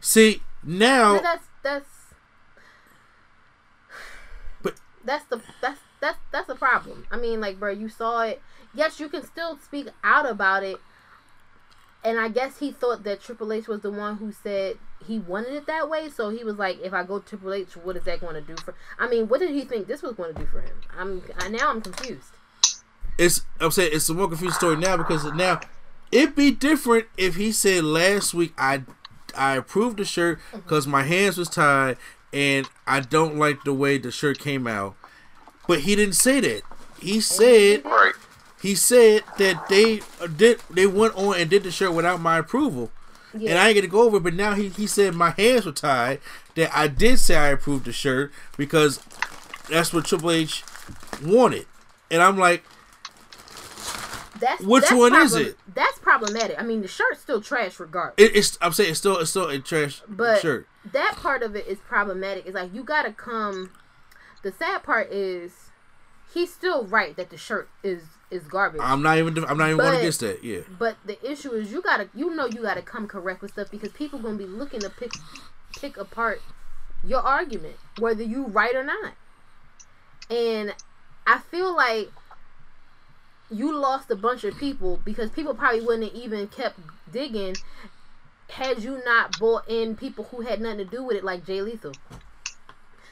See 0.00 0.42
now, 0.62 1.14
But 1.14 1.22
that's 1.22 1.46
that's 1.62 1.88
But- 4.62 4.74
that's 5.04 5.24
the 5.26 5.40
that's 5.60 5.80
that's 6.00 6.18
that's 6.32 6.48
a 6.48 6.54
problem. 6.54 7.06
I 7.10 7.16
mean, 7.16 7.40
like, 7.40 7.58
bro, 7.58 7.70
you 7.70 7.88
saw 7.88 8.22
it. 8.22 8.40
Yes, 8.74 9.00
you 9.00 9.08
can 9.08 9.24
still 9.24 9.58
speak 9.58 9.88
out 10.04 10.28
about 10.28 10.62
it. 10.62 10.78
And 12.02 12.18
I 12.18 12.28
guess 12.28 12.60
he 12.60 12.72
thought 12.72 13.04
that 13.04 13.20
Triple 13.20 13.52
H 13.52 13.68
was 13.68 13.82
the 13.82 13.90
one 13.90 14.16
who 14.16 14.32
said 14.32 14.78
he 15.06 15.18
wanted 15.18 15.52
it 15.52 15.66
that 15.66 15.90
way. 15.90 16.08
So 16.08 16.30
he 16.30 16.44
was 16.44 16.56
like, 16.56 16.80
"If 16.82 16.94
I 16.94 17.02
go 17.02 17.18
Triple 17.18 17.52
H, 17.52 17.76
what 17.76 17.96
is 17.96 18.04
that 18.04 18.20
going 18.20 18.34
to 18.34 18.40
do 18.40 18.56
for?" 18.56 18.74
I 18.98 19.08
mean, 19.08 19.28
what 19.28 19.40
did 19.40 19.50
he 19.50 19.62
think 19.62 19.86
this 19.86 20.02
was 20.02 20.14
going 20.14 20.34
to 20.34 20.40
do 20.40 20.46
for 20.46 20.60
him? 20.60 20.80
I'm 20.98 21.22
I, 21.38 21.48
now 21.48 21.70
I'm 21.70 21.82
confused. 21.82 22.32
it's 23.18 23.44
I'm 23.60 23.70
saying 23.70 23.90
it's 23.92 24.08
a 24.08 24.14
more 24.14 24.28
confusing 24.28 24.54
story 24.54 24.76
now 24.76 24.96
because 24.96 25.24
now 25.32 25.60
it'd 26.10 26.34
be 26.34 26.50
different 26.50 27.06
if 27.18 27.36
he 27.36 27.52
said 27.52 27.84
last 27.84 28.32
week 28.32 28.54
I 28.56 28.84
I 29.36 29.56
approved 29.56 29.98
the 29.98 30.04
shirt 30.04 30.38
mm-hmm. 30.38 30.60
because 30.60 30.86
my 30.86 31.02
hands 31.02 31.36
was 31.36 31.48
tied 31.48 31.98
and 32.32 32.68
I 32.86 33.00
don't 33.00 33.36
like 33.36 33.64
the 33.64 33.74
way 33.74 33.98
the 33.98 34.10
shirt 34.10 34.38
came 34.38 34.66
out, 34.66 34.94
but 35.66 35.80
he 35.80 35.94
didn't 35.96 36.14
say 36.14 36.40
that. 36.40 36.62
He 37.00 37.20
said 37.20 37.84
Right. 37.84 38.12
he 38.60 38.74
said 38.74 39.22
that 39.38 39.68
they 39.68 40.00
uh, 40.20 40.26
did 40.26 40.60
they 40.70 40.86
went 40.86 41.14
on 41.16 41.38
and 41.38 41.48
did 41.48 41.62
the 41.62 41.70
shirt 41.70 41.92
without 41.94 42.20
my 42.20 42.38
approval. 42.38 42.90
And 43.32 43.58
I 43.58 43.68
ain't 43.68 43.76
gonna 43.76 43.86
go 43.86 44.02
over 44.02 44.16
it, 44.16 44.24
but 44.24 44.34
now 44.34 44.54
he, 44.54 44.68
he 44.70 44.88
said 44.88 45.14
my 45.14 45.30
hands 45.30 45.64
were 45.64 45.70
tied. 45.72 46.18
That 46.56 46.76
I 46.76 46.88
did 46.88 47.20
say 47.20 47.36
I 47.36 47.48
approved 47.48 47.84
the 47.84 47.92
shirt 47.92 48.32
because 48.56 48.98
that's 49.68 49.92
what 49.92 50.04
Triple 50.06 50.32
H 50.32 50.64
wanted. 51.24 51.66
And 52.10 52.20
I'm 52.22 52.36
like, 52.36 52.64
That's 54.40 54.60
Which 54.62 54.82
that's 54.82 54.94
one 54.94 55.14
is 55.14 55.34
it? 55.36 55.56
That's 55.72 55.98
problematic. 56.00 56.60
I 56.60 56.64
mean, 56.64 56.82
the 56.82 56.88
shirt's 56.88 57.20
still 57.20 57.40
trash 57.40 57.78
regardless. 57.78 58.14
it, 58.18 58.34
it's 58.34 58.58
I'm 58.60 58.72
saying 58.72 58.90
it's 58.90 58.98
still 58.98 59.18
it's 59.18 59.30
still 59.30 59.48
a 59.48 59.58
trash 59.60 60.02
But 60.08 60.40
shirt. 60.40 60.66
that 60.92 61.14
part 61.16 61.42
of 61.44 61.54
it 61.54 61.66
is 61.68 61.78
problematic. 61.78 62.46
It's 62.46 62.54
like 62.56 62.74
you 62.74 62.82
gotta 62.82 63.12
come. 63.12 63.70
The 64.42 64.52
sad 64.52 64.82
part 64.82 65.10
is 65.12 65.70
he's 66.32 66.52
still 66.52 66.84
right 66.84 67.14
that 67.16 67.30
the 67.30 67.36
shirt 67.36 67.68
is 67.82 68.02
is 68.30 68.44
garbage. 68.44 68.80
I'm 68.82 69.02
not 69.02 69.18
even 69.18 69.44
I'm 69.44 69.58
not 69.58 69.66
even 69.66 69.78
going 69.78 69.92
But- 69.92 69.98
against 69.98 70.20
that. 70.20 70.42
Yeah, 70.44 70.60
but 70.78 70.96
the 71.04 71.18
issue 71.28 71.52
is 71.52 71.72
you 71.72 71.82
gotta 71.82 72.08
you 72.14 72.34
know 72.34 72.46
you 72.46 72.62
gotta 72.62 72.82
come 72.82 73.06
correct 73.06 73.42
with 73.42 73.52
stuff 73.52 73.70
because 73.70 73.90
people 73.92 74.18
gonna 74.18 74.38
be 74.38 74.46
looking 74.46 74.80
to 74.80 74.90
pick 74.90 75.12
pick 75.78 75.96
apart 75.96 76.40
your 77.04 77.20
argument 77.20 77.76
whether 77.98 78.22
you 78.22 78.46
right 78.46 78.74
or 78.74 78.84
not. 78.84 79.14
And 80.28 80.74
I 81.26 81.38
feel 81.38 81.74
like 81.74 82.10
you 83.50 83.76
lost 83.76 84.10
a 84.10 84.16
bunch 84.16 84.44
of 84.44 84.56
people 84.56 85.00
because 85.04 85.30
people 85.30 85.54
probably 85.54 85.80
wouldn't 85.80 86.12
have 86.12 86.22
even 86.22 86.46
kept 86.46 86.78
digging 87.10 87.56
had 88.50 88.82
you 88.82 89.00
not 89.04 89.38
brought 89.38 89.68
in 89.68 89.96
people 89.96 90.24
who 90.24 90.42
had 90.42 90.60
nothing 90.60 90.78
to 90.78 90.84
do 90.84 91.02
with 91.02 91.16
it 91.16 91.24
like 91.24 91.44
Jay 91.44 91.60
Lethal. 91.62 91.92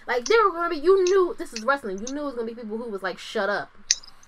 Like 0.08 0.24
there 0.24 0.42
were 0.42 0.52
gonna 0.52 0.70
be 0.70 0.80
you 0.80 1.04
knew 1.04 1.36
this 1.38 1.52
is 1.52 1.62
wrestling. 1.62 1.98
You 1.98 2.14
knew 2.14 2.22
it 2.22 2.24
was 2.24 2.34
gonna 2.34 2.46
be 2.46 2.54
people 2.54 2.78
who 2.78 2.90
was 2.90 3.02
like 3.02 3.18
shut 3.18 3.50
up. 3.50 3.70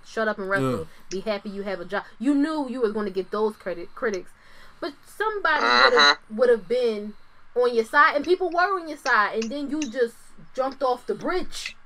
Shut 0.06 0.28
up 0.28 0.38
and 0.38 0.50
wrestle. 0.50 0.78
Yeah. 0.80 0.84
Be 1.08 1.20
happy 1.20 1.48
you 1.48 1.62
have 1.62 1.80
a 1.80 1.86
job. 1.86 2.04
You 2.18 2.34
knew 2.34 2.68
you 2.68 2.82
was 2.82 2.92
gonna 2.92 3.10
get 3.10 3.30
those 3.30 3.56
credit 3.56 3.94
critics. 3.94 4.30
But 4.78 4.92
somebody 5.06 5.62
would 5.62 5.70
have 5.70 5.94
uh-huh. 5.94 6.14
would 6.36 6.50
have 6.50 6.68
been 6.68 7.14
on 7.54 7.74
your 7.74 7.84
side 7.84 8.14
and 8.14 8.24
people 8.24 8.50
were 8.50 8.78
on 8.78 8.88
your 8.88 8.98
side 8.98 9.42
and 9.42 9.50
then 9.50 9.70
you 9.70 9.80
just 9.80 10.16
jumped 10.54 10.82
off 10.82 11.06
the 11.06 11.14
bridge. 11.14 11.76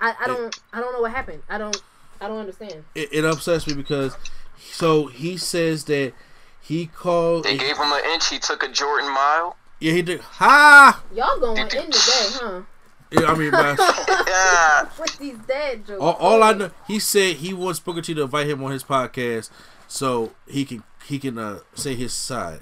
I, 0.00 0.14
I 0.20 0.26
don't 0.26 0.58
I 0.72 0.80
don't 0.80 0.92
know 0.92 1.02
what 1.02 1.12
happened. 1.12 1.44
I 1.48 1.56
don't 1.56 1.80
I 2.20 2.26
don't 2.26 2.38
understand. 2.38 2.84
it, 2.96 3.10
it 3.12 3.24
upsets 3.24 3.68
me 3.68 3.74
because 3.74 4.16
so 4.58 5.06
he 5.06 5.36
says 5.36 5.84
that 5.84 6.14
he 6.60 6.86
called. 6.86 7.44
They 7.44 7.56
gave 7.56 7.76
him 7.76 7.92
an 7.92 8.02
inch. 8.12 8.28
He 8.28 8.40
took 8.40 8.64
a 8.64 8.68
Jordan 8.68 9.12
mile. 9.12 9.56
Yeah, 9.80 9.92
he 9.92 10.02
did. 10.02 10.20
Ha! 10.20 11.02
Y'all 11.14 11.40
going 11.40 11.58
in 11.58 11.68
today, 11.68 11.90
huh? 11.90 12.62
Yeah, 13.10 13.24
I 13.24 13.34
mean, 13.34 13.50
man. 13.50 13.76
Yeah. 14.30 14.88
With 14.98 15.18
these 15.18 15.38
dad 15.38 15.86
jokes. 15.86 16.00
all, 16.00 16.14
all 16.14 16.42
I 16.42 16.52
know, 16.52 16.70
he 16.86 17.00
said 17.00 17.36
he 17.36 17.52
wants 17.52 17.80
Booker 17.80 18.02
T 18.02 18.14
to 18.14 18.22
invite 18.22 18.46
him 18.46 18.62
on 18.62 18.70
his 18.70 18.84
podcast 18.84 19.50
so 19.88 20.32
he 20.46 20.64
can 20.64 20.84
he 21.06 21.18
can 21.18 21.36
uh, 21.38 21.60
say 21.74 21.94
his 21.96 22.12
side. 22.12 22.60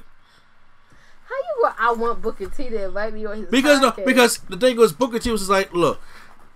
How 1.28 1.34
you 1.34 1.62
go? 1.62 1.72
I 1.78 1.92
want 1.92 2.22
Booker 2.22 2.48
T 2.48 2.70
to 2.70 2.86
invite 2.86 3.12
me 3.12 3.26
on 3.26 3.38
his 3.38 3.50
Because 3.50 3.80
no, 3.80 3.92
because 4.04 4.38
the 4.48 4.56
thing 4.56 4.76
was 4.76 4.92
Booker 4.92 5.18
T 5.18 5.30
was 5.30 5.42
just 5.42 5.50
like, 5.50 5.74
look, 5.74 6.00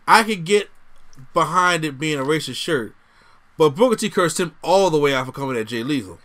I 0.09 0.23
could 0.23 0.45
get 0.45 0.71
behind 1.35 1.85
it 1.85 1.99
being 1.99 2.19
a 2.19 2.23
racist 2.25 2.57
shirt, 2.57 2.95
but 3.59 3.71
Booker 3.71 3.97
T 3.97 4.09
cursed 4.09 4.41
him 4.41 4.55
all 4.63 4.89
the 4.89 4.99
way 4.99 5.15
out 5.15 5.27
for 5.27 5.33
coming 5.33 5.59
at 5.59 5.67
Jay 5.67 5.83
Lethal. 5.83 6.19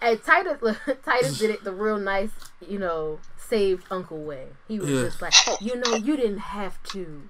And 0.00 0.20
Titus, 0.22 0.76
Titus 1.04 1.38
did 1.38 1.50
it 1.50 1.62
the 1.62 1.72
real 1.72 1.98
nice, 1.98 2.30
you 2.66 2.80
know, 2.80 3.20
saved 3.48 3.84
Uncle 3.90 4.22
way. 4.22 4.48
He 4.68 4.78
was 4.78 4.88
Yeah. 4.90 5.02
just 5.02 5.20
like, 5.22 5.34
you 5.60 5.76
know, 5.76 5.94
you 5.96 6.16
didn't 6.16 6.38
have 6.38 6.82
to 6.94 7.22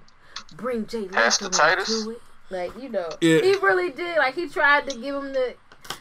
bring 0.55 0.85
Jay 0.87 1.07
Pastor 1.07 1.45
Lethal 1.45 1.59
Titus? 1.59 2.07
it. 2.07 2.21
Like, 2.49 2.71
you 2.81 2.89
know, 2.89 3.09
Yeah. 3.21 3.39
he 3.41 3.53
really 3.55 3.89
did. 3.91 4.17
Like, 4.17 4.35
he 4.35 4.47
tried 4.47 4.89
to 4.89 4.95
give 4.97 5.15
him 5.15 5.33
the 5.33 5.55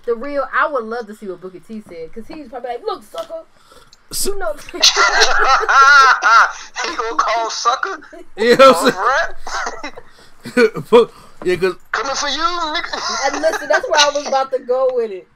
the 0.05 0.15
real. 0.15 0.47
I 0.53 0.69
would 0.69 0.85
love 0.85 1.07
to 1.09 1.15
see 1.15 1.27
what 1.27 1.41
Booker 1.41 1.59
T 1.59 1.81
said 1.89 2.13
because 2.13 2.27
he's 2.29 2.49
probably 2.49 2.71
like, 2.71 2.83
look, 2.85 3.03
sucker, 3.03 3.43
you 4.25 4.39
know. 4.39 4.53
he 6.85 6.97
gonna 6.97 7.17
call 7.17 7.51
sucker. 7.51 8.01
You 8.37 8.57
know 8.57 8.73
what 8.73 8.95
I'm 8.95 9.01
right. 9.01 9.35
saying? 9.85 10.71
But- 10.91 11.13
yeah, 11.45 11.57
because 11.57 11.75
Coming 11.91 12.15
for 12.15 12.29
you, 12.29 12.39
nigga. 12.39 13.33
and 13.33 13.43
listen, 13.43 13.69
that's 13.69 13.89
where 13.89 13.99
I 14.01 14.11
was 14.15 14.27
about 14.29 14.53
to 14.53 14.61
go 14.61 14.91
with 14.93 15.11
it. 15.11 15.27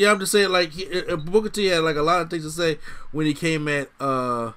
Yeah, 0.00 0.12
I'm 0.12 0.18
just 0.18 0.32
saying, 0.32 0.48
like 0.48 0.70
he, 0.70 0.86
uh, 1.02 1.16
Booker 1.16 1.50
T 1.50 1.66
had 1.66 1.80
like 1.80 1.96
a 1.96 2.00
lot 2.00 2.22
of 2.22 2.30
things 2.30 2.44
to 2.44 2.50
say 2.50 2.78
when 3.12 3.26
he 3.26 3.34
came 3.34 3.68
at 3.68 3.90
uh 4.00 4.52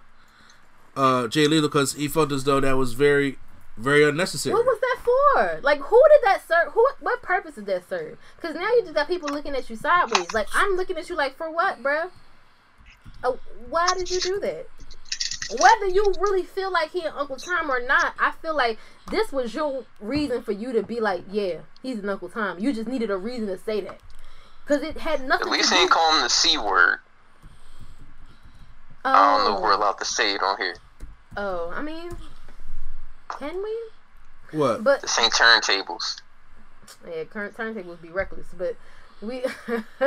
uh 0.96 1.28
Jay 1.28 1.48
Lethal 1.48 1.68
because 1.68 1.96
he 1.96 2.08
felt 2.08 2.32
as 2.32 2.46
though 2.46 2.62
that 2.62 2.78
was 2.78 2.94
very, 2.94 3.38
very 3.76 4.08
unnecessary. 4.08 4.56
What 4.56 4.64
was 4.64 4.80
that 4.80 5.00
for? 5.04 5.60
Like, 5.62 5.82
who 5.82 6.02
did 6.12 6.22
that 6.24 6.48
serve? 6.48 6.72
Who? 6.72 6.88
What 7.02 7.22
purpose 7.22 7.56
did 7.56 7.66
that 7.66 7.90
serve? 7.90 8.18
Because 8.38 8.56
now 8.56 8.70
you 8.70 8.84
just 8.84 8.94
got 8.94 9.10
people 9.10 9.28
looking 9.34 9.54
at 9.54 9.70
you 9.70 9.76
sideways. 9.76 10.34
Like, 10.34 10.48
I'm 10.56 10.78
looking 10.78 10.96
at 10.96 11.10
you 11.10 11.18
like, 11.18 11.36
for 11.36 11.52
what, 11.52 11.84
bruh? 11.84 12.10
Oh, 13.22 13.38
why 13.70 13.90
did 13.98 14.10
you 14.10 14.22
do 14.22 14.40
that? 14.40 14.68
Whether 15.60 15.88
you 15.88 16.14
really 16.22 16.44
feel 16.44 16.72
like 16.72 16.92
he 16.92 17.02
and 17.02 17.14
Uncle 17.18 17.36
Tom 17.36 17.70
or 17.70 17.86
not, 17.86 18.14
I 18.18 18.32
feel 18.42 18.56
like 18.56 18.80
this 19.12 19.34
was 19.34 19.54
your 19.54 19.84
reason 20.00 20.42
for 20.42 20.54
you 20.54 20.72
to 20.72 20.84
be 20.84 21.02
like, 21.02 21.26
yeah, 21.30 21.64
he's 21.82 22.00
an 22.00 22.08
Uncle 22.08 22.30
Tom. 22.30 22.60
You 22.60 22.72
just 22.72 22.88
needed 22.88 23.12
a 23.12 23.18
reason 23.18 23.48
to 23.48 23.58
say 23.58 23.82
that. 23.82 24.00
Because 24.66 24.82
it 24.84 24.98
had 24.98 25.22
nothing 25.28 25.48
At 25.48 25.52
least 25.52 25.70
to 25.70 25.76
he 25.76 25.82
do 25.82 25.82
ain't 25.82 25.92
call 25.92 26.16
him 26.16 26.22
the 26.24 26.30
c 26.30 26.58
word. 26.58 27.00
I 29.14 29.38
don't 29.38 29.44
know 29.46 29.58
if 29.58 29.62
we're 29.62 29.74
Oh, 29.74 29.78
allowed 29.78 30.00
to 30.00 30.06
say 30.06 30.34
it 30.34 30.42
on 30.42 30.58
here. 30.58 30.76
oh, 31.36 31.72
I 31.76 31.82
mean, 31.82 32.12
can 33.30 33.62
we? 33.62 33.78
What? 34.58 34.84
But 34.84 35.02
This 35.02 35.20
ain't 35.20 35.34
turntables. 35.34 36.22
Yeah, 37.10 37.24
current 37.26 37.56
turntables 37.56 38.02
be 38.02 38.10
reckless, 38.10 38.48
but 38.58 38.76
we. 39.22 39.44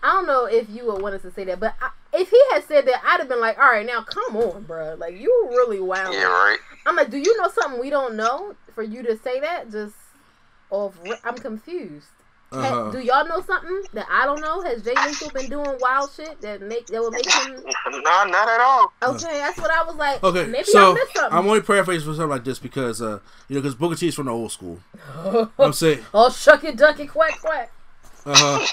I 0.00 0.12
don't 0.12 0.26
know 0.26 0.44
if 0.46 0.68
you 0.68 0.86
would 0.86 1.02
want 1.02 1.16
us 1.16 1.22
to 1.22 1.30
say 1.32 1.44
that, 1.44 1.58
but 1.58 1.74
I, 1.80 1.90
if 2.12 2.30
he 2.30 2.40
had 2.52 2.62
said 2.64 2.86
that, 2.86 3.02
I'd 3.04 3.18
have 3.18 3.28
been 3.28 3.40
like, 3.40 3.58
all 3.58 3.64
right, 3.70 3.84
now 3.86 4.02
come 4.02 4.36
on, 4.36 4.62
bro. 4.64 4.94
Like 4.94 5.16
you 5.18 5.44
were 5.44 5.50
really 5.56 5.80
wild. 5.80 6.14
Yeah, 6.14 6.24
right. 6.24 6.58
I'm 6.86 6.94
like, 6.96 7.10
do 7.10 7.18
you 7.18 7.36
know 7.36 7.48
something 7.48 7.80
we 7.80 7.90
don't 7.90 8.14
know 8.14 8.54
for 8.74 8.82
you 8.82 9.02
to 9.02 9.16
say 9.18 9.40
that? 9.40 9.70
Just 9.70 9.96
off. 10.70 10.94
I'm 11.24 11.36
confused. 11.36 12.06
Ha- 12.50 12.56
Uh-huh. 12.58 12.90
do 12.92 12.98
y'all 13.00 13.28
know 13.28 13.42
something 13.42 13.82
that 13.92 14.06
I 14.10 14.24
don't 14.24 14.40
know? 14.40 14.62
Has 14.62 14.82
Jay 14.82 14.94
Lethal 15.06 15.30
been 15.30 15.50
doing 15.50 15.76
wild 15.80 16.10
shit 16.16 16.40
that 16.40 16.62
make 16.62 16.86
that 16.86 17.02
would 17.02 17.12
make 17.12 17.30
him? 17.30 17.62
No, 17.90 18.00
not 18.24 18.48
at 18.48 18.60
all. 18.60 18.90
Okay, 19.02 19.38
that's 19.38 19.58
what 19.58 19.70
I 19.70 19.82
was 19.84 19.96
like. 19.96 20.22
Okay, 20.24 20.46
maybe 20.46 20.60
I 20.60 20.62
so 20.62 20.94
missed 20.94 21.14
something. 21.14 21.38
I'm 21.38 21.46
only 21.46 21.60
paraphrasing 21.60 22.08
for 22.08 22.14
something 22.14 22.30
like 22.30 22.44
this 22.44 22.58
because 22.58 23.02
uh, 23.02 23.18
you 23.48 23.56
know, 23.56 23.60
because 23.60 23.74
Booker 23.74 23.96
T 23.96 24.08
is 24.08 24.14
from 24.14 24.26
the 24.26 24.32
old 24.32 24.50
school. 24.50 24.80
I'm 25.58 25.72
saying, 25.74 26.00
oh, 26.14 26.30
shuck 26.30 26.64
it, 26.64 26.76
duck 26.76 26.98
it, 27.00 27.08
quack, 27.10 27.38
quack. 27.40 27.70
uh 28.24 28.34
huh. 28.34 28.66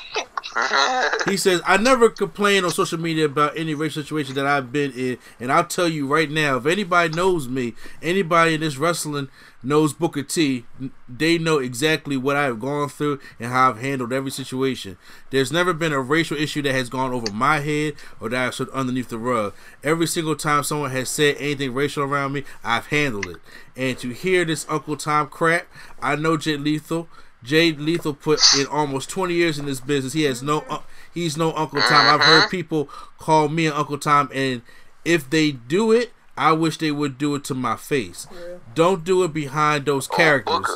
He 1.29 1.35
says, 1.37 1.59
I 1.65 1.75
never 1.77 2.09
complain 2.09 2.63
on 2.63 2.71
social 2.71 2.99
media 2.99 3.25
about 3.25 3.57
any 3.57 3.73
racial 3.73 4.03
situation 4.03 4.35
that 4.35 4.45
I've 4.45 4.71
been 4.71 4.91
in, 4.93 5.17
and 5.39 5.51
I'll 5.51 5.65
tell 5.65 5.87
you 5.89 6.07
right 6.07 6.29
now, 6.31 6.55
if 6.57 6.65
anybody 6.65 7.13
knows 7.13 7.49
me, 7.49 7.73
anybody 8.01 8.53
in 8.53 8.61
this 8.61 8.77
wrestling 8.77 9.27
knows 9.65 9.93
Booker 9.93 10.23
T. 10.23 10.65
they 11.09 11.37
know 11.37 11.57
exactly 11.57 12.17
what 12.17 12.35
I've 12.35 12.59
gone 12.59 12.89
through 12.89 13.19
and 13.39 13.51
how 13.51 13.69
I've 13.69 13.81
handled 13.81 14.13
every 14.13 14.31
situation. 14.31 14.97
There's 15.31 15.51
never 15.51 15.73
been 15.73 15.93
a 15.93 16.01
racial 16.01 16.37
issue 16.37 16.61
that 16.63 16.73
has 16.73 16.89
gone 16.89 17.11
over 17.11 17.31
my 17.31 17.59
head 17.59 17.95
or 18.19 18.29
that 18.29 18.47
I've 18.47 18.53
stood 18.53 18.69
underneath 18.69 19.09
the 19.09 19.17
rug. 19.17 19.53
Every 19.83 20.07
single 20.07 20.35
time 20.35 20.63
someone 20.63 20.91
has 20.91 21.09
said 21.09 21.35
anything 21.39 21.73
racial 21.73 22.03
around 22.03 22.33
me, 22.33 22.43
I've 22.63 22.87
handled 22.87 23.27
it. 23.27 23.37
And 23.75 23.97
to 23.99 24.09
hear 24.09 24.45
this 24.45 24.65
Uncle 24.69 24.97
Tom 24.97 25.27
crap, 25.27 25.67
I 26.01 26.15
know 26.15 26.37
Jay 26.37 26.57
Lethal. 26.57 27.09
Jay 27.43 27.71
Lethal 27.73 28.13
put 28.13 28.39
in 28.57 28.65
almost 28.67 29.09
20 29.09 29.33
years 29.33 29.59
in 29.59 29.65
this 29.65 29.79
business. 29.79 30.13
He 30.13 30.23
has 30.23 30.41
no, 30.41 30.63
un- 30.69 30.81
he's 31.13 31.37
no 31.37 31.53
Uncle 31.53 31.79
Tom. 31.81 32.13
I've 32.15 32.25
heard 32.25 32.39
uh-huh. 32.39 32.47
people 32.49 32.89
call 33.17 33.49
me 33.49 33.67
an 33.67 33.73
Uncle 33.73 33.99
Tom, 33.99 34.29
and 34.33 34.63
if 35.03 35.29
they 35.29 35.51
do 35.51 35.91
it, 35.91 36.11
I 36.37 36.51
wish 36.53 36.77
they 36.77 36.91
would 36.91 37.17
do 37.17 37.35
it 37.35 37.43
to 37.45 37.53
my 37.53 37.75
face. 37.75 38.27
Don't 38.73 39.03
do 39.03 39.23
it 39.23 39.33
behind 39.33 39.85
those 39.85 40.07
characters. 40.07 40.67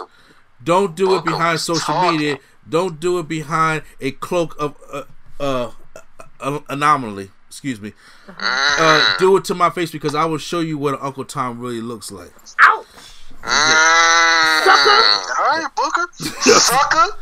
Don't 0.63 0.95
do 0.95 1.15
it 1.15 1.25
behind 1.25 1.59
social 1.59 2.11
media. 2.11 2.37
Don't 2.67 2.99
do 2.99 3.19
it 3.19 3.27
behind 3.27 3.83
a 3.99 4.11
cloak 4.11 4.55
of 4.59 4.75
uh, 4.91 5.03
uh, 5.39 5.71
uh, 6.39 6.59
anomaly. 6.69 7.31
Excuse 7.47 7.81
me. 7.81 7.93
Uh, 8.39 9.17
do 9.17 9.35
it 9.37 9.43
to 9.45 9.55
my 9.55 9.69
face 9.69 9.91
because 9.91 10.13
I 10.13 10.25
will 10.25 10.37
show 10.37 10.59
you 10.59 10.77
what 10.77 11.01
Uncle 11.01 11.25
Tom 11.25 11.59
really 11.59 11.81
looks 11.81 12.11
like. 12.11 12.31
Ouch. 12.61 12.85
Sucker. 14.63 15.01
All 15.39 15.45
right, 15.47 15.67
Booker. 15.75 16.07
Sucker. 16.59 17.17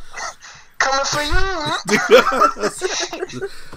Coming 0.80 1.06
for 1.06 1.24
you. 3.40 3.48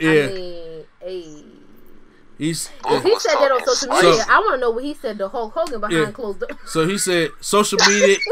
Yeah, 0.00 0.28
I 0.30 0.32
mean, 0.32 0.84
hey. 1.02 1.44
He's. 2.40 2.70
Oh, 2.84 2.96
if 2.96 3.02
he 3.04 3.18
said 3.20 3.34
that 3.36 3.52
on 3.52 3.60
social 3.64 3.94
So- 3.94 4.02
media, 4.10 4.24
I 4.28 4.38
want 4.40 4.54
to 4.54 4.60
know 4.60 4.70
what 4.70 4.82
he 4.84 4.94
said 4.94 5.18
to 5.18 5.28
Hulk 5.28 5.52
Hogan 5.54 5.80
behind 5.80 5.98
Yeah. 5.98 6.10
closed 6.10 6.40
doors. 6.40 6.56
So 6.66 6.86
he 6.88 6.98
said 6.98 7.30
social 7.40 7.78
media. 7.86 8.16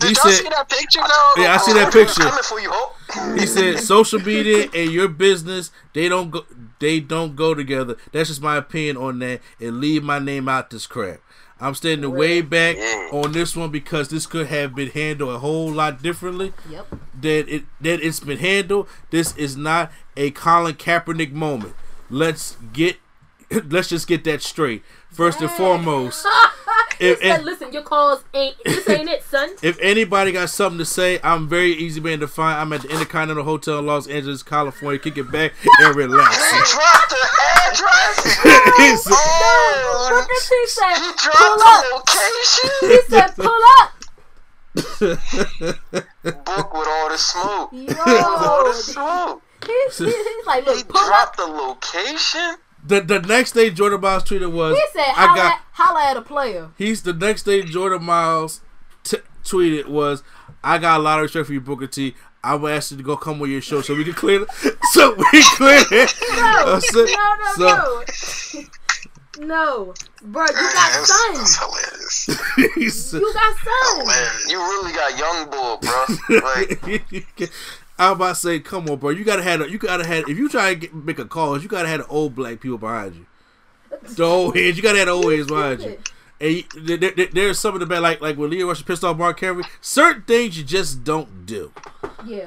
Did 0.00 0.08
he 0.10 0.14
y'all 0.14 0.14
said 0.30 0.32
see 0.44 0.48
that 0.48 0.68
picture 0.68 1.00
though? 1.00 1.42
Yeah, 1.42 1.54
I 1.54 1.56
see 1.58 1.72
that 1.72 1.92
picture. 1.92 2.22
Coming 2.22 2.42
for 2.44 2.60
you, 2.60 2.70
Hulk. 2.72 3.38
he 3.40 3.46
said 3.46 3.80
social 3.80 4.20
media 4.20 4.68
and 4.72 4.90
your 4.92 5.08
business 5.08 5.72
they 5.92 6.08
don't 6.08 6.30
go 6.30 6.44
they 6.78 7.00
don't 7.00 7.34
go 7.36 7.54
together. 7.54 7.96
That's 8.12 8.28
just 8.28 8.40
my 8.40 8.56
opinion 8.56 8.96
on 8.96 9.18
that. 9.18 9.40
And 9.60 9.80
leave 9.80 10.02
my 10.04 10.18
name 10.20 10.48
out 10.48 10.70
this 10.70 10.86
crap. 10.86 11.18
I'm 11.62 11.74
standing 11.74 12.10
way 12.12 12.40
back 12.40 12.76
on 13.12 13.32
this 13.32 13.54
one 13.54 13.70
because 13.70 14.08
this 14.08 14.26
could 14.26 14.46
have 14.46 14.74
been 14.74 14.88
handled 14.90 15.34
a 15.34 15.38
whole 15.40 15.70
lot 15.70 16.02
differently 16.02 16.54
Yep. 16.70 16.86
than 17.20 17.48
it 17.48 17.64
that 17.82 18.00
it's 18.00 18.20
been 18.20 18.38
handled. 18.38 18.88
This 19.10 19.36
is 19.36 19.56
not 19.58 19.92
a 20.16 20.30
Colin 20.30 20.76
Kaepernick 20.76 21.32
moment. 21.32 21.74
Let's 22.10 22.56
get 22.72 22.96
let's 23.70 23.88
just 23.88 24.06
get 24.06 24.24
that 24.24 24.42
straight. 24.42 24.82
First 25.10 25.40
and 25.40 25.50
foremost, 25.50 26.24
If- 27.00 27.18
said, 27.20 27.40
if- 27.40 27.44
"Listen, 27.44 27.72
your 27.72 27.82
calls 27.82 28.22
ain't 28.34 28.56
this 28.64 28.88
ain't 28.88 29.08
it, 29.08 29.22
son." 29.24 29.50
if 29.62 29.78
anybody 29.80 30.32
got 30.32 30.50
something 30.50 30.78
to 30.78 30.84
say, 30.84 31.18
I'm 31.24 31.48
very 31.48 31.72
easy 31.72 32.00
man 32.00 32.20
to 32.20 32.28
find. 32.28 32.58
I'm 32.60 32.72
at 32.72 32.82
the 32.82 32.88
Intercontinental 32.90 33.44
Hotel 33.44 33.78
in 33.78 33.86
Los 33.86 34.06
Angeles, 34.06 34.42
California. 34.42 34.98
Kick 35.00 35.16
it 35.18 35.30
back 35.32 35.52
and 35.80 35.96
relax. 35.96 36.36
He 36.52 36.58
dropped 36.76 37.10
the 37.10 37.16
address. 37.70 38.36
He 38.80 38.96
said- 38.96 39.12
Oh, 39.12 40.08
Booker 40.10 40.40
T 40.40 40.66
said, 40.66 40.94
he 40.96 41.12
"Pull 41.32 41.62
up." 41.62 41.84
location. 41.92 42.70
He 42.80 42.98
said, 43.08 43.34
"Pull 43.36 43.62
up." 43.80 43.90
Book 46.22 46.74
with 46.74 46.88
all 46.88 47.08
the 47.08 47.16
smoke. 47.18 47.70
Yo, 47.72 47.94
all 47.98 48.64
the 48.66 48.72
smoke. 48.74 49.42
He's, 49.66 49.98
he's 49.98 50.46
like, 50.46 50.64
He 50.64 50.70
"Look, 50.70 50.88
pull 50.88 51.00
up." 51.00 51.06
dropped 51.08 51.36
the 51.36 51.46
location. 51.46 52.56
the 52.84 53.00
the 53.00 53.20
next 53.20 53.52
day 53.52 53.70
Jordan 53.70 54.00
Myles 54.00 54.24
tweeted 54.24 54.50
was 54.52 54.76
He 54.76 54.84
said, 54.92 55.08
I 55.08 55.26
"Holla, 55.26 55.36
got 55.36 55.60
holla 55.72 56.10
at 56.10 56.16
a 56.16 56.22
player." 56.22 56.70
he's 56.78 57.02
the 57.02 57.12
next 57.12 57.42
day 57.44 57.62
Jordan 57.62 58.04
Myles 58.04 58.60
t- 59.04 59.18
tweeted 59.44 59.86
was 59.88 60.22
I 60.64 60.78
got 60.78 60.98
a 61.00 61.02
lot 61.02 61.18
of 61.18 61.24
respect 61.24 61.46
for 61.46 61.52
you 61.52 61.60
Booker 61.60 61.86
T. 61.86 62.14
I 62.42 62.54
will 62.54 62.68
ask 62.68 62.90
you 62.90 62.96
to 62.96 63.02
go 63.02 63.16
come 63.18 63.40
on 63.42 63.50
your 63.50 63.60
show 63.60 63.82
so 63.82 63.94
we 63.94 64.02
can 64.04 64.14
clear 64.14 64.46
so 64.92 65.14
we 65.14 65.24
can 65.30 65.42
clear 65.56 65.84
it. 65.90 66.14
No, 66.30 66.64
Uh, 66.66 66.80
so- 66.92 67.04
no, 67.04 67.34
no, 67.38 67.52
so- 67.54 68.62
no. 69.40 69.46
no, 69.46 69.94
bro, 70.22 70.44
you 70.46 70.52
got 70.54 71.06
sons. 71.06 71.58
hilarious. 71.58 72.74
he 72.74 72.88
said- 72.88 73.20
You 73.20 73.32
got 73.34 73.56
sons. 73.58 74.50
You 74.50 74.58
really 74.58 74.92
got 74.92 75.18
young 75.18 75.50
bull, 75.50 75.78
bro. 75.78 76.40
Like, 76.40 77.50
I'm 78.00 78.12
about 78.12 78.28
to 78.30 78.34
say, 78.36 78.60
come 78.60 78.88
on, 78.88 78.98
bro. 78.98 79.10
You 79.10 79.24
gotta 79.24 79.42
have 79.42 79.60
a, 79.60 79.70
you 79.70 79.78
gotta 79.78 80.06
have 80.06 80.28
if 80.28 80.38
you 80.38 80.48
try 80.48 80.74
to 80.74 80.80
get, 80.80 80.94
make 80.94 81.18
a 81.18 81.24
call, 81.26 81.60
you 81.60 81.68
gotta 81.68 81.88
have 81.88 82.00
the 82.00 82.06
old 82.06 82.34
black 82.34 82.60
people 82.60 82.78
behind 82.78 83.14
you. 83.14 83.26
The 84.16 84.24
old 84.24 84.56
heads, 84.56 84.76
you 84.76 84.82
gotta 84.82 84.98
have 84.98 85.06
the 85.08 85.12
old 85.12 85.30
heads 85.32 85.46
behind 85.48 85.80
you. 85.82 85.98
And 86.40 86.52
you, 86.54 86.96
there, 86.96 87.10
there- 87.10 87.26
there's 87.26 87.58
some 87.58 87.74
of 87.74 87.80
the 87.80 87.86
bad, 87.86 88.00
like 88.00 88.20
like 88.22 88.36
when 88.38 88.48
Lio 88.50 88.68
Rush 88.68 88.84
pissed 88.84 89.04
off 89.04 89.18
Mark 89.18 89.38
Henry. 89.40 89.64
Certain 89.82 90.22
things 90.22 90.56
you 90.56 90.64
just 90.64 91.04
don't 91.04 91.44
do. 91.44 91.72
Yeah. 92.26 92.46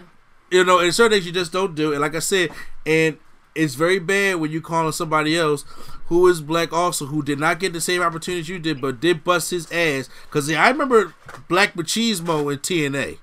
You 0.50 0.64
know, 0.64 0.80
and 0.80 0.94
certain 0.94 1.12
things 1.14 1.26
you 1.28 1.32
just 1.32 1.52
don't 1.52 1.76
do. 1.76 1.92
And 1.92 2.02
like 2.02 2.16
I 2.16 2.20
said, 2.20 2.50
and 2.86 3.18
it's 3.56 3.76
very 3.76 4.00
bad 4.00 4.38
when 4.38 4.50
you 4.52 4.62
calling 4.62 4.92
somebody 4.92 5.38
else 5.38 5.64
who 6.08 6.28
is 6.28 6.42
black 6.42 6.74
also 6.74 7.06
who 7.06 7.22
did 7.24 7.40
not 7.40 7.60
get 7.60 7.72
the 7.74 7.82
same 7.82 8.02
opportunities 8.02 8.50
you 8.50 8.58
did, 8.60 8.82
but 8.82 9.00
did 9.00 9.24
bust 9.24 9.52
his 9.52 9.72
ass. 9.72 10.10
Cause 10.32 10.52
I 10.52 10.70
remember 10.70 11.14
Black 11.48 11.76
Machismo 11.76 12.52
in 12.52 12.60
TNA. 12.60 13.20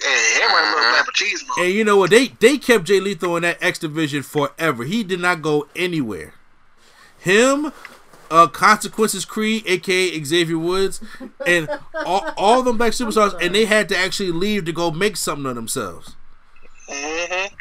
Hey, 0.00 0.40
everybody 0.42 0.66
love 0.66 1.04
Black 1.04 1.14
Cheese. 1.14 1.44
And 1.58 1.72
you 1.72 1.84
know 1.84 1.96
what? 1.96 2.10
They 2.10 2.28
they 2.28 2.58
kept 2.58 2.84
Jay 2.84 3.00
Lethal 3.00 3.36
in 3.36 3.42
that 3.42 3.62
X 3.62 3.78
division 3.78 4.22
forever. 4.22 4.84
He 4.84 5.02
did 5.02 5.20
not 5.20 5.42
go 5.42 5.66
anywhere. 5.74 6.34
Him, 7.18 7.72
uh, 8.30 8.46
Consequences 8.46 9.24
Creed, 9.24 9.64
aka 9.66 10.22
Xavier 10.22 10.58
Woods, 10.58 11.00
and 11.46 11.68
all, 12.06 12.24
all 12.36 12.62
them 12.62 12.78
black 12.78 12.92
superstars, 12.92 13.34
and 13.42 13.54
they 13.54 13.64
had 13.64 13.88
to 13.88 13.96
actually 13.96 14.30
leave 14.30 14.64
to 14.66 14.72
go 14.72 14.90
make 14.90 15.16
something 15.16 15.46
of 15.46 15.56
themselves. 15.56 16.14
Mm-hmm. 16.88 17.54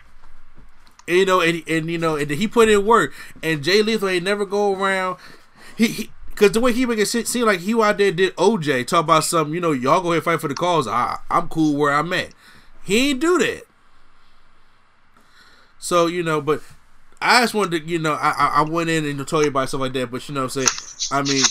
And, 1.08 1.18
you 1.18 1.26
know, 1.26 1.42
and, 1.42 1.64
and 1.68 1.90
you 1.90 1.98
know, 1.98 2.18
and 2.18 2.30
he 2.30 2.48
put 2.48 2.70
in 2.70 2.86
work. 2.86 3.14
And 3.42 3.64
Jay 3.64 3.82
Lethal 3.82 4.10
ain't 4.10 4.24
never 4.24 4.46
go 4.46 4.76
around. 4.76 5.18
He. 5.76 5.88
he 5.88 6.10
Cause 6.38 6.52
the 6.52 6.62
way 6.62 6.72
he 6.72 6.86
make 6.86 7.00
it 7.00 7.08
seem 7.08 7.48
like 7.48 7.62
he 7.62 7.74
out 7.74 7.98
there 7.98 8.12
did 8.12 8.36
OJ 8.36 8.86
talk 8.86 9.06
about 9.06 9.24
something, 9.24 9.56
you 9.56 9.60
know, 9.60 9.72
y'all 9.72 10.02
go 10.02 10.10
ahead 10.10 10.18
and 10.18 10.24
fight 10.24 10.40
for 10.40 10.48
the 10.48 10.54
cause. 10.54 10.88
I, 10.88 11.18
I'm 11.32 11.50
cool 11.50 11.76
where 11.76 11.92
I'm 11.92 12.14
at. 12.14 12.30
He 12.84 13.10
ain't 13.10 13.20
do 13.20 13.40
that. 13.40 13.64
So 15.80 16.06
you 16.06 16.22
know, 16.22 16.40
but 16.40 16.62
I 17.20 17.42
just 17.42 17.56
wanted 17.56 17.82
to, 17.82 17.90
you 17.90 17.98
know, 17.98 18.14
I 18.14 18.30
I 18.30 18.48
I 18.58 18.62
went 18.62 18.92
in 18.92 19.06
and 19.06 19.28
told 19.28 19.46
you 19.46 19.50
about 19.50 19.70
stuff 19.70 19.82
like 19.82 19.94
that. 19.94 20.12
But 20.12 20.30
you 20.30 20.36
know, 20.36 20.44
what 20.44 20.56
I'm 20.58 20.64
saying, 20.64 21.10
I 21.12 21.24
mean, 21.24 21.44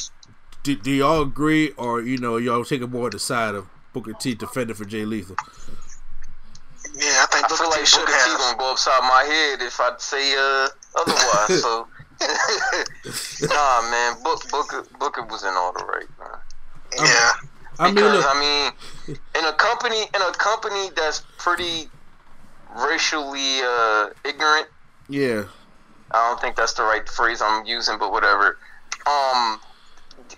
do, 0.62 0.76
do 0.76 0.90
y'all 0.92 1.22
agree, 1.22 1.72
or 1.76 2.00
you 2.00 2.18
know, 2.18 2.36
y'all 2.36 2.64
taking 2.64 2.90
more 2.90 3.06
of 3.06 3.12
the 3.12 3.18
side 3.18 3.56
of 3.56 3.66
Booker 3.92 4.12
T 4.12 4.34
defending 4.34 4.76
for 4.76 4.84
Jay 4.84 5.04
Lethal? 5.04 5.36
Yeah, 6.94 7.22
I 7.22 7.26
think 7.32 7.44
I 7.44 7.48
Booker 7.48 7.56
feel 7.64 7.70
T 7.72 7.78
like 7.78 7.86
should 7.86 8.06
Booker 8.06 8.12
T 8.12 8.36
gonna 8.36 8.58
go 8.58 8.70
upside 8.70 9.02
my 9.02 9.24
head 9.26 9.62
if 9.62 9.80
I 9.80 9.94
say 9.98 10.34
uh 10.36 10.68
otherwise. 10.96 11.60
so 11.62 11.88
nah, 13.42 13.90
man, 13.90 14.22
Book, 14.22 14.42
Booker 14.50 14.86
Booker 14.98 15.22
was 15.24 15.42
in 15.42 15.50
all 15.50 15.72
the 15.72 15.84
right, 15.84 16.08
man. 16.18 16.38
Yeah. 16.96 17.32
I 17.78 17.86
mean, 17.86 17.94
Because 17.96 18.24
look, 18.24 18.26
I 18.26 18.72
mean, 19.06 19.16
in 19.34 19.44
a 19.44 19.52
company 19.52 20.02
in 20.14 20.22
a 20.22 20.32
company 20.32 20.88
that's 20.96 21.22
pretty 21.36 21.90
racially 22.74 23.60
uh, 23.62 24.08
ignorant. 24.24 24.68
yeah, 25.08 25.44
I 26.10 26.28
don't 26.28 26.40
think 26.40 26.56
that's 26.56 26.72
the 26.72 26.84
right 26.84 27.06
phrase 27.08 27.42
I'm 27.42 27.66
using, 27.66 27.98
but 27.98 28.12
whatever. 28.12 28.58
Um, 29.06 29.60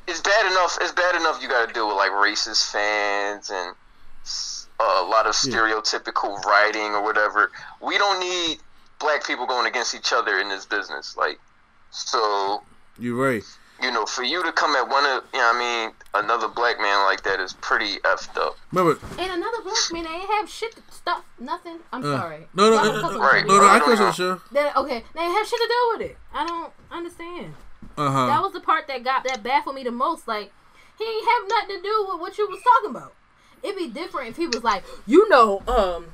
it's 0.08 0.20
bad 0.20 0.50
enough. 0.50 0.78
It's 0.80 0.92
bad 0.92 1.14
enough 1.14 1.40
you 1.40 1.48
got 1.48 1.68
to 1.68 1.72
deal 1.72 1.86
with 1.86 1.96
like 1.96 2.10
racist 2.10 2.70
fans 2.72 3.50
and 3.50 3.74
uh, 4.80 5.02
a 5.04 5.06
lot 5.08 5.26
of 5.26 5.34
stereotypical 5.34 6.42
writing 6.44 6.92
or 6.92 7.02
whatever. 7.02 7.50
We 7.80 7.98
don't 7.98 8.20
need 8.20 8.58
black 8.98 9.24
people 9.26 9.46
going 9.46 9.66
against 9.66 9.94
each 9.94 10.12
other 10.12 10.38
in 10.38 10.48
this 10.48 10.66
business. 10.66 11.16
Like, 11.16 11.38
so 11.90 12.62
you're 12.98 13.16
right. 13.16 13.42
you 13.82 13.90
know, 13.92 14.04
for 14.06 14.22
you 14.24 14.42
to 14.42 14.52
come 14.52 14.74
at 14.76 14.88
one 14.88 15.04
of, 15.06 15.22
you 15.32 15.38
know, 15.38 15.50
I 15.54 15.58
mean, 15.58 15.92
another 16.14 16.48
black 16.48 16.78
man 16.80 17.04
like 17.04 17.22
that 17.24 17.38
is 17.40 17.52
pretty 17.54 17.96
effed 18.00 18.36
up. 18.36 18.56
Remember, 18.72 18.98
And 19.18 19.30
another 19.32 19.62
black 19.62 19.76
man, 19.92 20.04
they 20.04 20.10
ain't 20.10 20.30
have 20.30 20.48
shit, 20.50 20.74
stuff, 20.90 21.24
nothing. 21.38 21.78
I'm 21.92 22.04
uh, 22.04 22.16
sorry. 22.18 22.48
no, 22.54 22.70
no, 22.70 22.76
no, 22.82 22.92
no, 22.94 23.00
cuss 23.02 23.12
no, 23.12 23.18
Right. 23.20 23.46
no, 23.46 23.58
no, 23.58 23.68
I 23.68 23.78
No, 23.78 23.84
cuss 23.84 23.86
no, 23.86 23.92
on 23.94 23.98
no. 24.00 24.06
the 24.06 24.12
show. 24.12 24.40
That, 24.52 24.76
okay, 24.76 25.04
they 25.14 25.20
ain't 25.20 25.36
have 25.36 25.46
shit 25.46 25.60
to 25.60 25.68
do 25.68 25.98
with 25.98 26.10
it. 26.10 26.16
I 26.34 26.44
don't 26.46 26.72
understand. 26.90 27.54
Uh 27.96 28.10
huh. 28.10 28.26
That 28.26 28.42
was 28.42 28.52
the 28.52 28.60
part 28.60 28.86
that 28.88 29.04
got 29.04 29.24
that 29.24 29.42
baffled 29.42 29.74
me 29.76 29.84
the 29.84 29.90
most. 29.92 30.26
Like, 30.28 30.52
he 30.98 31.04
ain't 31.04 31.28
have 31.28 31.48
nothing 31.48 31.76
to 31.76 31.82
do 31.82 32.06
with 32.10 32.20
what 32.20 32.36
you 32.38 32.48
was 32.48 32.60
talking 32.62 32.90
about. 32.90 33.14
It'd 33.62 33.76
be 33.76 33.88
different 33.88 34.30
if 34.30 34.36
he 34.36 34.46
was 34.46 34.62
like, 34.62 34.84
you 35.06 35.28
know, 35.28 35.62
um, 35.66 36.04
it, 36.04 36.10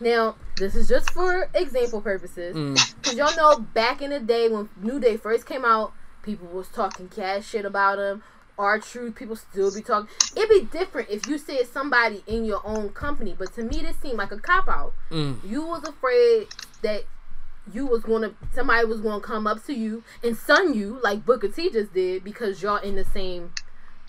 now 0.00 0.36
this 0.56 0.74
is 0.74 0.88
just 0.88 1.10
for 1.10 1.48
example 1.54 2.00
purposes, 2.00 2.54
mm. 2.56 2.94
because 2.96 3.16
y'all 3.16 3.36
know 3.36 3.58
back 3.58 4.02
in 4.02 4.10
the 4.10 4.20
day 4.20 4.48
when 4.48 4.68
New 4.80 5.00
Day 5.00 5.16
first 5.16 5.46
came 5.46 5.64
out, 5.64 5.92
people 6.22 6.46
was 6.48 6.68
talking 6.68 7.08
cash 7.08 7.48
shit 7.48 7.64
about 7.64 7.98
him. 7.98 8.22
Our 8.58 8.80
truth, 8.80 9.14
people 9.14 9.36
still 9.36 9.72
be 9.72 9.82
talking. 9.82 10.08
It'd 10.36 10.48
be 10.48 10.62
different 10.64 11.10
if 11.10 11.28
you 11.28 11.38
said 11.38 11.68
somebody 11.72 12.24
in 12.26 12.44
your 12.44 12.60
own 12.64 12.88
company, 12.90 13.34
but 13.38 13.54
to 13.54 13.62
me, 13.62 13.82
this 13.82 13.96
seemed 13.98 14.18
like 14.18 14.32
a 14.32 14.38
cop 14.38 14.68
out. 14.68 14.94
Mm. 15.10 15.38
You 15.48 15.64
was 15.64 15.84
afraid 15.84 16.48
that 16.82 17.04
you 17.72 17.86
was 17.86 18.02
gonna 18.02 18.32
somebody 18.54 18.84
was 18.86 19.00
gonna 19.00 19.20
come 19.20 19.46
up 19.46 19.64
to 19.66 19.74
you 19.74 20.02
and 20.22 20.36
sun 20.36 20.74
you 20.74 20.98
like 21.02 21.24
Booker 21.24 21.48
T 21.48 21.70
just 21.70 21.92
did 21.92 22.24
because 22.24 22.62
y'all 22.62 22.78
in 22.78 22.96
the 22.96 23.04
same 23.04 23.52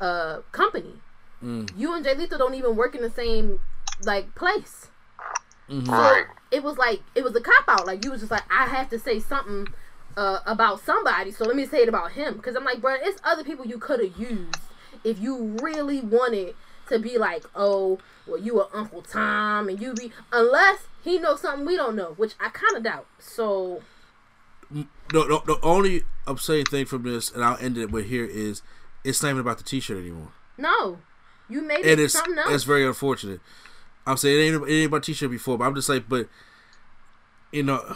uh 0.01 0.39
company. 0.51 0.95
Mm. 1.43 1.69
You 1.77 1.93
and 1.93 2.03
Jay 2.03 2.15
Lethal 2.15 2.37
don't 2.37 2.55
even 2.55 2.75
work 2.75 2.95
in 2.95 3.01
the 3.01 3.09
same 3.09 3.59
like 4.03 4.33
place. 4.35 4.88
So 5.69 5.75
Right. 5.91 6.25
it 6.51 6.63
was 6.63 6.77
like 6.77 7.01
it 7.15 7.23
was 7.23 7.35
a 7.35 7.41
cop 7.41 7.65
out. 7.67 7.85
Like 7.85 8.03
you 8.03 8.11
was 8.11 8.21
just 8.21 8.31
like 8.31 8.43
I 8.51 8.65
have 8.67 8.89
to 8.89 8.99
say 8.99 9.19
something 9.19 9.67
uh, 10.17 10.39
about 10.45 10.83
somebody, 10.83 11.31
so 11.31 11.45
let 11.45 11.55
me 11.55 11.65
say 11.65 11.83
it 11.83 11.89
about 11.89 12.11
him. 12.13 12.35
Because 12.35 12.55
I'm 12.55 12.63
like, 12.65 12.81
bro, 12.81 12.95
it's 12.99 13.21
other 13.23 13.43
people 13.43 13.65
you 13.65 13.77
could 13.77 13.99
have 14.03 14.17
used 14.17 14.55
if 15.03 15.19
you 15.19 15.55
really 15.61 16.01
wanted 16.01 16.55
to 16.89 16.99
be 16.99 17.17
like, 17.17 17.43
oh, 17.55 17.99
well, 18.25 18.39
you 18.39 18.59
are 18.59 18.67
Uncle 18.73 19.01
Tom, 19.03 19.69
and 19.69 19.79
you 19.79 19.93
be 19.93 20.11
unless 20.31 20.87
he 21.03 21.19
knows 21.19 21.41
something 21.41 21.65
we 21.65 21.75
don't 21.75 21.95
know, 21.95 22.13
which 22.17 22.33
I 22.39 22.49
kind 22.49 22.75
of 22.75 22.83
doubt. 22.83 23.05
So 23.19 23.81
No, 24.71 24.85
no, 25.13 25.43
the 25.45 25.59
only 25.61 26.03
upsetting 26.27 26.65
thing 26.65 26.85
from 26.85 27.03
this, 27.03 27.31
and 27.31 27.43
I'll 27.43 27.57
end 27.57 27.77
it 27.77 27.91
with 27.91 28.07
here 28.07 28.25
is, 28.25 28.61
it's 29.03 29.21
not 29.23 29.29
even 29.29 29.41
about 29.41 29.57
the 29.59 29.63
T-shirt 29.63 29.97
anymore, 29.97 30.29
no, 30.57 30.97
you 31.47 31.61
made 31.61 31.77
and 31.85 31.87
it 31.87 31.99
it's 31.99 32.13
something 32.13 32.37
else. 32.37 32.51
it's 32.51 32.63
very 32.63 32.85
unfortunate. 32.85 33.39
I'm 34.09 34.17
saying 34.17 34.39
it 34.39 34.55
ain't, 34.55 34.67
it 34.67 34.73
ain't 34.73 34.87
about 34.87 35.29
before, 35.29 35.57
but 35.57 35.65
I'm 35.65 35.75
just 35.75 35.87
like, 35.87 36.09
but 36.09 36.27
you 37.51 37.63
know, 37.63 37.95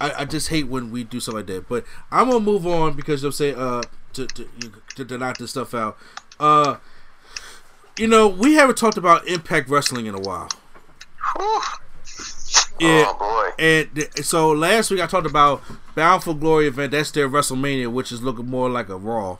I, 0.00 0.12
I 0.18 0.24
just 0.24 0.48
hate 0.48 0.66
when 0.66 0.90
we 0.90 1.04
do 1.04 1.20
stuff 1.20 1.36
like 1.36 1.46
that. 1.46 1.68
But 1.68 1.84
I'm 2.10 2.28
gonna 2.28 2.40
move 2.44 2.66
on 2.66 2.94
because 2.94 3.22
I'm 3.22 3.32
saying 3.32 3.56
uh 3.56 3.82
to 4.14 4.26
to, 4.26 4.48
to 4.96 5.04
to 5.04 5.18
knock 5.18 5.38
this 5.38 5.50
stuff 5.50 5.72
out. 5.74 5.96
Uh, 6.40 6.76
you 7.96 8.08
know, 8.08 8.28
we 8.28 8.54
haven't 8.54 8.76
talked 8.76 8.96
about 8.96 9.26
Impact 9.28 9.68
Wrestling 9.68 10.06
in 10.06 10.14
a 10.14 10.20
while. 10.20 10.48
Whew. 11.36 11.60
Yeah. 12.80 13.04
Oh 13.06 13.16
boy. 13.18 13.64
And 13.64 14.08
so 14.24 14.50
last 14.50 14.90
week 14.90 15.00
I 15.00 15.06
talked 15.06 15.26
about 15.26 15.62
Bound 15.94 16.22
for 16.22 16.34
Glory 16.34 16.68
event. 16.68 16.92
That's 16.92 17.10
their 17.10 17.28
WrestleMania, 17.28 17.88
which 17.92 18.12
is 18.12 18.22
looking 18.22 18.46
more 18.46 18.68
like 18.68 18.88
a 18.88 18.96
Raw. 18.96 19.38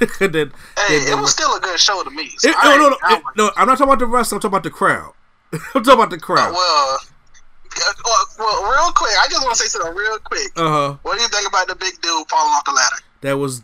than 0.20 0.52
Hey, 0.88 0.98
the- 1.04 1.12
it 1.12 1.18
was 1.20 1.30
still 1.30 1.54
a 1.54 1.60
good 1.60 1.78
show 1.80 2.02
to 2.02 2.10
me. 2.10 2.32
So 2.38 2.50
It- 2.50 2.56
no, 2.64 2.76
no, 2.76 2.88
no, 2.90 2.96
it- 3.16 3.22
no. 3.36 3.50
I'm 3.56 3.66
not 3.66 3.78
talking 3.78 3.84
about 3.92 3.98
the 3.98 4.06
wrestling. 4.06 4.36
I'm 4.38 4.40
talking 4.42 4.52
about 4.54 4.62
the 4.64 4.70
crowd. 4.70 5.12
I'm 5.52 5.84
talking 5.84 5.92
about 5.94 6.10
the 6.10 6.18
crowd. 6.18 6.52
Well, 6.52 6.98
uh, 7.78 8.24
well, 8.38 8.62
real 8.70 8.92
quick, 8.92 9.12
I 9.20 9.26
just 9.28 9.42
want 9.44 9.54
to 9.56 9.62
say 9.62 9.68
something 9.68 9.94
real 9.94 10.18
quick. 10.20 10.48
Uh 10.56 10.68
huh. 10.68 10.96
What 11.02 11.16
do 11.16 11.22
you 11.22 11.28
think 11.28 11.46
about 11.48 11.68
the 11.68 11.74
big 11.74 11.92
dude 12.00 12.28
falling 12.28 12.52
off 12.52 12.64
the 12.64 12.72
ladder? 12.72 12.96
That 13.20 13.34
was 13.38 13.62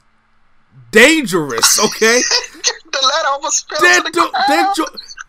dangerous. 0.91 1.79
Okay. 1.79 2.21
the 2.93 2.99
ladder 3.03 3.29
almost 3.29 3.69
fell 3.69 3.81
that 3.81 4.03
to 4.05 4.11
the 4.13 4.21
ground. 4.21 4.33
that 4.49 4.73
ju- 4.77 4.87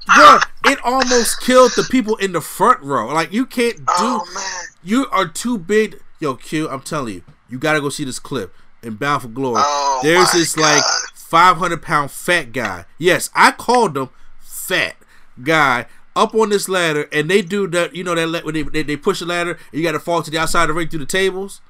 Bruh, 0.10 0.44
it 0.65 0.80
almost 0.84 1.40
killed 1.41 1.72
the 1.78 1.84
people 1.90 2.18
in 2.18 2.34
the 2.34 2.41
front 2.41 2.82
row. 2.82 3.07
Like 3.14 3.32
you 3.32 3.45
can't 3.45 3.78
do. 3.78 3.84
Oh 3.88 4.26
man. 4.36 4.64
You 4.84 5.07
are 5.11 5.28
too 5.28 5.57
big. 5.57 6.02
Yo, 6.20 6.36
Q, 6.36 6.70
I'm 6.70 6.82
telling 6.82 7.15
you, 7.15 7.24
you 7.49 7.57
gotta 7.57 7.80
go 7.82 7.90
see 7.90 8.03
this 8.03 8.20
clip 8.20 8.53
in 8.84 8.95
Bound 8.95 9.22
for 9.22 9.27
Glory. 9.27 9.61
Oh, 9.65 9.99
There's 10.03 10.31
this 10.31 10.57
like 10.57 10.84
500 11.15 11.81
pound 11.81 12.11
fat 12.11 12.51
guy. 12.51 12.85
Yes, 12.97 13.30
I 13.35 13.51
called 13.51 13.97
him 13.97 14.10
fat 14.39 14.95
guy 15.41 15.85
up 16.15 16.35
on 16.35 16.49
this 16.49 16.69
ladder, 16.69 17.07
and 17.11 17.30
they 17.30 17.41
do 17.41 17.68
that. 17.68 17.95
You 17.95 18.03
know 18.03 18.14
that 18.15 18.45
when 18.45 18.53
they, 18.53 18.61
they 18.64 18.84
they 18.84 18.97
push 18.97 19.19
the 19.19 19.26
ladder, 19.26 19.51
and 19.51 19.60
you 19.73 19.84
got 19.84 19.93
to 19.93 19.99
fall 19.99 20.22
to 20.22 20.30
the 20.31 20.38
outside 20.38 20.64
of 20.64 20.68
the 20.69 20.73
ring 20.76 20.88
through 20.89 20.99
the 20.99 21.05
tables. 21.05 21.61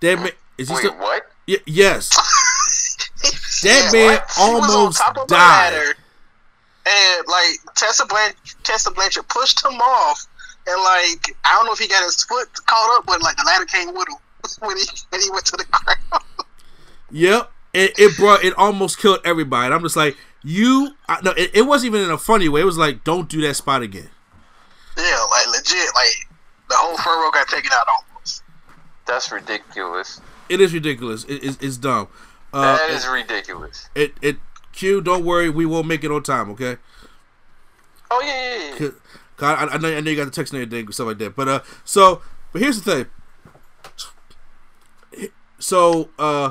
That 0.00 0.18
man, 0.18 0.30
is 0.58 0.68
he 0.68 0.74
Wait, 0.74 0.80
still? 0.80 0.94
what? 0.96 1.22
Y- 1.48 1.56
yes, 1.66 2.08
that 3.62 3.90
Yeah, 3.92 3.92
man 3.92 4.12
what? 4.20 4.30
He 4.36 4.52
was 4.54 4.64
on 4.64 4.70
almost 4.70 4.98
top 4.98 5.16
of 5.18 5.28
died. 5.28 5.72
ladder, 5.72 5.94
and 6.86 7.26
like 7.28 7.74
Tessa 7.74 8.06
Blanch- 8.06 8.56
Tessa 8.64 8.90
Blanchard 8.90 9.28
pushed 9.28 9.64
him 9.64 9.74
off, 9.80 10.26
and 10.66 10.80
like 10.82 11.36
I 11.44 11.54
don't 11.56 11.66
know 11.66 11.72
if 11.72 11.78
he 11.78 11.88
got 11.88 12.04
his 12.04 12.22
foot 12.24 12.48
caught 12.66 12.98
up, 12.98 13.06
but 13.06 13.22
like 13.22 13.36
the 13.36 13.44
ladder 13.46 13.64
came 13.64 13.88
with 13.94 14.08
him 14.08 14.16
when 14.60 14.76
he 14.76 14.84
when 15.10 15.20
he 15.20 15.30
went 15.30 15.44
to 15.46 15.56
the 15.56 15.64
ground. 15.64 16.24
Yep. 17.10 17.50
It, 17.74 17.98
it 17.98 18.16
brought 18.16 18.44
it 18.44 18.52
almost 18.58 18.98
killed 18.98 19.20
everybody. 19.24 19.66
And 19.66 19.74
I'm 19.74 19.80
just 19.82 19.96
like, 19.96 20.16
you 20.42 20.94
I, 21.08 21.20
no, 21.22 21.30
it, 21.32 21.50
it 21.54 21.62
wasn't 21.62 21.94
even 21.94 22.02
in 22.06 22.10
a 22.10 22.18
funny 22.18 22.48
way. 22.48 22.60
It 22.60 22.64
was 22.64 22.76
like, 22.78 23.02
don't 23.04 23.28
do 23.28 23.40
that 23.42 23.54
spot 23.54 23.80
again. 23.82 24.10
yeah, 24.98 25.26
like 25.30 25.46
legit, 25.48 25.88
like 25.94 26.28
the 26.68 26.74
whole 26.76 26.96
front 26.98 27.22
row 27.22 27.30
got 27.30 27.48
taken 27.48 27.70
out 27.72 27.86
almost. 27.88 28.42
That's 29.06 29.32
ridiculous. 29.32 30.20
It 30.50 30.60
is 30.60 30.74
ridiculous. 30.74 31.24
It, 31.24 31.42
it's, 31.44 31.58
it's 31.62 31.76
dumb. 31.78 32.08
Uh, 32.52 32.76
That 32.76 32.90
is 32.90 33.06
ridiculous. 33.08 33.88
it, 33.94 34.12
it 34.20 34.36
Q, 34.72 35.00
don't 35.00 35.24
worry, 35.24 35.48
we 35.48 35.64
won't 35.64 35.86
make 35.86 36.04
it 36.04 36.10
on 36.10 36.22
time, 36.22 36.50
okay? 36.50 36.76
Oh 38.10 38.20
yeah, 38.22 38.28
yeah, 38.58 38.64
yeah. 38.70 38.76
'Cause- 38.78 38.94
'cause 39.38 39.58
I, 39.70 39.74
I 39.74 39.78
know 39.78 39.96
I 39.96 40.00
know 40.00 40.10
you 40.10 40.16
got 40.16 40.26
the 40.26 40.30
text 40.30 40.52
and 40.52 40.62
everything 40.62 40.86
and 40.86 40.94
stuff 40.94 41.06
like 41.06 41.18
that. 41.18 41.34
But 41.34 41.48
uh 41.48 41.60
so 41.84 42.20
but 42.52 42.60
here's 42.60 42.80
the 42.82 42.94
thing. 42.94 43.06
So 45.62 46.10
uh 46.18 46.50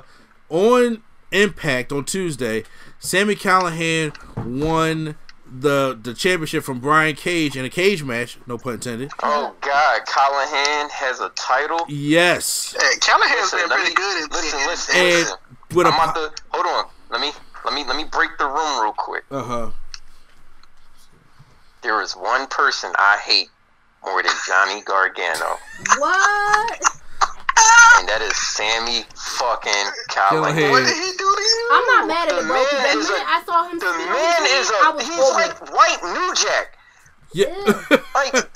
on 0.49 1.03
Impact 1.33 1.91
on 1.93 2.03
Tuesday, 2.05 2.63
Sami 2.99 3.35
Callihan 3.35 4.11
won 4.45 5.15
the 5.53 5.97
the 6.01 6.13
championship 6.13 6.63
from 6.63 6.79
Brian 6.79 7.15
Cage 7.15 7.55
in 7.55 7.63
a 7.63 7.69
cage 7.69 8.03
match, 8.03 8.38
no 8.47 8.57
pun 8.57 8.73
intended. 8.73 9.11
Oh 9.23 9.55
God, 9.61 10.01
Callihan 10.05 10.89
has 10.89 11.19
a 11.21 11.29
title. 11.29 11.85
Yes. 11.88 12.75
Hey, 12.77 12.97
Callihan's 12.99 13.53
Listen, 13.53 13.59
been 13.59 13.69
pretty 13.69 13.89
me- 13.89 13.95
good 13.95 14.23
in 14.23 14.29
listen, 14.29 14.59
listen, 14.67 14.95
And 14.95 15.05
listen. 15.13 15.38
with 15.73 15.88
a 15.88 15.89
I'm 15.89 15.95
about 16.09 16.15
to 16.15 16.43
hold 16.49 16.65
on. 16.65 16.89
Let 17.11 17.21
me 17.21 17.31
let 17.65 17.73
me 17.73 17.85
let 17.85 17.95
me 17.95 18.03
break 18.11 18.31
the 18.38 18.47
room 18.47 18.81
real 18.81 18.93
quick. 18.97 19.23
uh-huh. 19.31 19.71
There 21.81 22.01
is 22.01 22.13
one 22.13 22.47
person 22.47 22.91
I 22.97 23.17
hate 23.23 23.49
more 24.03 24.21
than 24.21 24.31
Johnny 24.47 24.81
Gargano, 24.83 25.57
what? 25.97 26.79
And 27.99 28.07
that 28.09 28.21
is 28.21 28.35
Sami 28.35 29.03
fucking 29.15 29.85
Callihan. 30.09 30.53
Callihan. 30.55 30.71
What 30.71 30.85
did 30.85 30.95
he 30.97 31.11
do 31.17 31.27
to 31.29 31.41
you? 31.41 31.69
I'm 31.71 31.85
not 31.88 32.07
mad 32.07 32.27
at 32.29 32.35
The 32.35 32.41
it, 32.41 32.47
bro. 32.47 32.63
'cause 32.63 32.73
man 32.73 32.97
minute 32.97 33.09
a- 33.11 33.29
I 33.29 33.43
saw 33.45 33.69
him 33.69 33.79
The 33.79 33.85
man 33.85 34.41
is 34.57 34.71
I 34.71 34.89
a 34.89 34.95
was 34.95 35.07
he's 35.07 35.19
over 35.19 35.33
like 35.33 35.55
white 35.71 36.01
New 36.03 36.33
Jack. 36.35 36.77
Yeah. 37.33 37.97
Like 38.15 38.49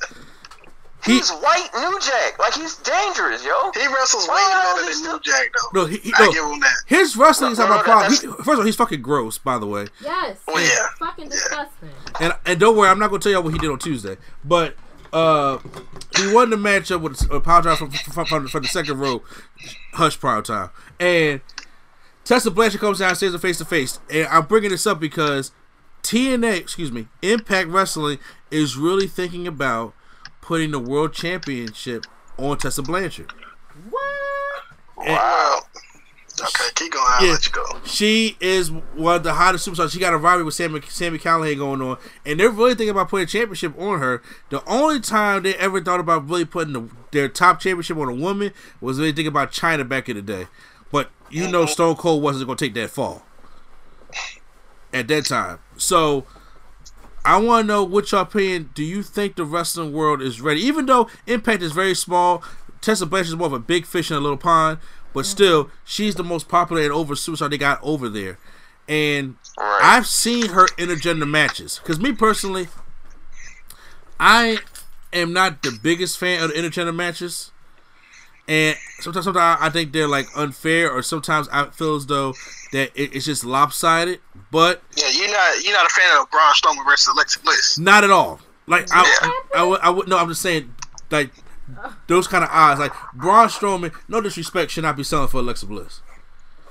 he's 1.06 1.30
white 1.30 1.70
New 1.76 2.00
Jack. 2.00 2.40
Like 2.40 2.54
he's 2.56 2.76
dangerous, 2.78 3.46
yo. 3.46 3.72
He 3.76 3.86
wrestles 3.88 4.28
way 4.28 4.34
Why 4.34 4.50
the 4.50 4.56
hell 4.60 4.76
better 4.76 4.86
than 4.90 4.98
he 4.98 5.08
New 5.08 5.20
Jack 5.20 5.48
though. 5.54 5.82
no, 5.82 5.86
he, 5.86 5.98
he, 5.98 6.14
I 6.16 6.26
no, 6.26 6.32
give 6.32 6.44
him 6.46 6.60
that. 6.62 6.74
his 6.88 7.16
wrestling 7.16 7.52
is 7.52 7.60
not 7.60 7.66
No, 7.70 7.76
my 7.76 7.78
no, 7.78 7.84
problem. 7.84 8.12
He, 8.12 8.18
first 8.18 8.40
of 8.40 8.48
all, 8.60 8.62
he's 8.64 8.76
fucking 8.76 9.02
gross, 9.04 9.38
by 9.38 9.60
the 9.60 9.68
way. 9.68 9.88
Yes. 10.02 10.38
Oh, 10.48 10.58
yeah. 10.58 10.88
Fucking 11.08 11.30
disgusting. 11.30 11.90
And 12.20 12.34
and 12.46 12.60
don't 12.60 12.76
worry, 12.76 12.90
I'm 12.90 12.98
not 13.00 13.12
gonna 13.12 13.22
tell 13.22 13.32
y'all 13.32 13.44
what 13.44 13.54
he 13.54 13.60
did 13.60 13.70
on 13.70 13.78
Tuesday. 13.80 14.18
But 14.44 14.76
uh, 15.16 15.60
he 16.18 16.34
won 16.34 16.50
the 16.50 16.58
matchup 16.58 17.00
with 17.00 17.32
apologize 17.32 17.78
for, 17.78 17.90
for, 17.90 18.26
from, 18.26 18.48
for 18.50 18.60
the 18.60 18.68
second 18.68 19.00
row, 19.00 19.24
hush 19.94 20.20
prime 20.20 20.44
time. 20.44 20.72
And 21.00 21.40
Tessa 22.26 22.52
Blanchard 22.52 22.82
comes 22.82 23.00
downstairs 23.00 23.32
and 23.32 23.42
face 23.42 23.58
to 23.60 23.66
face. 23.66 24.02
And 24.12 24.28
I'm 24.28 24.46
bringing 24.46 24.72
this 24.72 24.86
up 24.86 25.00
because 25.00 25.54
TNA, 26.04 26.58
excuse 26.58 26.92
me, 26.92 27.08
Impact 27.22 27.70
Wrestling 27.70 28.20
is 28.52 28.76
really 28.76 29.08
thinking 29.08 29.48
about 29.48 29.94
putting 30.42 30.72
the 30.72 30.80
World 30.80 31.14
Championship 31.14 32.06
on 32.38 32.58
Tessa 32.58 32.82
Blanchard. 32.82 33.32
What? 33.90 34.02
Wow. 34.98 35.62
Okay, 36.42 36.70
keep 36.76 36.92
going. 36.92 37.06
I'll 37.08 37.26
Yeah. 37.26 37.32
let 37.32 37.46
you 37.46 37.52
go. 37.52 37.66
She 37.86 38.36
is 38.42 38.72
one 38.72 39.16
of 39.16 39.24
the 39.24 39.34
hottest 39.34 39.68
superstars. 39.68 39.92
She 39.92 40.00
got 40.00 40.14
a 40.14 40.18
rivalry 40.18 40.44
with 40.44 40.54
Sami, 40.54 40.82
Sami 40.90 41.18
Callihan 41.18 41.58
going 41.58 41.82
on, 41.82 41.98
and 42.26 42.40
they're 42.40 42.50
really 42.50 42.72
thinking 42.76 42.90
about 42.90 43.10
putting 43.10 43.24
a 43.24 43.28
championship 43.28 43.80
on 43.80 44.00
her. 44.00 44.22
The 44.50 44.64
only 44.66 45.00
time 45.00 45.44
they 45.44 45.56
ever 45.56 45.82
thought 45.82 46.00
about 46.00 46.30
really 46.30 46.46
putting 46.46 46.74
the, 46.74 46.90
their 47.12 47.30
top 47.30 47.60
championship 47.60 47.98
on 47.98 48.10
a 48.10 48.14
woman 48.14 48.52
was 48.82 48.98
when 48.98 49.08
they 49.08 49.14
think 49.14 49.28
about 49.28 49.52
Chyna 49.52 49.88
back 49.88 50.10
in 50.10 50.18
the 50.18 50.22
day. 50.22 50.48
But 50.92 51.10
you 51.30 51.48
know, 51.48 51.64
mm-hmm. 51.64 51.72
Stone 51.72 51.96
Cold 51.96 52.22
wasn't 52.22 52.48
going 52.48 52.58
to 52.58 52.66
take 52.66 52.74
that 52.76 52.90
fall 52.90 53.26
at 54.94 55.08
that 55.08 55.26
time. 55.26 55.60
So 55.78 56.26
I 57.24 57.38
want 57.38 57.64
to 57.64 57.68
know 57.68 57.84
what 57.84 58.12
y'all 58.12 58.22
opinion. 58.22 58.70
Do 58.74 58.84
you 58.84 59.04
think 59.04 59.36
the 59.36 59.46
wrestling 59.46 59.94
world 59.94 60.22
is 60.22 60.42
ready? 60.42 60.62
Even 60.62 60.86
though 60.86 61.10
Impact 61.28 61.62
is 61.62 61.72
very 61.72 61.96
small, 61.96 62.44
Tessa 62.82 63.06
Blanchard 63.06 63.30
is 63.30 63.36
more 63.36 63.48
of 63.48 63.54
a 63.54 63.60
big 63.60 63.86
fish 63.86 64.12
in 64.12 64.18
a 64.18 64.20
little 64.20 64.38
pond. 64.38 64.78
But 65.16 65.26
still, 65.26 65.72
she's 65.86 66.14
the 66.14 66.24
most 66.24 66.48
popular 66.50 66.84
and 66.84 66.92
over 66.92 67.16
superstar 67.16 67.50
they 67.50 67.58
got 67.58 67.80
over 67.82 68.10
there. 68.10 68.38
And 68.88 69.38
I've 69.58 70.06
seen 70.06 70.50
her 70.50 70.68
intergender 70.78 71.28
matches. 71.28 71.80
Because 71.82 72.00
me 72.00 72.12
personally, 72.12 72.68
I 74.20 74.60
am 75.14 75.34
not 75.34 75.64
the 75.64 75.80
biggest 75.82 76.20
fan 76.20 76.44
of 76.44 76.50
the 76.50 76.56
intergender 76.56 76.94
matches. 76.94 77.52
And 78.48 78.78
sometimes, 79.00 79.24
sometimes 79.24 79.58
I 79.62 79.70
think 79.70 79.94
they're 79.94 80.08
like 80.08 80.28
unfair, 80.36 80.92
or 80.92 81.02
sometimes 81.02 81.48
I 81.52 81.70
feel 81.70 81.96
as 81.96 82.06
though 82.06 82.34
that 82.74 82.92
it, 82.94 83.16
it's 83.16 83.26
just 83.26 83.44
lopsided. 83.44 84.20
But 84.52 84.84
Yeah, 84.98 85.10
you're 85.10 85.32
not 85.32 85.64
you're 85.64 85.74
not 85.74 85.86
a 85.86 85.90
fan 85.90 86.20
of 86.20 86.30
Braun 86.30 86.54
Strowman 86.54 86.86
versus 86.86 87.08
Alexa 87.08 87.40
Bliss. 87.40 87.80
not 87.80 88.04
at 88.04 88.12
all. 88.12 88.40
Like 88.68 88.88
I, 88.92 89.42
I, 89.56 89.64
would, 89.64 89.80
I 89.80 89.90
would 89.90 90.08
no. 90.08 90.18
I'm 90.18 90.28
just 90.28 90.42
saying, 90.42 90.76
like 91.10 91.32
those 92.08 92.28
kind 92.28 92.44
of 92.44 92.50
odds. 92.52 92.80
Like 92.80 92.94
Braun 93.14 93.48
Strowman, 93.48 93.94
no 94.08 94.22
disrespect, 94.22 94.72
should 94.72 94.84
not 94.84 94.98
be 94.98 95.04
selling 95.04 95.28
for 95.28 95.38
Alexa 95.38 95.66
Bliss. 95.66 96.02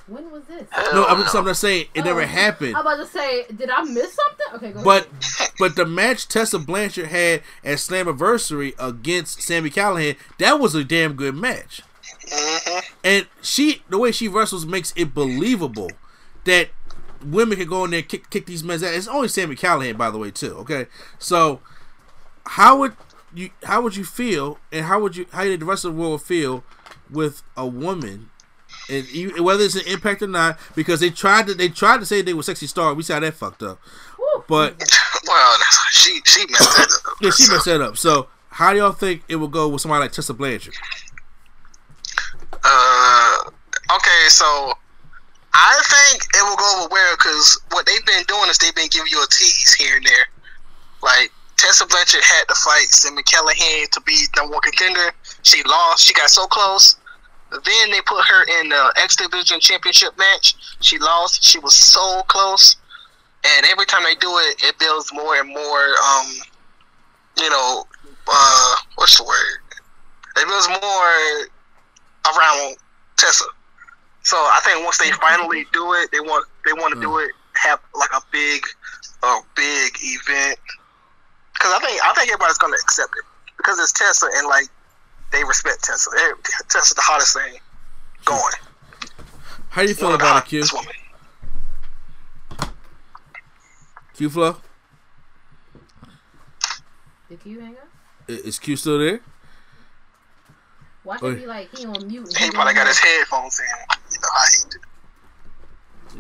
When 0.07 0.31
was 0.31 0.45
this? 0.45 0.67
No, 0.93 1.07
I'm 1.07 1.23
just, 1.23 1.35
I'm 1.35 1.47
just 1.47 1.61
saying 1.63 1.87
it 1.95 2.03
oh. 2.03 2.05
never 2.05 2.23
Oh, 2.23 2.27
happened. 2.27 2.77
I'm 2.77 2.83
about 2.83 2.97
to 2.97 3.07
say, 3.07 3.47
did 3.57 3.71
I 3.71 3.83
miss 3.85 4.15
something? 4.15 4.47
Okay, 4.55 4.73
go 4.73 4.85
But 4.85 5.09
ahead. 5.23 5.51
but 5.59 5.77
the 5.77 5.87
match 5.87 6.29
Tessa 6.29 6.59
Blanchard 6.59 7.07
had 7.07 7.43
at 7.65 7.79
Slammiversary 7.79 8.75
against 8.79 9.41
Sami 9.41 9.71
Callihan, 9.71 10.17
that 10.39 10.61
was 10.61 10.75
a 10.75 10.85
damn 10.85 11.15
good 11.15 11.35
match. 11.35 11.81
Mm-hmm. 12.27 12.79
And 13.03 13.27
she 13.41 13.83
the 13.89 13.99
way 13.99 14.13
she 14.13 14.29
wrestles 14.29 14.67
makes 14.67 14.93
it 14.95 15.15
believable 15.15 15.91
that 16.45 16.69
women 17.25 17.57
can 17.57 17.67
go 17.69 17.85
in 17.85 17.91
there 17.91 18.01
and 18.01 18.09
kick 18.09 18.29
kick 18.29 18.45
these 18.45 18.63
men's 18.63 18.83
ass. 18.83 18.95
It's 18.95 19.09
only 19.09 19.29
Sami 19.29 19.57
Callihan, 19.57 19.97
by 19.97 20.11
the 20.11 20.19
way, 20.19 20.31
too. 20.31 20.55
Okay, 20.59 20.87
so 21.19 21.61
how 22.47 22.79
would 22.79 22.95
you 23.35 23.51
how 23.65 23.83
would 23.83 23.97
you 23.97 24.05
feel, 24.05 24.59
and 24.73 24.87
how 24.87 25.01
would 25.01 25.17
you 25.17 25.27
how 25.33 25.45
did 25.45 25.61
the 25.61 25.67
rest 25.67 25.85
of 25.85 25.95
the 25.95 26.01
world 26.01 26.23
feel 26.23 26.65
with 27.11 27.43
a 27.57 27.67
woman? 27.67 28.31
And 28.89 29.07
you, 29.13 29.43
whether 29.43 29.63
it's 29.65 29.77
an 29.77 29.87
impact 29.87 30.23
or 30.23 30.27
not, 30.27 30.59
because 30.75 31.01
they 31.01 31.11
tried 31.11 31.47
to 31.47 31.55
they 31.55 31.69
tried 31.69 32.01
to 32.01 32.07
say 32.07 32.23
they 32.23 32.35
were 32.35 32.43
sexy 32.43 32.67
star, 32.67 32.93
we 32.95 33.03
saw 33.03 33.19
that 33.21 33.35
fucked 33.35 33.63
up. 33.63 33.81
But 34.49 34.83
Well, 35.27 35.59
she 35.93 36.21
she 36.25 36.45
messed 36.51 36.77
that 36.77 37.01
up. 37.07 37.17
yeah, 37.21 37.31
she 37.31 37.49
messed 37.51 37.65
that 37.67 37.81
up. 37.81 37.97
So 37.97 38.29
how 38.51 38.73
do 38.73 38.79
y'all 38.79 38.93
think 38.93 39.23
it 39.29 39.37
will 39.37 39.49
go 39.49 39.69
with 39.69 39.81
somebody 39.81 40.03
like 40.03 40.13
Tessa 40.13 40.35
Blanchard? 40.35 40.75
Uh, 42.63 43.39
okay, 43.95 44.29
so 44.29 44.73
I 45.53 45.81
think 45.85 46.23
it 46.35 46.43
will 46.43 46.57
go 46.57 46.81
over 46.81 46.89
well 46.91 47.15
because 47.17 47.61
what 47.73 47.87
they've 47.87 48.05
been 48.07 48.25
doing 48.27 48.49
is 48.49 48.59
they've 48.59 48.75
been 48.75 48.89
giving 48.91 49.09
you 49.11 49.23
a 49.23 49.27
tease 49.31 49.75
here 49.75 49.97
and 49.97 50.05
there. 50.05 50.27
Like 51.03 51.33
Tessa 51.57 51.87
Blanchard 51.87 52.23
had 52.23 52.45
to 52.49 52.55
fight 52.55 52.87
Sami 52.91 53.23
Callihan 53.23 53.89
to 53.91 54.01
be 54.03 54.17
number 54.37 54.53
one 54.53 54.63
contender. 54.63 55.13
She 55.43 55.63
lost. 55.65 56.05
She 56.05 56.13
got 56.13 56.31
so 56.31 56.47
close. 56.47 56.97
Then 57.51 57.91
they 57.91 58.01
put 58.01 58.25
her 58.25 58.61
in 58.61 58.69
the 58.71 58.93
X 58.97 59.17
Division 59.17 59.61
Championship 59.61 60.19
match. 60.19 60.57
She 60.81 60.99
lost. 60.99 61.45
She 61.45 61.59
was 61.59 61.75
so 61.75 62.23
close. 62.29 62.77
And 63.45 63.67
every 63.67 63.87
time 63.87 64.03
they 64.03 64.15
do 64.17 64.39
it, 64.39 64.63
it 64.65 64.79
builds 64.79 65.13
more 65.13 65.37
and 65.37 65.49
more. 65.49 65.89
Um, 66.11 66.27
you 67.39 67.51
know, 67.51 67.87
uh, 68.27 68.77
what's 68.97 69.19
the 69.19 69.25
word? 69.25 69.61
It 70.37 70.49
builds 70.49 70.69
more 70.69 72.35
around 72.35 72.77
Tessa. 73.17 73.45
So 74.23 74.37
I 74.37 74.61
think 74.65 74.85
once 74.85 74.99
they 74.99 75.11
finally 75.13 75.67
do 75.73 75.93
it, 75.93 76.11
they 76.11 76.21
want 76.21 76.49
they 76.65 76.73
want 76.73 76.95
to 76.95 77.01
do 77.01 77.19
it 77.19 77.31
have 77.57 77.81
like 77.95 78.11
a 78.15 78.21
big, 78.33 78.63
a 79.23 79.39
big 79.55 79.93
event. 80.03 80.59
Because 81.55 81.73
I 81.73 81.79
think 81.81 82.03
I 82.05 82.13
think 82.15 82.29
everybody's 82.31 82.59
gonna 82.59 82.75
accept 82.75 83.13
it 83.17 83.25
because 83.57 83.79
it's 83.79 83.93
Tessa 83.93 84.27
and 84.37 84.47
like 84.49 84.67
they 85.33 85.43
respect 85.45 85.83
Tessa. 85.85 86.11
They- 86.15 86.33
Tessa's 86.69 86.95
the 86.95 87.01
hottest 87.03 87.35
thing 87.37 87.59
going. 88.25 88.43
How 89.71 89.83
do 89.83 89.89
you 89.89 89.95
feel 89.95 90.11
One 90.11 90.19
the 90.19 90.25
about 90.25 90.45
it, 90.45 90.49
Q? 90.49 90.63
hottest. 90.65 90.91
Q 94.17 94.31
Flow? 94.31 94.57
Did 97.29 97.41
Q 97.43 97.61
hang 97.61 97.73
up? 97.77 97.89
Is 98.29 98.59
Q 98.59 98.77
still 98.77 98.99
there? 98.99 99.21
Why 101.03 101.19
Oh, 101.21 101.31
should 101.31 101.41
he 101.41 101.47
like 101.47 101.77
he 101.77 101.85
on 101.87 102.07
mute? 102.07 102.37
He 102.37 102.45
he 102.45 102.51
probably 102.51 102.75
got 102.75 102.87
his 102.87 102.99
headphones 102.99 103.59
in. 103.61 103.67
You 104.13 104.19
know 104.21 104.29
how 104.33 104.45
he 104.51 104.57
do. 104.71 104.79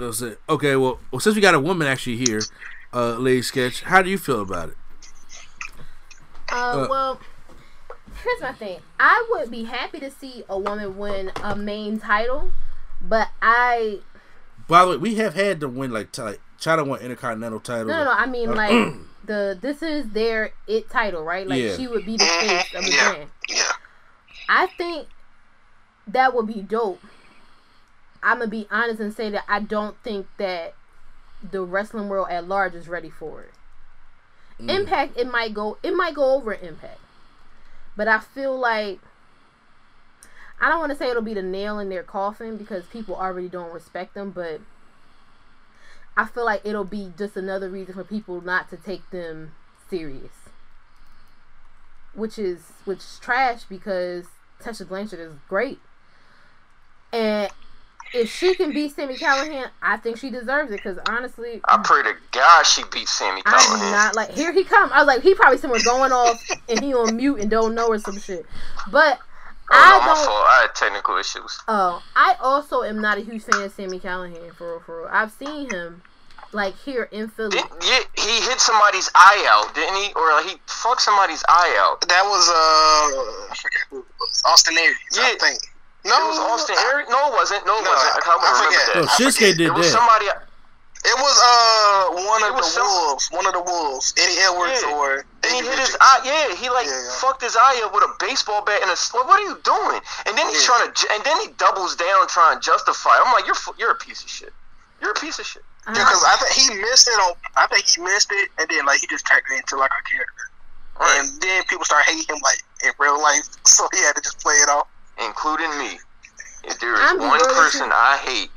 That's 0.07 0.21
it. 0.23 0.41
Okay, 0.49 0.77
well, 0.77 0.99
well, 1.11 1.21
since 1.21 1.37
we 1.37 1.41
got 1.41 1.55
a 1.55 1.61
woman 1.61 1.87
actually 1.87 2.17
here, 2.17 2.41
uh, 2.93 3.13
Lady 3.15 3.43
Sketch, 3.43 3.83
how 3.83 4.03
do 4.03 4.11
you 4.11 4.19
feel 4.19 4.41
about 4.43 4.71
it? 4.71 4.77
Uh, 6.55 6.85
Uh, 6.85 6.87
well, 6.89 7.21
here's 8.23 8.41
my 8.41 8.53
thing. 8.53 8.81
I 8.99 9.27
would 9.31 9.51
be 9.51 9.65
happy 9.65 9.99
to 10.01 10.11
see 10.11 10.45
a 10.49 10.59
woman 10.59 10.97
win 10.97 11.33
a 11.43 11.57
main 11.57 11.99
title, 11.99 12.53
but 13.01 13.29
I 13.43 14.01
By 14.69 14.85
the 14.85 14.91
way, 14.93 14.97
we 14.99 15.15
have 15.17 15.35
had 15.35 15.61
to 15.61 15.69
win 15.69 15.91
like, 15.91 16.13
t- 16.13 16.23
like 16.23 16.41
Chyna 16.61 16.87
won 16.87 17.01
Intercontinental 17.01 17.61
title. 17.61 17.87
no 17.87 17.99
no 17.99 18.05
no. 18.05 18.11
I 18.13 18.27
mean 18.27 18.51
Uh, 18.51 18.55
like 18.55 18.95
the 19.25 19.59
this 19.61 19.83
is 19.83 20.11
their 20.11 20.53
it 20.67 20.89
title, 20.91 21.23
right? 21.25 21.47
Like 21.47 21.61
Yeah. 21.63 21.77
she 21.77 21.87
would 21.87 22.07
be 22.07 22.17
the 22.17 22.25
face 22.25 22.75
of 22.75 22.85
the 22.85 22.91
Yeah. 22.93 23.13
brand. 23.15 23.31
Yeah. 23.49 23.63
I 24.49 24.67
think 24.67 25.09
that 26.07 26.35
would 26.35 26.47
be 26.47 26.61
dope. 26.63 27.01
I'm 28.23 28.39
gonna 28.39 28.51
be 28.51 28.67
honest 28.71 29.01
and 29.01 29.13
say 29.13 29.29
that 29.31 29.45
I 29.49 29.61
don't 29.61 29.97
think 30.03 30.27
that 30.39 30.75
the 31.43 31.63
wrestling 31.63 32.09
world 32.09 32.29
at 32.31 32.49
large 32.49 32.75
is 32.75 32.89
ready 32.89 33.11
for 33.11 33.43
it. 33.43 33.53
Mm. 34.61 34.71
Impact, 34.71 35.19
it 35.19 35.31
might 35.31 35.53
go, 35.53 35.79
it 35.83 35.95
might 35.95 36.15
go 36.15 36.35
over 36.35 36.55
Impact, 36.55 37.01
but 37.97 38.09
I 38.09 38.21
feel 38.21 38.57
like 38.59 39.01
I 40.61 40.69
don't 40.69 40.79
want 40.79 40.93
to 40.93 40.99
say 40.99 41.11
it'll 41.11 41.23
be 41.23 41.35
the 41.35 41.43
nail 41.43 41.79
in 41.79 41.89
their 41.89 42.03
coffin 42.03 42.57
because 42.57 42.87
people 42.87 43.17
already 43.17 43.49
don't 43.49 43.73
respect 43.73 44.15
them, 44.15 44.31
but 44.31 44.61
I 46.17 46.27
feel 46.27 46.45
like 46.45 46.63
it'll 46.65 46.85
be 46.85 47.13
just 47.19 47.37
another 47.37 47.69
reason 47.69 47.95
for 47.95 48.05
people 48.05 48.41
not 48.41 48.71
to 48.71 48.77
take 48.77 49.11
them 49.11 49.53
serious. 49.91 50.33
Which 52.15 52.39
is 52.39 52.73
which 52.85 53.01
is 53.01 53.19
trash 53.21 53.65
because 53.65 54.27
Tessa 54.61 54.87
Blanchard 54.87 55.19
is 55.19 55.33
great. 55.49 55.81
And 57.13 57.51
if 58.15 58.31
she 58.33 58.55
can 58.55 58.73
beat 58.73 58.95
Sami 58.95 59.17
Callihan, 59.17 59.69
I 59.83 59.97
think 59.97 60.17
she 60.19 60.31
deserves 60.31 60.71
it. 60.71 60.77
Because 60.77 60.99
honestly, 61.09 61.61
I 61.65 61.79
pray 61.83 62.03
to 62.05 62.15
God 62.31 62.65
she 62.65 62.83
beats 62.93 63.11
Sami 63.11 63.43
Callihan. 63.43 63.55
I 63.55 63.59
do 63.59 63.67
Callihan. 63.67 63.93
not 63.93 64.17
like. 64.17 64.31
Here 64.31 64.53
he 64.53 64.65
come. 64.65 64.91
I 64.93 64.99
was 64.99 65.07
like, 65.07 65.23
he 65.23 65.35
probably 65.35 65.59
somewhere 65.59 65.81
going 65.85 66.13
off 66.13 66.41
and 66.69 66.81
he 66.81 66.95
on 66.95 67.17
mute 67.17 67.41
and 67.41 67.51
don't 67.51 67.75
know 67.75 67.89
or 67.89 67.99
some 67.99 68.19
shit. 68.19 68.47
But 68.91 69.19
oh, 69.71 69.73
no, 69.73 69.79
I 69.79 70.07
don't. 70.07 70.17
fault. 70.25 70.47
I 70.47 70.61
had 70.63 70.75
technical 70.75 71.19
issues. 71.19 71.61
Oh, 71.69 72.03
I 72.15 72.37
also 72.41 72.83
am 72.83 73.01
not 73.01 73.19
a 73.19 73.23
huge 73.23 73.43
fan 73.43 73.61
of 73.63 73.73
Sami 73.73 73.99
Callihan 73.99 74.55
for 74.55 74.73
real, 74.73 74.81
for 74.81 75.01
real. 75.03 75.09
I've 75.11 75.33
seen 75.33 75.69
him 75.71 76.03
like 76.53 76.77
here 76.79 77.09
in 77.11 77.29
Philly. 77.29 77.51
Did, 77.51 77.65
yeah, 77.83 77.99
he 78.17 78.41
hit 78.47 78.61
somebody's 78.61 79.11
eye 79.15 79.45
out, 79.49 79.75
didn't 79.75 79.97
he? 79.97 80.13
Or 80.15 80.31
like, 80.33 80.47
he 80.47 80.57
fucked 80.67 81.03
somebody's 81.03 81.43
eye 81.49 81.77
out. 81.81 82.01
That 82.09 82.23
was 82.25 82.49
uh, 82.49 83.51
I 83.51 83.57
forget 83.57 83.83
who 83.91 83.99
it 83.99 84.05
was. 84.21 84.43
Austin 84.47 84.79
Aries, 84.79 84.97
I 85.19 85.37
think. 85.41 85.59
No, 86.05 86.13
it 86.21 86.29
was 86.29 86.39
Austin 86.39 86.77
Aries. 86.93 87.09
No, 87.09 87.29
it 87.29 87.35
wasn't. 87.35 87.65
No, 87.67 87.79
it 87.81 87.85
No, 87.85 87.91
wasn't. 87.91 88.13
I, 88.13 88.21
can't 88.21 88.29
I 88.29 88.45
remember 88.45 88.65
forget. 88.65 88.85
that. 88.87 88.95
No, 88.97 89.03
I 89.09 89.17
Shinsuke 89.17 89.35
forget. 89.41 89.57
did 89.57 89.67
it 89.69 89.75
was 89.75 89.91
somebody. 89.91 90.27
It 91.05 91.17
was 91.21 91.37
uh 91.37 92.17
one 92.17 92.41
of 92.45 92.49
It 92.49 92.55
was 92.57 92.65
the 92.73 92.81
some- 92.81 92.89
wolves, 92.89 93.29
one 93.31 93.45
of 93.45 93.53
the 93.53 93.61
wolves, 93.61 94.15
Eddie 94.17 94.41
Edwards 94.41 94.81
Yeah. 94.81 94.97
or 94.97 95.09
And 95.45 95.53
he 95.53 95.59
Eddie 95.61 95.69
hit 95.69 95.79
his 95.81 95.97
eye. 96.01 96.21
Yeah, 96.25 96.55
he 96.57 96.69
like 96.71 96.87
Yeah, 96.89 96.97
yeah. 96.97 97.11
fucked 97.21 97.43
his 97.45 97.57
eye 97.57 97.81
up 97.85 97.93
with 97.93 98.05
a 98.05 98.13
baseball 98.21 98.63
bat 98.65 98.81
and 98.81 98.91
a. 98.91 98.97
sl- 98.97 99.19
What 99.21 99.37
are 99.41 99.45
you 99.45 99.61
doing? 99.65 100.01
And 100.25 100.33
then 100.37 100.49
he's 100.49 100.61
Yeah. 100.65 100.69
trying 100.77 100.89
to. 100.89 100.93
ju- 100.97 101.09
And 101.13 101.23
then 101.25 101.37
he 101.41 101.49
doubles 101.61 101.97
down 101.97 102.27
trying 102.29 102.57
to 102.57 102.61
justify. 102.61 103.17
I'm 103.21 103.33
like, 103.33 103.45
you're 103.45 103.55
fu- 103.55 103.75
you're 103.77 103.91
a 103.93 104.01
piece 104.01 104.23
of 104.25 104.31
shit. 104.31 104.53
You're 105.01 105.11
a 105.13 105.21
piece 105.21 105.39
of 105.39 105.45
shit. 105.47 105.65
Yeah, 105.89 105.93
because 105.93 106.25
I 106.25 106.37
think 106.37 106.53
he 106.53 106.75
missed 106.81 107.07
it 107.09 107.21
on. 107.21 107.35
I 107.57 107.67
think 107.67 107.85
he 107.85 108.01
missed 108.01 108.33
it, 108.33 108.49
and 108.57 108.67
then 108.71 108.87
like 108.87 109.01
he 109.01 109.07
just 109.07 109.27
turned 109.27 109.43
it 109.53 109.57
into 109.61 109.77
like 109.77 109.91
a 109.93 110.03
character, 110.09 110.49
Right. 110.99 111.21
and 111.21 111.41
then 111.43 111.65
people 111.65 111.85
start 111.85 112.05
hating 112.07 112.25
him 112.25 112.41
like 112.43 112.65
in 112.83 112.93
real 112.99 113.21
life, 113.21 113.45
so 113.65 113.87
he 113.93 114.01
had 114.01 114.17
to 114.17 114.23
just 114.23 114.41
play 114.41 114.55
it 114.55 114.71
off. 114.71 114.87
Including 115.19 115.71
me. 115.79 115.99
If 116.65 116.79
there 116.81 116.95
is 116.95 117.01
I'm 117.03 117.19
one 117.19 117.39
person 117.55 117.87
too- 117.89 117.95
I 117.95 118.17
hate 118.25 118.51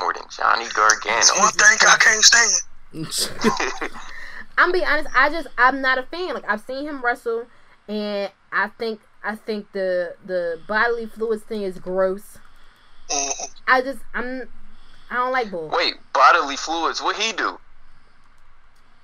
more 0.00 0.12
than 0.12 0.24
Johnny 0.30 0.66
Gargano, 0.74 1.18
It's 1.18 1.38
one 1.38 1.52
thing 1.52 1.78
I 1.86 1.96
can't 1.98 2.24
stand. 2.24 3.90
I'm 4.58 4.72
be 4.72 4.84
honest. 4.84 5.08
I 5.14 5.28
just 5.30 5.48
I'm 5.58 5.80
not 5.82 5.98
a 5.98 6.02
fan. 6.04 6.34
Like 6.34 6.44
I've 6.48 6.60
seen 6.62 6.84
him 6.86 7.04
wrestle, 7.04 7.46
and 7.88 8.30
I 8.52 8.68
think 8.78 9.00
I 9.22 9.36
think 9.36 9.72
the 9.72 10.14
the 10.24 10.60
bodily 10.66 11.06
fluids 11.06 11.42
thing 11.42 11.62
is 11.62 11.78
gross. 11.78 12.38
Mhm. 13.10 13.50
I 13.68 13.80
just 13.82 13.98
I'm 14.14 14.48
I 15.10 15.14
don't 15.16 15.32
like 15.32 15.50
bull. 15.50 15.68
wait, 15.74 15.94
bodily 16.12 16.56
fluids. 16.56 17.00
What 17.02 17.16
he 17.16 17.32
do? 17.32 17.58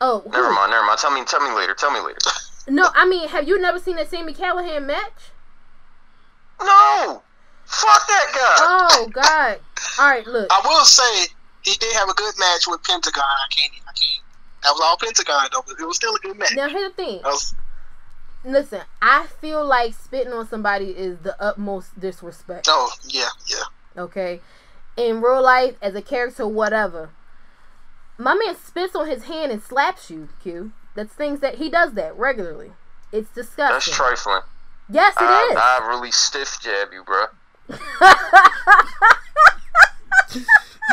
Oh, 0.00 0.20
who? 0.20 0.30
Never 0.30 0.50
mind, 0.52 0.70
never 0.72 0.84
mind. 0.84 0.98
Tell 0.98 1.10
me, 1.12 1.22
tell 1.24 1.40
me 1.40 1.54
later. 1.54 1.74
Tell 1.74 1.90
me 1.92 2.00
later. 2.00 2.18
No, 2.68 2.88
I 2.94 3.06
mean, 3.06 3.28
have 3.28 3.46
you 3.46 3.60
never 3.60 3.78
seen 3.78 3.96
that 3.96 4.10
Sami 4.10 4.32
Callihan 4.34 4.84
match? 4.86 5.31
No, 6.64 7.22
fuck 7.64 8.06
that 8.08 8.26
guy. 8.34 8.56
Oh 8.60 9.08
God! 9.12 9.58
All 9.98 10.08
right, 10.08 10.26
look. 10.26 10.48
I 10.50 10.60
will 10.64 10.84
say 10.84 11.26
he 11.62 11.74
did 11.76 11.92
have 11.94 12.08
a 12.08 12.14
good 12.14 12.34
match 12.38 12.66
with 12.66 12.82
Pentagon. 12.84 13.22
I 13.22 13.46
can't. 13.50 13.72
I 13.88 13.92
can't. 13.92 14.22
That 14.62 14.70
was 14.70 14.80
all 14.84 14.96
Pentagon 14.96 15.48
though, 15.52 15.64
but 15.66 15.80
it 15.80 15.86
was 15.86 15.96
still 15.96 16.14
a 16.14 16.18
good 16.18 16.38
match. 16.38 16.52
Now 16.54 16.68
here's 16.68 16.90
the 16.92 16.96
thing. 16.96 17.20
Was, 17.24 17.54
Listen, 18.44 18.80
I 19.00 19.26
feel 19.40 19.64
like 19.64 19.94
spitting 19.94 20.32
on 20.32 20.48
somebody 20.48 20.86
is 20.86 21.18
the 21.20 21.40
utmost 21.40 21.98
disrespect. 21.98 22.66
oh 22.68 22.90
yeah, 23.08 23.28
yeah. 23.46 24.02
Okay, 24.02 24.40
in 24.96 25.20
real 25.20 25.42
life, 25.42 25.76
as 25.80 25.94
a 25.94 26.02
character, 26.02 26.46
whatever. 26.46 27.10
My 28.18 28.34
man 28.34 28.56
spits 28.56 28.94
on 28.94 29.08
his 29.08 29.24
hand 29.24 29.50
and 29.52 29.62
slaps 29.62 30.10
you. 30.10 30.28
Q. 30.42 30.72
That's 30.94 31.14
things 31.14 31.40
that 31.40 31.56
he 31.56 31.70
does 31.70 31.94
that 31.94 32.16
regularly. 32.16 32.72
It's 33.10 33.30
disgusting. 33.30 33.74
That's 33.74 33.90
trifling. 33.90 34.42
Yes, 34.88 35.14
it 35.16 35.22
I, 35.22 35.48
is. 35.52 35.56
I 35.56 35.88
really 35.88 36.10
stiff 36.12 36.58
jab 36.60 36.88
you, 36.92 37.02
bro. 37.04 37.26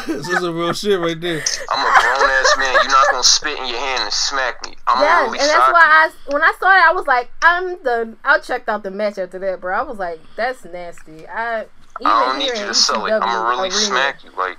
this 0.07 0.27
is 0.29 0.43
a 0.43 0.51
real 0.53 0.73
shit 0.73 0.99
right 0.99 1.19
there. 1.19 1.41
I'm 1.69 1.79
a 1.79 1.99
grown 1.99 2.29
ass 2.29 2.55
man. 2.57 2.73
You're 2.83 2.91
not 2.91 3.07
gonna 3.11 3.23
spit 3.23 3.57
in 3.59 3.65
your 3.67 3.79
hand 3.79 4.03
and 4.03 4.13
smack 4.13 4.65
me. 4.65 4.75
I'm 4.87 5.01
Yes, 5.01 5.25
gonna 5.25 5.39
and 5.41 5.49
that's 5.49 5.73
why 5.73 5.79
you. 5.81 6.31
I 6.31 6.33
when 6.33 6.41
I 6.43 6.53
saw 6.59 6.67
it, 6.71 6.89
I 6.89 6.93
was 6.93 7.07
like, 7.07 7.31
I'm 7.41 7.81
done. 7.83 8.17
I 8.23 8.39
checked 8.39 8.69
out 8.69 8.83
the 8.83 8.91
match 8.91 9.17
after 9.17 9.39
that, 9.39 9.59
bro. 9.61 9.77
I 9.77 9.81
was 9.81 9.97
like, 9.97 10.19
that's 10.35 10.63
nasty. 10.65 11.27
I 11.27 11.61
even 11.99 12.07
I 12.07 12.25
don't 12.25 12.39
need 12.39 12.47
you 12.55 12.61
in 12.61 12.67
to 12.67 12.73
sell 12.73 13.05
it. 13.05 13.11
I'm 13.11 13.19
gonna 13.21 13.49
really 13.49 13.69
arena. 13.69 13.71
smack 13.81 14.23
you. 14.23 14.31
Like, 14.37 14.57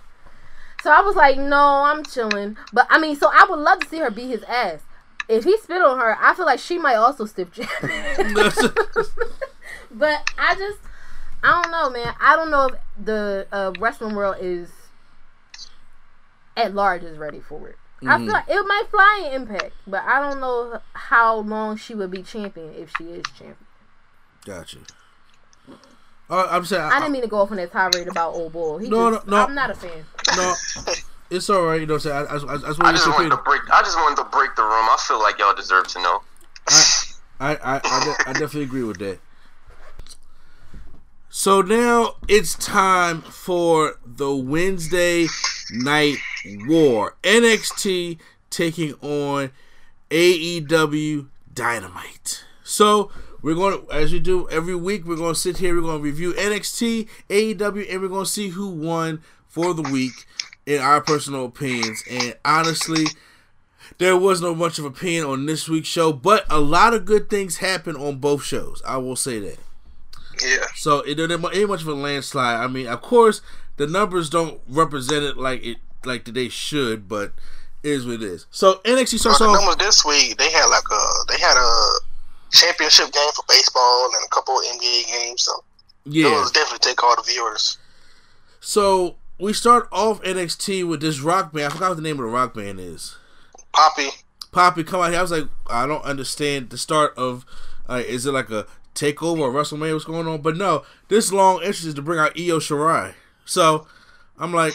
So 0.82 0.90
I 0.90 1.00
was 1.00 1.16
like, 1.16 1.38
no, 1.38 1.56
I'm 1.84 2.04
chilling. 2.04 2.56
But 2.72 2.86
I 2.90 2.98
mean, 2.98 3.16
so 3.16 3.30
I 3.32 3.46
would 3.48 3.58
love 3.58 3.80
to 3.80 3.88
see 3.88 3.98
her 3.98 4.10
beat 4.10 4.28
his 4.30 4.42
ass. 4.44 4.80
If 5.30 5.44
he 5.44 5.56
spit 5.58 5.80
on 5.80 5.98
her, 5.98 6.16
I 6.20 6.34
feel 6.34 6.44
like 6.44 6.58
she 6.58 6.76
might 6.76 6.96
also 6.96 7.24
stiff 7.24 7.52
jab. 7.52 7.68
but 9.92 10.22
I 10.36 10.54
just, 10.56 10.78
I 11.42 11.62
don't 11.62 11.70
know, 11.70 11.88
man. 11.90 12.14
I 12.20 12.34
don't 12.34 12.50
know 12.50 12.66
if 12.66 12.74
the 13.04 13.46
uh, 13.52 13.72
wrestling 13.78 14.16
world 14.16 14.36
is 14.40 14.70
at 16.56 16.74
large 16.74 17.04
is 17.04 17.16
ready 17.16 17.40
for 17.40 17.68
it. 17.68 17.76
I 18.02 18.16
Mhm. 18.18 18.24
feel 18.24 18.32
like 18.32 18.48
it 18.48 18.66
might 18.66 18.84
fly 18.90 19.22
in 19.26 19.42
Impact, 19.42 19.72
but 19.86 20.02
I 20.04 20.20
don't 20.20 20.40
know 20.40 20.80
how 20.94 21.36
long 21.36 21.76
she 21.76 21.94
would 21.94 22.10
be 22.10 22.22
champion 22.22 22.74
if 22.74 22.92
she 22.96 23.04
is 23.04 23.24
champion. 23.38 23.56
Gotcha. 24.44 24.78
Uh, 26.28 26.46
I'm 26.50 26.64
saying. 26.64 26.82
I 26.82 26.98
didn't 27.00 27.12
mean 27.12 27.22
to 27.22 27.28
go 27.28 27.38
off 27.38 27.50
on 27.50 27.56
that 27.58 27.72
tirade 27.72 28.08
about 28.08 28.34
old 28.34 28.52
boy. 28.52 28.78
He 28.78 28.88
No, 28.88 29.10
just, 29.12 29.26
no, 29.26 29.36
no. 29.36 29.44
I'm 29.44 29.54
not 29.54 29.70
a 29.70 29.74
fan. 29.74 30.04
no, 30.36 30.54
it's 31.30 31.48
all 31.48 31.62
right. 31.62 31.80
You 31.80 31.86
know 31.86 31.94
what 31.94 32.06
I'm 32.06 32.26
saying? 32.28 32.46
I, 32.48 32.52
I, 32.52 32.52
I, 32.52 32.54
I 32.54 32.58
just 32.58 32.80
I 32.80 32.92
just 32.92 33.08
wanted 33.08 33.30
to 33.30 33.36
break. 33.38 33.62
I 33.72 33.82
just 33.82 33.96
wanted 33.96 34.22
to 34.22 34.28
break 34.30 34.54
the 34.56 34.62
room. 34.62 34.72
I 34.72 34.96
feel 35.06 35.20
like 35.20 35.38
y'all 35.38 35.54
deserve 35.54 35.86
to 35.88 36.02
know. 36.02 36.22
I, 37.40 37.56
I, 37.56 37.80
I, 37.82 38.04
de- 38.04 38.28
I 38.28 38.32
definitely 38.32 38.64
agree 38.64 38.82
with 38.82 38.98
that. 38.98 39.18
So 41.30 41.62
now 41.62 42.16
it's 42.28 42.54
time 42.54 43.22
for 43.22 43.98
the 44.04 44.34
Wednesday 44.34 45.26
Night 45.70 46.16
War. 46.66 47.16
NXT 47.22 48.18
taking 48.50 48.94
on 48.94 49.52
AEW 50.10 51.28
Dynamite. 51.54 52.44
So 52.64 53.12
we're 53.42 53.54
going 53.54 53.86
to, 53.86 53.92
as 53.92 54.12
we 54.12 54.18
do 54.18 54.48
every 54.50 54.74
week, 54.74 55.06
we're 55.06 55.16
going 55.16 55.34
to 55.34 55.40
sit 55.40 55.58
here, 55.58 55.74
we're 55.74 55.82
going 55.82 55.98
to 55.98 56.04
review 56.04 56.32
NXT, 56.32 57.08
AEW, 57.28 57.90
and 57.90 58.02
we're 58.02 58.08
going 58.08 58.24
to 58.24 58.30
see 58.30 58.48
who 58.48 58.68
won 58.68 59.22
for 59.46 59.72
the 59.72 59.82
week 59.82 60.26
in 60.70 60.80
our 60.80 61.00
personal 61.00 61.46
opinions. 61.46 62.04
And 62.08 62.36
honestly, 62.44 63.06
there 63.98 64.16
was 64.16 64.40
no 64.40 64.54
much 64.54 64.78
of 64.78 64.84
opinion 64.84 65.24
on 65.24 65.44
this 65.46 65.68
week's 65.68 65.88
show, 65.88 66.12
but 66.12 66.44
a 66.48 66.60
lot 66.60 66.94
of 66.94 67.04
good 67.04 67.28
things 67.28 67.56
happened 67.56 67.96
on 67.96 68.18
both 68.18 68.44
shows. 68.44 68.80
I 68.86 68.98
will 68.98 69.16
say 69.16 69.40
that. 69.40 69.58
Yeah. 70.40 70.66
So 70.76 71.00
it 71.00 71.16
didn't 71.16 71.44
ain't 71.52 71.68
much 71.68 71.82
of 71.82 71.88
a 71.88 71.94
landslide. 71.94 72.60
I 72.60 72.68
mean, 72.68 72.86
of 72.86 73.02
course, 73.02 73.42
the 73.78 73.88
numbers 73.88 74.30
don't 74.30 74.60
represent 74.68 75.24
it 75.24 75.36
like 75.36 75.64
it 75.64 75.78
like 76.04 76.24
they 76.24 76.48
should, 76.48 77.08
but 77.08 77.32
it 77.82 77.90
is 77.90 78.06
what 78.06 78.14
it 78.14 78.22
is. 78.22 78.46
So 78.52 78.80
NXT 78.84 79.18
starts 79.18 79.40
the 79.40 79.46
off. 79.46 79.78
this 79.78 80.04
week, 80.04 80.38
they 80.38 80.52
had 80.52 80.66
like 80.66 80.84
a 80.90 81.02
they 81.28 81.38
had 81.40 81.56
a 81.56 81.90
championship 82.52 83.12
game 83.12 83.30
for 83.34 83.44
baseball 83.48 84.06
and 84.14 84.24
a 84.24 84.28
couple 84.28 84.56
of 84.56 84.64
NBA 84.66 85.06
games. 85.08 85.42
So 85.42 85.64
Yeah. 86.04 86.30
those 86.30 86.52
definitely 86.52 86.90
take 86.90 87.02
all 87.02 87.16
the 87.16 87.22
viewers. 87.22 87.76
So 88.60 89.16
we 89.40 89.52
start 89.52 89.88
off 89.90 90.22
NXT 90.22 90.86
with 90.86 91.00
this 91.00 91.20
rock 91.20 91.52
band. 91.52 91.66
I 91.66 91.68
forgot 91.70 91.90
what 91.90 91.96
the 91.96 92.02
name 92.02 92.18
of 92.18 92.24
the 92.24 92.30
rock 92.32 92.54
band 92.54 92.78
is. 92.78 93.16
Poppy. 93.72 94.08
Poppy 94.52 94.84
come 94.84 95.00
out 95.00 95.10
here. 95.10 95.18
I 95.18 95.22
was 95.22 95.30
like, 95.30 95.48
I 95.68 95.86
don't 95.86 96.04
understand 96.04 96.70
the 96.70 96.78
start 96.78 97.14
of. 97.16 97.44
Uh, 97.88 98.02
is 98.06 98.26
it 98.26 98.32
like 98.32 98.50
a 98.50 98.66
takeover 98.94 99.40
or 99.40 99.52
WrestleMania? 99.52 99.94
What's 99.94 100.04
going 100.04 100.26
on? 100.28 100.42
But 100.42 100.56
no, 100.56 100.84
this 101.08 101.32
long 101.32 101.56
entrance 101.56 101.84
is 101.84 101.94
to 101.94 102.02
bring 102.02 102.20
out 102.20 102.38
Io 102.38 102.58
Shirai. 102.58 103.14
So 103.44 103.86
I'm 104.38 104.52
like, 104.52 104.74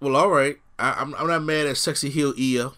well, 0.00 0.16
all 0.16 0.30
right. 0.30 0.56
I, 0.78 0.92
I'm 0.92 1.14
I'm 1.14 1.26
not 1.26 1.42
mad 1.42 1.66
at 1.66 1.76
sexy 1.76 2.08
heel 2.10 2.34
Io. 2.38 2.74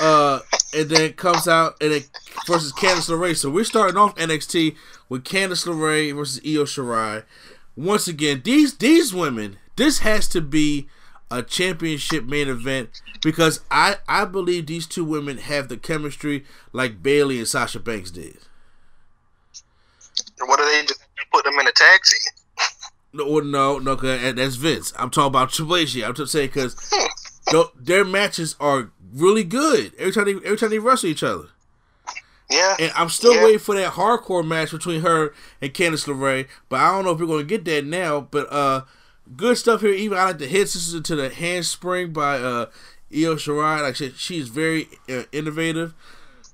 Uh, 0.00 0.40
and 0.74 0.90
then 0.90 1.12
comes 1.12 1.46
out 1.46 1.76
and 1.80 1.92
it 1.92 2.08
versus 2.46 2.72
Candice 2.72 3.08
LeRae. 3.08 3.36
So 3.36 3.48
we're 3.48 3.64
starting 3.64 3.96
off 3.96 4.16
NXT 4.16 4.74
with 5.08 5.24
Candice 5.24 5.66
LeRae 5.66 6.14
versus 6.14 6.40
Io 6.44 6.64
Shirai. 6.64 7.24
Once 7.76 8.08
again, 8.08 8.42
these 8.44 8.76
these 8.78 9.14
women, 9.14 9.56
this 9.78 10.00
has 10.00 10.28
to 10.28 10.40
be 10.42 10.88
a 11.30 11.42
championship 11.42 12.24
main 12.24 12.48
event 12.48 12.90
because 13.22 13.60
I 13.70 13.96
I 14.06 14.24
believe 14.26 14.66
these 14.66 14.86
two 14.86 15.04
women 15.04 15.38
have 15.38 15.68
the 15.68 15.76
chemistry 15.76 16.44
like 16.72 17.02
Bayley 17.02 17.38
and 17.38 17.48
Sasha 17.48 17.80
Banks 17.80 18.10
did. 18.10 18.38
What 20.40 20.58
do 20.58 20.64
they 20.64 20.82
just 20.82 21.00
put 21.32 21.44
them 21.44 21.58
in 21.58 21.66
a 21.66 21.72
taxi. 21.72 22.16
No, 23.12 23.38
No, 23.40 23.78
no, 23.78 23.94
that's 23.94 24.56
Vince. 24.56 24.92
I'm 24.98 25.10
talking 25.10 25.26
about 25.28 25.50
Triple 25.50 25.76
H. 25.76 25.96
I'm 25.96 26.14
just 26.14 26.32
saying 26.32 26.48
because 26.48 26.76
their 27.78 28.04
matches 28.04 28.54
are 28.60 28.90
really 29.14 29.44
good 29.44 29.92
every 29.98 30.12
time 30.12 30.26
they 30.26 30.34
every 30.46 30.56
time 30.58 30.70
they 30.70 30.78
wrestle 30.78 31.08
each 31.08 31.22
other. 31.22 31.46
Yeah. 32.50 32.76
And 32.78 32.92
I'm 32.94 33.08
still 33.10 33.34
Yeah. 33.34 33.44
waiting 33.44 33.58
for 33.58 33.74
that 33.74 33.92
hardcore 33.92 34.46
match 34.46 34.70
between 34.70 35.02
her 35.02 35.34
and 35.60 35.72
Candice 35.74 36.06
LeRae, 36.06 36.46
but 36.68 36.80
I 36.80 36.90
don't 36.90 37.04
know 37.04 37.12
if 37.12 37.20
we're 37.20 37.26
going 37.26 37.46
to 37.46 37.58
get 37.58 37.64
that 37.66 37.84
now. 37.84 38.20
But 38.22 38.50
uh, 38.52 38.82
good 39.36 39.56
stuff 39.58 39.80
here. 39.80 39.92
Even 39.92 40.18
I 40.18 40.24
like 40.26 40.38
the 40.38 40.48
head 40.48 40.68
scissors 40.68 40.94
into 40.94 41.16
the 41.16 41.28
handspring 41.28 42.12
by 42.12 42.38
uh, 42.38 42.66
Io 43.12 43.36
Shirai. 43.36 43.82
Like 43.82 43.96
she, 43.96 44.10
she's 44.10 44.48
very 44.48 44.88
uh, 45.08 45.22
innovative. 45.32 45.94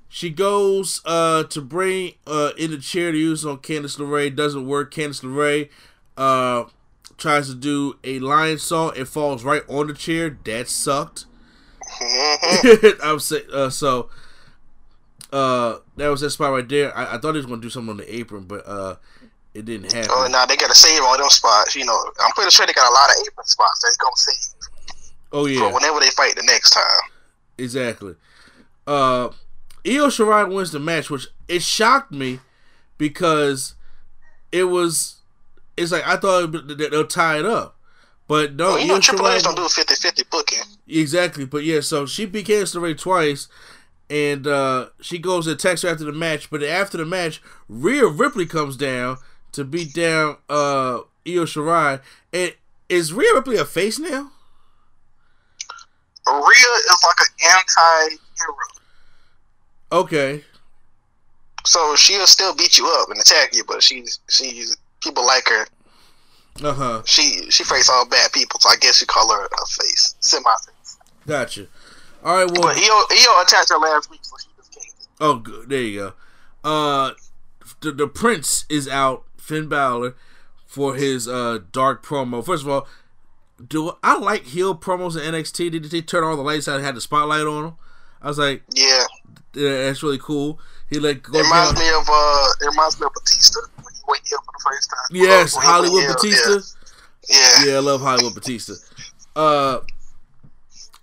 She 0.09 0.31
goes 0.31 1.01
uh, 1.05 1.45
to 1.45 1.61
bring 1.61 2.13
uh, 2.27 2.51
in 2.57 2.71
the 2.71 2.79
chair 2.79 3.11
to 3.11 3.19
use 3.19 3.45
on 3.45 3.59
Candice 3.59 3.99
LeRae. 3.99 4.35
Doesn't 4.35 4.67
work. 4.67 4.95
Candice 4.95 5.23
LeRae 5.23 5.69
uh, 6.17 6.69
tries 7.17 7.49
to 7.49 7.55
do 7.55 7.99
a 8.05 8.21
lionsault. 8.21 8.97
It 8.97 9.07
falls 9.07 9.45
right 9.45 9.63
on 9.69 9.89
the 9.89 9.95
chair. 9.95 10.39
That 10.45 10.69
sucked. 10.69 11.27
I'm 13.03 13.19
saying 13.19 13.45
uh, 13.53 13.71
so. 13.71 14.09
Uh, 15.33 15.79
that 15.97 16.07
was 16.07 16.21
that 16.21 16.31
spot 16.31 16.53
right 16.53 16.69
there. 16.69 16.97
I, 16.97 17.17
I 17.17 17.19
thought 17.19 17.33
he 17.33 17.39
was 17.39 17.47
gonna 17.47 17.61
do 17.61 17.69
something 17.69 17.91
on 17.91 17.97
the 17.97 18.15
apron, 18.15 18.45
but 18.45 18.65
uh, 18.69 18.97
it 19.55 19.65
didn't 19.65 19.93
happen. 19.93 20.11
Oh, 20.13 20.27
now 20.31 20.45
they 20.47 20.57
gotta 20.57 20.75
save 20.75 21.01
all 21.03 21.17
them 21.17 21.29
spots. 21.31 21.75
You 21.77 21.85
know, 21.85 21.99
I'm 22.21 22.33
pretty 22.33 22.51
sure 22.51 22.67
they 22.67 22.73
got 22.73 22.89
a 22.91 22.93
lot 22.93 23.11
of 23.11 23.17
apron 23.27 23.47
spots 23.47 23.81
that's 23.83 23.97
gonna 23.97 24.11
save 24.17 24.55
Oh 25.33 25.47
yeah, 25.47 25.61
for 25.61 25.73
whenever 25.75 26.01
they 26.01 26.11
fight 26.11 26.35
the 26.37 26.43
next 26.45 26.71
time. 26.71 27.01
exactly. 27.59 28.15
Uh, 28.87 29.29
Io 29.87 30.07
Shirai 30.09 30.53
wins 30.53 30.71
the 30.73 30.79
match, 30.79 31.11
which 31.11 31.27
it 31.49 31.63
shocked 31.63 32.13
me 32.13 32.41
because 32.99 33.75
it 34.53 34.65
was. 34.65 35.17
It's 35.77 35.91
like 35.93 36.07
I 36.07 36.17
thought 36.17 36.53
that 36.53 36.89
they'll 36.91 37.07
tie 37.07 37.39
it 37.41 37.45
up, 37.47 37.77
but 38.29 38.55
no. 38.55 38.71
Well, 38.71 38.79
you 38.81 38.87
know, 38.89 39.01
Triple 39.01 39.29
H 39.29 39.43
don't 39.43 39.57
do 39.57 39.63
a 39.63 39.67
50-50 39.69 40.31
booking. 40.31 40.59
Exactly, 40.87 41.45
but 41.47 41.65
yeah, 41.65 41.81
so 41.81 42.07
she 42.07 42.27
beat 42.27 42.47
Candice 42.47 42.77
LeRae 42.77 42.97
twice, 42.97 43.49
and 44.09 44.47
uh, 44.47 44.91
she 45.01 45.19
goes 45.19 45.47
and 45.49 45.55
attacks 45.55 45.83
her 45.83 45.89
after 45.89 46.05
the 46.05 46.13
match. 46.13 46.49
But 46.51 46.63
after 46.63 46.97
the 46.99 47.05
match, 47.05 47.43
Rhea 47.69 48.07
Ripley 48.07 48.47
comes 48.47 48.77
down 48.77 49.17
to 49.55 49.65
beat 49.65 49.93
down 49.95 50.37
uh, 50.49 51.01
Io 51.27 51.45
Shirai. 51.45 52.01
And 52.33 52.55
is 52.89 53.13
Rhea 53.13 53.35
Ripley 53.35 53.57
a 53.57 53.65
face 53.65 53.99
now? 53.99 54.31
Rhea 56.27 56.71
is 56.91 57.05
like 57.05 57.21
an 57.21 57.59
anti-hero. 57.59 58.57
Okay, 59.93 60.45
So 61.67 61.95
she'll 61.97 62.27
still 62.27 62.55
beat 62.55 62.77
you 62.79 62.87
up 63.01 63.11
and 63.11 63.21
attack 63.21 63.55
you, 63.55 63.63
but 63.65 63.83
she's 63.83 64.19
she's 64.29 64.77
people 65.03 65.25
like 65.25 65.49
her. 65.49 65.67
uh 66.65 66.73
huh, 66.73 67.03
She 67.05 67.49
she 67.51 67.63
fights 67.63 67.89
all 67.91 68.07
bad 68.09 68.33
people, 68.33 68.59
so 68.61 68.71
I 68.71 68.77
guess 68.77 69.01
you 69.01 69.07
call 69.07 69.33
her 69.33 69.45
a 69.47 69.67
face, 69.67 70.15
semi 70.21 70.51
face. 70.67 70.97
gotcha. 71.27 71.67
All 72.25 72.37
right, 72.37 72.51
well, 72.51 72.63
But 72.63 72.77
Io 72.79 73.05
Io 73.11 73.43
attacked 73.43 73.69
her 73.69 73.79
last 73.79 74.11
week, 74.11 74.21
so 74.23 74.35
she 74.41 74.49
just 74.57 74.73
can't. 74.73 75.09
Oh, 75.21 75.37
good. 75.37 75.69
There 75.69 75.81
you 75.83 75.99
go. 75.99 76.13
Uh, 76.69 77.13
the, 77.83 77.93
the 77.93 78.07
Prince 78.09 78.65
is 78.71 78.89
out. 78.89 79.25
Finn 79.45 79.69
Balor 79.69 80.15
for 80.67 80.95
his 80.95 81.29
uh 81.29 81.59
dark 81.73 82.05
promo. 82.05 82.45
First 82.45 82.63
of 82.65 82.69
all, 82.69 82.87
do 83.67 83.93
I 84.03 84.19
like 84.19 84.45
heel 84.45 84.75
promos 84.75 85.17
in 85.17 85.35
NXT? 85.35 85.71
Did 85.71 85.85
they 85.85 86.01
turn 86.03 86.25
all 86.25 86.37
the 86.37 86.43
lights 86.43 86.67
out 86.67 86.77
and 86.77 86.85
had 86.85 86.97
the 86.97 87.01
spotlight 87.01 87.47
on 87.47 87.63
them? 87.65 87.75
I 88.23 88.29
was 88.29 88.39
like, 88.39 88.63
Yeah, 88.75 89.05
yeah, 89.55 89.85
that's 89.87 90.03
really 90.03 90.19
cool. 90.19 90.59
He 90.89 90.99
like 90.99 91.23
go 91.25 91.39
it 91.39 91.43
reminds 91.43 91.73
down- 91.75 91.83
me 91.83 91.89
of 91.91 92.09
uh, 92.11 92.49
it 92.63 92.67
reminds 92.67 92.99
me 93.01 93.07
of 93.07 93.13
Batista 93.15 93.61
when 93.83 93.93
he 93.95 94.01
went 94.09 94.23
heel 94.27 94.39
for 94.45 94.53
the 94.53 94.65
first 94.71 94.91
time. 94.91 95.17
Yes, 95.17 95.55
When 95.57 95.65
Hollywood 95.67 96.03
heel, 96.03 96.15
Batista. 96.15 96.59
Yeah. 97.29 97.65
Yeah, 97.65 97.77
I 97.77 97.81
love 97.81 98.01
Hollywood 98.01 98.35
Batista. 98.35 98.75
Uh, 99.37 99.81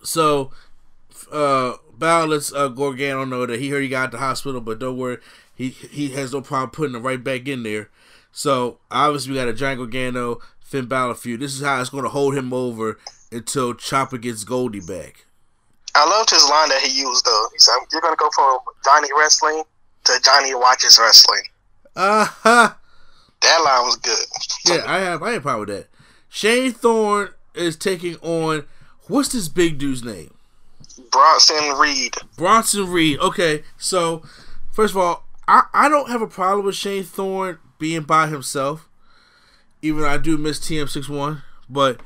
so, 0.03 0.51
uh, 1.31 1.73
Balor 1.97 2.27
lets 2.27 2.53
uh, 2.53 2.67
Gargano 2.69 3.25
know 3.25 3.45
that 3.45 3.59
he 3.59 3.69
heard 3.69 3.83
he 3.83 3.89
got 3.89 4.05
out 4.05 4.11
the 4.11 4.17
hospital, 4.17 4.61
but 4.61 4.79
don't 4.79 4.97
worry, 4.97 5.17
he 5.55 5.69
he 5.69 6.09
has 6.09 6.33
no 6.33 6.41
problem 6.41 6.69
putting 6.71 6.95
it 6.95 6.99
right 6.99 7.23
back 7.23 7.47
in 7.47 7.63
there. 7.63 7.89
So 8.31 8.79
obviously 8.89 9.31
we 9.31 9.37
got 9.37 9.47
a 9.47 9.53
Giant 9.53 9.91
Gano, 9.91 10.39
Finn 10.59 10.85
Balor 10.85 11.15
feud. 11.15 11.39
This 11.41 11.53
is 11.53 11.61
how 11.61 11.79
it's 11.81 11.89
going 11.89 12.03
to 12.03 12.09
hold 12.09 12.35
him 12.35 12.53
over 12.53 12.97
until 13.31 13.73
Chopper 13.73 14.17
gets 14.17 14.43
Goldie 14.43 14.79
back. 14.79 15.25
I 15.93 16.09
loved 16.09 16.29
his 16.29 16.47
line 16.49 16.69
that 16.69 16.81
he 16.81 17.01
used 17.01 17.25
though. 17.25 17.47
He 17.51 17.59
said, 17.59 17.75
"You're 17.91 18.01
gonna 18.01 18.15
go 18.15 18.29
from 18.33 18.59
Johnny 18.83 19.09
wrestling 19.17 19.63
to 20.05 20.19
Johnny 20.23 20.55
watches 20.55 20.97
wrestling." 21.01 21.41
Uh 21.95 22.25
huh. 22.25 22.73
That 23.41 23.61
line 23.65 23.85
was 23.85 23.97
good. 23.97 24.25
Yeah, 24.65 24.83
I 24.89 24.99
have. 24.99 25.21
I 25.21 25.31
have 25.31 25.41
problem 25.41 25.67
with 25.67 25.77
that. 25.77 25.87
Shane 26.29 26.71
Thorne 26.71 27.29
is 27.53 27.75
taking 27.75 28.15
on 28.17 28.65
what's 29.07 29.29
this 29.29 29.49
big 29.49 29.77
dude's 29.77 30.03
name? 30.03 30.33
Bronson 31.11 31.77
Reed. 31.77 32.15
Bronson 32.37 32.89
Reed. 32.89 33.19
Okay, 33.19 33.63
so 33.77 34.23
first 34.71 34.93
of 34.93 34.97
all, 34.97 35.25
I, 35.47 35.63
I 35.73 35.89
don't 35.89 36.09
have 36.09 36.21
a 36.21 36.27
problem 36.27 36.65
with 36.65 36.75
Shane 36.75 37.03
Thorne 37.03 37.59
being 37.81 38.03
by 38.03 38.27
himself. 38.27 38.87
Even 39.81 40.01
though 40.03 40.07
I 40.09 40.17
do 40.19 40.37
miss 40.37 40.59
TM61, 40.59 41.41
but 41.67 41.99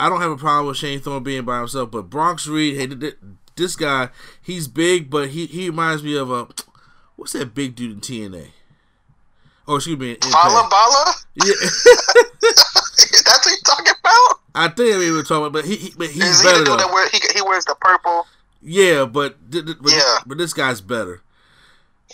I 0.00 0.08
don't 0.08 0.20
have 0.20 0.32
a 0.32 0.36
problem 0.36 0.66
with 0.66 0.76
Shane 0.76 0.98
Thorne 1.00 1.22
being 1.22 1.44
by 1.44 1.58
himself. 1.60 1.92
But 1.92 2.10
Bronx 2.10 2.48
Reed, 2.48 2.76
hey, 2.76 3.12
this 3.54 3.76
guy, 3.76 4.08
he's 4.42 4.66
big, 4.66 5.08
but 5.08 5.28
he, 5.30 5.46
he 5.46 5.70
reminds 5.70 6.02
me 6.02 6.16
of 6.18 6.30
a 6.32 6.48
what's 7.14 7.32
that 7.34 7.54
big 7.54 7.76
dude 7.76 7.92
in 7.92 8.00
TNA? 8.00 8.48
Oh, 9.68 9.76
excuse 9.76 9.96
me. 9.96 10.16
Fallah 10.20 10.68
Bala. 10.68 11.14
Yeah. 11.36 11.44
That's 12.42 13.46
what 13.46 13.46
you're 13.46 13.58
talking 13.64 13.92
about? 14.00 14.40
I 14.56 14.68
think 14.68 14.98
we 14.98 15.12
were 15.12 15.22
talking 15.22 15.46
about, 15.46 15.52
but 15.52 15.64
he, 15.64 15.76
he 15.76 15.92
but 15.96 16.08
he's 16.08 16.24
Is 16.24 16.40
he 16.40 16.46
better. 16.46 16.58
the 16.58 16.64
dude 16.64 16.72
though. 16.72 16.76
that 16.78 16.92
wear, 16.92 17.08
he, 17.10 17.20
he 17.36 17.42
wears 17.42 17.64
the 17.64 17.76
purple? 17.80 18.26
Yeah, 18.60 19.04
but 19.04 19.36
but, 19.50 19.64
Yeah. 19.92 20.18
but 20.26 20.36
this 20.36 20.52
guy's 20.52 20.80
better. 20.80 21.22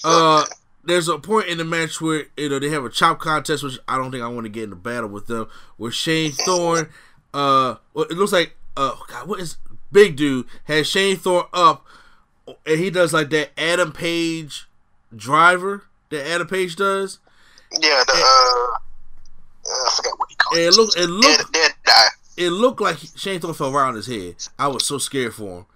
Uh, 0.05 0.45
there's 0.89 1.07
a 1.07 1.19
point 1.19 1.49
in 1.49 1.59
the 1.59 1.65
match 1.65 2.01
where 2.01 2.25
you 2.37 2.49
know 2.49 2.59
they 2.59 2.71
have 2.71 2.85
a 2.85 2.89
chop 2.89 3.21
contest, 3.21 3.63
which 3.63 3.79
I 3.87 3.97
don't 3.99 4.11
think 4.11 4.25
I 4.25 4.29
want 4.29 4.47
to 4.47 4.51
get 4.51 4.65
in 4.65 4.73
a 4.73 4.77
battle 4.77 5.09
with 5.11 5.27
them. 5.27 5.47
Where 5.77 5.93
Shane 5.93 6.33
Thorne, 6.33 6.89
uh, 7.35 7.77
well, 7.93 8.07
it 8.07 8.17
looks 8.17 8.33
like 8.33 8.57
uh, 8.77 8.97
God, 9.07 9.29
what 9.29 9.39
is 9.39 9.59
big 9.93 10.17
dude 10.17 10.47
has 10.65 10.89
Shane 10.89 11.17
Thorne 11.17 11.45
up, 11.53 11.85
and 12.47 12.79
he 12.79 12.91
does 12.91 13.13
like 13.13 13.29
that 13.31 13.51
Adam 13.59 13.93
Page 13.93 14.67
driver 15.15 15.85
that 16.09 16.27
Adam 16.27 16.47
Page 16.47 16.77
does. 16.77 17.19
Yeah, 17.73 18.03
the, 18.07 18.13
uh, 18.15 18.79
I 19.67 19.91
forgot 19.95 20.19
what 20.19 20.31
he 20.31 20.37
called 20.37 20.57
And 20.57 20.67
it 20.67 20.75
looked, 20.75 20.97
it 20.97 21.07
looked, 21.07 21.53
dead 21.53 21.73
guy. 21.85 22.07
it 22.39 22.49
looked 22.49 22.81
like 22.81 22.97
Shane 23.15 23.41
Thorne 23.41 23.53
fell 23.53 23.77
around 23.77 23.97
his 23.97 24.07
head. 24.07 24.37
I 24.59 24.69
was 24.69 24.87
so 24.87 24.97
scared 24.97 25.35
for 25.35 25.59
him. 25.59 25.67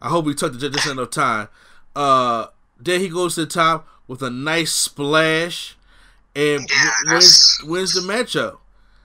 I 0.00 0.10
hope 0.10 0.26
he 0.26 0.34
took 0.34 0.58
the 0.58 0.70
just 0.70 0.86
enough 0.86 1.10
time. 1.10 1.48
Uh, 1.96 2.46
then 2.78 3.00
he 3.00 3.08
goes 3.08 3.34
to 3.34 3.40
the 3.40 3.46
top 3.48 3.88
with 4.10 4.22
a 4.22 4.28
nice 4.28 4.72
splash 4.72 5.76
and 6.34 6.68
Yeah, 6.68 6.90
wins 7.06 7.60
wins 7.62 7.94
the 7.94 8.00
matchup. 8.00 8.58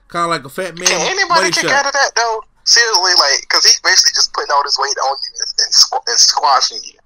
Kind 0.08 0.24
of 0.24 0.30
like 0.30 0.44
a 0.44 0.48
fat 0.48 0.76
man 0.76 0.88
Can 0.88 1.00
anybody 1.00 1.52
kick 1.52 1.70
out 1.70 1.86
of 1.86 1.92
that 1.92 2.10
though? 2.16 2.42
Seriously, 2.64 3.12
like, 3.12 3.40
because 3.42 3.64
he's 3.64 3.80
basically 3.82 4.10
just 4.16 4.32
putting 4.32 4.50
all 4.50 4.64
his 4.64 4.76
weight 4.76 4.96
on 5.04 5.16
you 5.16 5.38
and, 5.38 5.54
and, 5.60 5.72
squ- 5.72 6.08
and 6.08 6.18
squashing 6.18 6.80
you. 6.82 6.98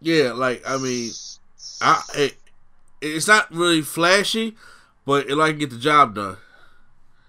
Yeah, 0.00 0.32
like 0.32 0.68
I 0.68 0.78
mean, 0.78 1.12
I 1.80 2.02
it, 2.16 2.34
it's 3.00 3.28
not 3.28 3.48
really 3.52 3.82
flashy, 3.82 4.56
but 5.06 5.30
it 5.30 5.36
like 5.36 5.58
get 5.58 5.70
the 5.70 5.78
job 5.78 6.16
done. 6.16 6.38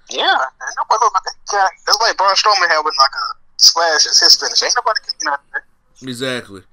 Yeah, 0.10 0.24
and 0.24 0.76
nobody 0.82 1.04
look. 1.04 1.14
That's 1.52 2.02
like 2.02 2.18
Braun 2.18 2.34
Strowman 2.34 2.68
having 2.68 2.86
like 2.86 3.14
a 3.14 3.38
splash 3.58 4.08
as 4.08 4.20
his 4.20 4.40
finish. 4.40 4.64
Ain't 4.64 4.74
nobody 4.76 5.00
kicking 5.06 5.28
out 5.28 5.40
of 5.40 5.46
that. 5.54 6.08
Exactly. 6.10 6.64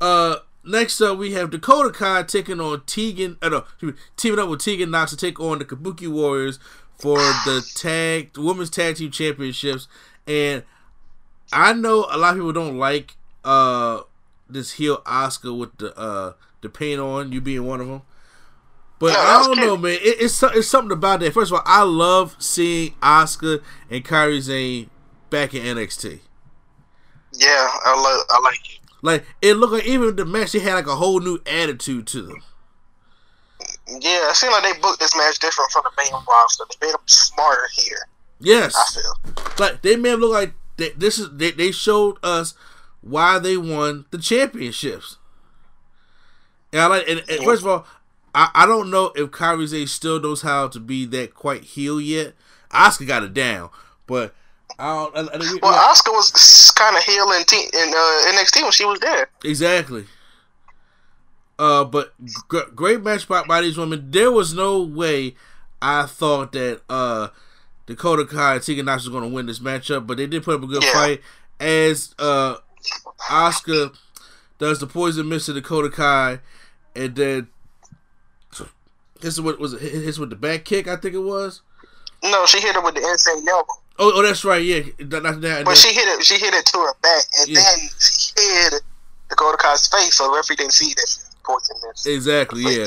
Uh, 0.00 0.36
next 0.70 1.00
up 1.00 1.18
we 1.18 1.32
have 1.32 1.50
Dakota 1.50 1.90
Kai 1.90 2.22
taking 2.22 2.60
on 2.60 2.82
Tegan. 2.86 3.36
Uh, 3.42 3.48
no, 3.48 3.64
me, 3.82 3.92
teaming 4.16 4.38
up 4.38 4.48
with 4.48 4.60
Tegan 4.60 4.90
Knox 4.90 5.10
to 5.10 5.16
take 5.16 5.40
on 5.40 5.58
the 5.58 5.64
Kabuki 5.64 6.08
Warriors 6.08 6.58
for 6.98 7.18
the 7.18 7.66
tag, 7.74 8.32
the 8.34 8.42
women's 8.42 8.70
tag 8.70 8.96
team 8.96 9.10
championships. 9.10 9.88
And 10.26 10.64
I 11.52 11.72
know 11.72 12.06
a 12.10 12.16
lot 12.16 12.30
of 12.30 12.36
people 12.36 12.52
don't 12.52 12.78
like 12.78 13.16
uh 13.44 14.02
this 14.48 14.72
heel 14.72 14.98
Asuka 15.06 15.56
with 15.56 15.76
the 15.78 15.96
uh 15.98 16.34
the 16.60 16.68
paint 16.68 17.00
on. 17.00 17.32
You 17.32 17.40
being 17.40 17.66
one 17.66 17.80
of 17.80 17.88
them. 17.88 18.02
But 18.98 19.14
No, 19.14 19.18
I 19.18 19.42
don't 19.46 19.56
know, 19.56 19.76
man. 19.76 19.92
It, 19.92 20.20
it's 20.20 20.42
it's 20.42 20.68
something 20.68 20.92
about 20.92 21.20
that. 21.20 21.32
First 21.32 21.50
of 21.50 21.56
all, 21.58 21.64
I 21.64 21.82
love 21.82 22.36
seeing 22.38 22.92
Asuka 23.02 23.62
and 23.88 24.04
Kairi 24.04 24.42
Sane 24.42 24.90
back 25.30 25.54
in 25.54 25.62
NXT. 25.62 26.20
Yeah, 27.32 27.48
I 27.48 27.94
like 27.96 28.26
I 28.30 28.40
like 28.42 28.74
it. 28.74 28.79
Like 29.02 29.24
it 29.40 29.54
looked 29.54 29.72
like 29.72 29.86
even 29.86 30.16
the 30.16 30.24
match 30.24 30.52
they 30.52 30.58
had 30.58 30.74
like 30.74 30.86
a 30.86 30.96
whole 30.96 31.20
new 31.20 31.38
attitude 31.46 32.06
to 32.08 32.22
them. 32.22 32.42
Yeah, 33.88 34.30
it 34.30 34.36
seemed 34.36 34.52
like 34.52 34.62
they 34.62 34.80
booked 34.80 35.00
this 35.00 35.16
match 35.16 35.38
different 35.38 35.70
from 35.70 35.82
the 35.84 36.02
main 36.02 36.12
roster. 36.28 36.64
They 36.68 36.86
made 36.86 36.94
them 36.94 37.00
smarter 37.06 37.68
here. 37.74 38.06
Yes, 38.38 38.74
I 38.76 39.00
feel. 39.00 39.54
like 39.58 39.82
they 39.82 39.96
made 39.96 40.12
them 40.12 40.20
look 40.20 40.32
like 40.32 40.54
they, 40.76 40.90
this 40.90 41.18
is 41.18 41.30
they, 41.32 41.50
they 41.50 41.72
showed 41.72 42.16
us 42.22 42.54
why 43.00 43.38
they 43.38 43.56
won 43.56 44.06
the 44.10 44.18
championships. 44.18 45.16
And 46.72 46.82
I 46.82 46.86
like 46.86 47.08
and, 47.08 47.22
and 47.28 47.44
first 47.44 47.62
of 47.62 47.68
all, 47.68 47.86
I, 48.34 48.50
I 48.54 48.66
don't 48.66 48.90
know 48.90 49.12
if 49.16 49.30
Kairi 49.30 49.88
still 49.88 50.20
knows 50.20 50.42
how 50.42 50.68
to 50.68 50.80
be 50.80 51.04
that 51.06 51.34
quite 51.34 51.64
heel 51.64 52.00
yet. 52.00 52.34
Asuka 52.70 53.06
got 53.06 53.24
it 53.24 53.34
down, 53.34 53.70
but 54.06 54.34
I 54.80 54.94
don't. 54.94 55.16
I, 55.16 55.20
I, 55.20 55.58
Well, 55.62 55.94
Asuka 55.94 56.10
was 56.12 56.72
kind 56.74 56.96
of 56.96 57.02
heel 57.02 57.30
in, 57.32 57.44
T- 57.44 57.68
in 57.72 57.88
uh, 57.90 58.32
NXT 58.32 58.62
when 58.62 58.72
she 58.72 58.84
was 58.84 58.98
there. 59.00 59.28
Exactly. 59.44 60.06
Uh, 61.58 61.84
but 61.84 62.14
gr- 62.48 62.70
great 62.74 63.02
match 63.02 63.28
by, 63.28 63.44
by 63.44 63.60
these 63.60 63.76
women. 63.76 64.10
There 64.10 64.32
was 64.32 64.54
no 64.54 64.82
way 64.82 65.34
I 65.82 66.06
thought 66.06 66.52
that 66.52 66.80
uh 66.88 67.28
Dakota 67.86 68.24
Kai 68.24 68.54
and 68.54 68.62
Tegan 68.62 68.86
Knox 68.86 69.04
was 69.04 69.10
going 69.10 69.28
to 69.28 69.34
win 69.34 69.46
this 69.46 69.58
matchup, 69.58 70.06
but 70.06 70.16
they 70.16 70.26
did 70.26 70.42
put 70.42 70.54
up 70.54 70.62
a 70.62 70.66
good 70.66 70.82
Yeah. 70.82 70.92
fight. 70.92 71.20
As 71.58 72.14
uh 72.18 72.56
Asuka 73.28 73.94
does 74.58 74.78
the 74.78 74.86
poison 74.86 75.28
mist 75.28 75.46
to 75.46 75.52
Dakota 75.52 75.90
Kai, 75.90 76.40
and 76.96 77.14
then 77.14 77.48
this 79.20 79.34
is 79.34 79.40
what 79.42 79.58
was 79.58 79.74
it? 79.74 79.80
His 79.82 80.18
with 80.18 80.30
the 80.30 80.36
back 80.36 80.64
kick, 80.64 80.88
I 80.88 80.96
think 80.96 81.14
it 81.14 81.18
was. 81.18 81.60
No, 82.22 82.46
she 82.46 82.60
hit 82.60 82.74
her 82.74 82.80
with 82.82 82.94
the 82.94 83.06
insane 83.06 83.46
elbow, 83.48 83.66
Oh, 83.98 84.12
oh, 84.14 84.22
that's 84.22 84.44
right. 84.44 84.62
Yeah, 84.64 84.80
that, 84.98 85.22
that, 85.22 85.40
that, 85.42 85.64
but 85.64 85.76
she 85.76 85.92
hit 85.92 86.06
it. 86.08 86.24
She 86.24 86.38
hit 86.38 86.54
it 86.54 86.64
to 86.66 86.78
her 86.78 86.94
back, 87.02 87.24
and 87.40 87.48
Yeah. 87.48 87.60
then 87.60 87.78
she 87.98 88.32
hit 88.36 88.74
Dakota 89.28 89.58
Kai's 89.58 89.86
face, 89.88 90.14
so 90.14 90.28
the 90.30 90.36
referee 90.36 90.56
didn't 90.56 90.72
see 90.72 90.94
that 90.94 91.06
she 91.08 91.18
was 91.20 91.36
poison 91.44 91.76
this. 91.82 92.06
Exactly, 92.06 92.62
yeah. 92.62 92.86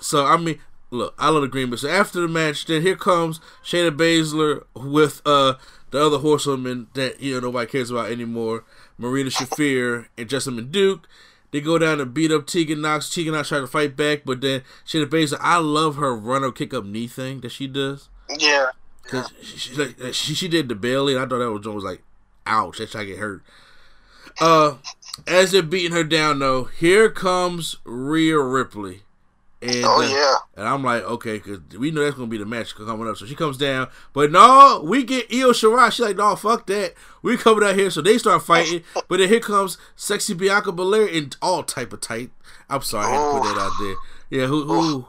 So 0.00 0.24
I 0.26 0.36
mean, 0.36 0.58
look, 0.90 1.14
I 1.18 1.30
love 1.30 1.42
the 1.42 1.48
Green 1.48 1.70
Bay. 1.70 1.76
So 1.76 1.88
after 1.88 2.20
the 2.20 2.28
match, 2.28 2.66
then 2.66 2.82
here 2.82 2.96
comes 2.96 3.40
Shayna 3.64 3.90
Baszler 3.96 4.64
with 4.74 5.20
uh 5.26 5.54
the 5.90 6.04
other 6.04 6.18
horsewoman 6.18 6.86
that 6.94 7.20
you 7.20 7.34
know 7.34 7.40
nobody 7.40 7.70
cares 7.70 7.90
about 7.90 8.10
anymore, 8.10 8.64
Marina 8.98 9.30
Shafir 9.30 10.06
and 10.16 10.28
Jessamyn 10.28 10.70
Duke. 10.70 11.08
They 11.50 11.60
go 11.60 11.76
down 11.78 12.00
and 12.00 12.14
beat 12.14 12.32
up 12.32 12.46
Tegan 12.46 12.80
Knox. 12.80 13.10
Tegan 13.10 13.34
Knox 13.34 13.48
tried 13.48 13.60
to 13.60 13.66
fight 13.66 13.94
back, 13.96 14.22
but 14.24 14.40
then 14.40 14.62
Shayna 14.86 15.06
Baszler, 15.06 15.38
I 15.40 15.58
love 15.58 15.96
her 15.96 16.14
runner 16.16 16.50
kick 16.52 16.72
up 16.72 16.84
knee 16.84 17.06
thing 17.08 17.40
that 17.40 17.50
she 17.50 17.66
does. 17.66 18.08
Yeah, 18.38 18.70
Cause 19.08 19.32
she, 19.42 19.58
she, 19.58 19.74
like, 19.74 19.96
she 20.14 20.34
she 20.34 20.48
did 20.48 20.68
the 20.68 20.74
belly, 20.74 21.14
and 21.14 21.22
I 21.22 21.26
thought 21.26 21.38
that 21.38 21.50
was 21.50 21.66
was 21.66 21.84
like, 21.84 22.02
ouch, 22.46 22.78
that's 22.78 22.92
how 22.94 23.00
I 23.00 23.04
get 23.04 23.18
hurt. 23.18 23.42
Uh, 24.40 24.76
as 25.26 25.52
they're 25.52 25.62
beating 25.62 25.92
her 25.92 26.04
down, 26.04 26.38
though, 26.38 26.64
here 26.64 27.10
comes 27.10 27.76
Rhea 27.84 28.38
Ripley, 28.40 29.02
and 29.60 29.84
Oh, 29.84 30.00
uh, 30.00 30.08
yeah. 30.08 30.36
and 30.56 30.66
I'm 30.68 30.82
like, 30.82 31.02
okay, 31.02 31.38
cause 31.40 31.58
we 31.78 31.90
know 31.90 32.02
that's 32.02 32.14
gonna 32.16 32.28
be 32.28 32.38
the 32.38 32.46
match 32.46 32.74
coming 32.74 33.08
up. 33.08 33.16
So 33.16 33.26
she 33.26 33.34
comes 33.34 33.58
down, 33.58 33.88
but 34.12 34.30
no, 34.30 34.82
we 34.84 35.02
get 35.04 35.26
Io 35.32 35.50
Shirai. 35.50 35.90
She's 35.90 36.06
like, 36.06 36.16
no, 36.16 36.34
fuck 36.36 36.66
that. 36.68 36.94
We 37.20 37.36
coming 37.36 37.68
out 37.68 37.74
here, 37.74 37.90
so 37.90 38.00
they 38.00 38.16
start 38.18 38.42
fighting. 38.42 38.82
but 39.08 39.18
then 39.18 39.28
here 39.28 39.40
comes 39.40 39.76
sexy 39.96 40.32
Bianca 40.34 40.72
Belair 40.72 41.06
in 41.06 41.30
all 41.42 41.62
type 41.62 41.92
of 41.92 42.00
tight. 42.00 42.30
I'm 42.70 42.82
sorry, 42.82 43.06
I 43.06 43.10
had 43.10 43.18
to 43.18 43.40
put 43.40 43.54
that 43.54 43.60
out 43.60 43.72
there. 43.80 43.94
Yeah, 44.30 44.46
who 44.46 44.64
who 44.64 45.06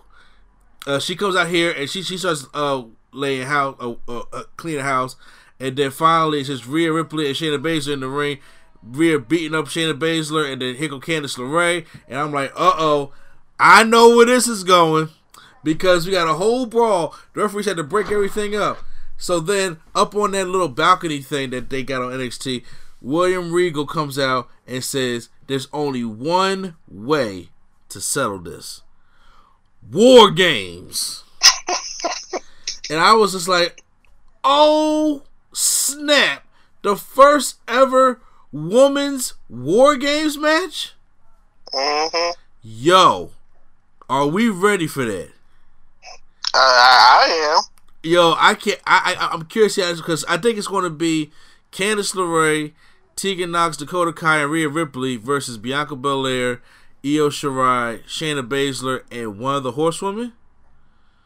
uh, 0.85 0.99
she 0.99 1.15
comes 1.15 1.35
out 1.37 1.47
here 1.47 1.71
and 1.71 1.89
she 1.89 2.01
she 2.01 2.17
starts 2.17 2.45
uh 2.53 2.83
laying 3.13 3.47
house 3.47 3.75
uh, 3.79 3.93
uh, 4.07 4.43
cleaning 4.57 4.83
house 4.83 5.15
and 5.59 5.77
then 5.77 5.91
finally 5.91 6.39
it's 6.39 6.49
just 6.49 6.65
Rhea 6.65 6.91
Ripley 6.91 7.27
and 7.27 7.35
Shayna 7.35 7.61
Baszler 7.61 7.93
in 7.93 7.99
the 8.01 8.07
ring. 8.09 8.39
Rhea 8.81 9.19
beating 9.19 9.55
up 9.55 9.65
Shayna 9.65 9.97
Baszler 9.97 10.51
and 10.51 10.61
then 10.61 10.75
here 10.75 10.89
go 10.89 10.99
Candice 10.99 11.37
LeRae 11.37 11.85
and 12.07 12.19
I'm 12.19 12.31
like 12.31 12.51
uh 12.55 12.73
oh 12.77 13.13
I 13.59 13.83
know 13.83 14.15
where 14.15 14.25
this 14.25 14.47
is 14.47 14.63
going 14.63 15.09
because 15.63 16.05
we 16.05 16.11
got 16.11 16.27
a 16.27 16.33
whole 16.33 16.65
brawl. 16.65 17.15
The 17.33 17.41
referees 17.41 17.65
had 17.65 17.77
to 17.77 17.83
break 17.83 18.11
everything 18.11 18.55
up. 18.55 18.79
So 19.17 19.39
then 19.39 19.77
up 19.95 20.15
on 20.15 20.31
that 20.31 20.47
little 20.47 20.67
balcony 20.67 21.21
thing 21.21 21.51
that 21.51 21.69
they 21.69 21.83
got 21.83 22.01
on 22.01 22.11
NXT 22.11 22.63
William 23.03 23.51
Regal 23.51 23.85
comes 23.85 24.17
out 24.17 24.47
and 24.65 24.81
says 24.81 25.27
there's 25.47 25.67
only 25.73 26.05
one 26.05 26.77
way 26.87 27.49
to 27.89 27.99
settle 27.99 28.39
this. 28.39 28.81
War 29.91 30.31
games. 30.31 31.23
and 32.89 32.99
I 32.99 33.13
was 33.13 33.33
just 33.33 33.47
like, 33.47 33.83
oh 34.43 35.23
snap. 35.53 36.45
The 36.81 36.95
first 36.95 37.59
ever 37.67 38.19
women's 38.51 39.33
war 39.49 39.95
games 39.95 40.37
match? 40.37 40.93
hmm 41.73 42.31
Yo, 42.61 43.31
are 44.09 44.27
we 44.27 44.49
ready 44.49 44.87
for 44.87 45.05
that? 45.05 45.29
Uh, 46.53 46.57
I, 46.57 47.25
I 47.25 47.57
am. 47.57 47.63
Yo, 48.03 48.35
I 48.37 48.53
can't. 48.53 48.79
I, 48.85 49.15
I 49.19 49.33
I'm 49.33 49.45
curious 49.45 49.75
because 49.75 50.23
I 50.25 50.37
think 50.37 50.57
it's 50.57 50.67
going 50.67 50.83
to 50.83 50.89
be 50.89 51.31
Candice 51.71 52.13
LeRae, 52.13 52.73
Tegan 53.15 53.51
Knox, 53.51 53.77
Dakota 53.77 54.13
Kai, 54.13 54.39
and 54.39 54.51
Rhea 54.51 54.69
Ripley 54.69 55.15
versus 55.17 55.57
Bianca 55.57 55.95
Belair, 55.95 56.61
Io 57.03 57.29
Shirai, 57.29 58.03
Shayna 58.03 58.47
Baszler, 58.47 59.03
and 59.11 59.39
one 59.39 59.55
of 59.55 59.63
the 59.63 59.71
Horsewomen. 59.71 60.33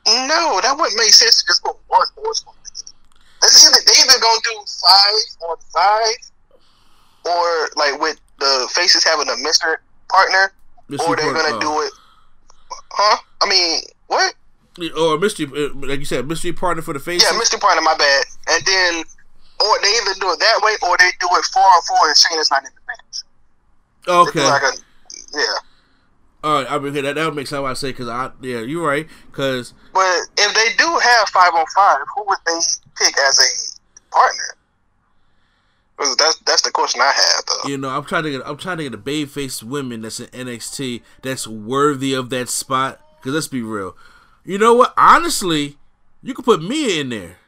No, 0.07 0.59
that 0.63 0.75
wouldn't 0.77 0.97
make 0.97 1.13
sense 1.13 1.41
to 1.41 1.47
just 1.47 1.63
put 1.63 1.75
one 1.87 2.07
horsewoman. 2.15 2.55
They 3.41 3.47
either, 3.47 3.81
they 3.85 3.91
either 4.01 4.19
gonna 4.19 4.41
do 4.43 4.55
five 4.81 5.49
on 5.49 5.57
five, 5.73 6.17
or 7.25 7.69
like 7.75 7.99
with 7.99 8.19
the 8.39 8.69
faces 8.71 9.03
having 9.03 9.27
a 9.29 9.37
mystery 9.37 9.75
partner, 10.09 10.53
Mystery 10.89 11.07
or 11.07 11.15
they're 11.17 11.33
gonna 11.33 11.57
oh. 11.57 11.59
do 11.59 11.81
it. 11.81 11.93
Huh? 12.91 13.17
I 13.41 13.49
mean, 13.49 13.81
what? 14.07 14.33
Or 14.97 15.15
a 15.15 15.19
mystery, 15.19 15.47
uh, 15.47 15.73
like 15.75 15.99
you 15.99 16.05
said, 16.05 16.27
mystery 16.27 16.53
partner 16.53 16.81
for 16.81 16.93
the 16.93 16.99
face. 16.99 17.21
Yeah, 17.21 17.37
mystery 17.37 17.59
partner. 17.59 17.81
My 17.81 17.95
bad. 17.97 18.23
And 18.47 18.65
then, 18.65 19.03
or 19.59 19.79
they 19.81 19.89
either 19.89 20.13
do 20.19 20.31
it 20.31 20.39
that 20.39 20.61
way, 20.63 20.73
or 20.87 20.95
they 20.97 21.09
do 21.19 21.27
it 21.31 21.45
four 21.45 21.63
on 21.63 21.81
four, 21.81 22.07
and 22.07 22.15
Shayna's 22.15 22.49
not 22.49 22.63
in 22.63 22.69
the 22.73 22.81
match. 22.87 24.27
Okay. 24.29 24.43
Like 24.43 24.61
a, 24.63 24.71
yeah. 25.33 25.57
All 26.47 26.63
right. 26.63 26.71
I 26.71 26.79
mean, 26.79 26.93
that 26.93 27.15
that 27.15 27.25
would 27.25 27.35
make 27.35 27.45
sense. 27.45 27.61
What 27.61 27.71
I 27.71 27.73
say 27.73 27.89
because 27.89 28.07
I 28.07 28.31
yeah, 28.41 28.59
you're 28.59 28.87
right. 28.87 29.05
Because 29.29 29.73
But 29.93 30.15
if 30.37 30.53
they 30.55 30.75
do 30.77 30.85
have 30.85 31.27
five 31.27 31.53
on 31.53 31.65
five, 31.75 31.97
who 32.15 32.23
would 32.25 32.37
they 32.45 32.57
pick 32.97 33.17
as 33.17 33.37
a 33.37 34.15
partner? 34.15 34.55
That's 36.17 36.39
that's 36.45 36.61
the 36.61 36.71
question 36.71 37.01
I 37.01 37.11
have 37.11 37.43
though. 37.47 37.69
you 37.69 37.77
know, 37.77 37.89
I'm 37.89 38.05
trying 38.05 38.23
to 38.23 38.31
get 38.31 38.43
I'm 38.45 38.55
trying 38.55 38.77
to 38.77 38.83
get 38.83 38.93
a 38.93 38.97
baby 38.97 39.25
faced 39.25 39.61
women 39.61 40.03
that's 40.03 40.21
in 40.21 40.27
NXT 40.27 41.01
that's 41.21 41.47
worthy 41.47 42.13
of 42.13 42.29
that 42.29 42.47
spot. 42.47 43.01
Because 43.17 43.33
let's 43.33 43.47
be 43.49 43.61
real. 43.61 43.97
You 44.45 44.57
know 44.57 44.73
what? 44.73 44.93
Honestly, 44.95 45.75
you 46.23 46.33
could 46.33 46.45
put 46.45 46.63
Mia 46.63 47.01
in 47.01 47.09
there. 47.09 47.39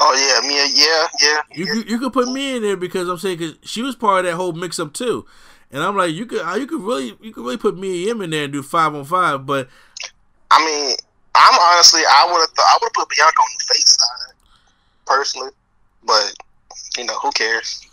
Oh 0.00 0.14
yeah, 0.14 0.48
Mia. 0.48 0.66
Yeah, 0.74 1.06
yeah. 1.20 1.42
You 1.54 1.74
you, 1.74 1.84
you 1.86 1.98
could 2.00 2.12
put 2.12 2.26
me 2.26 2.56
in 2.56 2.62
there 2.62 2.76
because 2.76 3.08
I'm 3.08 3.18
saying 3.18 3.38
because 3.38 3.54
she 3.62 3.82
was 3.82 3.94
part 3.94 4.24
of 4.24 4.32
that 4.32 4.36
whole 4.36 4.52
mix 4.52 4.80
up 4.80 4.92
too, 4.92 5.26
and 5.70 5.82
I'm 5.82 5.96
like 5.96 6.14
you 6.14 6.26
could 6.26 6.40
you 6.58 6.66
could 6.66 6.80
really 6.80 7.16
you 7.20 7.32
could 7.32 7.44
really 7.44 7.56
put 7.56 7.76
Mia 7.76 8.06
Yim 8.06 8.22
in 8.22 8.30
there 8.30 8.44
and 8.44 8.52
do 8.52 8.62
five 8.62 8.94
on 8.94 9.04
five, 9.04 9.46
but 9.46 9.68
I 10.50 10.64
mean, 10.64 10.96
I'm 11.34 11.58
honestly, 11.60 12.00
I 12.08 12.26
would 12.30 12.40
have 12.40 12.54
th- 12.54 12.66
I 12.66 12.78
would 12.80 12.86
have 12.86 12.92
put 12.94 13.08
Bianca 13.08 13.40
on 13.40 13.48
the 13.58 13.64
face 13.64 13.96
side 13.96 14.34
personally, 15.06 15.50
but 16.04 16.34
you 16.96 17.04
know, 17.04 17.14
who 17.14 17.30
cares? 17.32 17.84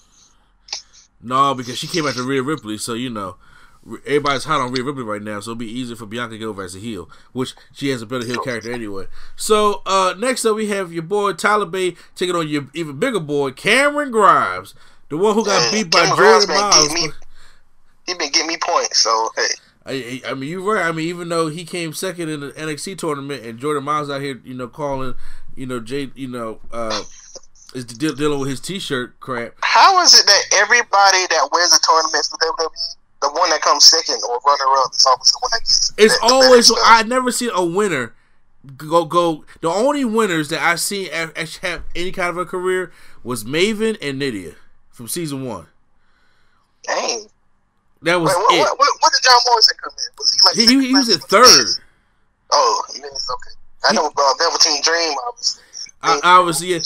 no 1.22 1.54
because 1.56 1.78
she 1.78 1.88
came 1.88 2.06
after 2.06 2.24
Rhea 2.24 2.44
Ripley, 2.44 2.78
so 2.78 2.94
you 2.94 3.10
know 3.10 3.36
everybody's 4.06 4.46
hot 4.46 4.62
on 4.62 4.72
Rhea 4.72 4.84
Ripley 4.84 5.04
right 5.04 5.22
now, 5.22 5.40
so 5.40 5.52
it'll 5.52 5.60
be 5.60 5.72
easier 5.72 5.96
for 5.96 6.06
Bianca 6.06 6.36
to 6.36 6.40
go 6.40 6.50
over 6.50 6.64
as 6.64 6.76
a 6.76 6.80
heel, 6.80 7.10
which 7.34 7.54
she 7.74 7.90
has 7.90 8.02
a 8.02 8.06
better 8.06 8.26
heel 8.26 8.42
character 8.42 8.72
anyway. 8.72 9.06
So 9.36 9.82
uh 9.86 10.16
next 10.18 10.46
up 10.46 10.56
we 10.56 10.68
have 10.68 10.92
your 10.94 11.04
boy 11.04 11.34
Tyler 11.34 11.66
Bate 11.66 11.98
taking 12.16 12.36
on 12.36 12.48
your 12.48 12.68
even 12.74 12.98
bigger 13.00 13.20
boy 13.20 13.52
Cameron 13.52 14.12
Grimes, 14.12 14.74
the 15.10 15.18
one 15.18 15.36
who 15.36 15.46
got 15.46 15.72
beat 15.72 15.92
by 15.92 16.06
Cameron 16.06 16.18
Jordan 16.18 16.50
Myles. 16.50 17.14
He 18.06 18.14
been 18.14 18.32
getting 18.32 18.48
me 18.48 18.58
points, 18.58 19.00
so 19.00 19.30
hey. 19.36 19.48
I, 19.88 20.22
I 20.32 20.34
mean, 20.34 20.50
you're 20.50 20.62
right. 20.62 20.86
I 20.86 20.92
mean, 20.92 21.08
even 21.08 21.30
though 21.30 21.48
he 21.48 21.64
came 21.64 21.94
second 21.94 22.30
in 22.30 22.40
the 22.40 22.52
NXT 22.54 22.98
tournament, 22.98 23.44
and 23.46 23.60
Jordan 23.60 23.84
Myles 23.84 24.10
out 24.10 24.22
here, 24.22 24.42
you 24.44 24.56
know, 24.56 24.68
calling, 24.68 25.14
you 25.56 25.68
know, 25.68 25.80
Jay, 25.80 26.10
you 26.16 26.28
know, 26.28 26.60
uh, 26.72 27.04
is 27.76 27.86
de- 27.86 28.16
dealing 28.16 28.40
with 28.40 28.50
his 28.50 28.60
T-shirt 28.60 29.20
crap. 29.20 29.54
How 29.62 30.02
is 30.02 30.14
it 30.20 30.26
that 30.26 30.42
everybody 30.56 31.28
that 31.30 31.50
wins 31.52 31.72
a 31.76 31.80
tournament 31.82 32.26
for 32.26 32.38
WWE, 32.38 32.96
the 33.22 33.30
one 33.40 33.50
that 33.52 33.62
comes 33.62 33.86
second 33.86 34.22
or 34.28 34.40
runner 34.46 34.64
up, 34.84 34.92
is 34.94 35.06
always 35.06 35.32
the 35.32 35.40
one 35.42 35.52
that 35.52 35.60
gets? 35.60 35.94
It's 35.98 36.20
the- 36.20 36.28
the 36.28 36.34
always 36.34 36.70
best 36.72 36.82
I 36.84 37.04
never 37.04 37.32
seen 37.32 37.52
a 37.54 37.64
winner 37.64 38.16
go 38.78 39.06
go. 39.06 39.46
The 39.62 39.70
only 39.70 40.04
winners 40.04 40.50
that 40.50 40.62
I 40.64 40.76
seen 40.78 41.10
actually 41.12 41.70
have 41.70 41.84
any 41.96 42.12
kind 42.12 42.30
of 42.30 42.38
a 42.38 42.46
career 42.46 42.92
was 43.24 43.44
Maven 43.44 43.98
and 44.02 44.20
Nidia 44.20 44.56
from 44.90 45.08
season 45.08 45.46
one. 45.46 45.68
Dang. 46.84 47.28
That 48.06 48.22
was 48.22 48.30
Wait, 48.30 48.38
what, 48.38 48.54
it. 48.54 48.60
what, 48.60 48.78
what, 48.80 48.90
what 49.02 49.14
did 49.14 49.24
John 49.24 49.40
Morrison 49.48 49.78
come 49.84 49.94
in? 49.98 50.14
Was 50.20 50.32
he 50.32 50.40
like? 50.46 50.70
He, 50.70 50.80
he, 50.80 50.88
he 50.90 50.94
was 50.94 51.10
at 51.10 51.22
third. 51.22 51.68
Oh, 52.52 52.84
he 52.94 53.00
was 53.02 53.28
okay. 53.34 53.56
I 53.90 53.94
know 53.94 54.12
uh, 54.16 54.34
Velveteen 54.38 54.80
Dream. 54.84 55.18
Obviously. 55.28 55.64
I, 56.04 56.20
I 56.24 56.40
was 56.40 56.64
yeah. 56.64 56.80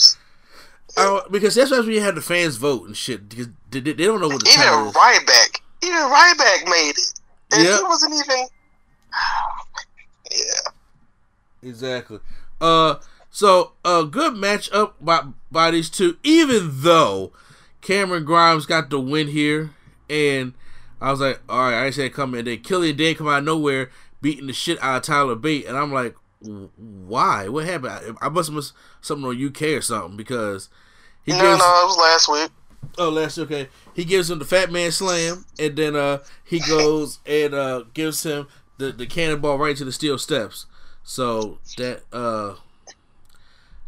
I, 0.96 1.20
because 1.30 1.54
that's 1.54 1.70
why 1.70 1.80
we 1.80 1.96
had 1.98 2.14
the 2.14 2.22
fans 2.22 2.56
vote 2.56 2.86
and 2.86 2.96
shit 2.96 3.28
because 3.28 3.48
they, 3.70 3.80
they 3.80 3.92
don't 3.92 4.20
know 4.22 4.28
what 4.28 4.42
the 4.42 4.48
Even 4.50 4.62
title 4.64 4.88
is. 4.88 4.94
Ryback, 4.94 5.60
even 5.82 5.98
Ryback 5.98 6.64
made 6.70 6.94
it, 6.96 7.20
and 7.52 7.64
Yeah. 7.64 7.76
he 7.76 7.82
wasn't 7.84 8.14
even. 8.14 8.46
Yeah. 10.30 11.68
Exactly. 11.68 12.20
Uh, 12.60 12.94
so 13.30 13.72
a 13.84 14.04
good 14.04 14.36
match 14.36 14.70
up 14.72 14.94
by 15.04 15.24
by 15.50 15.72
these 15.72 15.90
two. 15.90 16.18
Even 16.22 16.70
though 16.72 17.32
Cameron 17.80 18.24
Grimes 18.24 18.64
got 18.64 18.90
the 18.90 19.00
win 19.00 19.26
here, 19.28 19.72
and 20.08 20.54
I 21.00 21.10
was 21.10 21.20
like, 21.20 21.40
all 21.48 21.70
right, 21.70 21.84
I 21.86 21.90
said 21.90 22.12
coming. 22.12 22.40
And 22.40 22.48
then 22.48 22.60
Killian 22.60 22.96
Dain 22.96 23.14
come 23.16 23.28
out 23.28 23.38
of 23.38 23.44
nowhere, 23.44 23.90
beating 24.20 24.46
the 24.46 24.52
shit 24.52 24.82
out 24.82 24.96
of 24.96 25.02
Tyler 25.02 25.34
Bate, 25.34 25.66
and 25.66 25.76
I'm 25.76 25.92
like, 25.92 26.14
why? 26.40 27.48
What 27.48 27.66
happened? 27.66 28.16
I, 28.20 28.26
I 28.26 28.28
must 28.28 28.48
have 28.48 28.56
missed 28.56 28.72
something 29.00 29.26
on 29.26 29.46
UK 29.46 29.62
or 29.62 29.80
something 29.82 30.16
because 30.16 30.68
he 31.24 31.32
no, 31.32 31.38
gives. 31.38 31.58
no, 31.58 31.64
it 31.64 31.86
was 31.86 31.98
last 31.98 32.28
week. 32.28 32.50
Oh, 32.98 33.10
last 33.10 33.38
okay. 33.38 33.68
He 33.94 34.04
gives 34.04 34.30
him 34.30 34.38
the 34.38 34.44
Fat 34.44 34.72
Man 34.72 34.90
Slam, 34.90 35.44
and 35.58 35.76
then 35.76 35.96
uh 35.96 36.18
he 36.44 36.60
goes 36.60 37.18
and 37.26 37.54
uh 37.54 37.84
gives 37.92 38.24
him 38.24 38.48
the 38.78 38.90
the 38.92 39.06
cannonball 39.06 39.58
right 39.58 39.70
into 39.70 39.84
the 39.84 39.92
steel 39.92 40.18
steps. 40.18 40.66
So 41.02 41.58
that 41.76 42.02
uh 42.12 42.54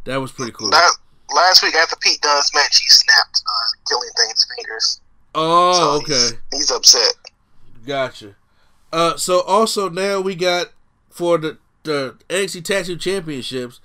that 0.05 0.21
was 0.21 0.33
pretty 0.33 0.53
cool. 0.53 0.71
That, 0.71 0.97
last 1.35 1.63
week 1.63 1.75
after 1.75 1.97
Pete 1.97 2.21
Dunne's 2.21 2.51
match, 2.55 2.79
he 2.79 2.89
snapped 2.89 3.43
uh, 3.47 3.89
Killian 3.89 4.13
Dain's 4.17 4.47
fingers. 4.57 5.01
Oh, 5.35 5.73
So 6.01 6.07
he's- 6.07 6.23
okay, 6.33 6.39
He's 6.53 6.71
upset. 6.71 7.15
gotcha. 7.87 8.35
Uh, 8.93 9.17
so 9.17 9.41
also 9.43 9.89
now 9.89 10.21
we 10.21 10.35
got 10.35 10.69
for 11.11 11.39
the 11.39 11.59
the 11.85 12.17
NXT 12.29 12.63
Tag 12.65 12.85
Team 12.87 12.99
Championships, 12.99 13.81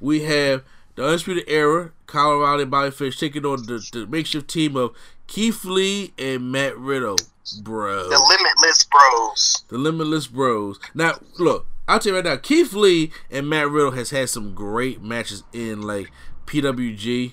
we 0.00 0.22
have 0.22 0.62
the 0.94 1.04
Undisputed 1.04 1.44
Era, 1.48 1.90
Colorado 2.06 2.62
and 2.62 2.70
Bobby 2.70 2.90
Fish 2.90 3.18
taking 3.18 3.44
on 3.44 3.66
the, 3.66 3.86
the 3.92 4.06
makeshift 4.06 4.48
team 4.48 4.74
of 4.76 4.92
Keith 5.26 5.64
Lee 5.64 6.12
and 6.18 6.50
Matt 6.50 6.78
Riddle, 6.78 7.16
bro. 7.62 8.08
The 8.08 8.18
Limitless 8.18 8.84
Bros. 8.84 9.64
The 9.68 9.76
Limitless 9.78 10.26
Bros. 10.28 10.78
Now, 10.94 11.18
look, 11.38 11.66
I'll 11.88 11.98
tell 11.98 12.12
you 12.12 12.16
right 12.16 12.24
now, 12.24 12.36
Keith 12.36 12.72
Lee 12.72 13.10
and 13.30 13.48
Matt 13.48 13.68
Riddle 13.68 13.90
has 13.92 14.10
had 14.10 14.30
some 14.30 14.54
great 14.54 15.02
matches 15.02 15.42
in 15.52 15.82
like 15.82 16.10
PWG 16.46 17.32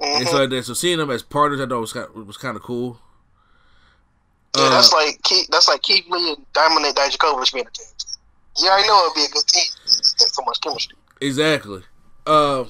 and 0.00 0.24
Mhm. 0.24 0.28
stuff 0.28 0.40
like 0.40 0.50
that. 0.50 0.64
So 0.64 0.74
seeing 0.74 0.98
them 0.98 1.10
as 1.10 1.22
partners, 1.22 1.60
I 1.60 1.66
thought 1.66 1.80
was 1.80 1.92
kind 1.92 2.08
was 2.26 2.36
kind 2.36 2.56
of 2.56 2.62
cool. 2.62 3.00
Yeah, 4.56 4.70
that's 4.70 4.92
Uh, 4.92 4.96
like 4.96 5.22
Keith, 5.22 5.46
that's 5.50 5.68
like 5.68 5.82
Keith 5.82 6.04
Lee 6.08 6.32
and 6.32 6.46
Dominik 6.54 6.94
Dijakovic 6.94 7.52
being 7.52 7.66
a 7.66 7.70
team. 7.70 7.86
Yeah, 8.58 8.70
I 8.72 8.86
know 8.86 9.02
it'd 9.04 9.14
be 9.14 9.24
a 9.24 9.28
good 9.28 9.46
team. 9.46 9.64
So 9.84 10.42
much 10.46 10.60
chemistry. 10.62 10.96
Exactly. 11.20 11.82
Uh, 12.26 12.64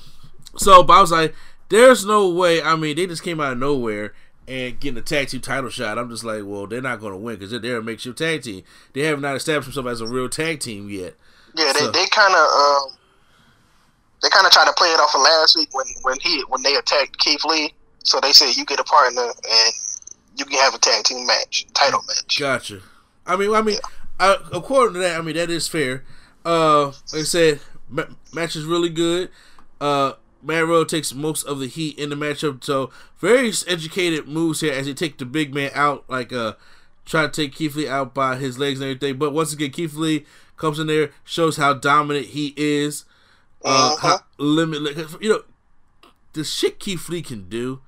so, 0.57 0.83
but 0.83 0.95
I 0.95 1.01
was 1.01 1.13
like, 1.13 1.35
there's 1.69 2.05
no 2.05 2.29
way. 2.29 2.61
I 2.61 2.75
mean, 2.75 2.97
they 2.97 3.07
just 3.07 3.23
came 3.23 3.41
out 3.41 3.53
of 3.53 3.59
nowhere 3.59 4.15
and 4.49 4.79
getting 4.81 4.99
a 4.99 5.03
tag 5.03 5.29
team 5.29 5.41
title 5.41 5.71
shot. 5.71 5.97
I'm 5.99 6.11
just 6.11 6.25
like, 6.25 6.43
well, 6.45 6.67
they're 6.67 6.81
not 6.83 7.01
going 7.01 7.13
to 7.13 7.19
win 7.19 7.37
because 7.37 7.53
they're, 7.53 7.61
they're 7.61 7.79
a 7.79 7.83
makeshift 7.83 8.19
tag 8.19 8.43
team. 8.43 8.65
They 8.93 9.03
have 9.03 9.21
not 9.21 9.37
established 9.37 9.67
themselves 9.75 10.01
as 10.03 10.09
a 10.09 10.13
real 10.13 10.29
tag 10.29 10.59
team 10.61 10.89
yet. 10.91 11.15
Yeah, 11.55 11.73
they, 11.73 11.81
So- 11.81 11.91
they 11.93 12.07
kind 12.09 12.35
of 12.35 12.41
um, 12.51 12.97
they 14.23 14.29
kind 14.31 14.47
of 14.47 14.53
tried 14.53 14.67
to 14.67 14.73
play 14.73 14.89
it 14.89 15.01
off 15.01 15.15
of 15.15 15.21
last 15.23 15.57
week 15.57 15.69
when 15.73 15.87
when 16.03 16.19
he 16.21 16.43
when 16.49 16.63
they 16.63 16.77
attacked 16.77 17.19
Keith 17.19 17.45
Lee. 17.45 17.73
So 18.05 18.21
they 18.21 18.33
said 18.33 18.57
you 18.57 18.65
get 18.65 18.79
a 18.79 18.85
partner 18.85 19.23
and 19.23 19.73
you 20.37 20.45
can 20.45 20.59
have 20.61 20.75
a 20.75 20.79
tag 20.79 21.05
team 21.05 21.27
match, 21.27 21.67
title 21.75 22.03
match. 22.07 22.39
Gotcha. 22.39 22.81
I 23.27 23.37
mean, 23.37 23.55
I 23.55 23.63
mean, 23.63 23.79
uh, 24.21 24.37
according 24.53 24.95
to 24.95 25.01
that, 25.01 25.19
I 25.19 25.23
mean 25.23 25.37
that 25.37 25.51
is 25.51 25.69
fair. 25.69 26.05
Uh, 26.45 26.87
like 26.87 27.15
I 27.15 27.23
said, 27.23 27.61
ma- 27.89 28.05
match 28.33 28.55
is 28.55 28.65
really 28.65 28.91
good. 28.91 29.31
Uh, 29.81 30.13
Matt 30.43 30.65
Riddle 30.65 30.87
takes 30.87 31.13
most 31.13 31.45
of 31.45 31.59
the 31.59 31.67
heat 31.67 31.99
in 31.99 32.11
the 32.11 32.17
matchup, 32.17 32.63
so 32.63 32.91
very 33.19 33.53
educated 33.67 34.29
moves 34.29 34.61
here 34.61 34.73
as 34.73 34.87
he 34.87 34.95
take 34.95 35.19
the 35.19 35.25
big 35.25 35.53
man 35.53 35.71
out, 35.75 36.05
like 36.09 36.33
uh, 36.33 36.53
try 37.05 37.23
to 37.23 37.29
take 37.29 37.55
Keith 37.55 37.75
Lee 37.75 37.89
out 37.89 38.15
by 38.15 38.37
his 38.37 38.59
legs 38.59 38.81
and 38.81 38.91
everything. 38.91 39.19
But 39.19 39.33
once 39.33 39.53
again, 39.53 39.71
Keith 39.71 39.95
Lee 39.95 40.25
comes 40.57 40.79
in 40.79 40.87
there, 40.87 41.11
shows 41.25 41.57
how 41.57 41.75
dominant 41.75 42.27
he 42.27 42.55
is. 42.57 43.05
Uh, 43.69 43.97
how 43.97 44.21
limitless, 44.39 45.17
you 45.21 45.29
know, 45.31 45.43
the 46.35 46.45
shit 46.45 46.79
Keith 46.79 47.09
Lee 47.09 47.23
can 47.23 47.49
do 47.49 47.81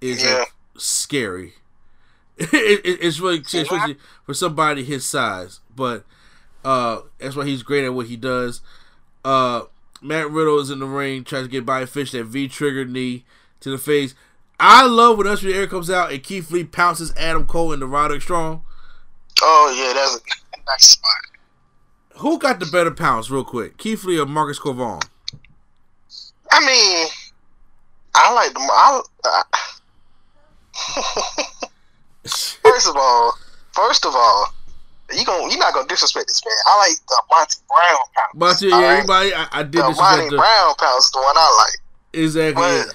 is 0.00 0.22
Yeah. 0.22 0.40
like, 0.40 0.52
scary. 0.76 1.54
it, 2.36 2.52
it, 2.52 2.98
it's 3.00 3.18
really 3.18 3.38
especially 3.38 3.96
for 4.24 4.34
somebody 4.34 4.84
his 4.84 5.06
size, 5.06 5.60
but 5.74 6.04
uh, 6.64 7.00
that's 7.18 7.34
why 7.36 7.46
he's 7.46 7.62
great 7.62 7.84
at 7.84 7.94
what 7.94 8.06
he 8.08 8.16
does. 8.16 8.60
Uh, 9.24 9.62
Matt 10.02 10.30
Riddle 10.30 10.58
is 10.58 10.68
in 10.70 10.80
the 10.80 10.86
ring 10.86 11.24
tries 11.24 11.44
to 11.44 11.48
get 11.50 11.64
by 11.64 11.86
Fish 11.86 12.12
that 12.12 12.24
V 12.24 12.46
trigger 12.48 12.84
knee 12.84 13.24
to 13.60 13.70
the 13.70 13.78
face. 13.78 14.14
I 14.60 14.86
love 14.86 15.16
when 15.18 15.26
Usher 15.26 15.48
Air 15.48 15.66
comes 15.66 15.90
out 15.90 16.12
and 16.12 16.22
Keith 16.22 16.50
Lee 16.50 16.64
pounces 16.64 17.12
Adam 17.16 17.46
Cole 17.46 17.72
into 17.72 17.86
Roderick 17.86 18.22
Strong. 18.22 18.62
Oh 19.42 19.74
yeah, 19.74 19.92
that's 19.94 20.16
a 20.16 20.58
nice 20.66 20.84
spot. 20.90 21.12
Who 22.18 22.38
got 22.38 22.60
the 22.60 22.66
better 22.66 22.90
pounce, 22.90 23.30
real 23.30 23.44
quick? 23.44 23.76
Keith 23.78 24.04
Lee 24.04 24.18
or 24.18 24.26
Marcus 24.26 24.58
Cor 24.58 24.72
Von? 24.74 25.00
I 26.50 26.60
mean, 26.60 27.08
I 28.14 28.32
like 28.32 28.52
the. 28.54 28.60
I, 28.60 29.00
I, 29.24 29.42
first 32.62 32.88
of 32.88 32.96
all, 32.96 33.34
first 33.72 34.06
of 34.06 34.14
all, 34.14 34.46
you 35.14 35.24
gon' 35.24 35.50
you 35.50 35.58
not 35.58 35.74
gonna 35.74 35.86
disrespect 35.88 36.26
this 36.28 36.42
man. 36.44 36.54
I 36.66 36.88
like 36.88 36.98
the 37.06 37.22
Monty 37.30 37.56
Brown 37.68 37.98
pounds. 38.14 38.34
Monty, 38.34 38.66
yeah, 38.68 38.74
right? 38.76 38.92
everybody, 38.94 39.34
I, 39.34 39.46
I 39.52 39.62
did 39.62 39.72
the. 39.74 39.90
Monty 39.90 40.36
Brown 40.36 40.74
pounds 40.76 41.04
is 41.04 41.10
the 41.10 41.18
one 41.18 41.36
I 41.36 41.64
like. 41.66 42.22
Exactly. 42.22 42.62
But 42.62 42.94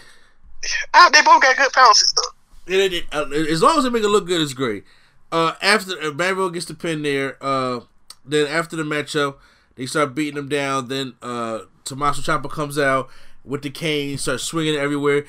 ah, 0.93 1.09
they 1.13 1.21
both 1.21 1.41
got 1.41 1.57
good 1.57 1.71
pounces 1.73 2.13
though. 2.13 2.73
It- 2.73 2.93
it- 2.93 3.05
uh, 3.11 3.25
as 3.29 3.61
long 3.61 3.77
as 3.77 3.83
they 3.83 3.89
make 3.89 4.03
it 4.03 4.09
look 4.09 4.25
good, 4.27 4.41
it's 4.41 4.53
great. 4.53 4.83
Uh, 5.31 5.53
after 5.61 5.93
uh, 6.01 6.11
Manville 6.11 6.49
gets 6.49 6.65
the 6.65 6.73
pin 6.73 7.01
there, 7.03 7.37
uh, 7.41 7.81
then 8.25 8.47
after 8.47 8.75
the 8.75 8.83
matchup, 8.83 9.35
they 9.75 9.85
start 9.85 10.15
beating 10.15 10.37
him 10.37 10.49
down. 10.49 10.87
Then 10.87 11.13
uh, 11.21 11.61
Tommaso 11.83 12.21
Ciampa 12.21 12.49
comes 12.49 12.77
out 12.77 13.09
with 13.43 13.61
the 13.61 13.69
cane, 13.69 14.17
starts 14.17 14.43
swinging 14.43 14.75
it 14.75 14.79
everywhere. 14.79 15.25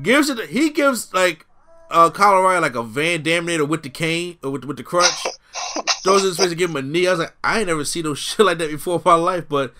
Gives 0.00 0.28
it, 0.28 0.50
he 0.50 0.70
gives 0.70 1.12
like 1.14 1.46
uh, 1.90 2.10
Colorado 2.10 2.60
like 2.60 2.74
a 2.74 2.82
Van 2.82 3.22
Daminator 3.22 3.66
with 3.66 3.82
the 3.82 3.90
cane 3.90 4.38
or 4.42 4.50
with 4.50 4.64
with 4.64 4.76
the 4.76 4.82
crutch. 4.82 5.26
Throws 6.02 6.22
it 6.22 6.26
in 6.26 6.28
his 6.30 6.36
face 6.38 6.48
to 6.50 6.54
give 6.54 6.70
him 6.70 6.76
a 6.76 6.82
knee. 6.82 7.06
I 7.06 7.10
was 7.12 7.20
like, 7.20 7.34
I 7.42 7.58
ain't 7.58 7.68
never 7.68 7.84
seen 7.84 8.04
no 8.04 8.14
shit 8.14 8.44
like 8.44 8.58
that 8.58 8.70
before 8.70 8.96
in 8.96 9.02
my 9.04 9.14
life, 9.14 9.48
but 9.48 9.74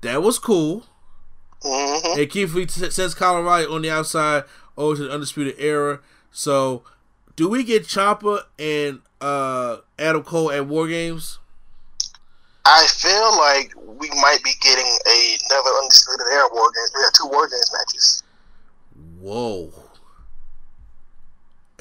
that 0.00 0.22
was 0.22 0.38
cool. 0.38 0.86
Mm-hmm. 1.62 2.20
And 2.20 2.30
Keith 2.30 2.54
Lee 2.54 2.66
t- 2.66 2.90
sends 2.90 3.14
Colorado 3.14 3.72
on 3.72 3.82
the 3.82 3.90
outside 3.90 4.44
over 4.76 4.96
to 4.96 5.04
the 5.04 5.12
Undisputed 5.12 5.54
Era. 5.58 6.00
So, 6.30 6.82
do 7.36 7.48
we 7.48 7.62
get 7.62 7.84
Ciampa 7.84 8.44
and 8.58 9.00
uh, 9.20 9.78
Adam 9.98 10.22
Cole 10.22 10.50
at 10.50 10.66
War 10.66 10.88
Games? 10.88 11.38
I 12.64 12.86
feel 12.86 13.36
like 13.38 13.72
we 13.98 14.08
might 14.20 14.38
be 14.44 14.52
getting 14.60 14.86
another 14.86 15.70
undisputed 15.82 16.26
era 16.32 16.48
war 16.52 16.70
games. 16.74 16.92
We 16.94 17.02
got 17.02 17.14
two 17.14 17.26
war 17.26 17.48
games 17.48 17.72
matches. 17.72 18.22
Whoa. 19.20 19.72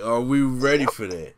Are 0.03 0.22
we 0.22 0.41
ready 0.41 0.86
for 0.88 1.06
that? 1.08 1.34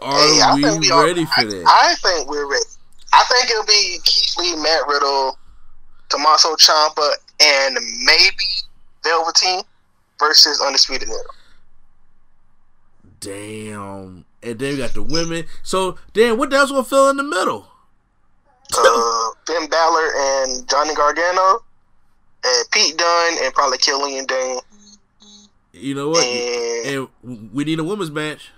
Are 0.00 0.18
Hey, 0.18 0.54
we 0.54 0.78
we 0.78 0.90
are- 0.90 1.04
ready 1.04 1.24
for 1.24 1.44
that? 1.44 1.64
I 1.66 1.94
think 1.96 2.28
we're 2.28 2.46
ready. 2.50 2.64
I 3.12 3.24
think 3.24 3.50
it'll 3.50 3.64
be 3.64 3.98
Keith 4.04 4.36
Lee, 4.38 4.56
Matt 4.56 4.86
Riddle, 4.88 5.38
Tommaso 6.08 6.54
Ciampa, 6.56 7.12
and 7.40 7.78
maybe 8.04 8.44
Velveteen 9.04 9.62
versus 10.18 10.60
Undisputed 10.60 11.08
Era. 11.08 11.22
Damn. 13.20 14.24
And 14.42 14.58
then 14.58 14.72
we 14.72 14.78
got 14.78 14.94
the 14.94 15.02
women. 15.02 15.44
So, 15.62 15.98
damn, 16.12 16.38
what 16.38 16.50
the 16.50 16.56
hell's 16.56 16.70
gonna 16.70 16.84
fill 16.84 17.08
in 17.10 17.16
the 17.16 17.22
middle? 17.24 17.66
Uh, 18.76 19.30
Finn 19.46 19.68
Balor 19.68 20.12
and 20.16 20.68
Johnny 20.68 20.94
Gargano, 20.94 21.62
and 22.44 22.70
Pete 22.70 22.96
Dunne, 22.96 23.38
and 23.42 23.52
probably 23.54 23.78
Killian 23.78 24.26
Dain. 24.26 24.58
You 25.72 25.94
know 25.94 26.10
what? 26.10 26.24
And 26.24 27.08
And 27.22 27.52
we 27.54 27.64
need 27.64 27.78
a 27.78 27.84
women's 27.84 28.10
match. 28.10 28.50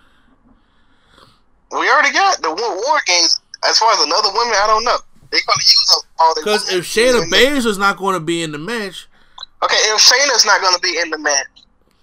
we 1.71 1.89
already 1.89 2.13
got 2.13 2.43
the 2.43 2.51
war, 2.51 3.01
games. 3.07 3.41
As 3.69 3.79
far 3.79 3.93
as 3.93 4.01
another 4.01 4.29
women, 4.33 4.55
I 4.57 4.67
don't 4.67 4.85
know. 4.85 4.97
They 5.31 5.39
probably 5.45 5.63
use 5.65 5.97
up 5.97 6.05
all 6.19 6.35
the. 6.35 6.41
Because 6.41 6.73
if 6.73 6.85
Shayna 6.85 7.29
Baszler's 7.31 7.79
not 7.79 7.97
going 7.97 8.15
to 8.15 8.21
be 8.21 8.43
in 8.43 8.53
the 8.53 8.59
match, 8.59 9.07
Okay, 9.63 9.77
if 9.77 10.01
Shayna's 10.01 10.47
not 10.47 10.61
going 10.63 10.75
to 10.75 10.81
be 10.81 10.99
in 10.99 11.11
the 11.11 11.19
match, 11.19 11.47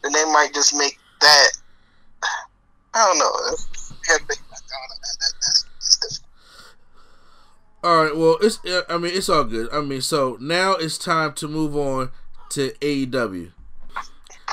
then 0.04 0.12
they 0.14 0.24
might 0.26 0.54
just 0.54 0.76
make 0.76 0.98
that. 1.22 1.48
I 2.98 3.06
don't 3.06 3.20
know. 3.20 3.56
Yeah. 4.10 4.18
That- 4.28 4.28
that's- 4.28 5.66
that's. 6.02 6.20
All 7.84 8.04
right, 8.04 8.16
well, 8.18 8.38
it's 8.42 8.60
I 8.90 8.98
mean 8.98 9.12
it's 9.14 9.30
all 9.30 9.44
good. 9.44 9.70
I 9.72 9.82
mean, 9.82 10.02
so 10.02 10.38
now 10.42 10.72
it's 10.74 10.98
time 10.98 11.34
to 11.34 11.48
move 11.48 11.76
on 11.78 12.12
to 12.50 12.72
AEW. 12.82 13.52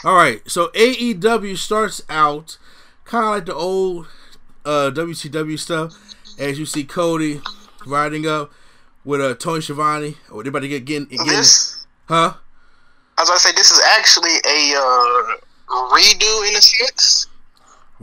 All 0.04 0.14
right, 0.14 0.42
so 0.48 0.68
AEW 0.74 1.56
starts 1.56 2.02
out 2.10 2.58
kind 3.04 3.24
of 3.24 3.30
like 3.30 3.46
the 3.46 3.54
old 3.54 4.06
uh, 4.64 4.90
WCW 4.94 5.58
stuff, 5.58 5.94
as 6.38 6.58
you 6.58 6.66
see 6.66 6.84
Cody 6.84 7.40
riding 7.86 8.26
up 8.26 8.52
with 9.04 9.20
uh, 9.22 9.34
Tony 9.34 9.62
Schiavone. 9.62 10.16
Oh, 10.30 10.42
they 10.42 10.50
about 10.50 10.60
to 10.60 10.68
get 10.68 10.84
getting, 10.84 11.08
getting 11.08 11.26
This, 11.26 11.86
huh? 12.06 12.34
as 13.18 13.30
I 13.30 13.36
say, 13.36 13.52
this 13.52 13.70
is 13.70 13.80
actually 13.96 14.36
a 14.44 14.74
uh, 14.76 15.36
redo 15.96 16.48
in 16.48 16.56
a 16.56 16.60
sense 16.62 17.26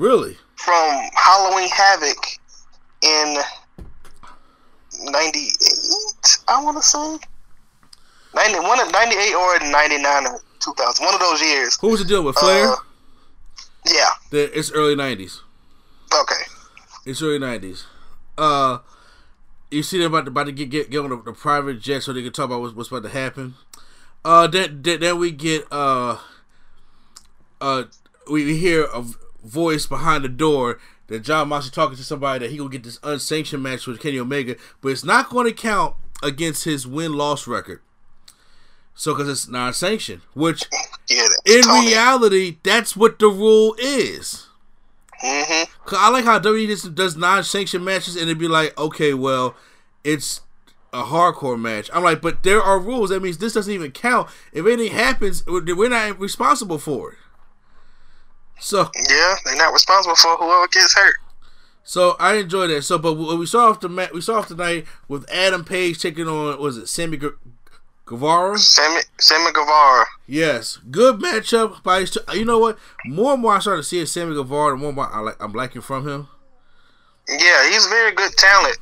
Really? 0.02 0.36
from 0.56 1.10
Halloween 1.16 1.70
Havoc 1.70 2.18
in 3.04 3.38
'98. 5.04 6.38
I 6.48 6.64
want 6.64 6.78
to 6.78 6.84
say 6.84 7.18
91, 8.36 8.92
98 8.92 9.34
or 9.36 9.60
'99 9.60 10.28
or 10.28 10.42
2000. 10.60 11.06
One 11.06 11.14
of 11.14 11.20
those 11.20 11.42
years. 11.42 11.78
Who 11.82 11.90
was 11.90 12.02
the 12.02 12.08
deal 12.08 12.24
with 12.24 12.36
Flair? 12.36 12.70
Uh, 12.70 12.76
yeah. 13.88 14.10
The, 14.30 14.58
it's 14.58 14.72
early 14.72 14.96
'90s. 14.96 15.40
Okay. 16.14 16.44
It's 17.06 17.22
early 17.22 17.40
'90s. 17.40 17.84
Uh, 18.38 18.80
you 19.70 19.84
see 19.84 20.00
them 20.00 20.14
about 20.14 20.26
to, 20.26 20.32
about 20.32 20.46
to 20.46 20.52
get 20.52 20.70
get, 20.70 20.90
get 20.90 21.00
on 21.00 21.10
the, 21.10 21.22
the 21.22 21.34
private 21.34 21.80
jet 21.80 22.04
so 22.04 22.14
they 22.14 22.24
can 22.24 22.32
talk 22.32 22.46
about 22.46 22.62
what's, 22.62 22.76
what's 22.76 22.90
about 22.90 23.04
to 23.04 23.10
happen. 23.10 23.56
Uh, 24.24 24.48
then, 24.48 24.82
then 24.84 25.00
then 25.00 25.18
we 25.18 25.32
get 25.32 25.66
uh, 25.72 26.18
uh, 27.60 27.84
we 28.30 28.58
hear 28.58 28.88
v- 29.00 29.16
voice 29.44 29.86
behind 29.86 30.24
the 30.24 30.30
door 30.30 30.80
that 31.08 31.20
Jon 31.22 31.50
Moxley 31.50 31.72
talking 31.72 31.98
to 31.98 32.04
somebody 32.04 32.40
that 32.40 32.52
he 32.52 32.58
gonna 32.58 32.70
get 32.70 32.84
this 32.84 33.00
unsanctioned 33.04 33.62
match 33.64 33.86
with 33.88 34.00
Kenny 34.00 34.20
Omega, 34.20 34.56
but 34.82 34.90
it's 34.90 35.04
not 35.04 35.30
going 35.30 35.46
to 35.48 35.54
count 35.54 35.96
against 36.24 36.64
his 36.64 36.86
win 36.88 37.14
loss 37.14 37.48
record. 37.48 37.82
So, 38.94 39.14
because 39.14 39.30
it's 39.30 39.48
non 39.48 39.74
sanctioned, 39.74 40.22
which 40.34 40.64
Yeah. 41.10 41.26
in 41.46 41.64
Tony. 41.64 41.88
reality, 41.88 42.58
that's 42.64 42.96
what 42.96 43.20
the 43.20 43.28
rule 43.28 43.76
is. 43.80 44.48
Mhm. 45.24 45.68
Cause 45.86 46.00
I 46.02 46.10
like 46.10 46.26
how 46.26 46.40
WWE 46.40 46.68
just 46.68 46.96
does 46.96 47.16
non-sanctioned 47.16 47.86
matches, 47.86 48.16
and 48.16 48.24
it'd 48.24 48.38
be 48.40 48.48
like, 48.48 48.78
okay, 48.78 49.14
well, 49.14 49.56
it's 50.04 50.42
a 50.94 51.04
hardcore 51.04 51.60
match. 51.60 51.90
I'm 51.94 52.04
like, 52.04 52.22
but 52.22 52.44
there 52.44 52.62
are 52.62 52.80
rules. 52.80 53.12
That 53.12 53.22
means 53.22 53.38
this 53.38 53.54
doesn't 53.54 53.72
even 53.74 53.92
count. 53.92 54.30
If 54.52 54.66
anything 54.66 54.92
happens, 54.94 55.44
we're 55.46 55.90
not 55.90 56.20
responsible 56.20 56.78
for 56.80 57.12
it. 57.14 57.18
So, 58.62 58.90
Yeah, 59.10 59.36
they're 59.44 59.58
not 59.58 59.74
responsible 59.74 60.16
for 60.16 60.36
whoever 60.38 60.68
gets 60.68 60.94
hurt. 60.94 61.16
so 61.84 62.16
I 62.20 62.36
enjoy 62.36 62.68
that. 62.68 62.84
So, 62.84 62.98
but 63.00 63.14
we 63.16 63.46
saw 63.48 63.70
off 63.70 63.80
the 63.80 63.90
mat, 63.90 64.14
we 64.14 64.22
saw 64.22 64.38
off 64.40 64.48
tonight 64.48 64.86
with 65.08 65.30
Adam 65.32 65.66
Page 65.66 66.00
taking 66.00 66.28
on, 66.28 66.60
was 66.62 66.78
it 66.78 66.88
Sammy 66.88 67.18
Gu- 67.18 67.38
Guevara? 68.06 68.58
Sammy, 68.60 69.02
Sammy 69.20 69.52
Guevara. 69.52 70.06
Yes, 70.28 70.78
good 70.92 71.20
matchup. 71.20 71.82
By 71.84 72.02
his, 72.02 72.18
you 72.34 72.46
know 72.46 72.60
what? 72.60 72.78
More 73.06 73.34
and 73.34 73.42
more 73.42 73.56
I 73.56 73.60
started 73.60 73.84
seeing 73.84 74.06
Sammy 74.06 74.36
Guevara, 74.36 74.72
the 74.72 74.78
more 74.78 74.90
and 74.90 74.96
more 74.96 75.10
I 75.12 75.20
like, 75.20 75.42
I'm 75.44 75.54
liking 75.54 75.82
from 75.82 76.08
him. 76.08 76.28
Yeah, 77.28 77.70
he's 77.70 77.86
very 77.88 78.12
good 78.14 78.32
talent. 78.38 78.78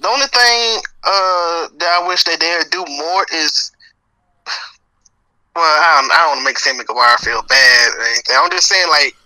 The 0.00 0.08
only 0.08 0.26
thing 0.26 0.82
uh, 1.04 1.68
that 1.78 2.00
I 2.02 2.04
wish 2.08 2.24
that 2.24 2.38
they'd 2.40 2.70
do 2.70 2.84
more 2.86 3.26
is, 3.32 3.69
well, 5.56 5.64
I 5.64 6.00
don't, 6.00 6.12
I 6.12 6.16
don't 6.18 6.28
want 6.28 6.40
to 6.40 6.44
make 6.44 6.58
Sammy 6.58 6.84
Guevara 6.84 7.18
feel 7.18 7.42
bad 7.42 7.94
or 7.94 8.02
anything. 8.02 8.36
I'm 8.38 8.50
just 8.50 8.68
saying, 8.68 8.88
like, 8.88 9.16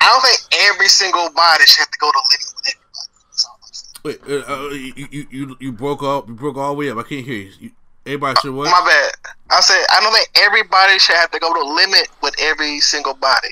I 0.00 0.06
don't 0.06 0.22
think 0.22 0.70
every 0.70 0.88
single 0.88 1.30
body 1.30 1.64
should 1.64 1.80
have 1.80 1.90
to 1.90 1.98
go 1.98 2.10
to 2.12 2.18
limit 2.18 2.46
with 2.54 2.66
everybody. 2.68 3.10
That's 3.30 3.44
all 3.46 3.58
I'm 3.58 3.72
saying. 3.72 3.94
Wait, 4.04 4.18
uh, 4.28 4.52
uh, 4.52 4.68
you, 4.70 5.08
you 5.10 5.26
you 5.30 5.56
you 5.60 5.72
broke 5.72 6.02
up. 6.02 6.28
You 6.28 6.34
broke 6.34 6.56
all 6.56 6.74
the 6.74 6.78
way 6.78 6.90
up. 6.90 6.98
I 6.98 7.02
can't 7.02 7.24
hear 7.24 7.38
you. 7.38 7.52
you 7.58 7.70
everybody 8.06 8.38
should 8.40 8.54
what? 8.54 8.70
My 8.70 8.84
bad. 8.84 9.32
I 9.50 9.60
said 9.60 9.82
I 9.90 10.00
don't 10.00 10.12
think 10.12 10.28
everybody 10.36 10.98
should 10.98 11.16
have 11.16 11.30
to 11.30 11.38
go 11.38 11.52
to 11.52 11.62
limit 11.62 12.08
with 12.22 12.34
every 12.38 12.80
single 12.80 13.14
body. 13.14 13.48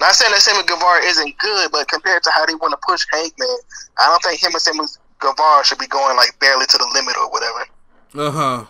Not 0.00 0.14
saying 0.14 0.30
that 0.30 0.40
Sammy 0.40 0.62
Guevara 0.64 1.02
isn't 1.02 1.36
good, 1.38 1.72
but 1.72 1.88
compared 1.88 2.22
to 2.22 2.30
how 2.30 2.46
they 2.46 2.54
want 2.54 2.72
to 2.72 2.78
push 2.86 3.04
Hangman, 3.10 3.58
I 3.98 4.06
don't 4.06 4.22
think 4.22 4.40
him 4.40 4.52
and 4.52 4.62
Sammy 4.62 4.84
Guevara 5.18 5.64
should 5.64 5.78
be 5.78 5.88
going 5.88 6.16
like 6.16 6.38
barely 6.38 6.66
to 6.66 6.78
the 6.78 6.88
limit 6.94 7.16
or 7.18 7.28
whatever. 7.30 7.66
Uh 8.14 8.30
huh. 8.30 8.64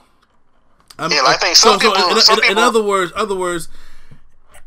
I 0.99 1.07
Yeah, 1.09 1.23
I 1.27 1.37
think 1.37 1.57
some 1.57 1.79
people- 1.79 1.95
in, 1.97 2.21
some 2.21 2.39
in- 2.43 2.53
in 2.53 2.59
other 2.59 2.83
words, 2.83 3.13
other 3.15 3.35
words, 3.35 3.69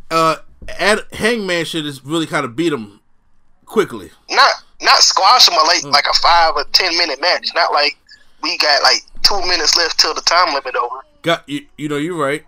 uh, 0.10 0.38
Ad, 0.80 0.99
Hangman 1.14 1.66
should 1.66 1.84
just 1.84 2.03
really 2.03 2.28
kind 2.28 2.45
of 2.45 2.56
beat 2.56 2.72
him 2.72 2.99
quickly. 3.66 4.12
Not 4.30 4.53
not 4.82 4.99
squash 4.99 5.48
a 5.48 5.52
like 5.52 5.82
Mm. 5.84 5.91
like 5.91 6.06
a 6.08 6.14
five 6.14 6.53
or 6.56 6.64
ten 6.72 6.95
minute 6.98 7.20
match. 7.22 7.49
Not 7.56 7.72
like 7.74 7.98
we 8.41 8.58
got 8.58 8.82
like 8.84 9.03
two 9.24 9.40
minutes 9.41 9.76
left 9.78 9.99
till 9.99 10.14
the 10.14 10.22
time 10.22 10.53
limit 10.53 10.76
over. 10.76 10.98
Got 11.22 11.48
you. 11.49 11.66
You 11.78 11.90
know, 11.90 11.98
you're 11.98 12.18
right. 12.18 12.45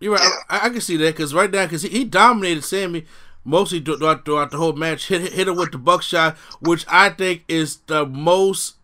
You're 0.00 0.14
right. 0.14 0.30
I, 0.48 0.66
I 0.66 0.68
can 0.70 0.80
see 0.80 0.96
that 0.98 1.14
because 1.16 1.34
right 1.34 1.50
now, 1.50 1.64
because 1.66 1.82
he, 1.82 1.88
he 1.90 2.04
dominated 2.04 2.62
Sammy 2.64 3.04
mostly 3.44 3.80
throughout, 3.80 4.24
throughout 4.24 4.50
the 4.50 4.56
whole 4.56 4.72
match. 4.72 5.08
Hit 5.08 5.32
hit 5.32 5.48
him 5.48 5.56
with 5.56 5.72
the 5.72 5.78
buckshot, 5.78 6.36
which 6.60 6.84
I 6.88 7.10
think 7.10 7.44
is 7.48 7.78
the 7.86 8.06
most. 8.06 8.76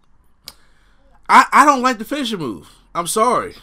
I 1.29 1.47
I 1.53 1.65
don't 1.65 1.83
like 1.83 1.99
the 1.99 2.05
finisher 2.05 2.37
move. 2.39 2.69
I'm 2.95 3.07
sorry. 3.07 3.55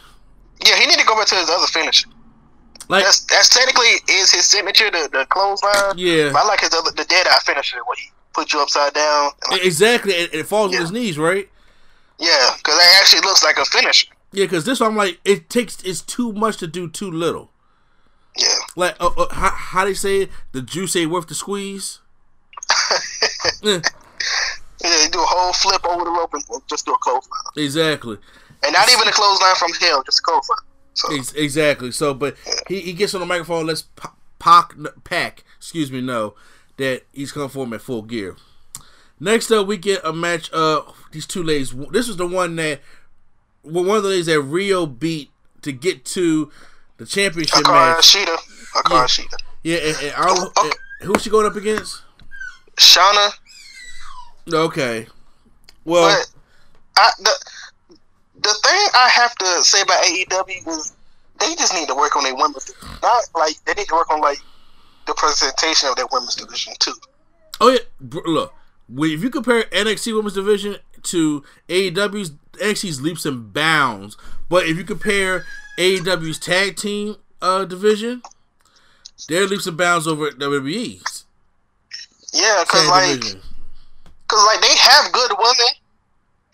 Yeah, 0.66 0.76
he 0.76 0.86
need 0.86 0.98
to 0.98 1.06
go 1.06 1.16
back 1.16 1.26
to 1.28 1.34
his 1.34 1.48
other 1.48 1.66
finisher. 1.66 2.08
Like 2.88 3.04
That's 3.04 3.24
that's 3.24 3.48
technically 3.48 3.86
is 4.14 4.30
his 4.30 4.44
signature, 4.44 4.90
the 4.90 5.08
the 5.10 5.26
clothesline. 5.30 5.96
Yeah. 5.96 6.30
But 6.32 6.44
I 6.44 6.48
like 6.48 6.60
his 6.60 6.74
other 6.74 6.90
the 6.90 7.04
dead 7.04 7.26
eye 7.26 7.38
finisher 7.44 7.78
where 7.86 7.96
he 7.96 8.10
put 8.34 8.52
you 8.52 8.60
upside 8.60 8.92
down. 8.92 9.30
and, 9.44 9.52
like, 9.52 9.64
exactly, 9.64 10.12
it, 10.12 10.34
it 10.34 10.46
falls 10.46 10.74
on 10.74 10.80
his 10.80 10.90
knees, 10.92 11.18
right? 11.18 11.48
yeah, 12.18 12.50
because 12.56 12.76
that 12.76 12.98
actually 13.00 13.20
looks 13.22 13.42
like 13.42 13.58
a 13.58 13.64
finisher. 13.64 14.12
Yeah, 14.32 14.44
because 14.44 14.64
this 14.64 14.80
I'm 14.80 14.96
like, 14.96 15.20
it 15.24 15.48
takes 15.48 15.82
it's 15.82 16.02
too 16.02 16.32
much 16.32 16.58
to 16.58 16.66
do 16.66 16.88
too 16.90 17.10
little. 17.10 17.50
Yeah. 18.36 18.48
Like, 18.76 18.96
uh, 19.00 19.10
uh, 19.16 19.32
how, 19.32 19.50
how 19.50 19.84
they 19.84 19.94
say 19.94 20.22
it? 20.22 20.30
The 20.52 20.60
juice 20.60 20.96
ain't 20.96 21.10
worth 21.10 21.28
the 21.28 21.34
squeeze. 21.34 22.00
yeah. 23.62 23.80
Yeah, 24.82 25.02
you 25.04 25.08
do 25.08 25.18
a 25.18 25.24
whole 25.24 25.52
flip 25.54 25.82
over 25.86 26.04
the 26.04 26.10
rope 26.10 26.34
and 26.34 26.44
just 26.68 26.84
do 26.84 26.92
a 26.92 26.98
clothesline. 26.98 27.40
Exactly. 27.56 28.18
And 28.64 28.72
not 28.72 28.90
even 28.90 29.06
a 29.06 29.12
clothesline 29.12 29.54
from 29.56 29.72
hell, 29.74 30.02
just 30.02 30.20
a 30.20 30.22
clothesline. 30.22 30.58
So, 30.94 31.12
exactly. 31.36 31.90
So, 31.90 32.14
but 32.14 32.36
he, 32.68 32.80
he 32.80 32.92
gets 32.92 33.14
on 33.14 33.20
the 33.20 33.26
microphone. 33.26 33.66
Let's 33.66 33.82
p- 33.82 34.08
Pac, 34.38 34.74
Pack, 35.04 35.44
excuse 35.56 35.90
me, 35.90 36.00
know 36.00 36.34
that 36.76 37.02
he's 37.12 37.32
coming 37.32 37.48
for 37.48 37.64
him 37.64 37.72
at 37.72 37.80
full 37.80 38.02
gear. 38.02 38.36
Next 39.20 39.50
up, 39.50 39.66
we 39.66 39.76
get 39.76 40.00
a 40.04 40.12
match. 40.12 40.50
Uh, 40.52 40.82
these 41.12 41.26
two 41.26 41.42
ladies. 41.42 41.72
This 41.90 42.08
was 42.08 42.16
the 42.16 42.26
one 42.26 42.56
that, 42.56 42.80
well, 43.62 43.84
one 43.84 43.96
of 43.96 44.02
the 44.02 44.08
ladies 44.10 44.26
that 44.26 44.38
Riho 44.40 44.98
beat 44.98 45.30
to 45.62 45.72
get 45.72 46.04
to 46.06 46.50
the 46.98 47.06
championship 47.06 47.64
Hikaru 47.64 47.96
match. 47.96 48.12
Shida. 48.12 48.36
Hikaru 48.74 49.06
Shida. 49.06 49.36
Yeah, 49.62 49.78
and, 49.78 49.96
and 50.02 50.14
I 50.14 50.26
don't, 50.26 50.58
and 50.58 50.74
who's 51.02 51.22
she 51.22 51.30
going 51.30 51.46
up 51.46 51.56
against? 51.56 52.02
Shanna. 52.78 53.30
Okay. 54.52 55.06
Well, 55.84 56.18
But 56.18 57.00
I, 57.00 57.10
the 57.20 57.30
the 58.44 58.54
thing 58.62 58.88
I 58.94 59.08
have 59.08 59.34
to 59.36 59.64
say 59.64 59.80
about 59.80 60.04
AEW 60.04 60.68
is 60.68 60.92
they 61.40 61.54
just 61.56 61.74
need 61.74 61.88
to 61.88 61.94
work 61.94 62.14
on 62.16 62.22
their 62.22 62.34
women's 62.34 62.64
division. 62.64 62.98
Not 63.02 63.24
like 63.34 63.56
they 63.64 63.74
need 63.74 63.88
to 63.88 63.94
work 63.94 64.10
on 64.10 64.20
like 64.20 64.38
the 65.06 65.14
presentation 65.14 65.88
of 65.88 65.96
their 65.96 66.06
women's 66.12 66.36
division 66.36 66.74
too. 66.78 66.94
Oh 67.60 67.70
yeah, 67.70 67.78
look. 68.26 68.54
If 68.96 69.22
you 69.22 69.30
compare 69.30 69.62
NXT 69.64 70.14
Women's 70.14 70.34
Division 70.34 70.76
to 71.04 71.42
AEW's, 71.68 72.32
NXT's 72.52 73.00
leaps 73.00 73.24
and 73.24 73.52
bounds. 73.52 74.16
But 74.48 74.66
if 74.66 74.76
you 74.76 74.84
compare 74.84 75.46
AEW's 75.78 76.38
Tag 76.38 76.76
Team 76.76 77.16
uh, 77.40 77.64
division, 77.64 78.22
their 79.28 79.46
leaps 79.46 79.66
and 79.66 79.76
bounds 79.76 80.06
over 80.06 80.30
WWE's 80.30 81.24
Yeah, 82.32 82.62
because 82.64 82.88
like 82.88 83.20
division. 83.20 83.40
Cause 84.28 84.44
like 84.46 84.60
they 84.60 84.76
have 84.76 85.12
good 85.12 85.32
women, 85.38 85.74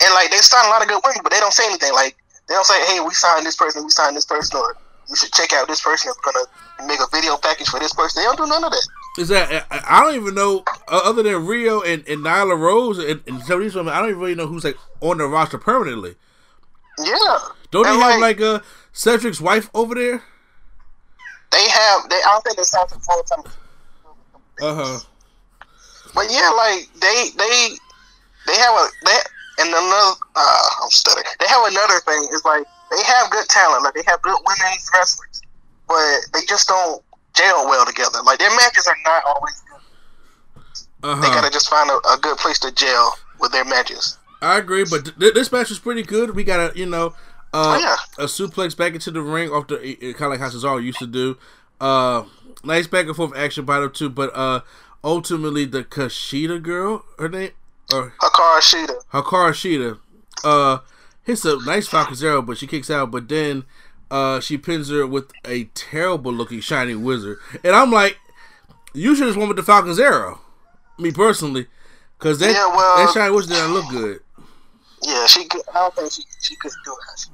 and 0.04 0.14
like 0.14 0.30
they 0.30 0.38
sign 0.38 0.64
a 0.66 0.68
lot 0.68 0.82
of 0.82 0.88
good 0.88 1.00
women, 1.04 1.20
but 1.22 1.32
they 1.32 1.40
don't 1.40 1.52
say 1.52 1.66
anything. 1.66 1.92
Like 1.92 2.16
they 2.48 2.54
don't 2.54 2.66
say, 2.66 2.84
"Hey, 2.86 3.00
we 3.00 3.12
signed 3.14 3.46
this 3.46 3.56
person, 3.56 3.84
we 3.84 3.90
signed 3.90 4.16
this 4.16 4.24
person," 4.26 4.58
or 4.58 4.76
"You 5.08 5.16
should 5.16 5.32
check 5.32 5.52
out 5.52 5.68
this 5.68 5.80
person. 5.80 6.12
We're 6.24 6.32
gonna 6.32 6.46
make 6.86 7.00
a 7.00 7.06
video 7.12 7.36
package 7.36 7.68
for 7.68 7.78
this 7.80 7.92
person." 7.92 8.22
They 8.22 8.26
don't 8.26 8.38
do 8.38 8.46
none 8.46 8.64
of 8.64 8.70
that. 8.70 8.86
Is 9.18 9.28
that 9.28 9.66
I 9.70 10.02
don't 10.02 10.14
even 10.14 10.34
know 10.34 10.64
uh, 10.88 11.00
other 11.04 11.22
than 11.22 11.34
Riho 11.34 11.84
and, 11.84 12.06
and 12.08 12.24
Nyla 12.24 12.58
Rose 12.58 12.98
and, 12.98 13.20
and 13.26 13.42
some 13.42 13.56
of 13.58 13.62
these 13.62 13.74
women. 13.74 13.92
I 13.92 13.98
don't 14.00 14.10
even 14.10 14.20
really 14.20 14.34
know 14.34 14.46
who's 14.46 14.64
like 14.64 14.78
on 15.00 15.18
the 15.18 15.26
roster 15.26 15.58
permanently. 15.58 16.14
Yeah, 16.98 17.38
Don't 17.70 17.84
they 17.84 17.96
have 17.96 18.20
like 18.20 18.40
uh 18.40 18.60
Cedric's 18.92 19.40
wife 19.40 19.70
over 19.74 19.94
there? 19.94 20.22
they 21.50 21.68
have. 21.68 22.08
They 22.08 22.16
I 22.16 22.30
don't 22.32 22.42
think 22.44 22.56
they 22.56 22.62
signed 22.62 22.88
for 22.90 22.98
full 23.00 23.22
time. 23.24 23.44
Uh 24.62 24.74
huh. 24.74 25.00
But 26.14 26.26
yeah, 26.30 26.50
like 26.50 26.88
they 27.00 27.30
they 27.36 27.68
they 28.46 28.56
have 28.56 28.74
a 28.74 28.88
they 29.06 29.18
and 29.60 29.68
another 29.68 30.14
uh, 30.36 30.68
I'm 30.82 30.90
stuttering. 30.90 31.26
They 31.38 31.46
have 31.48 31.64
another 31.70 32.00
thing. 32.00 32.28
Is 32.32 32.44
like 32.44 32.64
they 32.90 33.02
have 33.04 33.30
good 33.30 33.46
talent. 33.48 33.84
Like 33.84 33.94
they 33.94 34.02
have 34.06 34.20
good 34.22 34.38
women's 34.46 34.90
wrestlers, 34.94 35.42
but 35.88 36.18
they 36.32 36.40
just 36.48 36.66
don't 36.68 37.02
gel 37.34 37.66
well 37.66 37.84
together. 37.86 38.18
Like 38.24 38.38
their 38.38 38.50
matches 38.56 38.86
are 38.86 38.96
not 39.04 39.22
always 39.26 39.62
good. 39.70 39.80
Uh 41.02 41.20
They 41.20 41.28
gotta 41.28 41.50
just 41.50 41.68
find 41.70 41.90
a, 41.90 41.94
a 42.08 42.18
good 42.20 42.36
place 42.38 42.58
to 42.60 42.72
gel 42.72 43.14
with 43.38 43.52
their 43.52 43.64
matches. 43.64 44.18
I 44.42 44.56
agree, 44.58 44.84
but 44.84 45.04
th- 45.04 45.18
th- 45.18 45.34
this 45.34 45.52
match 45.52 45.68
was 45.68 45.78
pretty 45.78 46.02
good. 46.02 46.34
We 46.34 46.44
got 46.44 46.72
a 46.74 46.78
you 46.78 46.86
know 46.86 47.14
uh, 47.52 47.76
Oh, 47.76 47.78
yeah. 47.78 47.96
a 48.24 48.26
suplex 48.26 48.76
back 48.76 48.94
into 48.94 49.10
the 49.10 49.20
ring 49.22 49.50
off 49.50 49.66
the 49.68 49.76
kind 50.16 50.22
of 50.22 50.30
like 50.30 50.40
how 50.40 50.48
Cesaro 50.48 50.82
used 50.82 50.98
to 51.00 51.06
do. 51.06 51.36
Uh, 51.80 52.24
nice 52.64 52.86
back 52.86 53.06
and 53.06 53.16
forth 53.16 53.36
action 53.36 53.64
by 53.64 53.80
the 53.80 53.88
two, 53.88 54.08
but 54.08 54.30
uh, 54.36 54.60
ultimately 55.02 55.64
the 55.64 55.82
Kushida 55.82 56.62
girl, 56.62 57.04
her 57.18 57.28
name 57.28 57.50
or 57.92 58.12
Hikaru 58.20 58.60
Shida. 58.60 58.94
Hikaru 59.12 59.52
Shida, 59.52 59.98
uh, 60.44 60.78
hits 61.24 61.44
a 61.44 61.58
nice 61.64 61.86
Falcon 61.88 62.14
Zero, 62.14 62.42
but 62.42 62.58
she 62.58 62.66
kicks 62.66 62.90
out. 62.90 63.10
But 63.10 63.28
then 63.28 63.64
uh, 64.10 64.40
she 64.40 64.56
pins 64.58 64.90
her 64.90 65.06
with 65.06 65.30
a 65.44 65.64
terrible 65.74 66.32
looking 66.32 66.60
shiny 66.60 66.94
wizard, 66.94 67.38
and 67.64 67.74
I'm 67.74 67.90
like, 67.90 68.18
you 68.92 69.14
should 69.14 69.26
just 69.26 69.36
went 69.38 69.48
with 69.48 69.56
the 69.56 69.62
Falcon 69.62 69.94
Zero. 69.94 70.40
Me 70.98 71.10
personally, 71.10 71.66
because 72.18 72.38
that 72.40 72.52
Yeah, 72.52 72.66
well- 72.76 73.06
that 73.06 73.12
shining 73.14 73.34
wizard 73.34 73.52
didn't 73.54 73.72
look 73.74 73.88
good. 73.88 74.20
Yeah, 75.02 75.26
she. 75.26 75.46
Could, 75.46 75.62
I 75.74 75.78
don't 75.78 75.94
think 75.96 76.12
she 76.12 76.22
she 76.40 76.56
could 76.56 76.72
do 76.84 76.92
it. 77.14 77.26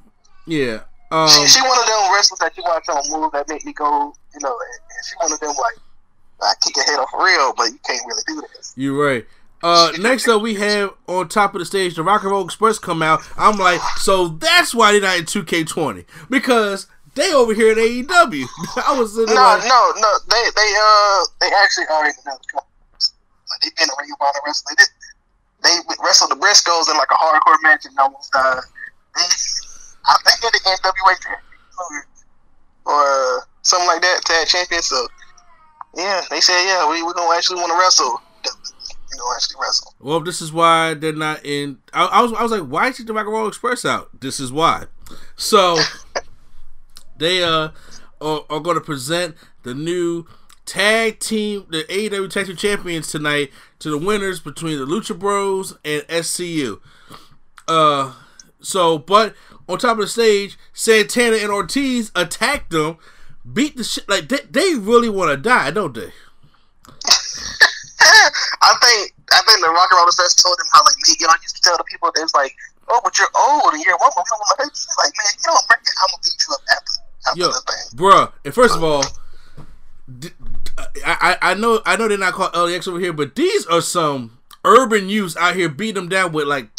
Yeah. 0.45 0.79
Um, 1.11 1.27
she, 1.29 1.47
she 1.47 1.61
one 1.61 1.77
of 1.77 1.85
them 1.85 2.13
wrestlers 2.13 2.39
that 2.39 2.55
you 2.55 2.63
watch 2.63 2.87
on 2.89 3.03
move 3.09 3.31
that 3.33 3.47
make 3.49 3.65
me 3.65 3.73
go, 3.73 4.13
you 4.33 4.39
know, 4.41 4.51
and, 4.57 4.79
and 4.89 5.05
she 5.05 5.15
one 5.19 5.31
of 5.33 5.39
them 5.41 5.49
like 5.49 5.75
I 6.41 6.53
kick 6.63 6.75
your 6.77 6.85
head 6.85 6.99
off 6.99 7.09
for 7.09 7.25
real, 7.25 7.53
but 7.57 7.65
you 7.65 7.79
can't 7.85 8.01
really 8.07 8.21
do 8.27 8.41
this. 8.55 8.73
You're 8.77 9.05
right. 9.05 9.25
Uh, 9.63 9.91
next 9.99 10.27
up, 10.27 10.41
we 10.41 10.55
have 10.55 10.93
on 11.07 11.27
top 11.27 11.55
of 11.55 11.59
the 11.59 11.65
stage 11.65 11.95
the 11.95 12.03
Rock 12.03 12.21
and 12.21 12.31
Roll 12.31 12.45
Express 12.45 12.77
come 12.77 13.01
out. 13.01 13.21
I'm 13.37 13.57
like, 13.57 13.81
so 13.97 14.27
that's 14.29 14.73
why 14.75 14.91
they're 14.91 15.01
not 15.01 15.17
in 15.17 15.25
2K20 15.25 16.05
because 16.29 16.87
they 17.15 17.33
over 17.33 17.53
here 17.53 17.71
at 17.71 17.77
AEW. 17.77 18.45
I 18.85 18.97
was 18.97 19.17
No, 19.17 19.23
like, 19.25 19.63
no, 19.65 19.93
no. 19.97 20.11
They 20.29 20.43
they 20.55 20.73
uh 20.77 21.25
they 21.41 21.49
actually 21.63 21.85
another 21.89 22.13
company. 22.53 22.69
Like 23.49 23.61
they've 23.63 23.75
been 23.75 23.89
a 23.89 23.95
Ring 23.99 24.11
of 24.13 24.21
Honor 24.21 24.39
wrestler. 24.45 24.75
They, 24.77 24.83
they 25.63 25.75
wrestled 26.03 26.31
the 26.31 26.35
Briscoes 26.35 26.91
in 26.91 26.97
like 26.97 27.09
a 27.09 27.15
hardcore 27.15 27.57
match 27.63 27.85
and 27.85 27.97
almost 27.97 28.31
died. 28.31 28.61
They, 29.15 29.23
I 30.05 30.15
think 30.23 30.41
they're 30.41 30.51
the 30.51 30.59
NWA 30.61 31.15
champion 31.17 32.03
or, 32.85 32.93
or 32.93 33.47
something 33.63 33.87
like 33.87 34.01
that, 34.01 34.21
tag 34.23 34.47
champion. 34.47 34.81
So 34.83 35.07
yeah, 35.95 36.21
they 36.29 36.41
said 36.41 36.63
yeah, 36.65 36.87
we 36.87 37.01
we 37.01 37.11
gonna 37.13 37.35
actually 37.35 37.59
want 37.59 37.71
to 37.71 37.79
wrestle. 37.79 38.21
You 39.17 39.23
know, 39.23 39.33
actually 39.35 39.55
wrestle. 39.59 39.95
well, 39.99 40.19
this 40.19 40.43
is 40.43 40.53
why 40.53 40.93
they're 40.93 41.11
not 41.11 41.43
in. 41.43 41.79
I, 41.91 42.05
I 42.05 42.21
was, 42.21 42.33
I 42.33 42.43
was 42.43 42.51
like, 42.51 42.61
why 42.61 42.89
is 42.89 42.97
the 42.97 43.11
Rock 43.13 43.25
and 43.25 43.33
Roll 43.33 43.47
Express 43.47 43.83
out? 43.83 44.21
This 44.21 44.39
is 44.39 44.51
why. 44.51 44.85
So 45.35 45.79
they 47.17 47.41
uh 47.43 47.69
are, 48.21 48.45
are 48.47 48.59
going 48.59 48.75
to 48.75 48.81
present 48.81 49.35
the 49.63 49.73
new 49.73 50.25
tag 50.65 51.19
team, 51.19 51.65
the 51.69 51.83
AEW 51.85 52.29
Tag 52.29 52.45
Team 52.45 52.55
Champions 52.55 53.07
tonight 53.07 53.51
to 53.79 53.89
the 53.89 53.97
winners 53.97 54.39
between 54.39 54.77
the 54.77 54.85
Lucha 54.85 55.17
Bros 55.17 55.71
and 55.83 56.03
SCU. 56.03 56.79
Uh, 57.67 58.13
so 58.61 58.99
but 58.99 59.33
on 59.67 59.79
top 59.79 59.93
of 59.93 60.03
the 60.03 60.07
stage, 60.07 60.59
Santana 60.73 61.37
and 61.37 61.51
Ortiz 61.51 62.11
attacked 62.15 62.69
them, 62.69 62.99
beat 63.51 63.77
the 63.77 63.83
shit 63.83 64.07
like 64.07 64.29
they, 64.29 64.41
they 64.49 64.75
really 64.75 65.09
want 65.09 65.31
to 65.31 65.37
die, 65.37 65.71
don't 65.71 65.95
they? 65.95 66.11
I 68.61 68.71
think 68.81 69.13
I 69.33 69.41
think 69.45 69.59
the 69.61 69.69
Rock 69.69 69.89
and 69.91 69.97
Roll 69.97 70.07
Express 70.07 70.35
told 70.35 70.57
him 70.59 70.67
how 70.73 70.81
like 70.83 70.95
Mae 71.03 71.15
Young 71.19 71.35
used 71.41 71.55
to 71.57 71.61
tell 71.61 71.77
the 71.77 71.83
people 71.83 72.11
they 72.15 72.21
was 72.21 72.33
like, 72.33 72.55
oh, 72.87 72.99
but 73.03 73.17
you're 73.19 73.27
old 73.35 73.73
and 73.73 73.83
you're 73.83 73.95
a 73.95 73.97
woman. 73.99 74.13
We 74.17 74.23
don't 74.29 74.39
want 74.39 74.59
to. 74.59 74.69
He's 74.71 74.87
like, 74.97 75.13
man, 75.17 75.31
you 75.37 75.45
don't 75.45 75.67
break 75.67 75.81
it. 75.81 75.95
I'm 76.01 76.07
gonna 76.11 76.23
beat 76.23 76.39
you 76.47 76.53
up 76.55 76.61
after 76.71 76.93
after 77.27 77.39
Yo, 77.39 77.47
the 77.47 77.61
thing. 77.67 77.99
bruh. 77.99 78.31
And 78.45 78.53
first 78.53 78.75
of 78.75 78.83
all, 78.83 79.03
d- 80.19 80.31
I, 81.05 81.37
I 81.41 81.51
I 81.51 81.53
know 81.55 81.81
I 81.85 81.95
know 81.97 82.07
they're 82.07 82.17
not 82.17 82.33
called 82.33 82.55
LAX 82.55 82.87
over 82.87 82.99
here, 82.99 83.13
but 83.13 83.35
these 83.35 83.65
are 83.67 83.81
some 83.81 84.37
urban 84.63 85.09
youths 85.09 85.35
out 85.37 85.55
here 85.55 85.69
beating 85.69 85.95
them 85.95 86.09
down 86.09 86.31
with 86.31 86.47
like 86.47 86.69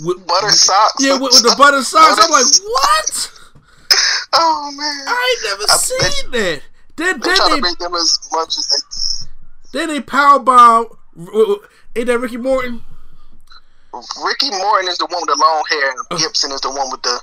with, 0.00 0.26
Butter 0.26 0.50
socks. 0.50 0.94
Yeah, 1.00 1.14
with, 1.14 1.32
with 1.32 1.42
the 1.42 1.54
butter 1.58 1.82
socks. 1.82 2.18
I'm 2.24 2.30
like, 2.30 2.46
what? 2.64 3.32
Oh 4.32 4.70
man. 4.72 5.04
I 5.08 5.36
ain't 5.36 5.44
never 5.58 5.70
I- 5.70 5.76
seen 5.76 6.30
that. 6.32 6.62
Then 6.96 7.18
They 7.20 7.28
then 7.28 7.36
try 7.36 7.48
to 7.48 7.54
they 7.54 7.60
make 7.60 7.78
them 7.78 7.94
as 7.94 8.18
much 8.32 8.56
as 8.58 8.66
they 8.68 9.19
then 9.72 9.88
they 9.88 10.00
power 10.00 10.38
bomb. 10.38 10.86
Ain't 11.96 12.06
that 12.06 12.18
Ricky 12.18 12.36
Morton? 12.36 12.82
Ricky 14.24 14.50
Morton 14.50 14.88
is 14.88 14.98
the 14.98 15.06
one 15.06 15.20
with 15.22 15.28
the 15.28 15.36
long 15.40 15.62
hair, 15.70 15.90
Uh. 15.90 16.04
and 16.10 16.20
Gibson 16.20 16.52
is 16.52 16.60
the 16.60 16.70
one 16.70 16.90
with 16.90 17.02
the. 17.02 17.20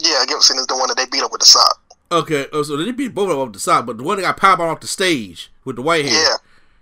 Yeah, 0.00 0.24
Gibson 0.26 0.58
is 0.58 0.66
the 0.66 0.76
one 0.76 0.88
that 0.88 0.96
they 0.96 1.06
beat 1.06 1.22
up 1.22 1.32
with 1.32 1.40
the 1.40 1.46
sock. 1.46 1.80
Okay, 2.10 2.46
oh, 2.52 2.62
so 2.62 2.76
they 2.76 2.90
beat 2.92 3.14
both 3.14 3.24
of 3.30 3.36
them 3.36 3.38
off 3.48 3.52
the 3.52 3.58
side, 3.58 3.84
but 3.86 3.98
the 3.98 4.02
one 4.02 4.16
that 4.16 4.22
got 4.22 4.36
power 4.36 4.56
bomb 4.56 4.70
off 4.70 4.80
the 4.80 4.86
stage 4.86 5.50
with 5.64 5.76
the 5.76 5.82
white 5.82 6.04
hair. 6.04 6.14
Yeah, 6.14 6.36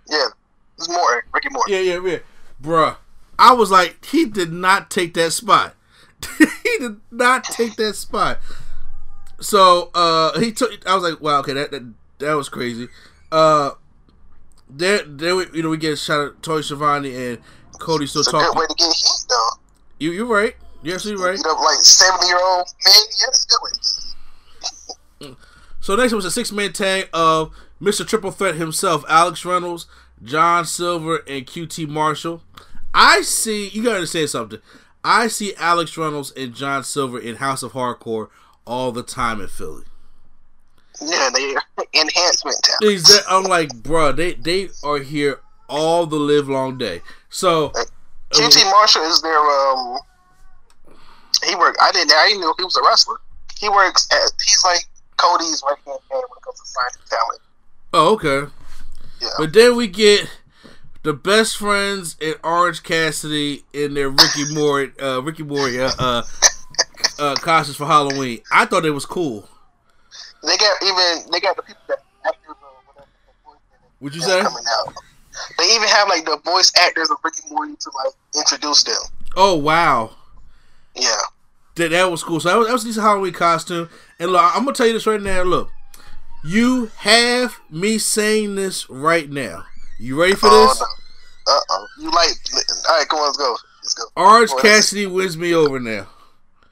yeah. 0.09 0.27
It's 0.77 0.87
Morton, 0.87 1.21
Ricky 1.33 1.49
Morton. 1.49 1.73
Yeah, 1.73 1.79
yeah, 1.81 2.01
yeah. 2.05 2.17
Bruh. 2.61 2.97
I 3.39 3.53
was 3.53 3.69
like, 3.69 4.03
he 4.05 4.25
did 4.25 4.51
not 4.51 4.89
take 4.89 5.13
that 5.15 5.31
spot. 5.31 5.75
he 6.37 6.77
did 6.79 6.97
not 7.11 7.43
take 7.43 7.75
that 7.75 7.95
spot. 7.95 8.39
So 9.39 9.91
uh 9.93 10.39
he 10.39 10.51
took 10.51 10.71
I 10.87 10.95
was 10.95 11.03
like, 11.03 11.21
wow, 11.21 11.39
okay, 11.39 11.53
that 11.53 11.69
that, 11.71 11.93
that 12.19 12.33
was 12.33 12.49
crazy. 12.49 12.87
Uh 13.31 13.71
there 14.69 15.03
there 15.03 15.35
we, 15.35 15.45
you 15.53 15.63
know 15.63 15.69
we 15.69 15.77
get 15.77 15.93
a 15.93 15.97
shot 15.97 16.25
at 16.27 16.43
Tony 16.43 16.61
Schiavone 16.63 17.15
and 17.15 17.39
Cody 17.79 18.05
still 18.07 18.21
It's 18.21 18.29
a 18.29 18.31
good 18.31 18.39
talking. 18.43 18.59
way 18.59 18.65
to 18.67 18.75
get 18.75 18.87
heat, 18.87 19.25
though. 19.29 19.49
You 19.99 20.11
you're 20.11 20.25
right. 20.25 20.55
You're 20.83 20.95
absolutely 20.95 21.23
right. 21.25 21.35
Beat 21.37 21.45
up 21.45 21.59
like 21.59 21.79
seventy 21.79 22.27
year 22.27 22.39
old 22.41 22.67
men. 22.85 22.93
Yeah, 22.95 23.25
it's 23.27 23.45
good 23.45 23.57
way. 23.63 23.69
to 23.71 23.79
get 24.59 25.27
heat. 25.29 25.37
So 25.79 25.95
next 25.95 26.13
was 26.13 26.25
a 26.25 26.31
six 26.31 26.51
man 26.51 26.73
tag 26.73 27.09
of 27.13 27.51
Mr. 27.81 28.05
Triple 28.05 28.31
Threat 28.31 28.55
himself, 28.55 29.03
Alex 29.07 29.45
Reynolds, 29.45 29.85
John 30.23 30.65
Silver, 30.65 31.17
and 31.27 31.45
QT 31.45 31.87
Marshall. 31.87 32.41
I 32.93 33.21
see 33.21 33.69
you 33.69 33.83
gotta 33.83 34.07
say 34.07 34.25
something. 34.27 34.59
I 35.03 35.27
see 35.27 35.53
Alex 35.55 35.95
Reynolds 35.97 36.31
and 36.31 36.53
John 36.53 36.83
Silver 36.83 37.19
in 37.19 37.35
House 37.37 37.63
of 37.63 37.71
Hardcore 37.73 38.29
all 38.65 38.91
the 38.91 39.03
time 39.03 39.39
in 39.39 39.47
Philly. 39.47 39.83
Yeah, 41.01 41.29
they 41.33 41.55
enhancement 41.99 42.57
talent. 42.63 42.93
Exactly. 42.93 43.33
I'm 43.35 43.43
like, 43.43 43.73
bro, 43.83 44.11
they 44.11 44.33
they 44.33 44.69
are 44.83 44.99
here 44.99 45.41
all 45.69 46.05
the 46.05 46.15
live 46.15 46.47
long 46.47 46.77
day. 46.77 47.01
So 47.29 47.69
QT 48.31 48.63
Marshall 48.71 49.03
is 49.03 49.21
their 49.21 49.37
um. 49.37 49.99
He 51.45 51.55
worked. 51.55 51.77
I 51.81 51.91
didn't. 51.91 52.11
I 52.11 52.27
didn't 52.29 52.41
know 52.41 52.53
he 52.57 52.63
was 52.63 52.77
a 52.77 52.81
wrestler. 52.83 53.17
He 53.59 53.69
works 53.69 54.07
at. 54.11 54.31
He's 54.43 54.63
like 54.63 54.85
Cody's 55.17 55.63
right 55.65 55.77
hand 55.85 55.99
man 56.09 56.21
when 56.21 56.37
it 56.37 56.43
comes 56.43 56.59
to 56.59 56.65
signing 56.65 57.07
talent. 57.09 57.41
Oh, 57.93 58.13
okay. 58.13 58.51
Yeah. 59.21 59.29
But 59.37 59.53
then 59.53 59.75
we 59.75 59.87
get 59.87 60.29
the 61.03 61.13
best 61.13 61.57
friends 61.57 62.15
in 62.19 62.35
Orange 62.43 62.83
Cassidy 62.83 63.63
in 63.73 63.93
their 63.93 64.09
Ricky 64.09 64.53
Moore, 64.53 64.91
uh, 65.01 65.21
Ricky 65.23 65.43
Moore, 65.43 65.67
uh, 65.67 65.91
uh, 65.97 66.23
uh, 67.19 67.35
costumes 67.35 67.77
for 67.77 67.85
Halloween. 67.85 68.41
I 68.51 68.65
thought 68.65 68.85
it 68.85 68.91
was 68.91 69.05
cool. 69.05 69.47
They 70.43 70.57
got 70.57 70.83
even. 70.83 71.31
They 71.31 71.39
got 71.39 71.55
the 71.55 71.63
people 71.63 71.81
that 71.87 71.99
actors 72.25 72.55
or 72.61 72.93
whatever. 72.93 73.07
Would 74.01 74.15
you 74.15 74.21
say? 74.21 74.41
coming 74.41 74.63
out. 74.79 74.93
They 75.57 75.65
even 75.75 75.87
have 75.87 76.07
like 76.07 76.25
the 76.25 76.37
voice 76.43 76.71
actors 76.79 77.09
of 77.11 77.17
Ricky 77.23 77.41
Morty 77.49 77.75
to 77.75 77.91
like 78.05 78.13
introduce 78.35 78.83
them. 78.83 78.95
Oh 79.35 79.55
wow, 79.55 80.11
Yeah. 80.95 81.11
that 81.75 81.89
that 81.89 82.09
was 82.09 82.23
cool. 82.23 82.39
So 82.39 82.49
that 82.49 82.57
was, 82.57 82.67
that 82.67 82.73
was 82.73 82.83
a 82.83 82.87
decent 82.87 83.05
Halloween 83.05 83.33
costume. 83.33 83.89
And 84.19 84.31
look, 84.31 84.41
I'm 84.43 84.63
gonna 84.63 84.73
tell 84.73 84.87
you 84.87 84.93
this 84.93 85.05
right 85.05 85.21
now. 85.21 85.43
Look, 85.43 85.69
you 86.43 86.87
have 86.97 87.59
me 87.69 87.97
saying 87.99 88.55
this 88.55 88.89
right 88.89 89.29
now. 89.29 89.65
You 89.99 90.19
ready 90.19 90.33
for 90.35 90.47
Oh 90.51 90.67
this? 90.67 90.81
Uh 90.81 91.59
oh. 91.69 91.87
You 91.99 92.09
like? 92.11 92.29
All 92.89 92.97
right, 92.97 93.07
come 93.07 93.19
on, 93.19 93.25
let's 93.27 93.37
go. 93.37 93.55
Let's 93.83 93.93
go. 93.93 94.03
Orange 94.15 94.51
Cassidy 94.59 95.05
wins 95.05 95.37
me 95.37 95.53
over 95.53 95.79
now. 95.79 96.07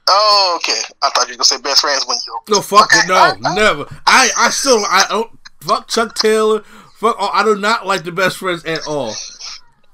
Oh, 0.08 0.52
okay. 0.56 0.80
I 1.02 1.10
thought 1.10 1.26
you 1.28 1.32
were 1.32 1.36
gonna 1.38 1.44
say 1.44 1.60
best 1.60 1.80
friends 1.80 2.04
when 2.06 2.16
you. 2.26 2.38
No, 2.54 2.60
fuck 2.60 2.84
Okay, 2.92 3.00
it, 3.00 3.08
no, 3.08 3.14
I- 3.14 3.34
I- 3.44 3.54
never. 3.54 3.86
I, 4.06 4.30
I 4.36 4.50
still, 4.50 4.78
I 4.88 5.04
don't 5.08 5.30
fuck 5.60 5.88
Chuck 5.88 6.14
Taylor. 6.14 6.60
Fuck, 6.98 7.16
oh, 7.18 7.30
I 7.32 7.42
do 7.44 7.56
not 7.56 7.86
like 7.86 8.04
the 8.04 8.12
best 8.12 8.38
friends 8.38 8.64
at 8.64 8.86
all. 8.86 9.12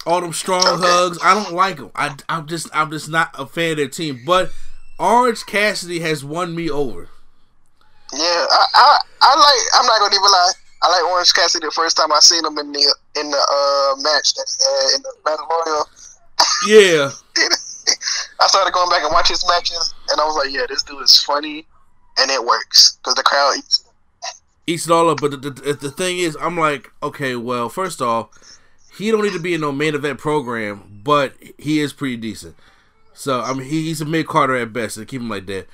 All 0.05 0.21
them 0.21 0.33
strong 0.33 0.65
Okay. 0.65 0.81
hugs, 0.85 1.17
I 1.23 1.33
don't 1.33 1.53
like 1.53 1.77
them. 1.77 1.91
I, 1.95 2.15
I'm 2.29 2.45
just, 2.47 2.67
I'm 2.73 2.91
just 2.91 3.09
not 3.09 3.31
a 3.37 3.45
fan 3.45 3.71
of 3.71 3.77
their 3.77 3.87
team. 3.87 4.21
But 4.25 4.51
Orange 4.99 5.45
Cassidy 5.45 5.99
has 6.01 6.23
won 6.23 6.53
me 6.55 6.69
over. 6.69 7.09
Yeah, 8.11 8.19
I, 8.21 8.65
I, 8.75 8.99
I 9.21 9.35
like. 9.35 9.79
I'm 9.79 9.85
not 9.87 9.99
gonna 9.99 10.13
even 10.15 10.23
lie. 10.31 10.51
I 10.83 10.89
like 10.91 11.03
Orange 11.11 11.33
Cassidy 11.33 11.65
the 11.65 11.71
first 11.71 11.97
time 11.97 12.11
I 12.11 12.19
seen 12.19 12.45
him 12.45 12.57
in 12.59 12.71
the 12.71 12.95
in 13.19 13.31
the 13.31 13.37
uh, 13.37 13.95
match 14.01 14.33
that 14.35 14.45
he 14.45 14.63
had 14.65 14.95
in 14.97 15.01
the 15.01 15.13
Battle 15.25 15.47
Royal. 15.49 15.89
Yeah, 16.67 17.09
I 18.39 18.47
started 18.47 18.73
going 18.73 18.89
back 18.89 19.03
and 19.03 19.13
watching 19.13 19.35
his 19.35 19.47
matches, 19.47 19.93
and 20.09 20.19
I 20.19 20.25
was 20.25 20.35
like, 20.35 20.51
"Yeah, 20.51 20.65
this 20.67 20.83
dude 20.83 21.01
is 21.01 21.21
funny, 21.23 21.65
and 22.17 22.31
it 22.31 22.43
works 22.43 22.97
because 22.97 23.15
the 23.15 23.23
crowd 23.23 23.57
eats." 23.57 23.85
eats 24.67 24.85
it 24.85 24.91
all 24.91 25.09
up. 25.09 25.21
But 25.21 25.41
the, 25.41 25.49
the, 25.49 25.73
the 25.73 25.91
thing 25.91 26.19
is, 26.19 26.37
I'm 26.39 26.57
like, 26.57 26.91
okay, 27.01 27.35
well, 27.35 27.69
first 27.69 28.01
off, 28.01 28.29
he 28.97 29.11
don't 29.11 29.23
need 29.23 29.33
to 29.33 29.39
be 29.39 29.53
in 29.53 29.61
no 29.61 29.71
main 29.71 29.95
event 29.95 30.19
program, 30.19 31.01
but 31.03 31.33
he 31.57 31.79
is 31.79 31.93
pretty 31.93 32.17
decent. 32.17 32.55
So 33.13 33.41
I 33.41 33.53
mean, 33.53 33.67
he, 33.67 33.83
he's 33.83 34.01
a 34.01 34.05
mid 34.05 34.27
Carter 34.27 34.55
at 34.55 34.73
best, 34.73 34.97
and 34.97 35.07
keep 35.07 35.21
him 35.21 35.29
like 35.29 35.45
that. 35.47 35.67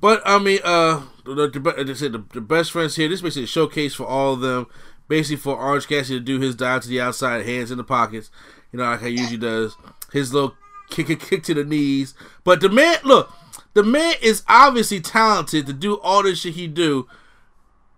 But 0.00 0.22
I 0.26 0.38
mean, 0.38 0.60
uh, 0.62 1.02
the, 1.24 1.48
the, 1.48 2.24
the, 2.32 2.40
best 2.40 2.70
friends 2.70 2.96
here. 2.96 3.08
This 3.08 3.18
is 3.18 3.22
basically 3.22 3.44
a 3.44 3.48
showcase 3.48 3.94
for 3.94 4.06
all 4.06 4.34
of 4.34 4.40
them. 4.40 4.66
Basically, 5.08 5.36
for 5.36 5.56
Orange 5.56 5.86
Cassidy 5.86 6.18
to 6.18 6.24
do 6.24 6.40
his 6.40 6.54
dive 6.54 6.82
to 6.82 6.88
the 6.88 7.00
outside, 7.00 7.46
hands 7.46 7.70
in 7.70 7.78
the 7.78 7.84
pockets. 7.84 8.30
You 8.72 8.78
know, 8.78 8.84
like 8.84 9.00
he 9.00 9.10
usually 9.10 9.38
does. 9.38 9.76
His 10.12 10.34
little 10.34 10.54
kick, 10.90 11.06
kick, 11.08 11.20
kick 11.20 11.42
to 11.44 11.54
the 11.54 11.64
knees. 11.64 12.14
But 12.44 12.60
the 12.60 12.68
man, 12.68 12.98
look, 13.04 13.32
the 13.74 13.82
man 13.82 14.14
is 14.22 14.42
obviously 14.48 15.00
talented 15.00 15.66
to 15.66 15.72
do 15.72 15.98
all 16.00 16.22
this 16.22 16.40
shit 16.40 16.54
he 16.54 16.66
do 16.66 17.06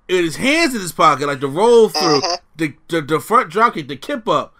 with 0.08 0.24
his 0.24 0.36
hands 0.36 0.74
in 0.74 0.80
his 0.80 0.92
pocket, 0.92 1.26
like 1.26 1.40
the 1.40 1.48
roll 1.48 1.88
through, 1.88 2.20
the, 2.56 2.74
the 2.88 3.00
the 3.02 3.20
front 3.20 3.50
drop 3.50 3.74
kick, 3.74 3.88
the 3.88 3.96
kip 3.96 4.26
up, 4.28 4.54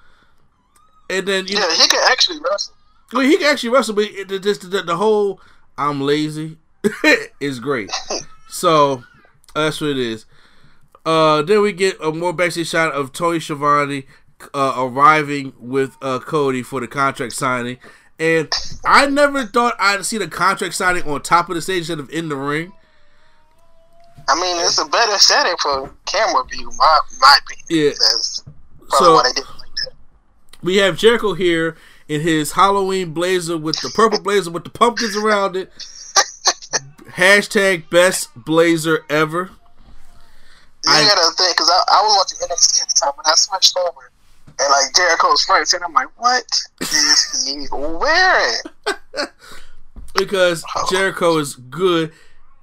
and 1.10 1.26
then 1.26 1.46
you 1.46 1.54
know, 1.54 1.66
Yeah, 1.68 1.74
he 1.82 1.88
can 1.88 2.00
actually 2.10 2.38
wrestle. 2.50 2.74
well, 3.12 3.22
he 3.22 3.36
can 3.38 3.46
actually 3.46 3.70
wrestle, 3.70 3.94
but 3.94 4.04
it, 4.04 4.30
it- 4.30 4.42
just 4.42 4.70
the, 4.70 4.82
the 4.82 4.96
whole 4.96 5.40
I'm 5.76 6.00
lazy 6.00 6.58
is 7.40 7.60
great. 7.60 7.90
So 8.50 9.04
that's 9.54 9.78
what 9.78 9.90
it 9.90 9.98
is. 9.98 10.24
Uh, 11.04 11.42
then 11.42 11.60
we 11.60 11.70
get 11.72 11.98
a 12.02 12.10
more 12.12 12.32
backstage 12.32 12.68
shot 12.68 12.92
of 12.92 13.12
Tony 13.12 13.40
Schiavone 13.40 14.06
uh, 14.54 14.72
arriving 14.78 15.52
with 15.58 15.98
uh, 16.00 16.18
Cody 16.20 16.62
for 16.62 16.80
the 16.80 16.88
contract 16.88 17.34
signing, 17.34 17.76
and 18.18 18.52
I 18.84 19.06
never 19.06 19.44
thought 19.46 19.74
I'd 19.78 20.04
see 20.04 20.18
the 20.18 20.28
contract 20.28 20.74
signing 20.74 21.04
on 21.04 21.22
top 21.22 21.48
of 21.48 21.54
the 21.54 21.62
stage 21.62 21.78
instead 21.80 21.98
of 22.00 22.10
in 22.10 22.28
the 22.28 22.36
ring. 22.36 22.72
I 24.28 24.34
mean, 24.34 24.56
it's 24.64 24.78
a 24.78 24.84
better 24.84 25.16
setting 25.18 25.54
for 25.62 25.94
camera 26.06 26.44
view, 26.50 26.70
my 26.76 27.00
my 27.20 27.38
opinion. 27.42 27.66
Yeah. 27.86 27.90
That's 27.90 28.42
probably 28.88 28.98
So- 29.06 29.14
why 29.14 29.22
they 29.24 29.32
did 29.32 29.44
like 29.46 29.74
that. 29.84 29.92
We 30.62 30.76
have 30.78 30.96
Jericho 30.96 31.34
here 31.34 31.76
in 32.08 32.20
his 32.22 32.52
Halloween 32.52 33.12
blazer 33.12 33.56
with 33.56 33.80
the 33.80 33.90
purple 33.90 34.20
blazer 34.20 34.50
with 34.50 34.64
the 34.64 34.70
pumpkins 34.70 35.14
around 35.16 35.56
it. 35.56 35.70
Hashtag 37.12 37.88
best 37.90 38.28
blazer 38.34 39.04
ever. 39.08 39.50
You 40.84 40.92
I- 40.92 41.04
gotta 41.04 41.34
think, 41.36 41.56
because 41.56 41.70
I, 41.70 41.82
I 41.98 42.02
was 42.02 42.16
watching 42.16 42.38
NXT 42.48 42.82
at 42.82 42.88
the 42.88 42.94
time 42.94 43.12
when 43.16 43.26
I 43.26 43.34
switched 43.36 43.76
over, 43.78 44.10
and 44.60 44.70
like 44.70 44.94
Jericho's 44.94 45.44
first, 45.44 45.74
and 45.74 45.84
I'm 45.84 45.92
like, 45.92 46.08
what 46.20 46.44
is 46.80 47.44
he 47.46 47.66
wearing? 47.72 48.56
because 50.14 50.64
Jericho 50.90 51.38
is 51.38 51.54
good 51.54 52.12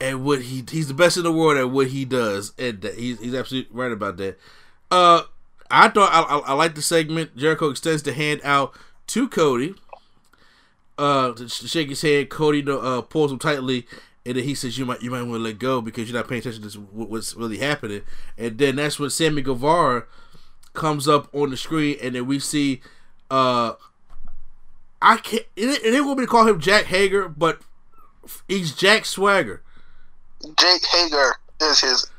at 0.01 0.19
what 0.19 0.41
he 0.41 0.63
he's 0.69 0.87
the 0.87 0.93
best 0.93 1.17
in 1.17 1.23
the 1.23 1.31
world 1.31 1.57
at 1.57 1.71
what 1.71 1.87
he 1.87 2.05
does, 2.05 2.53
and 2.57 2.83
he's 2.95 3.19
he's 3.19 3.33
absolutely 3.33 3.75
right 3.75 3.91
about 3.91 4.17
that. 4.17 4.37
Uh, 4.91 5.23
I 5.71 5.89
thought 5.89 6.11
I, 6.11 6.21
I, 6.21 6.39
I 6.39 6.53
like 6.53 6.75
the 6.75 6.81
segment. 6.81 7.35
Jericho 7.35 7.69
extends 7.69 8.03
the 8.03 8.13
hand 8.13 8.41
out 8.43 8.73
to 9.07 9.27
Cody. 9.27 9.75
Uh, 10.97 11.33
to 11.33 11.49
shake 11.49 11.89
his 11.89 12.01
hand. 12.01 12.29
Cody 12.29 12.63
uh 12.67 13.01
pulls 13.01 13.31
him 13.31 13.39
tightly, 13.39 13.85
and 14.25 14.37
then 14.37 14.43
he 14.43 14.55
says, 14.55 14.77
"You 14.77 14.85
might 14.85 15.01
you 15.01 15.11
might 15.11 15.23
want 15.23 15.39
to 15.39 15.43
let 15.43 15.59
go 15.59 15.81
because 15.81 16.09
you're 16.09 16.17
not 16.17 16.29
paying 16.29 16.39
attention 16.39 16.67
to 16.69 16.79
what's 16.79 17.35
really 17.35 17.57
happening." 17.57 18.01
And 18.37 18.57
then 18.57 18.77
that's 18.77 18.97
when 18.97 19.09
Sammy 19.09 19.41
Guevara 19.41 20.05
comes 20.75 21.07
up 21.07 21.33
on 21.33 21.49
the 21.49 21.57
screen, 21.57 21.97
and 22.01 22.15
then 22.15 22.25
we 22.27 22.39
see 22.39 22.81
uh 23.31 23.73
I 25.01 25.17
can't. 25.17 25.45
It, 25.55 25.83
it 25.83 26.01
want 26.01 26.19
me 26.19 26.25
to 26.25 26.31
call 26.31 26.47
him 26.47 26.59
Jack 26.59 26.85
Hager, 26.85 27.29
but 27.29 27.59
he's 28.47 28.73
Jack 28.73 29.05
Swagger. 29.05 29.61
Jake 30.57 30.85
Hager 30.85 31.35
is 31.61 31.79
his. 31.81 31.91
Is 31.91 32.09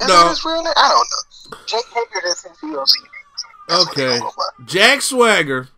No. 0.00 0.06
that 0.08 0.28
his 0.30 0.44
real 0.44 0.62
name? 0.62 0.72
I 0.76 0.88
don't 0.88 1.52
know. 1.52 1.58
Jake 1.66 1.84
Hager 1.92 2.26
is 2.26 2.42
his 2.42 2.52
DLC 2.58 3.02
name. 3.02 3.10
That's 3.68 3.86
what 3.86 3.96
they 3.96 4.18
Okay. 4.18 4.20
Jack 4.66 5.02
Swagger. 5.02 5.68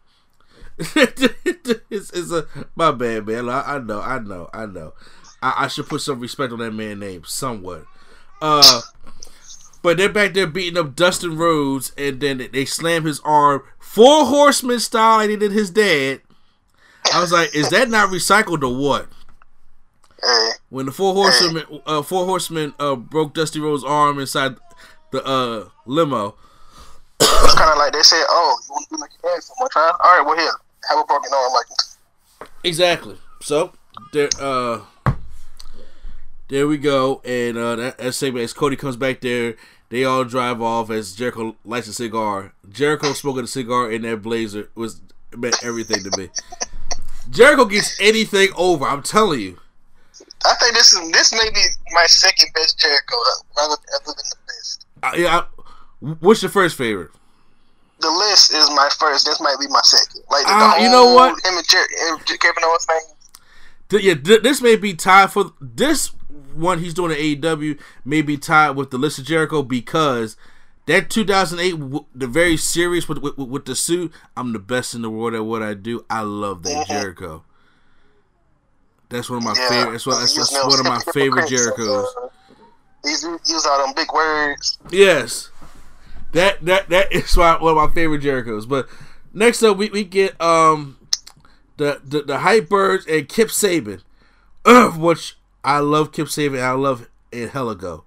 it's, 0.79 2.11
it's 2.11 2.31
a 2.33 2.47
my 2.75 2.91
bad, 2.91 3.27
man. 3.27 3.49
I, 3.49 3.77
I 3.77 3.79
know, 3.79 4.01
I 4.01 4.19
know, 4.19 4.49
I 4.53 4.67
know. 4.67 4.93
I, 5.43 5.65
I 5.65 5.69
should 5.69 5.87
put 5.89 6.01
some 6.03 6.21
respect 6.21 6.53
on 6.53 6.59
that 6.61 6.73
man's 6.73 7.01
name, 7.01 7.25
somewhat. 7.25 7.85
Uh, 8.41 8.81
but 9.87 9.99
they're 9.99 10.09
back 10.09 10.35
there 10.35 10.49
beating 10.49 10.77
up 10.77 10.97
Dustin 10.97 11.37
Rhodes, 11.37 11.93
and 11.97 12.19
then 12.19 12.49
they- 12.53 12.65
slam 12.65 13.05
his 13.05 13.21
arm 13.21 13.63
four 13.79 14.27
horsemen 14.27 14.81
style, 14.81 15.19
like 15.19 15.29
they 15.29 15.37
did 15.37 15.53
his 15.53 15.71
dad. 15.71 16.23
I 17.15 17.21
was 17.21 17.31
like, 17.31 17.55
is 17.55 17.69
that 17.71 17.89
not 17.89 18.09
recycled 18.09 18.65
or 18.65 18.77
what? 18.77 19.07
When 20.71 20.87
the 20.87 20.93
four 20.93 21.15
horsemen, 21.15 21.81
uh, 21.87 22.03
four 22.03 22.25
horsemen, 22.27 22.75
uh, 22.81 22.97
broke 22.97 23.33
Dusty 23.33 23.61
Rhodes' 23.61 23.85
arm 23.85 24.19
inside 24.19 24.57
the 25.13 25.25
uh 25.25 25.69
limo. 25.85 26.35
it's 27.21 27.55
kind 27.55 27.71
of 27.71 27.79
like 27.79 27.93
they 27.93 28.03
said, 28.03 28.25
"Oh, 28.29 28.59
you 28.67 28.73
want 28.73 28.89
to 28.89 28.97
be 28.97 29.01
like 29.01 29.11
your 29.23 29.35
dad 29.35 29.41
so 29.45 29.55
much, 29.61 29.71
huh? 29.73 29.93
All 30.01 30.19
right, 30.19 30.27
well 30.27 30.37
here, 30.37 30.51
have 30.89 30.99
a 30.99 31.05
broken 31.05 31.31
arm 31.33 31.53
like." 31.53 32.49
Exactly. 32.65 33.19
So 33.41 33.71
there, 34.13 34.31
uh, 34.41 34.81
there 36.49 36.67
we 36.69 36.77
go, 36.77 37.21
and 37.25 37.57
uh, 37.57 37.77
that, 37.77 37.99
that 37.99 38.13
segment 38.15 38.45
as 38.45 38.53
Cody 38.53 38.77
comes 38.77 38.97
back 38.97 39.21
there, 39.21 39.55
they 39.89 40.05
all 40.05 40.25
drive 40.25 40.61
off 40.61 40.91
as 40.91 41.15
Jericho 41.15 41.57
lights 41.65 41.89
a 41.89 41.93
cigar. 41.93 42.53
Jericho 42.71 43.13
smoking 43.13 43.45
a 43.45 43.47
cigar 43.47 43.91
in 43.91 44.03
that 44.03 44.23
blazer 44.23 44.69
was 44.75 45.01
meant 45.37 45.57
everything 45.63 46.03
to 46.03 46.19
me. 46.19 46.31
Jericho 47.31 47.65
gets 47.65 48.01
anything 48.01 48.49
over. 48.57 48.85
I'm 48.85 49.03
telling 49.03 49.41
you. 49.41 49.59
I 50.45 50.55
think 50.55 50.75
this 50.75 50.93
is 50.93 51.11
this 51.13 51.33
may 51.33 51.51
be 51.51 51.63
my 51.93 52.07
second 52.07 52.49
best 52.55 52.79
Jericho, 52.79 53.17
uh, 53.17 53.63
rather 53.63 53.73
other 53.95 54.07
than 54.07 54.15
the 54.17 54.37
best. 54.47 54.87
I, 55.03 55.17
yeah, 55.17 55.39
I, 55.39 55.45
what's 56.21 56.43
your 56.43 56.51
first 56.51 56.77
favorite? 56.77 57.11
The 58.01 58.11
list 58.11 58.53
is 58.53 58.69
my 58.71 58.89
first. 58.99 59.25
This 59.25 59.41
might 59.41 59.57
be 59.59 59.67
my 59.69 59.81
second. 59.83 60.23
Like 60.31 60.45
the, 60.45 60.53
Ah, 60.53 60.75
the 60.77 60.85
you 60.85 60.91
know 60.91 61.15
what? 61.15 61.31
Him 61.45 61.57
and, 61.57 61.67
Jer- 61.67 62.37
Kevin 62.39 62.63
Owens 62.65 62.85
thing. 62.85 63.01
Th- 63.89 64.03
yeah, 64.03 64.15
th- 64.15 64.43
this 64.43 64.61
may 64.61 64.77
be 64.77 64.95
tied 64.95 65.33
for 65.33 65.53
this 65.61 66.11
one 66.55 66.79
he's 66.81 66.95
doing 66.95 67.13
at 67.13 67.19
AEW 67.19 67.79
may 68.05 68.23
be 68.23 68.37
tied 68.37 68.71
with 68.71 68.91
the 68.91 68.99
list 68.99 69.19
of 69.19 69.25
Jericho 69.25 69.63
because 69.63 70.37
that 70.87 71.11
2008 71.11 72.05
the 72.15 72.27
very 72.27 72.57
serious 72.57 73.09
with, 73.09 73.19
with 73.19 73.37
with 73.37 73.65
the 73.65 73.75
suit 73.75 74.13
I'm 74.37 74.53
the 74.53 74.59
best 74.59 74.95
in 74.95 75.03
the 75.03 75.11
world 75.11 75.35
at 75.35 75.45
what 75.45 75.63
I 75.63 75.75
do 75.75 76.05
I 76.09 76.21
love 76.21 76.63
that 76.63 76.87
Mhm. 76.87 76.87
Jericho 76.87 77.45
That's 79.09 79.31
one 79.31 79.39
of 79.39 79.43
my 79.45 79.55
Yeah. 79.57 79.69
favorite. 79.69 79.93
That's, 79.93 80.07
one, 80.07 80.21
that's, 80.21 80.35
that's 80.35 80.65
one 80.65 80.81
of 80.81 80.87
my 80.87 80.99
favorite 81.13 81.49
Jerichos. 81.49 82.05
uh, 82.05 82.29
He's 83.05 83.23
used 83.49 83.67
all 83.69 83.85
them 83.87 83.95
big 83.95 84.13
words. 84.13 84.79
Yes, 84.91 85.51
that 86.33 86.65
that 86.65 86.89
that 86.89 87.13
is 87.13 87.37
why 87.37 87.57
one 87.61 87.77
of 87.79 87.89
my 87.89 87.95
favorite 87.95 88.23
Jerichos. 88.23 88.69
But 88.69 88.89
next 89.33 89.63
up, 89.63 89.77
we, 89.77 89.91
we 89.91 90.03
get 90.03 90.41
um 90.41 90.97
the 91.77 92.01
the 92.05 92.23
the 92.23 92.39
Hype 92.39 92.69
Birds 92.69 93.07
and 93.07 93.29
Kip 93.29 93.49
Sabian, 93.49 94.03
which 94.97 95.37
I 95.67 95.81
love 95.81 96.13
Kip 96.13 96.29
Sabian. 96.29 96.63
I 96.63 96.71
love 96.73 97.09
and 97.33 97.51
Heligo, 97.51 98.05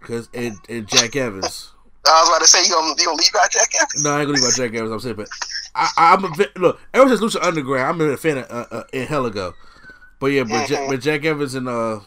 because 0.00 0.28
and, 0.34 0.56
and 0.68 0.86
Jack 0.88 1.14
Evans. 1.16 1.70
I 2.04 2.20
was 2.20 2.28
about 2.28 2.40
to 2.40 2.48
say 2.48 2.64
you 2.64 2.70
gonna 2.70 2.94
you 2.98 3.06
gonna 3.06 3.16
leave 3.16 3.30
out 3.40 3.50
Jack 3.52 3.70
Evans? 3.80 4.02
No, 4.04 4.10
I 4.10 4.18
ain't 4.20 4.26
gonna 4.26 4.38
leave 4.38 4.44
out 4.48 4.56
Jack 4.56 4.74
Evans. 4.74 4.90
I'm 4.92 5.00
saying, 5.00 5.14
but 5.14 5.28
I, 5.76 5.88
I'm 5.96 6.24
a 6.24 6.32
look. 6.56 6.80
Ever 6.92 7.16
since 7.16 7.36
Lucha 7.36 7.42
Underground, 7.46 8.02
I'm 8.02 8.10
a 8.12 8.16
fan 8.16 8.38
of 8.38 8.50
uh, 8.50 8.66
uh, 8.72 8.84
Heligo. 8.92 9.54
But 10.18 10.26
yeah, 10.26 10.42
but, 10.42 10.66
Jack, 10.66 10.88
but 10.88 11.00
Jack 11.00 11.24
Evans 11.24 11.54
and 11.54 11.68
uh, 11.68 12.00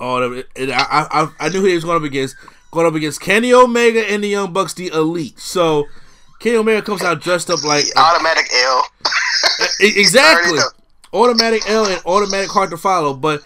all 0.00 0.22
of 0.22 0.32
it. 0.32 0.48
And 0.56 0.72
I, 0.72 0.82
I 1.10 1.28
I- 1.38 1.48
knew 1.50 1.60
who 1.60 1.66
he 1.66 1.74
was 1.74 1.84
going 1.84 1.96
up 1.96 2.02
against. 2.02 2.36
Going 2.72 2.86
up 2.86 2.94
against 2.94 3.20
Kenny 3.20 3.52
Omega 3.52 4.00
and 4.10 4.24
the 4.24 4.28
Young 4.28 4.50
Bucks, 4.52 4.72
the 4.72 4.88
Elite. 4.88 5.38
So 5.38 5.84
Kenny 6.40 6.56
Omega 6.56 6.80
comes 6.80 7.02
out 7.02 7.20
dressed 7.20 7.50
up 7.50 7.62
like 7.62 7.84
Automatic 7.96 8.46
L. 8.64 8.86
exactly. 9.80 10.58
Automatic 11.12 11.68
L 11.68 11.86
and 11.86 12.00
automatic 12.06 12.50
hard 12.50 12.70
to 12.70 12.76
follow. 12.76 13.14
But 13.14 13.42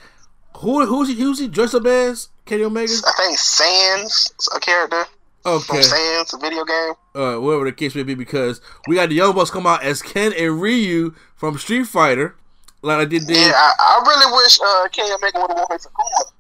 who 0.58 0.84
who's 0.86 1.08
he? 1.08 1.14
Who's 1.14 1.38
he 1.38 1.48
dressed 1.48 1.74
up 1.74 1.86
as? 1.86 2.28
Kenny 2.44 2.62
Omega. 2.64 2.92
I 3.06 3.12
think 3.16 3.38
Sans 3.38 4.32
a 4.54 4.60
character 4.60 5.04
Okay. 5.44 5.64
from 5.66 5.82
Sans, 5.82 6.34
a 6.34 6.38
video 6.38 6.64
game. 6.64 6.92
uh, 7.14 7.36
whatever 7.40 7.64
the 7.64 7.72
case 7.72 7.94
may 7.94 8.02
be, 8.04 8.14
because 8.14 8.60
we 8.86 8.96
got 8.96 9.08
the 9.08 9.14
Young 9.16 9.34
Bucks 9.34 9.50
come 9.50 9.66
out 9.66 9.82
as 9.82 10.00
Ken 10.02 10.32
and 10.32 10.60
Ryu 10.60 11.14
from 11.36 11.58
Street 11.58 11.86
Fighter, 11.86 12.34
like 12.82 12.98
I 12.98 13.04
did. 13.04 13.26
did. 13.26 13.36
Yeah, 13.36 13.52
I, 13.54 13.72
I 13.78 14.04
really 14.06 14.32
wish 14.42 14.58
uh, 14.60 14.88
Kenny 14.92 15.12
Omega 15.12 15.40
would 15.40 15.50
have 15.50 15.56
worn 15.58 15.66
his 15.72 15.86
Akuma 15.86 16.30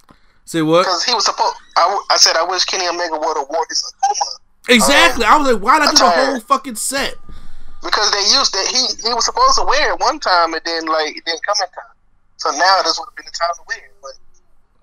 Say 0.44 0.62
what? 0.62 0.82
because 0.84 1.02
he 1.04 1.12
was 1.14 1.24
supposed. 1.24 1.54
I, 1.76 2.04
I 2.10 2.16
said 2.16 2.36
I 2.36 2.44
wish 2.44 2.64
Kenny 2.64 2.86
Omega 2.88 3.14
would 3.18 3.36
have 3.36 3.48
worn 3.48 3.66
his 3.68 3.82
Akuma 4.04 4.74
Exactly. 4.74 5.24
I 5.24 5.36
was 5.38 5.52
like, 5.52 5.62
why 5.62 5.78
not 5.78 5.90
do 5.96 6.02
the 6.04 6.10
whole 6.10 6.40
fucking 6.40 6.74
set? 6.76 7.14
Because 7.82 8.10
they 8.10 8.24
used 8.36 8.54
it. 8.56 8.66
He 8.68 9.08
he 9.08 9.14
was 9.14 9.24
supposed 9.24 9.58
to 9.58 9.64
wear 9.64 9.92
it 9.92 10.00
one 10.00 10.18
time 10.20 10.54
and 10.54 10.62
then 10.64 10.86
like 10.86 11.16
it 11.16 11.24
didn't 11.24 11.44
come 11.44 11.56
in 11.60 11.70
time. 11.72 11.94
So 12.36 12.50
now 12.50 12.82
this 12.82 12.98
would 12.98 13.08
have 13.08 13.16
been 13.16 13.26
the 13.26 13.36
time 13.36 13.54
to 13.56 13.64
wear 13.68 13.78
it. 13.78 13.96
But 14.02 14.14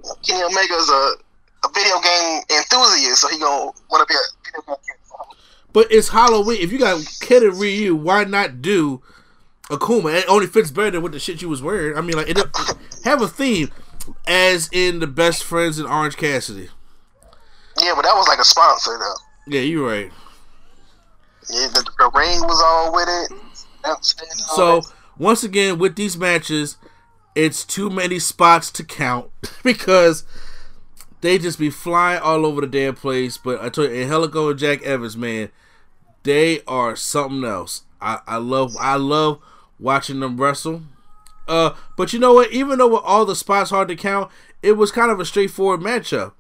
you 0.04 0.10
know, 0.10 0.16
Kenny 0.24 0.44
Omega's 0.44 0.90
a 0.90 1.24
a 1.66 1.70
video 1.74 2.00
game 2.02 2.42
enthusiast, 2.52 3.22
so 3.22 3.28
he 3.30 3.40
gonna 3.40 3.72
want 3.90 4.08
to 4.08 4.14
be 4.14 4.16
a 4.16 4.28
video 4.46 4.76
game. 4.76 4.96
But 5.72 5.92
it's 5.92 6.10
Halloween. 6.10 6.62
If 6.62 6.72
you 6.72 6.80
got 6.80 7.04
Ken 7.20 7.44
and 7.44 7.60
Ryu, 7.60 7.96
why 7.96 8.26
not 8.26 8.62
do 8.62 9.02
Akuma? 9.70 10.14
It 10.14 10.26
only 10.30 10.46
fits 10.46 10.70
better 10.70 10.92
than 10.92 11.02
what 11.02 11.14
the 11.14 11.20
shit 11.20 11.42
you 11.42 11.50
was 11.50 11.64
wearing. 11.64 11.98
I 11.98 12.02
mean, 12.02 12.16
like, 12.16 12.30
it, 12.30 12.38
have 13.06 13.22
a 13.22 13.28
theme, 13.28 13.72
as 14.28 14.70
in 14.72 15.00
the 15.00 15.08
best 15.08 15.44
friends 15.44 15.80
in 15.80 15.88
Orange 15.88 16.16
Cassidy. 16.16 16.70
Yeah, 17.82 17.94
but 17.96 18.04
that 18.04 18.14
was 18.14 18.28
like 18.28 18.40
a 18.40 18.46
sponsor 18.46 18.98
though. 19.00 19.16
Yeah, 19.48 19.62
you're 19.62 19.88
right. 19.88 20.12
Yeah, 21.50 21.68
the, 21.68 21.84
the 21.98 22.12
ring 22.16 22.42
was 22.42 22.62
all 22.64 22.94
with 22.94 23.08
it. 23.10 23.38
That 23.84 23.98
was 23.98 24.08
standing 24.10 24.38
all 24.50 24.82
So 24.82 24.90
once 25.18 25.44
again, 25.44 25.78
with 25.78 25.96
these 25.96 26.18
matches, 26.18 26.78
it's 27.36 27.64
too 27.66 27.90
many 27.90 28.20
spots 28.20 28.72
to 28.72 28.84
count 28.84 29.30
because 29.64 30.24
they 31.22 31.38
just 31.38 31.60
be 31.60 31.70
flying 31.70 32.22
all 32.22 32.46
over 32.46 32.62
the 32.62 32.68
damn 32.68 32.96
place. 32.96 33.38
But 33.38 33.62
I 33.62 33.70
told 33.70 33.92
you, 33.92 34.06
Helico 34.06 34.50
and 34.52 34.60
Jack 34.60 34.82
Evans, 34.84 35.18
man, 35.18 35.50
they 36.24 36.62
are 36.68 36.96
something 36.96 37.44
else. 37.44 37.84
I, 38.02 38.20
I 38.28 38.38
love 38.38 38.76
I 38.80 38.96
love 38.96 39.40
watching 39.80 40.20
them 40.20 40.40
wrestle. 40.40 40.84
Uh, 41.48 41.72
but 41.98 42.14
you 42.14 42.20
know 42.20 42.34
what? 42.34 42.52
Even 42.52 42.78
though 42.80 42.88
with 42.88 43.04
all 43.04 43.26
the 43.26 43.36
spots 43.36 43.70
hard 43.70 43.88
to 43.90 43.96
count, 43.96 44.32
it 44.62 44.74
was 44.74 44.92
kind 44.92 45.12
of 45.12 45.20
a 45.20 45.26
straightforward 45.26 45.82
matchup. 45.82 46.34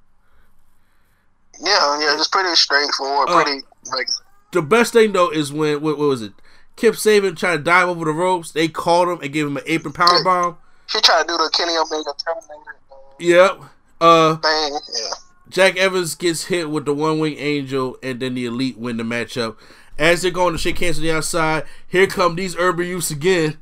yeah, 1.59 1.99
yeah, 1.99 2.15
just 2.17 2.31
pretty 2.31 2.53
straightforward, 2.55 3.29
Uh, 3.29 3.43
pretty 3.43 3.61
regular. 3.91 4.22
The 4.53 4.61
best 4.61 4.93
thing 4.93 5.11
though 5.11 5.29
is 5.29 5.51
when 5.51 5.81
what, 5.81 5.97
what 5.97 6.07
was 6.07 6.21
it? 6.21 6.33
Kip 6.75 6.95
Sabian 6.95 7.37
tried 7.37 7.57
to 7.57 7.63
dive 7.63 7.89
over 7.89 8.05
the 8.05 8.11
ropes. 8.11 8.51
They 8.51 8.67
called 8.67 9.09
him 9.09 9.19
and 9.21 9.33
gave 9.33 9.45
him 9.45 9.57
an 9.57 9.63
apron 9.65 9.93
power 9.93 10.23
bomb. 10.23 10.57
He 10.91 11.01
tried 11.01 11.23
to 11.23 11.27
do 11.27 11.37
the 11.37 11.49
Kenny 11.53 11.75
Omega 11.75 12.13
Terminator 12.17 12.75
Yep. 13.19 13.61
Uh. 14.01 14.37
Yeah. 14.43 15.09
Jack 15.49 15.77
Evans 15.77 16.15
gets 16.15 16.45
hit 16.45 16.69
with 16.69 16.85
the 16.85 16.93
one 16.93 17.19
wing 17.19 17.37
angel, 17.37 17.97
and 18.01 18.19
then 18.19 18.33
the 18.33 18.45
elite 18.45 18.77
win 18.77 18.97
the 18.97 19.03
matchup. 19.03 19.57
As 19.99 20.21
they're 20.23 20.31
going 20.31 20.53
to 20.53 20.57
shake 20.57 20.79
hands 20.79 20.97
on 20.97 21.03
the 21.03 21.11
outside, 21.11 21.63
here 21.87 22.07
come 22.07 22.35
these 22.35 22.55
urban 22.57 22.87
youths 22.87 23.11
again. 23.11 23.57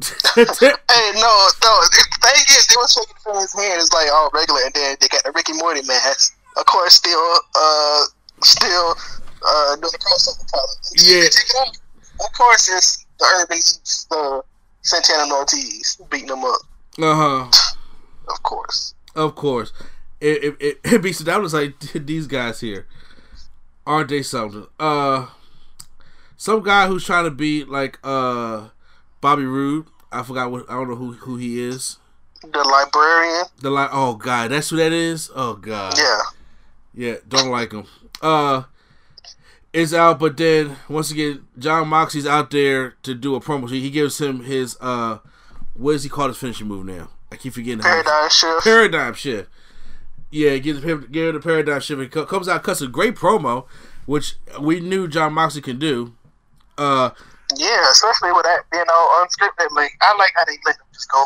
Hey, 0.34 1.12
no, 1.14 1.48
no. 1.62 1.72
The 1.82 2.06
thing 2.22 2.44
is, 2.48 2.66
they 2.66 2.76
were 2.76 2.88
shaking 2.88 3.16
from 3.22 3.36
his 3.36 3.52
hand. 3.54 3.80
It's 3.80 3.92
like 3.92 4.10
all 4.12 4.30
regular, 4.32 4.60
and 4.64 4.74
then 4.74 4.96
they 5.00 5.08
got 5.08 5.22
the 5.24 5.32
Ricky 5.34 5.52
Morty 5.54 5.82
mask. 5.82 6.36
Of 6.56 6.66
course, 6.66 6.94
still, 6.94 7.38
uh, 7.54 8.04
still, 8.42 8.96
uh, 9.46 9.76
doing 9.76 9.92
the 9.92 9.98
crossover. 9.98 10.44
Yeah. 10.96 11.24
it. 11.24 11.78
Of 12.20 12.32
course, 12.36 12.68
it's 12.68 13.06
the 13.18 13.24
Urban 13.40 13.58
the 14.10 14.42
Santana 14.82 15.34
Ortiz 15.34 15.98
beating 16.10 16.28
them 16.28 16.44
up. 16.44 16.60
uh 16.98 17.14
huh. 17.48 17.74
Of 18.28 18.42
course. 18.42 18.94
Of 19.14 19.34
course, 19.34 19.72
it 20.20 20.44
it, 20.44 20.56
it, 20.60 20.80
it 20.84 21.02
beats 21.02 21.20
it 21.20 21.24
down. 21.24 21.44
It's 21.44 21.54
like 21.54 21.78
these 21.94 22.26
guys 22.26 22.60
here, 22.60 22.86
aren't 23.86 24.08
they 24.10 24.22
something? 24.22 24.66
Uh, 24.78 25.26
some 26.36 26.62
guy 26.62 26.86
who's 26.86 27.04
trying 27.04 27.24
to 27.24 27.30
be 27.30 27.64
like 27.64 27.98
uh 28.04 28.68
Bobby 29.20 29.44
Roode. 29.44 29.86
I 30.12 30.22
forgot 30.22 30.50
what 30.50 30.68
I 30.70 30.74
don't 30.74 30.88
know 30.88 30.96
who 30.96 31.12
who 31.12 31.36
he 31.36 31.60
is. 31.62 31.98
The 32.42 32.48
librarian. 32.64 33.44
The 33.60 33.70
like, 33.70 33.90
oh 33.92 34.14
god, 34.14 34.50
that's 34.50 34.70
who 34.70 34.76
that 34.76 34.92
is. 34.92 35.30
Oh 35.34 35.54
god, 35.54 35.94
Yeah. 35.98 36.18
Yeah, 36.94 37.14
don't 37.28 37.50
like 37.50 37.72
him. 37.72 37.86
Uh 38.22 38.64
is 39.72 39.94
out, 39.94 40.18
but 40.18 40.36
then 40.36 40.76
once 40.88 41.10
again, 41.10 41.46
Jon 41.58 41.88
Moxley's 41.88 42.26
out 42.26 42.50
there 42.50 42.94
to 43.02 43.14
do 43.14 43.34
a 43.34 43.40
promo. 43.40 43.68
He 43.68 43.90
gives 43.90 44.20
him 44.20 44.44
his 44.44 44.76
uh 44.80 45.18
what 45.74 45.92
does 45.92 46.02
he 46.02 46.08
call 46.08 46.28
his 46.28 46.36
finishing 46.36 46.66
move 46.68 46.84
now? 46.84 47.08
I 47.32 47.36
keep 47.36 47.52
forgetting 47.54 47.80
Paradigm 47.80 48.28
shift. 48.28 48.64
Paradigm 48.64 49.14
shift. 49.14 49.48
Yeah, 50.30 50.56
gives 50.58 50.82
him 50.82 51.08
give 51.10 51.28
him 51.28 51.34
the 51.34 51.40
paradigm 51.40 51.80
shift. 51.80 52.00
He 52.00 52.08
comes 52.08 52.48
out, 52.48 52.62
cuts 52.62 52.80
a 52.80 52.88
great 52.88 53.16
promo, 53.16 53.66
which 54.06 54.36
we 54.60 54.80
knew 54.80 55.06
Jon 55.08 55.32
Moxley 55.32 55.62
can 55.62 55.78
do. 55.78 56.14
Uh 56.76 57.10
Yeah, 57.56 57.90
especially 57.90 58.32
with 58.32 58.44
that 58.44 58.62
being 58.72 58.84
all 58.92 59.24
unscripted. 59.24 59.70
Like 59.74 59.92
I 60.00 60.16
like 60.16 60.32
how 60.34 60.44
they 60.44 60.58
let 60.66 60.76
them 60.76 60.86
just 60.92 61.10
go. 61.10 61.24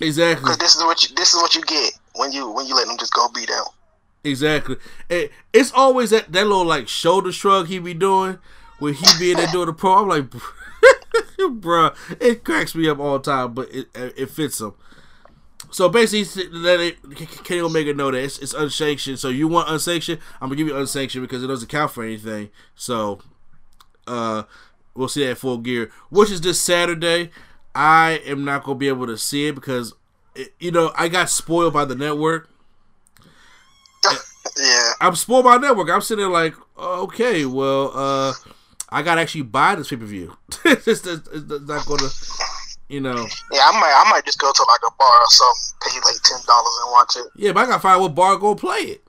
exactly. 0.00 0.42
Because 0.42 0.58
this 0.58 0.74
is 0.74 0.82
what 0.84 1.02
you 1.08 1.14
this 1.16 1.34
is 1.34 1.40
what 1.42 1.54
you 1.54 1.62
get 1.62 1.92
when 2.16 2.32
you 2.32 2.50
when 2.50 2.66
you 2.66 2.74
let 2.74 2.86
them 2.86 2.96
just 2.98 3.12
go 3.12 3.28
beat 3.34 3.48
down. 3.48 3.64
Exactly. 4.24 4.76
It, 5.10 5.30
it's 5.52 5.70
always 5.72 6.10
that, 6.10 6.32
that 6.32 6.46
little 6.46 6.64
like 6.64 6.88
shoulder 6.88 7.30
shrug 7.30 7.68
he 7.68 7.78
be 7.78 7.94
doing 7.94 8.38
when 8.78 8.94
he 8.94 9.06
be 9.18 9.30
in 9.32 9.36
there 9.36 9.46
doing 9.48 9.66
the 9.66 9.72
pro. 9.74 10.02
I'm 10.02 10.08
like, 10.08 10.30
bruh, 11.38 11.94
it 12.20 12.42
cracks 12.42 12.74
me 12.74 12.88
up 12.88 12.98
all 12.98 13.18
the 13.18 13.30
time, 13.30 13.52
but 13.52 13.72
it 13.72 13.88
it 13.94 14.30
fits 14.30 14.60
him. 14.60 14.74
So 15.70 15.88
basically, 15.88 16.48
let 16.50 16.80
it, 16.80 16.96
Kenny 17.44 17.60
Omega 17.60 17.92
know 17.92 18.10
that 18.10 18.22
it's, 18.22 18.38
it's 18.38 18.54
unsanctioned. 18.54 19.18
So 19.18 19.28
you 19.28 19.48
want 19.48 19.68
unsanctioned? 19.68 20.20
I'm 20.40 20.48
gonna 20.48 20.56
give 20.56 20.68
you 20.68 20.76
unsanctioned 20.76 21.22
because 21.22 21.42
it 21.42 21.48
doesn't 21.48 21.68
count 21.68 21.90
for 21.90 22.04
anything. 22.04 22.50
So, 22.76 23.18
uh, 24.06 24.44
we'll 24.94 25.08
see 25.08 25.26
that 25.26 25.36
full 25.36 25.58
gear, 25.58 25.90
which 26.10 26.30
is 26.30 26.40
this 26.40 26.60
Saturday. 26.60 27.30
I 27.74 28.22
am 28.24 28.44
not 28.44 28.62
gonna 28.62 28.78
be 28.78 28.86
able 28.86 29.08
to 29.08 29.18
see 29.18 29.48
it 29.48 29.56
because, 29.56 29.94
it, 30.36 30.54
you 30.60 30.70
know, 30.70 30.92
I 30.96 31.08
got 31.08 31.28
spoiled 31.28 31.72
by 31.72 31.84
the 31.84 31.96
network. 31.96 32.48
Yeah. 34.56 34.90
I'm 35.00 35.16
spoiled 35.16 35.44
by 35.46 35.56
network. 35.56 35.88
I'm 35.90 36.00
sitting 36.00 36.22
there 36.22 36.30
like, 36.30 36.54
okay, 36.78 37.44
well, 37.44 37.90
uh, 37.94 38.32
I 38.90 39.02
gotta 39.02 39.20
actually 39.22 39.42
buy 39.42 39.74
this 39.74 39.88
pay 39.88 39.96
per 39.96 40.04
view. 40.04 40.36
it's, 40.64 40.86
it's- 40.86 41.26
it's 41.32 41.48
not 41.66 41.84
gonna, 41.86 42.08
you 42.88 43.00
know. 43.00 43.14
Yeah, 43.50 43.62
I 43.64 43.72
might 43.80 44.02
I 44.06 44.10
might 44.10 44.24
just 44.24 44.38
go 44.38 44.52
to 44.52 44.66
like 44.68 44.80
a 44.86 44.92
bar 44.96 45.08
or 45.08 45.26
something, 45.28 45.78
pay 45.90 45.96
like 46.04 46.22
ten 46.22 46.38
dollars 46.46 46.78
and 46.84 46.92
watch 46.92 47.16
it. 47.16 47.24
Yeah, 47.34 47.52
but 47.52 47.60
I 47.60 47.66
gotta 47.66 47.80
find 47.80 48.00
what 48.00 48.14
bar 48.14 48.36
go 48.36 48.54
play 48.54 48.78
it. 48.80 49.04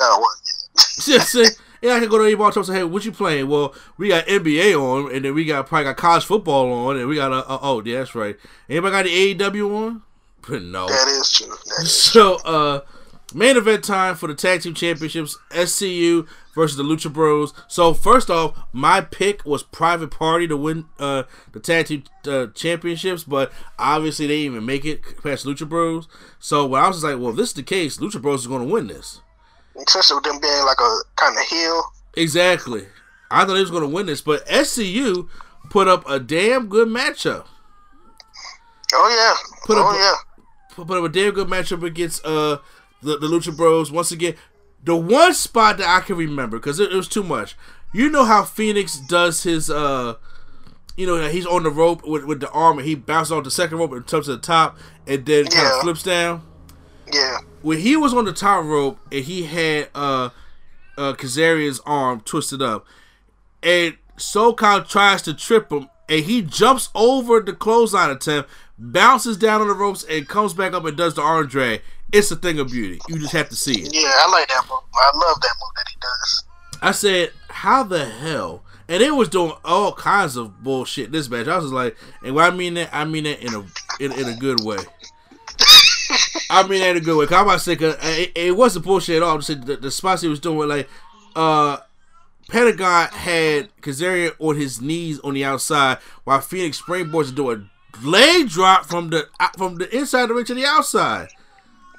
Oh, 0.00 0.18
what? 0.20 0.84
Just 1.00 1.34
yeah, 1.82 1.94
I 1.94 2.00
can 2.00 2.08
go 2.08 2.18
to 2.18 2.24
any 2.24 2.34
bar 2.34 2.52
and 2.54 2.66
say, 2.66 2.74
hey, 2.74 2.84
what 2.84 3.04
you 3.04 3.12
playing? 3.12 3.48
Well, 3.48 3.74
we 3.96 4.08
got 4.08 4.26
NBA 4.26 4.74
on, 4.80 5.12
and 5.14 5.24
then 5.24 5.34
we 5.34 5.44
got 5.46 5.66
probably 5.66 5.84
got 5.84 5.96
college 5.96 6.24
football 6.24 6.70
on, 6.88 6.96
and 6.98 7.08
we 7.08 7.16
got 7.16 7.32
a, 7.32 7.46
uh, 7.48 7.58
oh, 7.60 7.82
yeah, 7.84 7.98
that's 7.98 8.14
right. 8.14 8.36
Anybody 8.68 8.92
got 8.92 9.04
the 9.04 9.34
AEW 9.62 9.76
on? 9.88 10.02
But 10.48 10.62
no. 10.62 10.86
That 10.86 11.08
is 11.08 11.32
true. 11.32 11.48
That 11.48 11.82
is 11.82 11.92
So, 11.92 12.36
uh, 12.44 12.80
main 13.34 13.56
event 13.56 13.84
time 13.84 14.14
for 14.14 14.26
the 14.26 14.34
tag 14.34 14.62
team 14.62 14.74
championships: 14.74 15.38
SCU 15.50 16.26
versus 16.54 16.76
the 16.76 16.82
Lucha 16.82 17.12
Bros. 17.12 17.52
So, 17.68 17.92
first 17.94 18.30
off, 18.30 18.58
my 18.72 19.00
pick 19.00 19.44
was 19.44 19.62
Private 19.62 20.10
Party 20.10 20.48
to 20.48 20.56
win 20.56 20.86
uh, 20.98 21.24
the 21.52 21.60
tag 21.60 21.86
team 21.86 22.04
uh, 22.26 22.46
championships, 22.54 23.24
but 23.24 23.52
obviously 23.78 24.26
they 24.26 24.38
didn't 24.38 24.52
even 24.54 24.66
make 24.66 24.84
it 24.84 25.02
past 25.22 25.44
Lucha 25.44 25.68
Bros. 25.68 26.08
So, 26.38 26.66
when 26.66 26.82
I 26.82 26.88
was 26.88 26.96
just 26.96 27.04
like, 27.04 27.18
well, 27.18 27.30
if 27.30 27.36
this 27.36 27.48
is 27.48 27.54
the 27.54 27.62
case, 27.62 27.98
Lucha 27.98 28.20
Bros 28.20 28.40
is 28.42 28.46
going 28.46 28.66
to 28.66 28.72
win 28.72 28.86
this. 28.86 29.20
especially 29.86 30.16
with 30.16 30.24
them 30.24 30.40
being 30.40 30.64
like 30.64 30.80
a 30.80 30.98
kind 31.16 31.36
of 31.36 31.44
heel. 31.44 31.82
Exactly. 32.16 32.86
I 33.30 33.44
thought 33.44 33.54
they 33.54 33.60
was 33.60 33.70
going 33.70 33.82
to 33.82 33.88
win 33.88 34.06
this, 34.06 34.20
but 34.20 34.46
SCU 34.46 35.28
put 35.68 35.88
up 35.88 36.08
a 36.08 36.18
damn 36.18 36.68
good 36.68 36.88
matchup. 36.88 37.46
Oh 38.94 39.08
yeah. 39.10 39.58
Put 39.66 39.76
oh 39.78 39.88
up, 39.88 39.96
yeah. 39.96 40.14
Put, 40.74 40.86
put 40.86 40.98
up 40.98 41.04
a 41.04 41.08
damn 41.08 41.34
good 41.34 41.48
matchup 41.48 41.82
against 41.84 42.24
uh 42.24 42.58
the, 43.02 43.18
the 43.18 43.26
Lucha 43.26 43.56
Bros. 43.56 43.90
Once 43.90 44.12
again, 44.12 44.34
the 44.84 44.96
one 44.96 45.34
spot 45.34 45.78
that 45.78 45.88
I 45.88 46.00
can 46.00 46.16
remember 46.16 46.58
because 46.58 46.80
it, 46.80 46.92
it 46.92 46.96
was 46.96 47.08
too 47.08 47.22
much. 47.22 47.56
You 47.92 48.08
know 48.10 48.24
how 48.24 48.44
Fenix 48.44 48.98
does 48.98 49.42
his 49.42 49.70
uh 49.70 50.14
you 50.96 51.06
know, 51.06 51.28
he's 51.28 51.44
on 51.44 51.62
the 51.62 51.70
rope 51.70 52.06
with, 52.06 52.24
with 52.24 52.40
the 52.40 52.50
arm 52.50 52.78
and 52.78 52.86
he 52.86 52.94
bounces 52.94 53.30
off 53.30 53.44
the 53.44 53.50
second 53.50 53.78
rope 53.78 53.92
and 53.92 54.06
jumps 54.06 54.26
to 54.26 54.36
the 54.36 54.42
top 54.42 54.78
and 55.06 55.26
then 55.26 55.46
kind 55.46 55.66
of 55.66 55.80
flips 55.82 56.02
down. 56.02 56.42
Yeah. 57.12 57.38
When 57.60 57.78
he 57.78 57.96
was 57.96 58.14
on 58.14 58.24
the 58.24 58.32
top 58.32 58.64
rope 58.64 58.98
and 59.12 59.24
he 59.24 59.44
had 59.44 59.90
uh 59.94 60.30
uh 60.96 61.12
Kazarian's 61.12 61.80
arm 61.80 62.20
twisted 62.20 62.62
up 62.62 62.86
and 63.62 63.96
SoCal 64.16 64.88
tries 64.88 65.20
to 65.22 65.34
trip 65.34 65.70
him 65.70 65.88
and 66.08 66.24
he 66.24 66.40
jumps 66.40 66.88
over 66.94 67.40
the 67.40 67.52
clothesline 67.52 68.10
attempt, 68.10 68.48
bounces 68.78 69.36
down 69.36 69.60
on 69.60 69.68
the 69.68 69.74
ropes 69.74 70.04
and 70.04 70.28
comes 70.28 70.54
back 70.54 70.72
up 70.72 70.84
and 70.84 70.96
does 70.96 71.14
the 71.14 71.22
arm 71.22 71.46
drag. 71.46 71.82
It's 72.12 72.30
a 72.30 72.36
thing 72.36 72.58
of 72.60 72.68
beauty. 72.68 73.00
You 73.08 73.18
just 73.18 73.32
have 73.32 73.48
to 73.48 73.56
see 73.56 73.72
it. 73.72 73.94
Yeah, 73.94 74.08
I 74.08 74.30
like 74.30 74.48
that 74.48 74.62
move. 74.70 74.80
I 74.94 75.10
love 75.14 75.40
that 75.40 75.54
move 75.60 75.72
that 75.76 75.88
he 75.88 75.96
does. 76.00 76.44
I 76.82 76.92
said, 76.92 77.32
how 77.48 77.82
the 77.82 78.04
hell? 78.04 78.62
And 78.88 79.02
it 79.02 79.14
was 79.14 79.28
doing 79.28 79.52
all 79.64 79.92
kinds 79.92 80.36
of 80.36 80.62
bullshit 80.62 81.10
this 81.10 81.28
match. 81.28 81.48
I 81.48 81.56
was 81.58 81.72
like, 81.72 81.96
and 82.22 82.34
when 82.34 82.44
I 82.44 82.54
mean 82.54 82.74
that, 82.74 82.90
I 82.92 83.04
mean 83.04 83.24
that 83.24 83.40
in 83.40 83.54
a 83.54 83.64
in, 83.98 84.12
in 84.12 84.28
a 84.28 84.36
good 84.36 84.62
way. 84.62 84.78
I 86.48 86.66
mean 86.68 86.80
that 86.80 86.90
in 86.90 86.96
a 86.98 87.00
good 87.00 87.16
way. 87.16 87.26
Cause 87.26 87.36
I'm 87.36 87.46
about 87.46 87.54
to 87.54 87.58
say, 87.60 87.74
cause 87.74 87.96
it, 88.00 88.32
it 88.36 88.56
wasn't 88.56 88.84
bullshit 88.84 89.16
at 89.16 89.22
all. 89.24 89.38
Just 89.38 89.48
saying 89.48 89.62
the, 89.62 89.76
the 89.76 89.90
spots 89.90 90.22
he 90.22 90.28
was 90.28 90.38
doing, 90.38 90.68
like, 90.68 90.88
uh, 91.34 91.78
Pentagon 92.48 93.08
had 93.08 93.70
Kazarian 93.80 94.32
on 94.38 94.56
his 94.56 94.80
knees 94.80 95.18
on 95.20 95.34
the 95.34 95.44
outside, 95.44 95.98
while 96.22 96.40
Fenix 96.40 96.80
springboards 96.80 97.34
do 97.34 97.50
a 97.50 97.64
leg 98.04 98.48
drop 98.48 98.86
from 98.86 99.10
the 99.10 99.26
from 99.58 99.76
the 99.76 99.96
inside 99.96 100.22
of 100.22 100.28
the 100.28 100.34
ring 100.34 100.44
to 100.44 100.54
the 100.54 100.64
outside. 100.64 101.28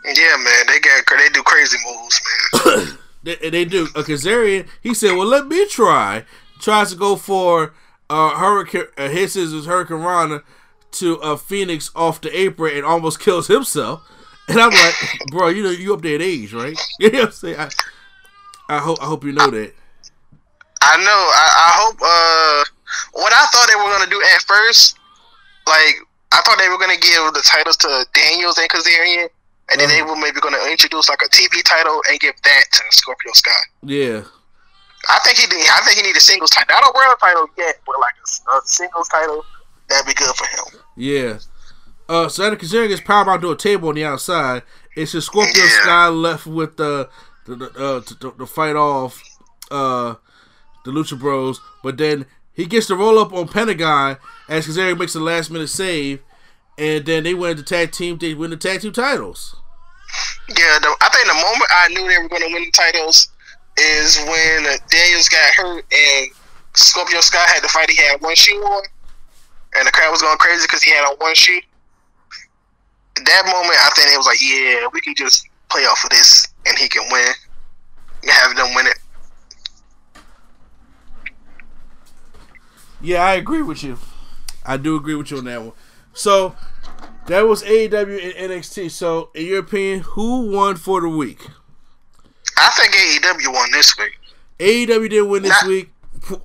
Yeah, 0.07 0.38
man, 0.38 0.67
they 0.67 0.79
got 0.79 1.03
they 1.17 1.29
do 1.29 1.43
crazy 1.43 1.77
moves, 1.85 2.21
man. 2.65 2.97
They, 3.23 3.49
they 3.49 3.65
do. 3.65 3.89
Uh, 3.93 4.03
Kazarian, 4.03 4.67
he 4.81 4.93
said, 4.93 5.17
"Well, 5.17 5.27
let 5.27 5.47
me 5.47 5.67
try." 5.67 6.23
Tries 6.61 6.91
to 6.91 6.95
go 6.95 7.17
for 7.17 7.73
uh, 8.09 8.38
Hurricane, 8.38 8.85
uh, 8.97 9.09
his 9.09 9.34
scissors, 9.34 9.67
hurricanrana 9.67 10.43
to 10.91 11.19
uh, 11.21 11.35
Fenix 11.35 11.91
off 11.95 12.21
the 12.21 12.39
apron 12.39 12.77
and 12.77 12.85
almost 12.85 13.19
kills 13.19 13.47
himself. 13.47 14.01
And 14.47 14.59
I'm 14.59 14.71
like, 14.71 14.95
bro, 15.31 15.49
you 15.49 15.63
know 15.63 15.71
you 15.71 15.93
up 15.93 16.01
there 16.01 16.15
in 16.15 16.21
age, 16.21 16.53
right? 16.53 16.77
You 16.99 17.11
know 17.11 17.19
what 17.19 17.25
I'm 17.27 17.31
saying? 17.34 17.59
I, 17.59 17.69
I 18.69 18.79
hope 18.79 19.01
I 19.01 19.05
hope 19.05 19.23
you 19.23 19.31
know 19.31 19.49
that. 19.49 19.73
I 20.81 20.97
know. 20.97 21.21
I, 21.35 21.47
I 21.67 21.71
hope. 21.81 21.97
Uh, 22.01 22.63
what 23.13 23.34
I 23.34 23.45
thought 23.47 23.67
they 23.67 23.75
were 23.75 23.91
gonna 23.91 24.09
do 24.09 24.21
at 24.34 24.41
first, 24.43 24.97
like 25.67 25.95
I 26.31 26.41
thought 26.41 26.57
they 26.59 26.69
were 26.69 26.77
gonna 26.77 26.97
give 26.97 27.34
the 27.34 27.43
titles 27.45 27.77
to 27.77 28.05
Daniels 28.13 28.57
and 28.57 28.69
Kazarian, 28.69 29.27
and 29.72 29.80
then 29.81 29.89
they 29.89 30.02
Uh-huh. 30.02 30.11
were 30.15 30.22
maybe 30.22 30.39
gonna 30.39 30.64
introduce 30.69 31.10
like 31.10 31.22
a 31.22 31.30
TV 31.30 31.61
title 31.64 32.02
and 32.10 32.19
give 32.19 32.35
that 32.44 32.64
to 32.72 32.84
Scorpio 32.91 33.31
Sky. 33.34 33.52
Yeah, 33.84 34.22
I 35.10 35.19
think 35.19 35.38
he 35.38 35.48
did. 35.48 35.68
I 35.69 35.81
think 35.81 35.98
he 35.98 36.03
need 36.03 36.15
a 36.18 36.22
singles 36.22 36.49
title, 36.52 36.73
not 36.76 36.84
a 36.88 36.91
world 36.95 37.18
title 37.19 37.48
yet, 37.57 37.80
but 37.85 37.95
like 37.99 38.15
a, 38.15 38.57
a 38.57 38.61
singles 38.65 39.07
title. 39.10 39.44
That'd 39.89 40.06
be 40.07 40.14
good 40.14 40.35
for 40.35 40.45
him. 40.48 40.81
yeah. 40.95 41.39
Uh, 42.10 42.30
so 42.30 42.56
Kazarian 42.56 42.88
gets 42.88 43.02
powered 43.02 43.27
out 43.27 43.41
to 43.41 43.52
a 43.52 43.56
table 43.57 43.89
on 43.89 43.95
the 43.95 44.06
outside, 44.06 44.64
it's 44.95 45.11
just 45.11 45.27
Scorpio 45.27 45.61
Yeah. 45.64 45.81
Sky 45.81 46.07
left 46.07 46.45
with 46.48 46.77
the 46.77 47.10
the, 47.45 47.56
the 47.56 47.65
uh 47.72 48.02
to, 48.02 48.19
to, 48.19 48.31
to 48.31 48.45
fight 48.45 48.76
off 48.77 49.22
uh 49.72 50.15
the 50.85 50.91
Lucha 50.91 51.19
Bros, 51.19 51.60
but 51.84 51.98
then 51.98 52.26
he 52.53 52.65
gets 52.65 52.88
to 52.88 52.95
roll 52.95 53.19
up 53.19 53.34
on 53.34 53.49
Pentagon 53.49 54.18
as 54.48 54.65
Kazarian 54.68 54.98
makes 54.98 55.15
a 55.15 55.19
last 55.19 55.52
minute 55.52 55.68
save, 55.69 56.22
and 56.77 57.06
then 57.06 57.23
they 57.23 57.34
win 57.34 57.57
the 57.57 57.64
tag 57.64 57.91
team. 57.91 58.18
They 58.18 58.34
win 58.34 58.52
the 58.52 58.57
tag 58.57 58.81
team 58.81 58.94
titles. 58.94 59.56
Yeah, 60.49 60.80
the, 60.80 60.95
I 61.02 61.10
think 61.10 61.28
the 61.28 61.34
moment 61.34 61.69
I 61.69 61.88
knew 61.90 62.07
they 62.07 62.18
were 62.19 62.30
going 62.30 62.41
to 62.44 62.53
win 62.53 62.64
the 62.64 62.72
titles 62.72 63.30
is 63.78 64.18
when 64.28 64.64
Daniels 64.90 65.30
got 65.30 65.53
hurt 65.53 65.86
and 65.91 66.28
Scorpio 66.74 67.19
Sky 67.22 67.44
had 67.48 67.61
to 67.61 67.69
fight. 67.69 67.90
He 67.90 67.98
had 67.98 68.22
one 68.22 68.36
shoe 68.36 68.56
on, 68.56 68.84
and 69.76 69.88
the 69.88 69.91
crowd 69.91 70.11
was 70.11 70.22
going 70.22 70.38
crazy 70.38 70.64
because 70.64 70.84
he 70.84 70.91
had 70.91 71.06
on 71.06 71.15
one 71.18 71.36
shoe. 71.36 71.60
At 73.18 73.26
that 73.26 73.44
moment, 73.45 73.78
I 73.80 73.90
think 73.95 74.14
it 74.14 74.18
was 74.18 74.26
like, 74.26 74.41
yeah, 74.41 74.88
we 74.94 75.02
can 75.02 75.15
just 75.15 75.48
play 75.69 75.82
off 75.82 76.03
of 76.03 76.11
this, 76.11 76.48
and 76.65 76.78
he 76.78 76.88
can 76.88 77.03
win. 77.11 77.34
And 78.24 78.32
have 78.32 78.56
them 78.56 78.74
win 78.74 78.88
it. 78.88 78.99
Yeah, 83.02 83.24
I 83.24 83.34
agree 83.34 83.61
with 83.61 83.84
you. 83.84 83.98
I 84.65 84.78
do 84.78 84.95
agree 84.95 85.15
with 85.15 85.30
you 85.32 85.38
on 85.38 85.45
that 85.45 85.61
one. 85.61 85.74
So 86.14 86.56
that 87.27 87.41
was 87.47 87.63
AEW 87.63 88.37
and 88.39 88.51
NXT. 88.51 88.91
So 88.91 89.29
in 89.35 89.45
your 89.45 89.59
opinion, 89.59 90.01
who 90.01 90.51
won 90.51 90.75
for 90.75 91.01
the 91.01 91.09
week? 91.09 91.45
I 92.57 92.69
think 92.71 92.93
AEW 92.93 93.53
won 93.53 93.71
this 93.71 93.95
week. 93.97 94.17
AEW 94.59 95.09
did 95.09 95.21
win 95.23 95.43
this 95.43 95.51
Not- 95.51 95.67
week 95.67 95.91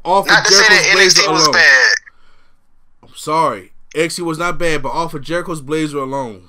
off 0.04 0.26
Not 0.26 0.40
of 0.40 0.46
to 0.46 0.52
say 0.52 0.62
Jericho's 0.68 0.84
that 0.84 0.92
Blazer 0.94 1.22
NXT 1.22 1.32
was 1.32 1.42
alone. 1.46 1.52
bad. 1.54 1.94
I'm 3.04 3.14
sorry, 3.14 3.72
NXT 3.94 4.20
was 4.24 4.38
not 4.38 4.58
bad, 4.58 4.82
but 4.82 4.90
off 4.90 5.14
of 5.14 5.22
Jericho's 5.22 5.60
Blazer 5.62 5.98
alone, 5.98 6.48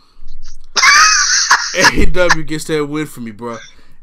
AEW 1.76 2.45
gets 2.45 2.65
that 2.65 2.85
win 2.85 3.05
for 3.07 3.22
me, 3.22 3.31
bro. 3.31 3.57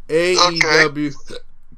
AEW 0.09 1.15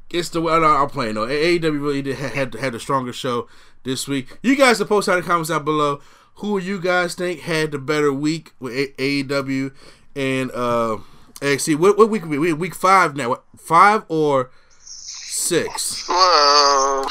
gets 0.09 0.29
the 0.29 0.41
win. 0.41 0.61
No, 0.61 0.67
I'm 0.67 0.89
playing 0.89 1.15
though. 1.15 1.27
AEW 1.27 1.81
really 1.81 2.01
did, 2.01 2.15
had 2.15 2.53
had 2.55 2.73
the 2.73 2.79
stronger 2.79 3.13
show 3.13 3.47
this 3.83 4.07
week. 4.07 4.37
You 4.41 4.55
guys 4.55 4.81
are 4.81 4.85
post 4.85 5.07
in 5.07 5.15
the 5.15 5.21
comments 5.21 5.49
down 5.49 5.63
below. 5.65 5.99
Who 6.35 6.57
you 6.57 6.79
guys 6.79 7.15
think 7.15 7.41
had 7.41 7.71
the 7.71 7.77
better 7.79 8.11
week 8.11 8.53
with 8.59 8.73
A- 8.73 9.23
AEW 9.23 9.73
and 10.15 10.51
uh, 10.51 10.97
NXT? 11.35 11.77
What, 11.77 11.97
what 11.97 12.09
week 12.09 12.23
are 12.23 12.27
we? 12.27 12.37
We 12.39 12.53
week 12.53 12.75
five 12.75 13.15
now. 13.15 13.37
Five 13.57 14.03
or 14.07 14.51
six? 14.79 16.07
Well, 16.09 17.07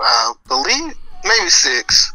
I 0.00 0.32
believe 0.46 0.94
maybe 1.24 1.50
six. 1.50 2.12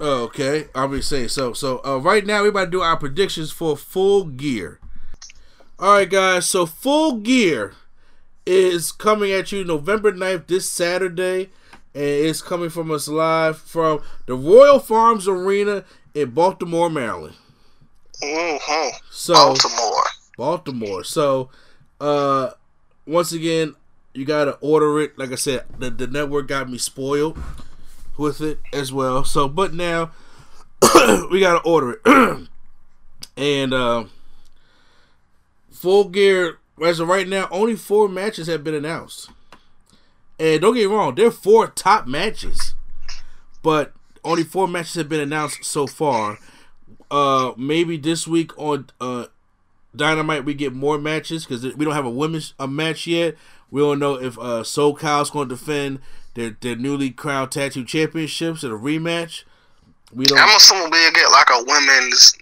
Oh, 0.00 0.24
okay, 0.24 0.68
I'll 0.74 0.88
be 0.88 1.02
saying 1.02 1.28
so. 1.28 1.52
So 1.52 1.80
uh, 1.84 1.98
right 1.98 2.24
now 2.24 2.42
we're 2.42 2.48
about 2.50 2.66
to 2.66 2.70
do 2.70 2.82
our 2.82 2.96
predictions 2.96 3.50
for 3.50 3.76
Full 3.76 4.24
Gear. 4.26 4.78
All 5.78 5.94
right, 5.94 6.08
guys. 6.08 6.46
So 6.46 6.66
Full 6.66 7.18
Gear 7.18 7.74
is 8.46 8.92
coming 8.92 9.32
at 9.32 9.50
you 9.52 9.64
November 9.64 10.12
9th, 10.12 10.46
this 10.46 10.70
Saturday, 10.70 11.50
and 11.94 12.04
it's 12.04 12.42
coming 12.42 12.70
from 12.70 12.90
us 12.90 13.08
live 13.08 13.58
from 13.58 14.00
the 14.26 14.34
Royal 14.34 14.78
Farms 14.78 15.26
Arena 15.26 15.84
in 16.14 16.30
Baltimore, 16.30 16.90
Maryland. 16.90 17.36
Mm-hmm. 18.22 18.96
So 19.10 19.34
Baltimore. 19.34 20.04
Baltimore. 20.36 21.04
So, 21.04 21.50
uh, 22.00 22.50
once 23.06 23.32
again, 23.32 23.74
you 24.14 24.24
gotta 24.24 24.52
order 24.60 25.00
it. 25.00 25.18
Like 25.18 25.32
I 25.32 25.36
said, 25.36 25.64
the, 25.78 25.90
the 25.90 26.06
network 26.06 26.48
got 26.48 26.70
me 26.70 26.78
spoiled 26.78 27.38
with 28.16 28.40
it 28.40 28.58
as 28.72 28.92
well. 28.92 29.24
So, 29.24 29.48
but 29.48 29.74
now 29.74 30.10
we 31.30 31.40
gotta 31.40 31.60
order 31.64 32.00
it. 32.04 32.48
and 33.36 33.72
uh, 33.72 34.04
full 35.70 36.08
gear 36.08 36.58
as 36.84 37.00
of 37.00 37.08
right 37.08 37.28
now, 37.28 37.48
only 37.50 37.76
four 37.76 38.08
matches 38.08 38.46
have 38.46 38.64
been 38.64 38.74
announced. 38.74 39.30
And 40.38 40.60
don't 40.60 40.74
get 40.74 40.88
me 40.88 40.94
wrong, 40.94 41.14
there 41.14 41.26
are 41.26 41.32
four 41.32 41.66
top 41.68 42.06
matches, 42.06 42.74
but 43.62 43.92
only 44.24 44.44
four 44.44 44.68
matches 44.68 44.94
have 44.94 45.08
been 45.08 45.20
announced 45.20 45.64
so 45.64 45.86
far. 45.86 46.38
Uh, 47.10 47.52
maybe 47.56 47.96
this 47.96 48.26
week 48.26 48.56
on 48.58 48.86
uh 49.00 49.26
Dynamite 49.96 50.44
we 50.44 50.52
get 50.54 50.74
more 50.74 50.98
matches 50.98 51.44
because 51.44 51.62
we 51.74 51.84
don't 51.84 51.94
have 51.94 52.04
a 52.04 52.10
women's 52.10 52.54
a 52.58 52.68
match 52.68 53.06
yet. 53.06 53.34
We 53.70 53.80
don't 53.80 53.98
know 53.98 54.14
if 54.14 54.38
uh 54.38 54.62
SoCal's 54.62 55.30
going 55.30 55.48
to 55.48 55.54
defend 55.56 56.00
their 56.34 56.56
their 56.60 56.76
newly 56.76 57.10
crowned 57.10 57.50
tattoo 57.50 57.84
championships 57.84 58.62
in 58.62 58.70
a 58.70 58.74
rematch. 58.74 59.44
We 60.12 60.24
don't. 60.24 60.38
I'm 60.38 60.56
assuming 60.56 60.90
we'll 60.90 61.12
get 61.12 61.30
like 61.30 61.48
a 61.50 61.64
women's 61.64 62.36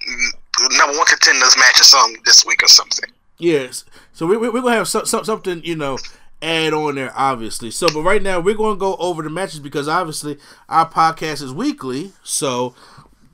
number 0.73 0.97
one 0.97 1.07
contenders 1.07 1.57
match 1.57 1.81
or 1.81 1.85
something 1.85 2.21
this 2.25 2.45
week 2.45 2.63
or 2.63 2.69
something. 2.69 3.11
Yes. 3.39 3.85
So 4.13 4.27
we, 4.27 4.37
we, 4.37 4.49
we're 4.49 4.63
going 4.63 4.73
to 4.73 4.79
have 4.79 4.89
some, 4.89 5.05
some, 5.05 5.25
something, 5.25 5.63
you 5.65 5.77
know, 5.77 5.99
add 6.43 6.73
on 6.73 6.97
there, 6.97 7.13
obviously. 7.15 7.71
So, 7.71 7.87
but 7.93 8.03
right 8.03 8.23
now, 8.23 8.41
we're 8.41 8.55
going 8.55 8.77
to 8.77 8.81
go 8.81 8.97
over 8.97 9.23
the 9.23 9.31
matches 9.31 9.61
because 9.61 9.89
obviously 9.89 10.39
our 10.69 10.89
podcast 10.89 11.43
is 11.43 11.53
weekly. 11.53 12.13
So 12.23 12.75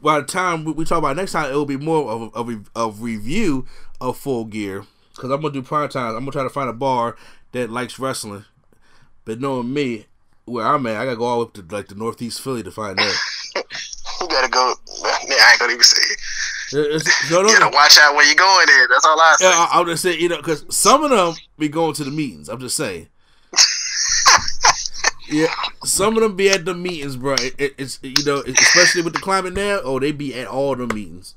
by 0.03 0.21
the 0.21 0.27
time 0.27 0.65
we, 0.65 0.85
talk 0.85 0.99
about 0.99 1.17
next 1.17 1.33
time, 1.33 1.51
it 1.51 1.55
will 1.55 1.67
be 1.67 1.77
more 1.77 2.11
of 2.11 2.49
a, 2.49 2.61
of, 2.75 3.03
review 3.03 3.67
of 4.01 4.17
Full 4.19 4.45
Gear. 4.45 4.85
Because 5.15 5.31
I'm 5.31 5.43
to 5.43 5.51
do 5.51 5.63
prime 5.63 5.89
time. 5.89 6.17
I'm 6.17 6.25
to 6.25 6.31
try 6.31 6.43
to 6.43 6.51
find 6.51 6.71
a 6.71 6.75
bar 6.75 7.17
that 7.53 7.71
likes 7.71 7.99
wrestling. 7.99 8.45
But 9.25 9.41
knowing 9.41 9.73
me, 9.73 10.07
where 10.45 10.67
I'm 10.67 10.87
at, 10.87 10.97
I 10.97 11.05
got 11.05 11.13
to 11.13 11.17
go 11.17 11.25
all 11.25 11.43
up 11.43 11.53
to 11.55 11.65
like 11.71 11.89
the 11.89 11.95
Northeast 11.95 12.41
Philly 12.41 12.63
to 12.63 12.71
find 12.71 12.99
that. 12.99 13.17
You 14.23 14.29
gotta 14.29 14.49
go. 14.49 14.75
Yeah, 15.27 15.35
I 15.41 15.51
ain't 15.51 15.59
gonna 15.59 15.73
even 15.73 15.83
say 15.83 16.01
it. 16.01 16.19
It's- 16.75 17.05
no, 17.31 17.43
no, 17.43 17.49
You 17.49 17.59
gotta 17.59 17.75
watch 17.75 17.99
out 17.99 18.15
where 18.15 18.25
you're 18.27 18.35
going 18.35 18.67
there. 18.67 18.89
That's 18.89 19.05
all 19.05 19.21
I 19.21 19.37
say. 19.39 19.45
Yeah, 19.47 19.51
I- 19.55 19.69
I'll 19.73 19.85
just 19.85 20.03
saying, 20.03 20.21
you 20.21 20.29
know, 20.29 20.37
because 20.39 20.65
some 20.75 21.05
of 21.05 21.11
them 21.11 21.35
be 21.59 21.69
going 21.69 21.95
to 21.95 22.05
the 22.05 22.11
meetings. 22.11 22.49
I'm 22.49 22.61
just 22.61 22.77
saying. 22.77 23.09
Yeah, 25.29 25.47
some 25.85 26.17
of 26.17 26.23
them 26.23 26.37
be 26.37 26.51
at 26.51 26.65
the 26.67 26.75
meetings, 26.75 27.17
bro. 27.17 27.35
It, 27.35 27.55
it, 27.57 27.75
it's 27.79 27.99
you 28.03 28.23
know, 28.27 28.43
especially 28.47 29.01
with 29.03 29.15
the 29.15 29.21
climate 29.21 29.55
now. 29.55 29.81
Oh, 29.83 29.99
they 29.99 30.13
be 30.13 30.35
at 30.35 30.47
all 30.47 30.75
the 30.77 30.87
meetings. 30.93 31.37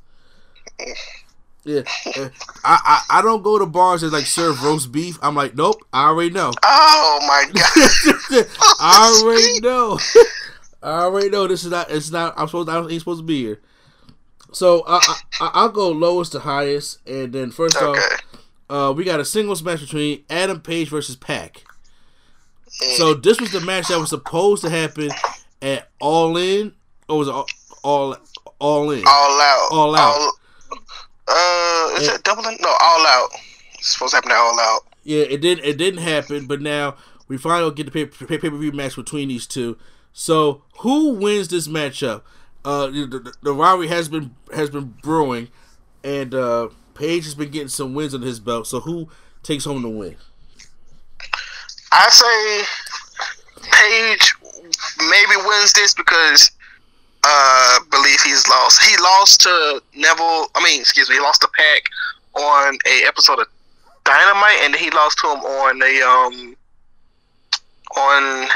Yeah, 1.63 1.81
I, 2.05 2.29
I 2.63 3.01
I 3.09 3.21
don't 3.21 3.41
go 3.43 3.57
to 3.57 3.65
bars 3.65 4.01
that 4.01 4.11
like 4.11 4.25
serve 4.25 4.61
roast 4.63 4.91
beef. 4.91 5.17
I'm 5.21 5.35
like, 5.35 5.55
nope, 5.55 5.77
I 5.93 6.07
already 6.07 6.31
know. 6.31 6.51
Oh 6.63 7.19
my 7.21 7.45
god! 7.53 8.45
I 8.81 9.21
already 9.23 9.59
know. 9.61 9.97
I 10.83 11.03
already 11.03 11.29
know 11.29 11.47
this 11.47 11.63
is 11.63 11.71
not. 11.71 11.89
It's 11.89 12.11
not. 12.11 12.33
I'm 12.37 12.47
supposed. 12.47 12.67
I 12.69 12.79
ain't 12.79 12.99
supposed 12.99 13.21
to 13.21 13.25
be 13.25 13.41
here. 13.43 13.61
So 14.55 14.85
I, 14.87 15.01
I, 15.41 15.65
will 15.65 15.71
go 15.73 15.91
lowest 15.91 16.31
to 16.31 16.39
highest, 16.39 17.05
and 17.05 17.33
then 17.33 17.51
first 17.51 17.75
okay. 17.75 17.99
off, 17.99 18.21
uh, 18.69 18.93
we 18.93 19.03
got 19.03 19.19
a 19.19 19.25
singles 19.25 19.61
match 19.61 19.81
between 19.81 20.23
Adam 20.29 20.61
Page 20.61 20.87
versus 20.87 21.17
Pac. 21.17 21.65
So 22.95 23.13
this 23.13 23.41
was 23.41 23.51
the 23.51 23.59
match 23.59 23.89
that 23.89 23.99
was 23.99 24.11
supposed 24.11 24.63
to 24.63 24.69
happen 24.69 25.11
at 25.61 25.89
All 25.99 26.37
In, 26.37 26.73
or 27.09 27.17
was 27.17 27.27
it 27.27 27.31
all 27.33 27.47
all, 27.83 28.15
all 28.59 28.91
in? 28.91 29.03
All 29.05 29.41
out. 29.41 29.67
All 29.71 29.93
out. 29.93 30.15
All, 30.15 30.31
uh, 31.27 31.89
is 31.97 32.07
it 32.07 32.23
doubling? 32.23 32.57
No, 32.61 32.69
all 32.69 33.05
out. 33.05 33.27
It's 33.73 33.89
supposed 33.89 34.11
to 34.11 34.17
happen 34.17 34.31
at 34.31 34.37
all 34.37 34.57
out. 34.57 34.83
Yeah, 35.03 35.23
it 35.23 35.41
didn't. 35.41 35.65
It 35.65 35.77
didn't 35.77 35.99
happen, 35.99 36.47
but 36.47 36.61
now 36.61 36.95
we 37.27 37.37
finally 37.37 37.73
get 37.73 37.91
the 37.91 37.91
pay 37.91 38.05
pay 38.05 38.37
per 38.37 38.49
view 38.49 38.71
match 38.71 38.95
between 38.95 39.27
these 39.27 39.47
two. 39.47 39.77
So 40.13 40.63
who 40.79 41.15
wins 41.15 41.49
this 41.49 41.67
matchup? 41.67 42.21
Uh, 42.65 42.87
the, 42.87 43.33
the, 43.43 43.53
rivalry 43.53 43.87
has 43.87 44.09
been 44.09 44.35
has 44.51 44.71
been 44.71 44.95
brewing, 45.03 45.49
and 46.03 46.33
uh, 46.33 46.67
Page 46.95 47.25
has 47.25 47.35
been 47.35 47.51
getting 47.51 47.67
some 47.67 47.93
wins 47.93 48.15
under 48.15 48.25
his 48.25 48.39
belt. 48.39 48.65
So 48.65 48.79
who 48.79 49.07
takes 49.43 49.65
home 49.65 49.83
the 49.83 49.89
win? 49.89 50.15
I 51.91 52.09
say 52.09 53.69
Page 53.71 54.33
maybe 54.97 55.45
wins 55.45 55.73
this 55.73 55.93
because 55.93 56.51
uh 57.23 57.79
believe 57.91 58.19
he's 58.21 58.47
lost. 58.49 58.83
He 58.83 58.97
lost 58.97 59.41
to 59.41 59.83
Neville. 59.93 60.47
I 60.55 60.63
mean, 60.63 60.81
excuse 60.81 61.07
me, 61.07 61.15
he 61.15 61.21
lost 61.21 61.41
to 61.41 61.47
Pac 61.55 61.83
on 62.33 62.79
a 62.87 63.05
episode 63.05 63.39
of 63.39 63.47
Dynamite, 64.05 64.57
and 64.61 64.75
he 64.75 64.89
lost 64.89 65.19
to 65.19 65.27
him 65.27 65.39
on 65.39 65.81
a 65.83 66.01
um 66.01 66.55
on 67.95 68.47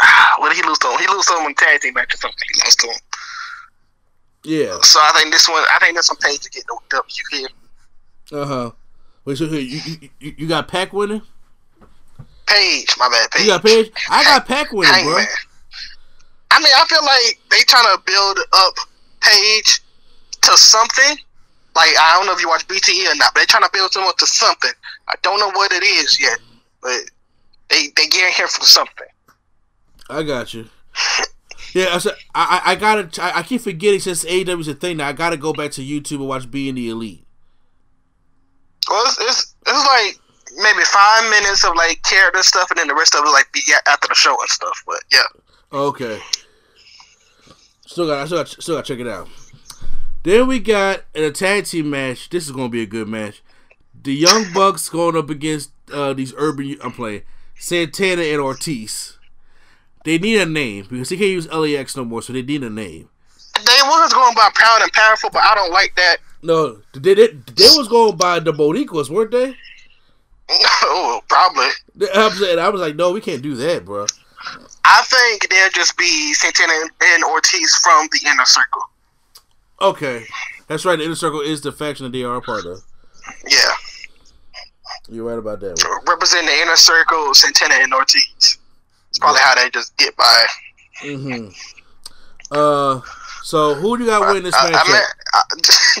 what 0.38 0.48
did 0.48 0.56
he 0.56 0.68
lose 0.68 0.78
to 0.80 0.88
him? 0.88 0.98
He 0.98 1.06
lost 1.06 1.28
to 1.28 1.38
him 1.38 1.46
in 1.46 1.54
tag 1.54 1.80
team 1.80 1.94
match 1.94 2.14
or 2.14 2.16
something. 2.16 2.48
He 2.52 2.60
lost 2.60 2.80
to 2.80 2.86
him. 2.88 2.96
Yeah. 4.44 4.78
So 4.82 5.00
I 5.00 5.12
think 5.14 5.32
this 5.32 5.48
one, 5.48 5.62
I 5.70 5.78
think 5.80 5.96
this 5.96 6.08
one 6.08 6.16
Page 6.18 6.40
to 6.40 6.50
get 6.50 6.64
the 6.66 6.78
W 6.90 7.24
here. 7.30 7.48
Uh 8.32 8.46
huh. 8.46 8.70
Wait, 9.24 9.38
so 9.38 9.46
here 9.46 9.60
you, 9.60 10.10
you 10.18 10.34
you 10.38 10.48
got 10.48 10.68
Pac 10.68 10.92
winning? 10.92 11.22
Page, 12.46 12.94
my 12.98 13.08
bad. 13.08 13.30
Page. 13.30 13.42
You 13.42 13.48
got 13.48 13.62
Page. 13.62 13.92
I 14.10 14.24
got 14.24 14.46
Pac 14.46 14.72
winning, 14.72 15.04
bro. 15.04 15.24
I 16.50 16.58
mean, 16.58 16.72
I 16.74 16.84
feel 16.86 17.04
like 17.04 17.40
they 17.50 17.62
trying 17.64 17.96
to 17.96 18.02
build 18.04 18.38
up 18.52 18.74
Page 19.20 19.80
to 20.42 20.56
something. 20.56 21.16
Like 21.74 21.90
I 21.98 22.16
don't 22.16 22.26
know 22.26 22.32
if 22.32 22.42
you 22.42 22.48
watch 22.48 22.66
BTE 22.66 23.12
or 23.12 23.16
not, 23.16 23.32
but 23.32 23.40
they're 23.40 23.46
trying 23.46 23.62
to 23.62 23.70
build 23.72 23.94
him 23.94 24.02
up 24.02 24.16
to 24.18 24.26
something. 24.26 24.72
I 25.08 25.14
don't 25.22 25.38
know 25.38 25.50
what 25.52 25.72
it 25.72 25.82
is 25.84 26.20
yet, 26.20 26.38
but 26.82 27.00
they 27.70 27.86
they 27.96 28.06
getting 28.08 28.34
here 28.34 28.48
for 28.48 28.64
something. 28.64 29.06
I 30.10 30.22
got 30.22 30.52
you. 30.52 30.66
Yeah, 31.72 31.98
I 31.98 32.10
I 32.34 32.62
I 32.72 32.74
gotta 32.76 33.22
I, 33.22 33.38
I 33.38 33.42
keep 33.42 33.62
forgetting 33.62 34.00
since 34.00 34.24
AEW 34.24 34.60
is 34.60 34.68
a 34.68 34.74
thing 34.74 34.98
now. 34.98 35.08
I 35.08 35.12
gotta 35.12 35.36
go 35.36 35.52
back 35.52 35.70
to 35.72 35.82
YouTube 35.82 36.16
and 36.16 36.28
watch 36.28 36.50
Being 36.50 36.74
the 36.74 36.88
Elite. 36.88 37.24
Well, 38.88 39.02
it's, 39.06 39.18
it's, 39.20 39.54
it's 39.66 39.86
like 39.86 40.62
maybe 40.62 40.84
five 40.84 41.30
minutes 41.30 41.64
of 41.64 41.74
like 41.76 42.02
character 42.02 42.42
stuff, 42.42 42.70
and 42.70 42.78
then 42.78 42.88
the 42.88 42.94
rest 42.94 43.14
of 43.14 43.24
it 43.24 43.30
like 43.30 43.50
be 43.52 43.60
after 43.86 44.08
the 44.08 44.14
show 44.14 44.36
and 44.38 44.48
stuff. 44.48 44.82
But 44.86 45.02
yeah. 45.10 45.22
Okay. 45.72 46.20
Still 47.86 48.06
got 48.06 48.22
I 48.22 48.26
still 48.26 48.38
got 48.38 48.48
still 48.48 48.76
got 48.76 48.84
check 48.84 48.98
it 48.98 49.08
out. 49.08 49.28
Then 50.24 50.46
we 50.46 50.60
got 50.60 51.02
a 51.14 51.30
tag 51.30 51.66
team 51.66 51.90
match. 51.90 52.28
This 52.28 52.46
is 52.46 52.52
gonna 52.52 52.68
be 52.68 52.82
a 52.82 52.86
good 52.86 53.08
match. 53.08 53.42
The 54.02 54.14
Young 54.14 54.52
Bucks 54.52 54.88
going 54.88 55.16
up 55.16 55.30
against 55.30 55.70
uh, 55.92 56.12
these 56.12 56.34
urban. 56.36 56.76
I'm 56.82 56.92
playing 56.92 57.22
Santana 57.54 58.22
and 58.22 58.40
Ortiz. 58.40 59.18
They 60.04 60.18
need 60.18 60.40
a 60.40 60.46
name 60.46 60.86
because 60.90 61.08
he 61.08 61.16
can't 61.16 61.30
use 61.30 61.48
LAX 61.48 61.96
no 61.96 62.04
more, 62.04 62.22
so 62.22 62.32
they 62.32 62.42
need 62.42 62.62
a 62.62 62.70
name. 62.70 63.08
They 63.54 63.78
was 63.84 64.12
going 64.12 64.34
by 64.34 64.50
Proud 64.54 64.82
and 64.82 64.92
Powerful, 64.92 65.30
but 65.30 65.42
I 65.42 65.54
don't 65.54 65.72
like 65.72 65.94
that. 65.96 66.16
No, 66.42 66.78
they 66.94 67.14
they, 67.14 67.28
they 67.28 67.68
was 67.76 67.86
going 67.88 68.16
by 68.16 68.40
the 68.40 68.52
Boricuas, 68.52 69.08
weren't 69.08 69.30
they? 69.30 69.54
No, 70.82 71.20
probably. 71.28 71.68
I 72.14 72.26
was, 72.26 72.42
I 72.42 72.68
was 72.68 72.80
like, 72.80 72.96
no, 72.96 73.12
we 73.12 73.20
can't 73.20 73.42
do 73.42 73.54
that, 73.56 73.84
bro. 73.84 74.06
I 74.84 75.02
think 75.04 75.48
they'll 75.48 75.70
just 75.70 75.96
be 75.96 76.34
Santana 76.34 76.72
and 77.00 77.24
Ortiz 77.24 77.76
from 77.76 78.08
the 78.10 78.28
inner 78.28 78.44
circle. 78.44 78.82
Okay, 79.80 80.24
that's 80.66 80.84
right. 80.84 80.96
The 80.96 81.04
inner 81.04 81.14
circle 81.14 81.40
is 81.40 81.60
the 81.60 81.70
faction 81.70 82.04
that 82.04 82.12
they 82.12 82.24
are 82.24 82.36
a 82.36 82.42
part 82.42 82.66
of. 82.66 82.82
Yeah, 83.46 83.74
you're 85.08 85.24
right 85.24 85.38
about 85.38 85.60
that. 85.60 85.80
One. 85.88 86.04
Represent 86.08 86.46
the 86.46 86.54
inner 86.60 86.76
circle, 86.76 87.32
Santana 87.34 87.74
and 87.74 87.94
Ortiz. 87.94 88.58
It's 89.12 89.18
probably 89.18 89.40
yeah. 89.40 89.46
how 89.46 89.54
they 89.56 89.68
just 89.68 89.94
get 89.98 90.16
by. 90.16 90.46
Mm-hmm. 91.02 91.48
Uh, 92.50 93.02
so 93.42 93.74
who 93.74 93.98
do 93.98 94.04
you 94.04 94.08
got 94.08 94.26
winning 94.26 94.42
this 94.42 94.54
match? 94.54 94.72
I, 94.72 94.88
mean, 94.88 95.02
I, 95.34 95.42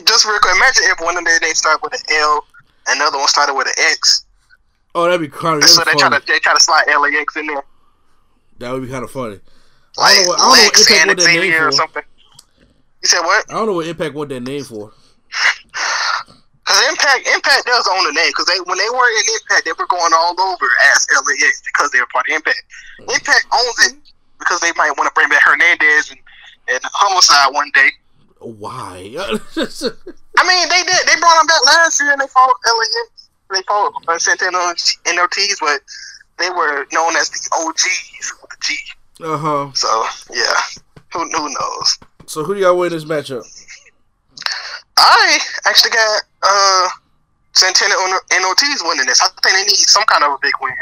just 0.06 0.24
real 0.24 0.38
quick, 0.38 0.56
imagine 0.56 0.84
if 0.86 0.98
one 0.98 1.18
of 1.18 1.22
them 1.22 1.38
they 1.42 1.52
start 1.52 1.82
with 1.82 1.92
an 1.92 2.00
L, 2.10 2.46
another 2.88 3.18
one 3.18 3.28
started 3.28 3.52
with 3.52 3.66
an 3.66 3.74
X. 3.90 4.24
Oh, 4.94 5.04
that'd 5.04 5.20
be 5.20 5.28
kind 5.28 5.62
of 5.62 5.68
so 5.68 5.84
they 5.84 5.92
try 5.92 6.08
to 6.08 6.26
they 6.26 6.38
try 6.38 6.54
to 6.54 6.60
slide 6.60 6.84
LAX 6.86 7.36
in 7.36 7.48
there. 7.48 7.62
That 8.60 8.72
would 8.72 8.82
be 8.82 8.88
kind 8.88 9.04
of 9.04 9.10
funny. 9.10 9.40
Like 9.98 10.12
I 10.12 10.14
don't 10.14 10.24
know 10.24 10.28
what, 10.28 10.40
I 10.40 10.48
don't 10.48 10.56
know 10.56 10.64
what 10.64 10.96
Impact 10.96 11.04
want 11.04 11.18
that 11.18 11.28
name 11.28 11.52
for. 11.52 11.68
Or 11.68 11.72
something. 11.72 12.02
You 13.02 13.08
said 13.08 13.20
what? 13.20 13.44
I 13.50 13.52
don't 13.52 13.66
know 13.66 13.72
what 13.74 13.86
Impact 13.86 14.14
what 14.14 14.28
that 14.30 14.40
name 14.40 14.64
for. 14.64 14.92
Cause 16.64 16.80
Impact, 16.88 17.26
Impact 17.26 17.66
does 17.66 17.88
own 17.90 18.04
the 18.04 18.12
name. 18.12 18.32
Cause 18.36 18.46
they 18.46 18.58
when 18.66 18.78
they 18.78 18.90
were 18.90 19.08
in 19.18 19.24
Impact, 19.40 19.64
they 19.64 19.72
were 19.72 19.86
going 19.86 20.12
all 20.14 20.38
over 20.38 20.66
as 20.94 21.06
LAX 21.10 21.62
because 21.66 21.90
they 21.90 21.98
were 21.98 22.06
part 22.12 22.26
of 22.28 22.36
Impact. 22.36 22.62
Impact 23.00 23.46
owns 23.52 23.78
it 23.90 23.94
because 24.38 24.60
they 24.60 24.72
might 24.76 24.92
want 24.96 25.08
to 25.08 25.14
bring 25.14 25.28
back 25.28 25.42
Hernandez 25.42 26.10
and, 26.10 26.20
and 26.68 26.80
Homicide 26.84 27.52
one 27.54 27.70
day. 27.74 27.90
Why? 28.38 29.10
I 30.38 30.42
mean, 30.46 30.68
they 30.68 30.82
did. 30.82 31.02
They 31.06 31.18
brought 31.18 31.38
them 31.38 31.46
back 31.46 31.64
last 31.66 32.00
year, 32.00 32.12
and 32.12 32.20
they 32.20 32.26
fought 32.26 32.54
LAX. 32.66 33.28
They 33.50 33.62
fought 33.62 33.92
uh, 34.08 34.18
Santana 34.18 34.74
and 35.06 35.18
Ortiz, 35.18 35.58
but 35.60 35.80
they 36.38 36.48
were 36.50 36.86
known 36.92 37.16
as 37.16 37.28
the 37.30 37.48
OGs 37.52 38.32
with 38.40 38.50
the 38.50 38.56
G. 38.62 38.76
Uh 39.22 39.36
huh. 39.36 39.72
So 39.74 40.04
yeah, 40.32 40.60
who 41.12 41.28
who 41.30 41.48
knows? 41.48 41.98
So 42.26 42.44
who 42.44 42.54
do 42.54 42.60
y'all 42.60 42.78
win 42.78 42.90
this 42.90 43.04
matchup? 43.04 43.44
I 45.02 45.38
actually 45.66 45.90
got 45.90 46.22
uh 46.42 46.88
Santana 47.52 47.94
and 48.32 48.44
Ortiz 48.44 48.82
winning 48.84 49.06
this. 49.06 49.20
I 49.22 49.28
think 49.42 49.56
they 49.56 49.62
need 49.64 49.76
some 49.76 50.04
kind 50.04 50.24
of 50.24 50.32
a 50.32 50.38
big 50.40 50.52
win. 50.60 50.72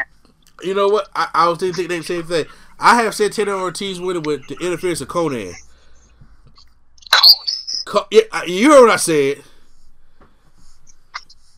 You 0.63 0.75
know 0.75 0.89
what? 0.89 1.09
I, 1.17 1.29
I 1.35 1.49
was 1.49 1.59
thinking 1.59 1.89
the 1.89 2.03
same 2.03 2.23
thing. 2.25 2.45
I 2.79 3.03
have 3.03 3.15
Santana 3.15 3.55
and 3.55 3.63
Ortiz 3.63 4.01
winning 4.01 4.23
with 4.23 4.47
the 4.47 4.57
interference 4.65 5.01
of 5.01 5.09
Conan. 5.09 5.55
Konnan. 7.11 7.85
Co- 7.87 8.07
yeah, 8.11 8.23
you 8.47 8.71
heard 8.71 8.83
what 8.83 8.91
I 8.91 8.97
said. 8.97 9.43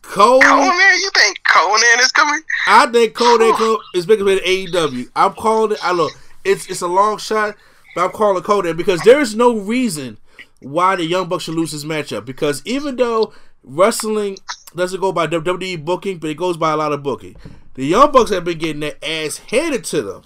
Cole, 0.01 0.41
Konnan, 0.41 0.99
you 1.01 1.09
think 1.15 1.39
Konnan 1.47 1.99
is 1.99 2.11
coming? 2.11 2.41
I 2.67 2.87
think 2.87 3.13
Konnan 3.13 3.77
is 3.95 4.05
bigger 4.05 4.23
than 4.23 4.39
AEW. 4.39 5.09
I'm 5.15 5.33
calling 5.33 5.73
it. 5.73 5.79
I 5.83 5.91
look, 5.91 6.11
it's 6.43 6.69
it's 6.69 6.81
a 6.81 6.87
long 6.87 7.17
shot, 7.17 7.55
but 7.95 8.05
I'm 8.05 8.11
calling 8.11 8.43
Konnan 8.43 8.77
because 8.77 9.01
there 9.01 9.21
is 9.21 9.35
no 9.35 9.57
reason 9.57 10.17
why 10.63 10.95
the 10.95 11.05
Young 11.05 11.27
Bucks 11.27 11.45
should 11.45 11.55
lose 11.55 11.71
this 11.71 11.83
matchup. 11.83 12.25
Because 12.25 12.61
even 12.65 12.95
though 12.95 13.33
wrestling 13.63 14.37
doesn't 14.75 15.01
go 15.01 15.11
by 15.11 15.27
WWE 15.27 15.83
booking, 15.83 16.17
but 16.17 16.29
it 16.29 16.37
goes 16.37 16.57
by 16.57 16.71
a 16.71 16.77
lot 16.77 16.93
of 16.93 17.03
booking, 17.03 17.35
the 17.75 17.85
Young 17.85 18.11
Bucks 18.11 18.31
have 18.31 18.43
been 18.43 18.57
getting 18.57 18.81
their 18.81 18.95
ass 19.03 19.37
handed 19.37 19.83
to 19.85 20.01
them 20.01 20.23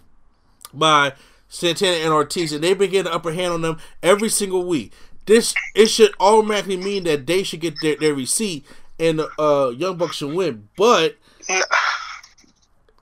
by 0.73 1.13
Santana 1.49 1.97
and 1.97 2.13
Ortiz, 2.13 2.51
and 2.51 2.63
they've 2.63 2.77
been 2.77 2.91
getting 2.91 3.11
the 3.11 3.15
upper 3.15 3.31
hand 3.33 3.53
on 3.53 3.61
them 3.61 3.77
every 4.03 4.29
single 4.29 4.65
week. 4.65 4.93
This 5.25 5.53
it 5.75 5.87
should 5.87 6.11
automatically 6.19 6.77
mean 6.77 7.03
that 7.03 7.27
they 7.27 7.43
should 7.43 7.59
get 7.59 7.75
their, 7.81 7.97
their 7.97 8.13
receipt 8.13 8.65
and 8.99 9.19
the 9.19 9.29
uh, 9.39 9.69
Young 9.69 9.97
Bucks 9.97 10.17
should 10.17 10.33
win. 10.33 10.69
But 10.77 11.17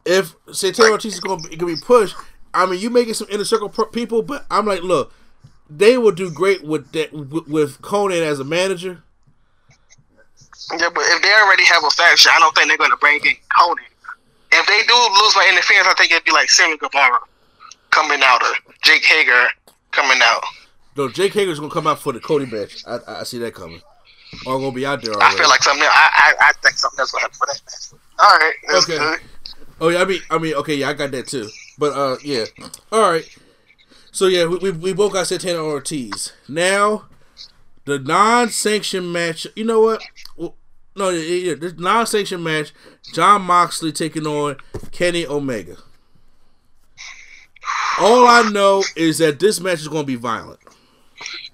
if 0.05 0.35
Santana 0.51 0.91
Ortiz 0.91 1.13
is 1.13 1.19
going 1.19 1.41
to 1.41 1.65
be 1.65 1.75
pushed, 1.83 2.15
I 2.53 2.65
mean, 2.65 2.79
you 2.79 2.89
making 2.89 3.13
some 3.15 3.27
inner 3.29 3.43
circle 3.43 3.69
people, 3.69 4.21
but 4.21 4.45
I'm 4.49 4.65
like, 4.65 4.81
look, 4.81 5.13
they 5.69 5.97
will 5.97 6.11
do 6.11 6.31
great 6.31 6.63
with 6.63 6.91
that 6.93 7.11
with, 7.13 7.81
Konnan 7.81 8.21
as 8.21 8.39
a 8.39 8.43
manager. 8.43 9.03
Yeah, 10.71 10.89
but 10.93 11.03
if 11.07 11.21
they 11.21 11.31
already 11.33 11.65
have 11.65 11.83
a 11.83 11.89
faction, 11.91 12.31
I 12.33 12.39
don't 12.39 12.55
think 12.55 12.67
they're 12.67 12.77
going 12.77 12.91
to 12.91 12.97
bring 12.97 13.17
in 13.17 13.35
Konnan. 13.55 13.77
If 14.51 14.65
they 14.67 14.81
do 14.87 14.93
lose 15.23 15.33
by 15.33 15.47
interference, 15.51 15.87
I 15.87 15.93
think 15.97 16.11
it'd 16.11 16.23
be 16.23 16.31
like 16.31 16.49
Sammy 16.49 16.77
Guevara 16.77 17.19
coming 17.91 18.21
out 18.23 18.41
or 18.41 18.53
Jake 18.83 19.03
Hager 19.03 19.47
coming 19.91 20.19
out. 20.21 20.43
No, 20.95 21.09
Jake 21.09 21.33
Hager's 21.33 21.59
gonna 21.59 21.71
come 21.71 21.87
out 21.87 21.99
for 21.99 22.13
the 22.13 22.19
Cody 22.19 22.45
match. 22.45 22.83
I, 22.87 22.99
I 23.07 23.23
see 23.23 23.37
that 23.39 23.53
coming 23.53 23.81
are 24.47 24.59
gonna 24.59 24.71
be 24.71 24.85
out 24.85 25.01
there. 25.01 25.13
Already. 25.13 25.35
I 25.35 25.37
feel 25.37 25.49
like 25.49 25.61
something. 25.61 25.83
I, 25.85 26.09
I 26.13 26.33
I 26.49 26.51
think 26.63 26.77
something 26.77 26.99
else 26.99 27.11
will 27.11 27.19
happen 27.19 27.35
for 27.37 27.47
that 27.47 27.61
match. 27.65 28.01
All 28.19 28.37
right. 28.37 28.53
Okay. 28.83 28.97
Good. 28.97 29.19
Oh 29.81 29.89
yeah, 29.89 30.01
I 30.01 30.05
mean, 30.05 30.21
I 30.29 30.37
mean, 30.37 30.53
okay, 30.55 30.75
yeah, 30.75 30.89
I 30.89 30.93
got 30.93 31.11
that 31.11 31.27
too. 31.27 31.49
But 31.77 31.93
uh, 31.93 32.15
yeah. 32.23 32.45
All 32.91 33.11
right. 33.11 33.27
So 34.15 34.27
yeah, 34.27 34.45
we, 34.45 34.57
we, 34.59 34.71
we 34.71 34.93
both 34.93 35.11
got 35.11 35.27
Santana 35.27 35.59
Ortiz. 35.59 36.31
Now, 36.47 37.03
the 37.83 37.99
non-sanctioned 37.99 39.11
match. 39.11 39.45
You 39.57 39.65
know 39.65 39.81
what? 39.81 40.01
Well, 40.37 40.55
no, 40.95 41.09
yeah, 41.09 41.49
yeah, 41.49 41.53
this 41.55 41.73
non-sanctioned 41.73 42.41
match. 42.41 42.71
Jon 43.13 43.41
Moxley 43.41 43.91
taking 43.91 44.25
on 44.25 44.55
Kenny 44.93 45.27
Omega. 45.27 45.75
All 47.99 48.25
I 48.25 48.49
know 48.53 48.85
is 48.95 49.17
that 49.17 49.41
this 49.41 49.59
match 49.59 49.81
is 49.81 49.89
going 49.89 50.03
to 50.03 50.07
be 50.07 50.15
violent. 50.15 50.61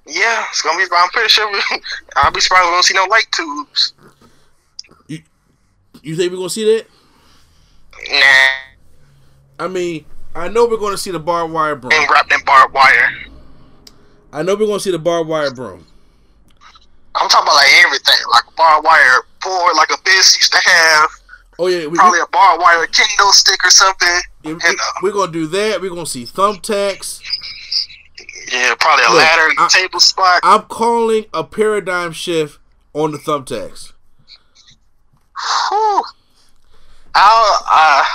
Yeah, 0.06 0.46
it's 0.50 0.62
gonna 0.62 0.78
be. 0.78 0.88
violent. 0.88 1.06
I'm 1.06 1.10
pretty 1.10 1.30
sure. 1.30 1.52
We, 1.52 1.60
I'll 2.18 2.32
be 2.32 2.42
surprised 2.42 2.66
we 2.66 2.72
don't 2.74 2.86
see 2.86 2.94
no 2.94 3.06
light 3.06 3.26
tubes. 3.32 3.94
You 6.04 6.16
think 6.16 6.32
we're 6.32 6.38
going 6.38 6.50
to 6.50 6.54
see 6.54 6.78
that? 6.78 6.86
Nah. 8.12 9.66
I 9.66 9.68
mean, 9.68 10.06
I 10.36 10.48
know 10.48 10.66
we're 10.66 10.78
going 10.78 10.94
to 10.94 10.98
see 10.98 11.12
the 11.12 11.20
barbed 11.20 11.54
wire 11.54 11.76
broom. 11.76 11.92
And 11.94 12.10
wrapped 12.10 12.32
in 12.32 12.40
barbed 12.46 12.74
wire. 12.74 13.10
I 14.34 14.44
know 14.44 14.54
we're 14.56 14.66
going 14.66 14.78
to 14.78 14.84
see 14.84 14.92
the 14.92 15.00
barbed 15.00 15.28
wire 15.30 15.52
broom. 15.54 15.86
I'm 17.16 17.28
talking 17.28 17.44
about 17.44 17.56
like 17.56 17.68
everything, 17.86 18.16
like 18.32 18.44
barbed 18.56 18.86
wire 18.86 19.20
board, 19.44 19.72
like 19.76 19.90
Abyss 19.94 20.38
used 20.38 20.54
to 20.54 20.60
have. 20.64 21.10
Oh 21.60 21.68
yeah, 21.68 21.86
we, 21.86 21.98
Probably 21.98 22.22
a 22.22 22.28
barbed 22.32 22.62
wire 22.62 22.88
Kendo 22.88 23.30
stick 23.32 23.64
or 23.66 23.70
something. 23.70 24.20
we, 24.46 24.52
and, 24.52 24.62
uh, 24.64 24.84
we're 25.04 25.12
going 25.12 25.28
to 25.32 25.34
do 25.34 25.48
that. 25.48 25.82
We're 25.82 25.90
going 25.90 26.06
to 26.06 26.10
see 26.10 26.24
thumbtacks. 26.26 27.20
yeah, 28.52 28.74
probably 28.80 29.04
a 29.06 29.10
Look, 29.10 29.18
ladder 29.18 29.50
and 29.50 29.58
a 29.60 29.64
I- 29.64 29.68
table 29.68 30.00
spot. 30.00 30.40
I'm 30.44 30.64
calling 30.64 31.26
a 31.34 31.44
paradigm 31.44 32.14
shift 32.14 32.60
on 32.94 33.12
the 33.12 33.18
thumbtacks. 33.18 33.92
Whew. 35.70 36.04
I'll, 37.14 37.66
uh, 37.70 38.06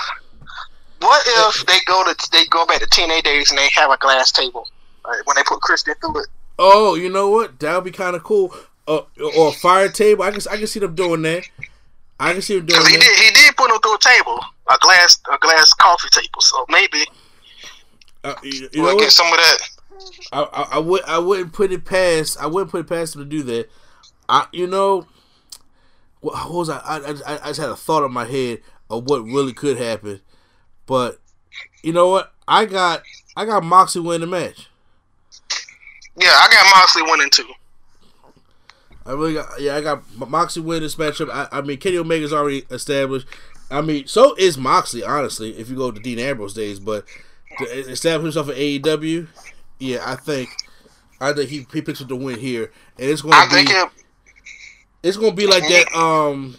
what 1.00 1.22
if 1.26 1.66
they 1.66 1.78
go 1.86 2.04
to 2.04 2.30
they 2.32 2.44
go 2.46 2.66
back 2.66 2.80
to 2.80 2.86
TNA 2.86 3.22
days 3.22 3.50
and 3.50 3.58
they 3.58 3.68
have 3.74 3.90
a 3.90 3.96
glass 3.98 4.32
table 4.32 4.68
like, 5.04 5.26
when 5.26 5.36
they 5.36 5.42
put 5.42 5.60
Christian 5.60 5.94
through 6.00 6.20
it? 6.20 6.26
Oh, 6.58 6.94
you 6.94 7.10
know 7.10 7.28
what? 7.30 7.58
That 7.60 7.74
would 7.74 7.84
be 7.84 7.90
kind 7.90 8.16
of 8.16 8.22
cool. 8.22 8.54
Uh, 8.88 9.02
or 9.34 9.48
a 9.48 9.52
fire 9.52 9.88
table. 9.88 10.22
I 10.22 10.30
can 10.30 10.40
I 10.50 10.56
can 10.56 10.66
see 10.66 10.80
them 10.80 10.94
doing 10.94 11.22
that. 11.22 11.44
I 12.20 12.32
can 12.32 12.40
see 12.42 12.56
them 12.56 12.66
doing 12.66 12.86
he 12.86 12.92
that. 12.92 13.00
did 13.00 13.16
he 13.18 13.30
did 13.32 13.56
put 13.56 13.70
him 13.70 13.78
through 13.80 13.96
a 13.96 13.98
table, 13.98 14.38
a 14.70 14.78
glass 14.80 15.18
a 15.32 15.38
glass 15.38 15.72
coffee 15.74 16.08
table. 16.10 16.40
So 16.40 16.64
maybe 16.68 17.04
Uh, 18.24 18.34
you, 18.42 18.68
you 18.72 18.82
we'll 18.82 18.98
get 18.98 19.10
some 19.12 19.26
of 19.26 19.32
that. 19.36 19.58
I, 20.32 20.42
I, 20.42 20.62
I 20.72 20.78
would 20.78 21.02
I 21.04 21.18
wouldn't 21.18 21.52
put 21.52 21.72
it 21.72 21.84
past 21.84 22.38
I 22.40 22.46
wouldn't 22.46 22.70
put 22.70 22.80
it 22.80 22.86
past 22.88 23.16
him 23.16 23.22
to 23.22 23.28
do 23.28 23.42
that. 23.44 23.68
I 24.28 24.46
you 24.52 24.66
know 24.66 25.06
what, 26.20 26.34
what 26.48 26.52
was 26.54 26.68
I 26.70 26.78
I, 26.84 26.96
I 26.98 27.38
I 27.44 27.48
just 27.48 27.60
had 27.60 27.70
a 27.70 27.76
thought 27.76 28.04
in 28.04 28.12
my 28.12 28.24
head 28.24 28.60
of 28.88 29.04
what 29.04 29.24
really 29.24 29.52
could 29.52 29.78
happen, 29.78 30.20
but 30.86 31.18
you 31.82 31.92
know 31.92 32.08
what 32.08 32.32
I 32.48 32.64
got 32.64 33.02
I 33.36 33.44
got 33.44 33.64
Moxie 33.64 34.00
win 34.00 34.20
the 34.20 34.26
match. 34.26 34.68
Yeah, 36.18 36.28
I 36.30 36.48
got 36.50 36.76
Moxley 36.76 37.02
winning 37.02 37.30
too. 37.30 37.48
I 39.04 39.12
really 39.12 39.34
got 39.34 39.60
yeah 39.60 39.76
I 39.76 39.80
got 39.80 40.02
Moxie 40.16 40.60
win 40.60 40.82
this 40.82 40.96
matchup. 40.96 41.30
I, 41.30 41.48
I 41.52 41.60
mean 41.60 41.78
Kenny 41.78 41.98
Omega's 41.98 42.32
already 42.32 42.64
established. 42.70 43.26
I 43.70 43.80
mean 43.80 44.06
so 44.06 44.34
is 44.36 44.56
Moxley 44.58 45.02
honestly 45.04 45.56
if 45.58 45.68
you 45.68 45.76
go 45.76 45.90
to 45.90 46.00
Dean 46.00 46.18
Ambrose 46.18 46.54
days, 46.54 46.80
but 46.80 47.04
to 47.58 47.64
establish 47.64 48.34
himself 48.34 48.48
in 48.56 48.82
AEW, 48.82 49.28
yeah 49.78 50.02
I 50.04 50.16
think 50.16 50.48
I 51.20 51.32
think 51.32 51.50
he 51.50 51.66
he 51.72 51.82
picks 51.82 52.00
up 52.02 52.08
the 52.08 52.16
win 52.16 52.38
here, 52.38 52.72
and 52.98 53.10
it's 53.10 53.22
going 53.22 53.34
I 53.34 53.44
to 53.46 53.50
be. 53.64 53.72
it. 53.72 53.88
It's 55.02 55.16
gonna 55.16 55.32
be 55.32 55.46
like 55.46 55.62
that. 55.62 55.94
Um, 55.94 56.56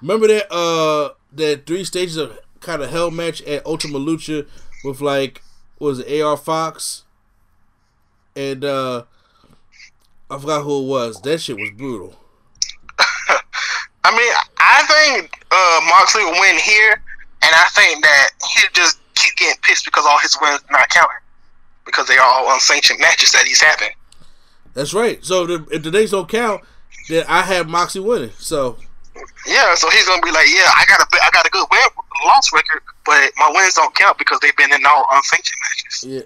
remember 0.00 0.28
that 0.28 0.52
uh 0.52 1.10
that 1.32 1.66
three 1.66 1.84
stages 1.84 2.16
of 2.16 2.38
kind 2.66 2.82
of 2.82 2.90
hell 2.90 3.10
match 3.10 3.40
at 3.42 3.64
Ultima 3.64 3.98
Lucha 3.98 4.46
with 4.84 5.00
like 5.00 5.40
was 5.78 6.00
it 6.00 6.20
AR 6.20 6.36
Fox 6.36 7.04
and 8.34 8.64
uh 8.64 9.04
I 10.28 10.38
forgot 10.38 10.64
who 10.64 10.82
it 10.82 10.88
was. 10.88 11.20
That 11.22 11.40
shit 11.40 11.56
was 11.56 11.70
brutal. 11.70 12.16
I 14.04 14.10
mean, 14.10 14.32
I 14.58 14.82
think 14.82 15.44
uh, 15.52 15.80
Moxley 15.88 16.24
will 16.24 16.40
win 16.40 16.56
here, 16.58 16.94
and 17.42 17.52
I 17.54 17.64
think 17.74 18.02
that 18.02 18.30
he'll 18.54 18.70
just 18.72 18.98
keep 19.14 19.36
getting 19.36 19.60
pissed 19.62 19.84
because 19.84 20.04
all 20.04 20.18
his 20.18 20.36
wins 20.42 20.64
not 20.68 20.88
counting 20.88 21.16
because 21.84 22.08
they 22.08 22.16
are 22.16 22.26
all 22.26 22.52
unsanctioned 22.52 22.98
matches 22.98 23.30
that 23.32 23.46
he's 23.46 23.62
having. 23.62 23.90
That's 24.74 24.92
right. 24.92 25.24
So 25.24 25.46
the, 25.46 25.66
if 25.70 25.84
the 25.84 25.92
days 25.92 26.10
don't 26.10 26.28
count, 26.28 26.62
then 27.08 27.24
I 27.28 27.42
have 27.42 27.68
Moxie 27.68 28.00
winning. 28.00 28.32
So 28.36 28.78
Yeah, 29.46 29.74
so 29.74 29.88
he's 29.90 30.06
gonna 30.06 30.22
be 30.22 30.30
like, 30.32 30.46
yeah, 30.48 30.70
I 30.74 30.84
got 30.88 31.00
a 31.00 31.06
I 31.22 31.30
got 31.32 31.46
a 31.46 31.50
good 31.50 31.66
win 31.70 31.80
loss 32.24 32.52
record, 32.52 32.82
but 33.04 33.30
my 33.36 33.50
wins 33.54 33.74
don't 33.74 33.94
count 33.94 34.18
because 34.18 34.38
they've 34.40 34.56
been 34.56 34.72
in 34.72 34.84
all 34.86 35.04
unsanctioned 35.12 35.58
matches. 35.62 36.04
yeah, 36.04 36.20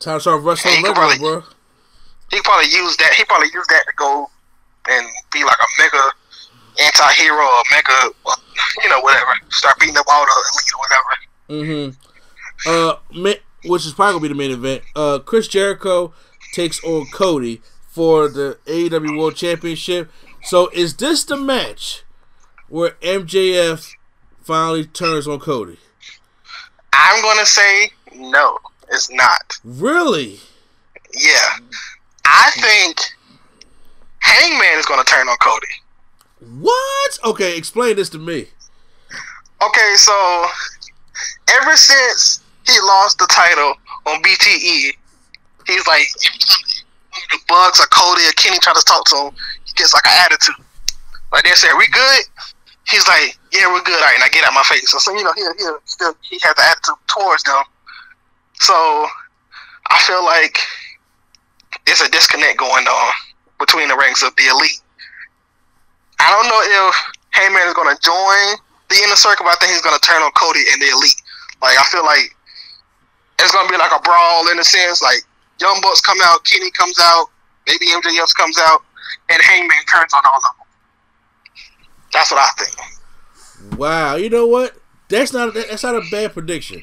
time 0.00 0.16
to 0.16 0.20
start 0.20 0.42
wrestling 0.42 0.74
He 0.74 0.82
regular, 0.82 0.94
probably- 0.94 1.18
bro. 1.18 1.42
He 2.30 2.40
probably 2.42 2.66
used 2.70 2.98
that. 2.98 3.14
He 3.14 3.24
probably 3.24 3.48
used 3.54 3.70
that 3.70 3.84
to 3.86 3.92
go 3.96 4.28
and 4.88 5.06
be 5.32 5.44
like 5.44 5.56
a 5.58 5.82
mega 5.82 6.10
anti-hero 6.84 7.44
or 7.44 7.62
mega, 7.70 8.10
you 8.82 8.88
know, 8.90 9.00
whatever. 9.00 9.30
Start 9.50 9.78
beating 9.78 9.96
up 9.96 10.06
all 10.08 10.24
the 10.26 10.32
elite 10.52 10.72
or 10.74 11.56
whatever. 11.56 11.94
Mm-hmm. 12.66 12.68
Uh, 12.68 12.96
ma- 13.20 13.70
which 13.70 13.86
is 13.86 13.92
probably 13.92 14.14
gonna 14.14 14.22
be 14.22 14.28
the 14.28 14.34
main 14.34 14.50
event. 14.50 14.82
Uh, 14.96 15.18
Chris 15.20 15.46
Jericho 15.48 16.12
takes 16.52 16.82
on 16.84 17.06
Cody 17.12 17.62
for 17.88 18.28
the 18.28 18.58
AEW 18.66 19.16
World 19.18 19.36
Championship. 19.36 20.10
So 20.46 20.68
is 20.68 20.94
this 20.94 21.24
the 21.24 21.36
match 21.36 22.04
where 22.68 22.92
MJF 23.02 23.94
finally 24.42 24.84
turns 24.86 25.26
on 25.26 25.40
Cody? 25.40 25.76
I'm 26.92 27.20
gonna 27.20 27.44
say 27.44 27.90
no, 28.14 28.56
it's 28.88 29.10
not. 29.10 29.58
Really? 29.64 30.38
Yeah, 31.12 31.56
I 32.24 32.52
think 32.60 33.00
Hangman 34.20 34.78
is 34.78 34.86
gonna 34.86 35.02
turn 35.02 35.28
on 35.28 35.36
Cody. 35.38 35.66
What? 36.60 37.18
Okay, 37.24 37.58
explain 37.58 37.96
this 37.96 38.08
to 38.10 38.18
me. 38.18 38.46
Okay, 39.60 39.94
so 39.96 40.46
ever 41.60 41.76
since 41.76 42.40
he 42.68 42.78
lost 42.82 43.18
the 43.18 43.26
title 43.32 43.74
on 44.06 44.22
BTE, 44.22 44.92
he's 45.66 45.86
like 45.88 46.06
every 46.24 46.38
time 46.38 46.62
one 47.10 47.22
of 47.24 47.30
the 47.30 47.38
Bucks 47.48 47.80
or 47.80 47.86
Cody 47.86 48.22
or 48.28 48.32
Kenny 48.36 48.60
try 48.60 48.74
to 48.74 48.84
talk 48.86 49.04
to 49.06 49.16
him, 49.16 49.34
gets 49.76 49.94
like 49.94 50.06
an 50.06 50.16
attitude. 50.24 50.56
Like 51.32 51.44
they 51.44 51.52
say, 51.52 51.68
"We 51.76 51.86
good?" 51.88 52.22
He's 52.88 53.06
like, 53.08 53.38
"Yeah, 53.52 53.72
we're 53.72 53.82
good." 53.82 53.98
All 53.98 54.08
right, 54.08 54.18
now 54.20 54.26
get 54.32 54.44
out 54.44 54.54
my 54.54 54.62
face. 54.62 54.90
So, 54.90 54.98
so 54.98 55.12
you 55.12 55.24
know, 55.24 55.32
he 55.32 55.42
he 55.58 55.64
still 55.84 56.14
he 56.22 56.38
has 56.42 56.54
an 56.56 56.64
attitude 56.70 57.00
towards 57.08 57.42
them. 57.44 57.62
So 58.60 58.74
I 59.90 60.00
feel 60.00 60.24
like 60.24 60.58
there's 61.86 62.00
a 62.00 62.10
disconnect 62.10 62.58
going 62.58 62.86
on 62.86 63.12
between 63.58 63.88
the 63.88 63.96
ranks 63.96 64.22
of 64.22 64.34
the 64.36 64.46
elite. 64.46 64.80
I 66.18 66.30
don't 66.32 66.48
know 66.48 66.88
if 66.88 66.94
Hangman 67.30 67.68
is 67.68 67.74
going 67.74 67.94
to 67.94 68.00
join 68.00 68.56
the 68.88 68.96
inner 69.04 69.16
circle, 69.16 69.44
but 69.44 69.52
I 69.52 69.58
think 69.60 69.72
he's 69.72 69.82
going 69.82 69.98
to 69.98 70.00
turn 70.00 70.22
on 70.22 70.32
Cody 70.32 70.64
and 70.72 70.80
the 70.80 70.88
elite. 70.88 71.20
Like 71.60 71.78
I 71.78 71.84
feel 71.84 72.04
like 72.04 72.34
it's 73.38 73.52
going 73.52 73.66
to 73.66 73.72
be 73.72 73.78
like 73.78 73.92
a 73.92 74.00
brawl 74.00 74.48
in 74.50 74.58
a 74.58 74.64
sense. 74.64 75.02
Like 75.02 75.20
Young 75.60 75.80
Bucks 75.82 76.00
come 76.00 76.18
out, 76.24 76.44
Kenny 76.44 76.70
comes 76.72 76.98
out, 77.00 77.26
maybe 77.66 77.86
MJF 77.86 78.34
comes 78.34 78.58
out, 78.58 78.82
and 79.28 79.42
Hangman 79.42 79.84
turns 79.90 80.12
on 80.14 80.22
all 80.24 80.36
of 80.36 80.42
them. 80.42 80.66
That's 82.12 82.30
what 82.30 82.40
I 82.40 82.64
think. 82.64 83.78
Wow, 83.78 84.16
you 84.16 84.30
know 84.30 84.46
what? 84.46 84.76
That's 85.08 85.32
not 85.32 85.54
that's 85.54 85.82
not 85.82 85.96
a 85.96 86.02
bad 86.10 86.32
prediction. 86.32 86.82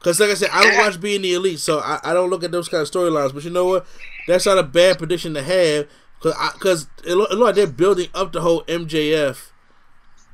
Cause 0.00 0.18
like 0.18 0.30
I 0.30 0.34
said, 0.34 0.48
I 0.52 0.62
don't 0.62 0.78
watch 0.78 1.00
being 1.00 1.20
the 1.22 1.34
elite, 1.34 1.58
so 1.58 1.80
I, 1.80 2.00
I 2.02 2.14
don't 2.14 2.30
look 2.30 2.42
at 2.42 2.52
those 2.52 2.68
kind 2.68 2.80
of 2.80 2.90
storylines. 2.90 3.34
But 3.34 3.44
you 3.44 3.50
know 3.50 3.66
what? 3.66 3.86
That's 4.26 4.46
not 4.46 4.56
a 4.58 4.62
bad 4.62 4.98
prediction 4.98 5.34
to 5.34 5.42
have, 5.42 5.88
cause 6.20 6.34
I, 6.38 6.48
cause 6.58 6.86
it 7.04 7.14
look, 7.14 7.30
it 7.30 7.34
look 7.34 7.46
like 7.46 7.54
they're 7.56 7.66
building 7.66 8.08
up 8.14 8.32
the 8.32 8.40
whole 8.40 8.62
MJF 8.64 9.50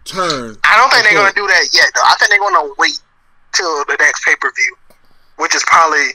turn. 0.04 0.56
I 0.62 0.76
don't 0.76 0.90
think 0.90 1.04
they're 1.04 1.18
going 1.18 1.32
to 1.32 1.34
do 1.34 1.46
that 1.46 1.68
yet, 1.72 1.90
though. 1.94 2.02
I 2.04 2.14
think 2.18 2.30
they're 2.30 2.38
going 2.38 2.54
to 2.54 2.74
wait 2.78 3.00
till 3.52 3.84
the 3.86 3.96
next 3.98 4.24
pay 4.24 4.36
per 4.36 4.52
view, 4.52 4.76
which 5.38 5.54
is 5.54 5.64
probably 5.66 6.06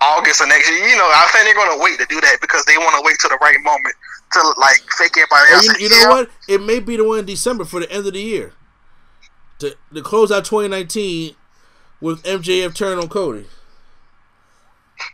August 0.00 0.40
of 0.40 0.48
next 0.48 0.68
year. 0.68 0.78
You 0.88 0.96
know, 0.96 1.04
I 1.04 1.28
think 1.32 1.44
they're 1.44 1.54
going 1.54 1.76
to 1.76 1.82
wait 1.82 1.98
to 1.98 2.06
do 2.06 2.20
that 2.20 2.38
because 2.40 2.64
they 2.64 2.76
want 2.76 2.94
to 2.96 3.02
wait 3.04 3.18
to 3.20 3.28
the 3.28 3.38
right 3.40 3.56
moment 3.62 3.94
to 4.32 4.54
like 4.58 4.80
fake 4.96 5.16
everybody 5.16 5.52
else. 5.52 5.64
you, 5.64 5.70
and 5.70 5.80
you 5.80 5.90
know 5.90 6.08
what? 6.10 6.30
It 6.48 6.62
may 6.62 6.80
be 6.80 6.96
the 6.96 7.04
one 7.04 7.20
in 7.20 7.26
December 7.26 7.64
for 7.64 7.80
the 7.80 7.90
end 7.90 8.06
of 8.06 8.12
the 8.12 8.20
year. 8.20 8.52
To, 9.60 9.74
to 9.94 10.02
close 10.02 10.30
out 10.30 10.44
2019 10.44 11.34
with 12.00 12.22
MJF 12.24 12.74
turn 12.74 12.98
on 12.98 13.08
Cody. 13.08 13.46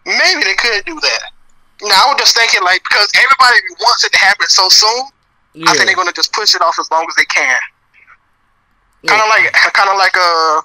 Maybe 0.05 0.43
they 0.43 0.55
could 0.55 0.85
do 0.85 0.99
that. 0.99 1.23
Now 1.83 2.07
I 2.07 2.13
was 2.13 2.21
just 2.21 2.37
thinking 2.37 2.63
like 2.63 2.83
because 2.83 3.11
everybody 3.15 3.59
wants 3.81 4.05
it 4.05 4.13
to 4.13 4.19
happen 4.19 4.47
so 4.49 4.69
soon. 4.69 5.07
Yeah. 5.55 5.71
I 5.71 5.75
think 5.75 5.87
they're 5.87 5.97
gonna 5.97 6.13
just 6.13 6.33
push 6.33 6.55
it 6.55 6.63
off 6.63 6.79
as 6.79 6.91
long 6.91 7.07
as 7.09 7.15
they 7.17 7.25
can. 7.25 7.59
Yeah. 9.03 9.11
Kind 9.11 9.23
of 9.23 9.29
like, 9.29 9.53
kind 9.75 9.91
of 9.91 9.97
like 9.97 10.17
uh, 10.17 10.63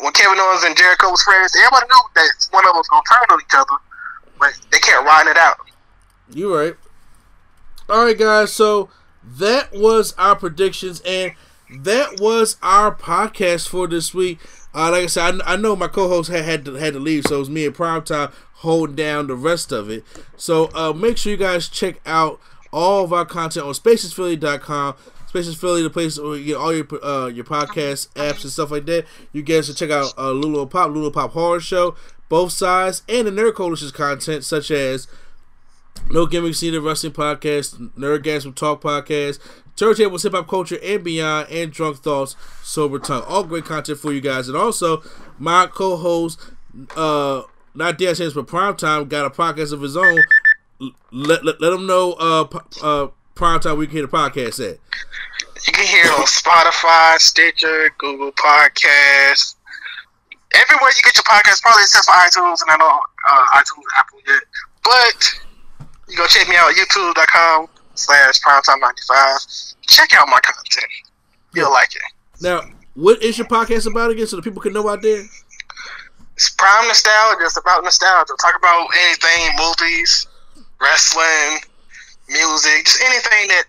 when 0.00 0.12
Kevin 0.12 0.38
Owens 0.38 0.64
and 0.64 0.76
Jericho 0.76 1.10
was 1.10 1.22
friends. 1.22 1.54
Everybody 1.56 1.86
knew 1.86 2.02
that 2.14 2.48
one 2.50 2.64
of 2.64 2.68
them 2.72 2.76
was 2.76 2.88
gonna 2.88 3.02
turn 3.10 3.34
on 3.36 3.40
each 3.40 3.54
other, 3.54 3.76
but 4.38 4.58
they 4.70 4.78
kept 4.78 5.04
riding 5.04 5.30
it 5.30 5.36
out. 5.36 5.58
You're 6.30 6.56
right. 6.56 6.74
All 7.88 8.04
right, 8.04 8.18
guys. 8.18 8.52
So 8.52 8.88
that 9.24 9.72
was 9.72 10.14
our 10.18 10.36
predictions, 10.36 11.02
and 11.06 11.32
that 11.80 12.20
was 12.20 12.56
our 12.62 12.94
podcast 12.94 13.68
for 13.68 13.86
this 13.86 14.14
week. 14.14 14.38
Uh, 14.74 14.90
like 14.90 15.04
I 15.04 15.06
said, 15.06 15.40
I, 15.42 15.54
I 15.54 15.56
know 15.56 15.76
my 15.76 15.88
co-host 15.88 16.30
had 16.30 16.44
had 16.44 16.64
to, 16.64 16.74
had 16.74 16.94
to 16.94 17.00
leave, 17.00 17.24
so 17.26 17.36
it 17.36 17.40
was 17.40 17.50
me 17.50 17.66
and 17.66 17.74
Primetime 17.74 18.32
holding 18.54 18.96
down 18.96 19.26
the 19.26 19.34
rest 19.34 19.72
of 19.72 19.90
it. 19.90 20.04
So 20.36 20.70
uh, 20.74 20.92
make 20.92 21.18
sure 21.18 21.32
you 21.32 21.36
guys 21.36 21.68
check 21.68 22.00
out 22.06 22.40
all 22.72 23.04
of 23.04 23.12
our 23.12 23.26
content 23.26 23.66
on 23.66 23.74
spacesphilly.com. 23.74 24.94
Spaces 25.32 25.56
Philly, 25.56 25.82
the 25.82 25.88
place 25.88 26.18
where 26.18 26.36
you 26.36 26.44
get 26.44 26.56
all 26.58 26.74
your 26.74 26.86
uh, 27.02 27.26
your 27.26 27.46
podcast 27.46 28.08
apps 28.10 28.42
and 28.42 28.52
stuff 28.52 28.70
like 28.70 28.84
that. 28.84 29.06
You 29.32 29.42
guys 29.42 29.64
should 29.64 29.78
check 29.78 29.88
out 29.88 30.12
uh, 30.18 30.30
Lulu 30.30 30.66
Pop, 30.66 30.90
Lulu 30.90 31.10
Pop 31.10 31.30
Horror 31.30 31.58
Show, 31.58 31.96
both 32.28 32.52
sides, 32.52 33.02
and 33.08 33.26
the 33.26 33.30
Nerd 33.30 33.54
Coalition's 33.54 33.92
content, 33.92 34.44
such 34.44 34.70
as 34.70 35.08
No 36.10 36.26
Gimmicks 36.26 36.60
Needed 36.60 36.80
Wrestling 36.80 37.14
Podcast, 37.14 37.92
Nerdgasm 37.96 38.54
Talk 38.54 38.82
Podcast, 38.82 39.38
Turntables 39.74 40.22
Hip 40.22 40.34
Hop 40.34 40.46
Culture 40.48 40.78
and 40.82 41.02
Beyond, 41.02 41.48
and 41.48 41.72
Drunk 41.72 41.96
Thoughts 41.96 42.36
Sober 42.62 42.98
Tongue. 42.98 43.24
All 43.26 43.44
great 43.44 43.64
content 43.64 43.98
for 44.00 44.12
you 44.12 44.20
guys. 44.20 44.48
And 44.48 44.56
also, 44.56 45.02
my 45.38 45.66
co 45.66 45.96
host, 45.96 46.38
uh, 46.94 47.40
not 47.74 47.96
Dance 47.96 48.18
Hands, 48.18 48.34
but 48.34 48.46
Primetime, 48.48 49.08
got 49.08 49.24
a 49.24 49.30
podcast 49.30 49.72
of 49.72 49.80
his 49.80 49.96
own. 49.96 50.20
Let, 51.10 51.42
let, 51.42 51.58
let 51.58 51.70
them 51.70 51.86
know 51.86 52.12
uh, 52.20 52.58
uh, 52.82 53.08
Primetime 53.34 53.78
we 53.78 53.86
can 53.86 53.96
hear 53.96 54.06
the 54.06 54.08
podcast 54.08 54.60
at. 54.60 54.78
You 55.66 55.72
can 55.72 55.86
hear 55.86 56.04
it 56.04 56.12
on 56.12 56.26
Spotify, 56.26 57.18
Stitcher, 57.18 57.90
Google 57.98 58.32
Podcasts, 58.32 59.54
everywhere 60.54 60.90
you 60.90 61.02
get 61.02 61.16
your 61.16 61.24
podcast, 61.24 61.62
probably 61.62 61.82
except 61.82 62.06
for 62.06 62.12
iTunes, 62.12 62.62
and 62.62 62.70
I 62.70 62.76
know 62.76 63.00
uh, 63.28 63.44
iTunes, 63.54 63.88
Apple 63.96 64.18
yet. 64.26 64.42
But 64.84 65.40
you 66.08 66.16
go 66.16 66.26
check 66.26 66.48
me 66.48 66.56
out 66.56 66.70
at 66.70 66.76
youtube.com 66.76 67.68
slash 67.94 68.40
primetime95. 68.40 69.74
Check 69.86 70.14
out 70.14 70.28
my 70.28 70.40
content. 70.40 70.90
You'll 71.54 71.72
like 71.72 71.94
it. 71.94 72.02
Now, 72.40 72.62
what 72.94 73.22
is 73.22 73.38
your 73.38 73.46
podcast 73.46 73.90
about 73.90 74.10
again 74.10 74.26
so 74.26 74.36
the 74.36 74.42
people 74.42 74.60
can 74.60 74.72
know 74.72 74.88
out 74.88 75.02
there? 75.02 75.24
It's 76.34 76.50
Prime 76.50 76.88
Nostalgia. 76.88 77.44
It's 77.44 77.56
about 77.56 77.84
nostalgia. 77.84 78.32
Talk 78.40 78.56
about 78.56 78.88
anything, 79.04 79.54
movies, 79.58 80.26
wrestling, 80.80 81.60
music, 82.32 82.86
just 82.86 83.02
anything 83.02 83.48
that 83.48 83.64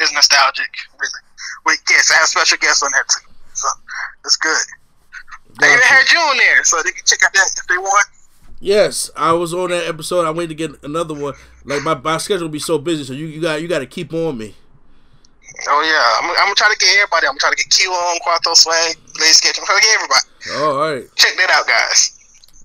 is 0.00 0.12
nostalgic, 0.12 0.70
really. 0.98 1.22
With 1.66 1.84
guests. 1.86 2.10
I 2.10 2.14
have 2.16 2.28
special 2.28 2.58
guests 2.58 2.82
on 2.82 2.90
that 2.92 3.08
too. 3.08 3.28
So 3.54 3.68
it's 4.24 4.36
good. 4.36 4.56
They 5.60 5.66
even 5.66 5.80
had 5.80 6.10
you 6.10 6.18
on 6.18 6.36
there, 6.36 6.64
so 6.64 6.80
they 6.82 6.92
can 6.92 7.04
check 7.04 7.22
out 7.24 7.32
that 7.32 7.50
if 7.56 7.66
they 7.66 7.78
want. 7.78 8.06
Yes, 8.60 9.10
I 9.16 9.32
was 9.32 9.54
on 9.54 9.70
that 9.70 9.86
episode. 9.86 10.26
I 10.26 10.30
waited 10.30 10.56
to 10.56 10.68
get 10.68 10.82
another 10.82 11.14
one. 11.14 11.34
Like 11.64 11.82
my, 11.82 11.94
my 11.94 12.18
schedule 12.18 12.46
will 12.46 12.52
be 12.52 12.58
so 12.58 12.78
busy, 12.78 13.04
so 13.04 13.12
you, 13.12 13.26
you 13.26 13.40
got 13.40 13.60
you 13.60 13.68
got 13.68 13.80
to 13.80 13.86
keep 13.86 14.12
on 14.12 14.38
me. 14.38 14.54
Oh 15.68 15.82
yeah, 15.82 16.24
I'm, 16.24 16.30
I'm 16.30 16.46
gonna 16.46 16.54
try 16.54 16.72
to 16.72 16.78
get 16.78 16.96
everybody. 16.96 17.26
I'm 17.26 17.32
gonna 17.32 17.40
try 17.40 17.50
to 17.50 17.56
get 17.56 17.70
Q 17.70 17.90
on, 17.90 18.18
Quattro 18.20 18.54
Swag, 18.54 18.96
Blaze 19.14 19.36
Sketch. 19.36 19.58
I'm 19.58 19.64
trying 19.64 19.80
to 19.80 19.84
get 19.84 19.94
everybody. 19.94 20.26
All 20.56 20.78
right, 20.78 21.04
check 21.16 21.36
that 21.36 21.50
out, 21.50 21.66
guys. 21.66 22.14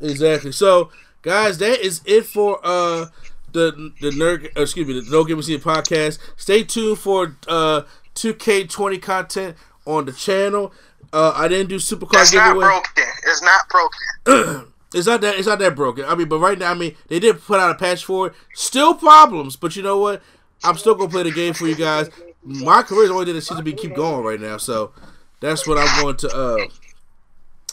Exactly. 0.01 0.51
So, 0.51 0.91
guys, 1.21 1.57
that 1.59 1.79
is 1.79 2.01
it 2.05 2.25
for 2.25 2.59
uh 2.63 3.07
the 3.53 3.91
the 4.01 4.09
nerd. 4.11 4.45
Uh, 4.57 4.61
excuse 4.61 4.87
me, 4.87 4.99
the 4.99 5.09
No 5.09 5.23
Give 5.23 5.37
Me 5.37 5.43
See 5.43 5.57
podcast. 5.57 6.19
Stay 6.37 6.63
tuned 6.63 6.99
for 6.99 7.35
uh 7.47 7.83
2K20 8.15 9.01
content 9.01 9.57
on 9.85 10.05
the 10.05 10.11
channel. 10.11 10.73
Uh, 11.11 11.31
I 11.35 11.47
didn't 11.47 11.69
do 11.69 11.75
supercar 11.77 12.11
That's 12.13 12.31
giveaway. 12.31 12.65
not 12.65 12.83
broken. 12.95 13.13
It's 13.25 13.41
not 13.41 13.69
broken. 13.69 14.67
It's 14.95 15.07
not 15.07 15.21
that 15.21 15.37
it's 15.39 15.47
not 15.47 15.57
that 15.57 15.75
broken. 15.75 16.05
I 16.05 16.13
mean, 16.13 16.29
but 16.29 16.37
right 16.37 16.55
now, 16.55 16.69
I 16.69 16.75
mean, 16.75 16.95
they 17.07 17.19
did 17.19 17.41
put 17.41 17.59
out 17.59 17.71
a 17.71 17.73
patch 17.73 18.05
for 18.05 18.27
it. 18.27 18.33
Still 18.53 18.93
problems, 18.93 19.55
but 19.55 19.75
you 19.75 19.81
know 19.81 19.97
what? 19.97 20.21
I'm 20.63 20.77
still 20.77 20.93
gonna 20.93 21.09
play 21.09 21.23
the 21.23 21.31
game 21.31 21.55
for 21.55 21.65
you 21.65 21.73
guys. 21.75 22.11
My 22.43 22.83
career 22.83 23.05
is 23.05 23.09
only 23.09 23.25
that 23.25 23.35
it 23.35 23.41
seems 23.41 23.59
to 23.59 23.63
be 23.63 23.73
keep 23.73 23.95
going 23.95 24.23
right 24.23 24.39
now, 24.39 24.57
so 24.57 24.91
that's 25.39 25.67
what 25.67 25.79
I'm 25.79 25.99
going 26.03 26.17
to 26.17 26.29
uh 26.29 26.57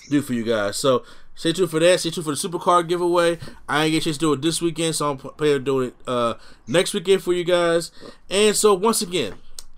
do 0.08 0.22
for 0.22 0.32
you 0.32 0.44
guys. 0.44 0.78
So 0.78 1.04
stay 1.40 1.54
tuned 1.54 1.70
for 1.70 1.80
that. 1.80 1.98
Stay 1.98 2.10
tuned 2.10 2.26
for 2.26 2.34
the 2.34 2.36
supercar 2.36 2.86
giveaway. 2.86 3.38
I 3.66 3.84
ain't 3.84 3.92
get 3.92 4.02
a 4.02 4.04
chance 4.04 4.18
to 4.18 4.20
do 4.20 4.32
it 4.34 4.42
this 4.42 4.60
weekend, 4.60 4.94
so 4.94 5.10
I'm 5.10 5.16
planning 5.16 5.56
on 5.56 5.64
doing 5.64 5.88
it 5.88 5.94
uh 6.06 6.34
next 6.66 6.92
weekend 6.92 7.22
for 7.22 7.32
you 7.32 7.44
guys. 7.44 7.90
And 8.28 8.54
so 8.54 8.74
once 8.74 9.00
again, 9.00 9.34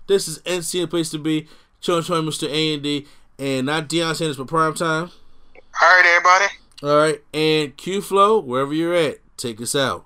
this 0.07 0.27
is 0.27 0.39
NC 0.39 0.81
the 0.81 0.87
place 0.87 1.09
to 1.11 1.17
be. 1.17 1.47
Chilling, 1.79 2.03
chilling, 2.03 2.25
Mr. 2.25 2.49
A 2.49 2.73
and 2.73 2.83
D, 2.83 3.07
and 3.37 3.65
not 3.65 3.89
Deion 3.89 4.15
Sanders 4.15 4.37
for 4.37 4.45
prime 4.45 4.73
time. 4.73 5.11
All 5.81 5.89
right, 5.89 6.05
everybody. 6.05 6.53
All 6.83 6.97
right, 6.97 7.21
and 7.33 7.75
Q 7.77 8.01
Flow, 8.01 8.39
wherever 8.39 8.73
you're 8.73 8.93
at, 8.93 9.17
take 9.37 9.61
us 9.61 9.75
out. 9.75 10.05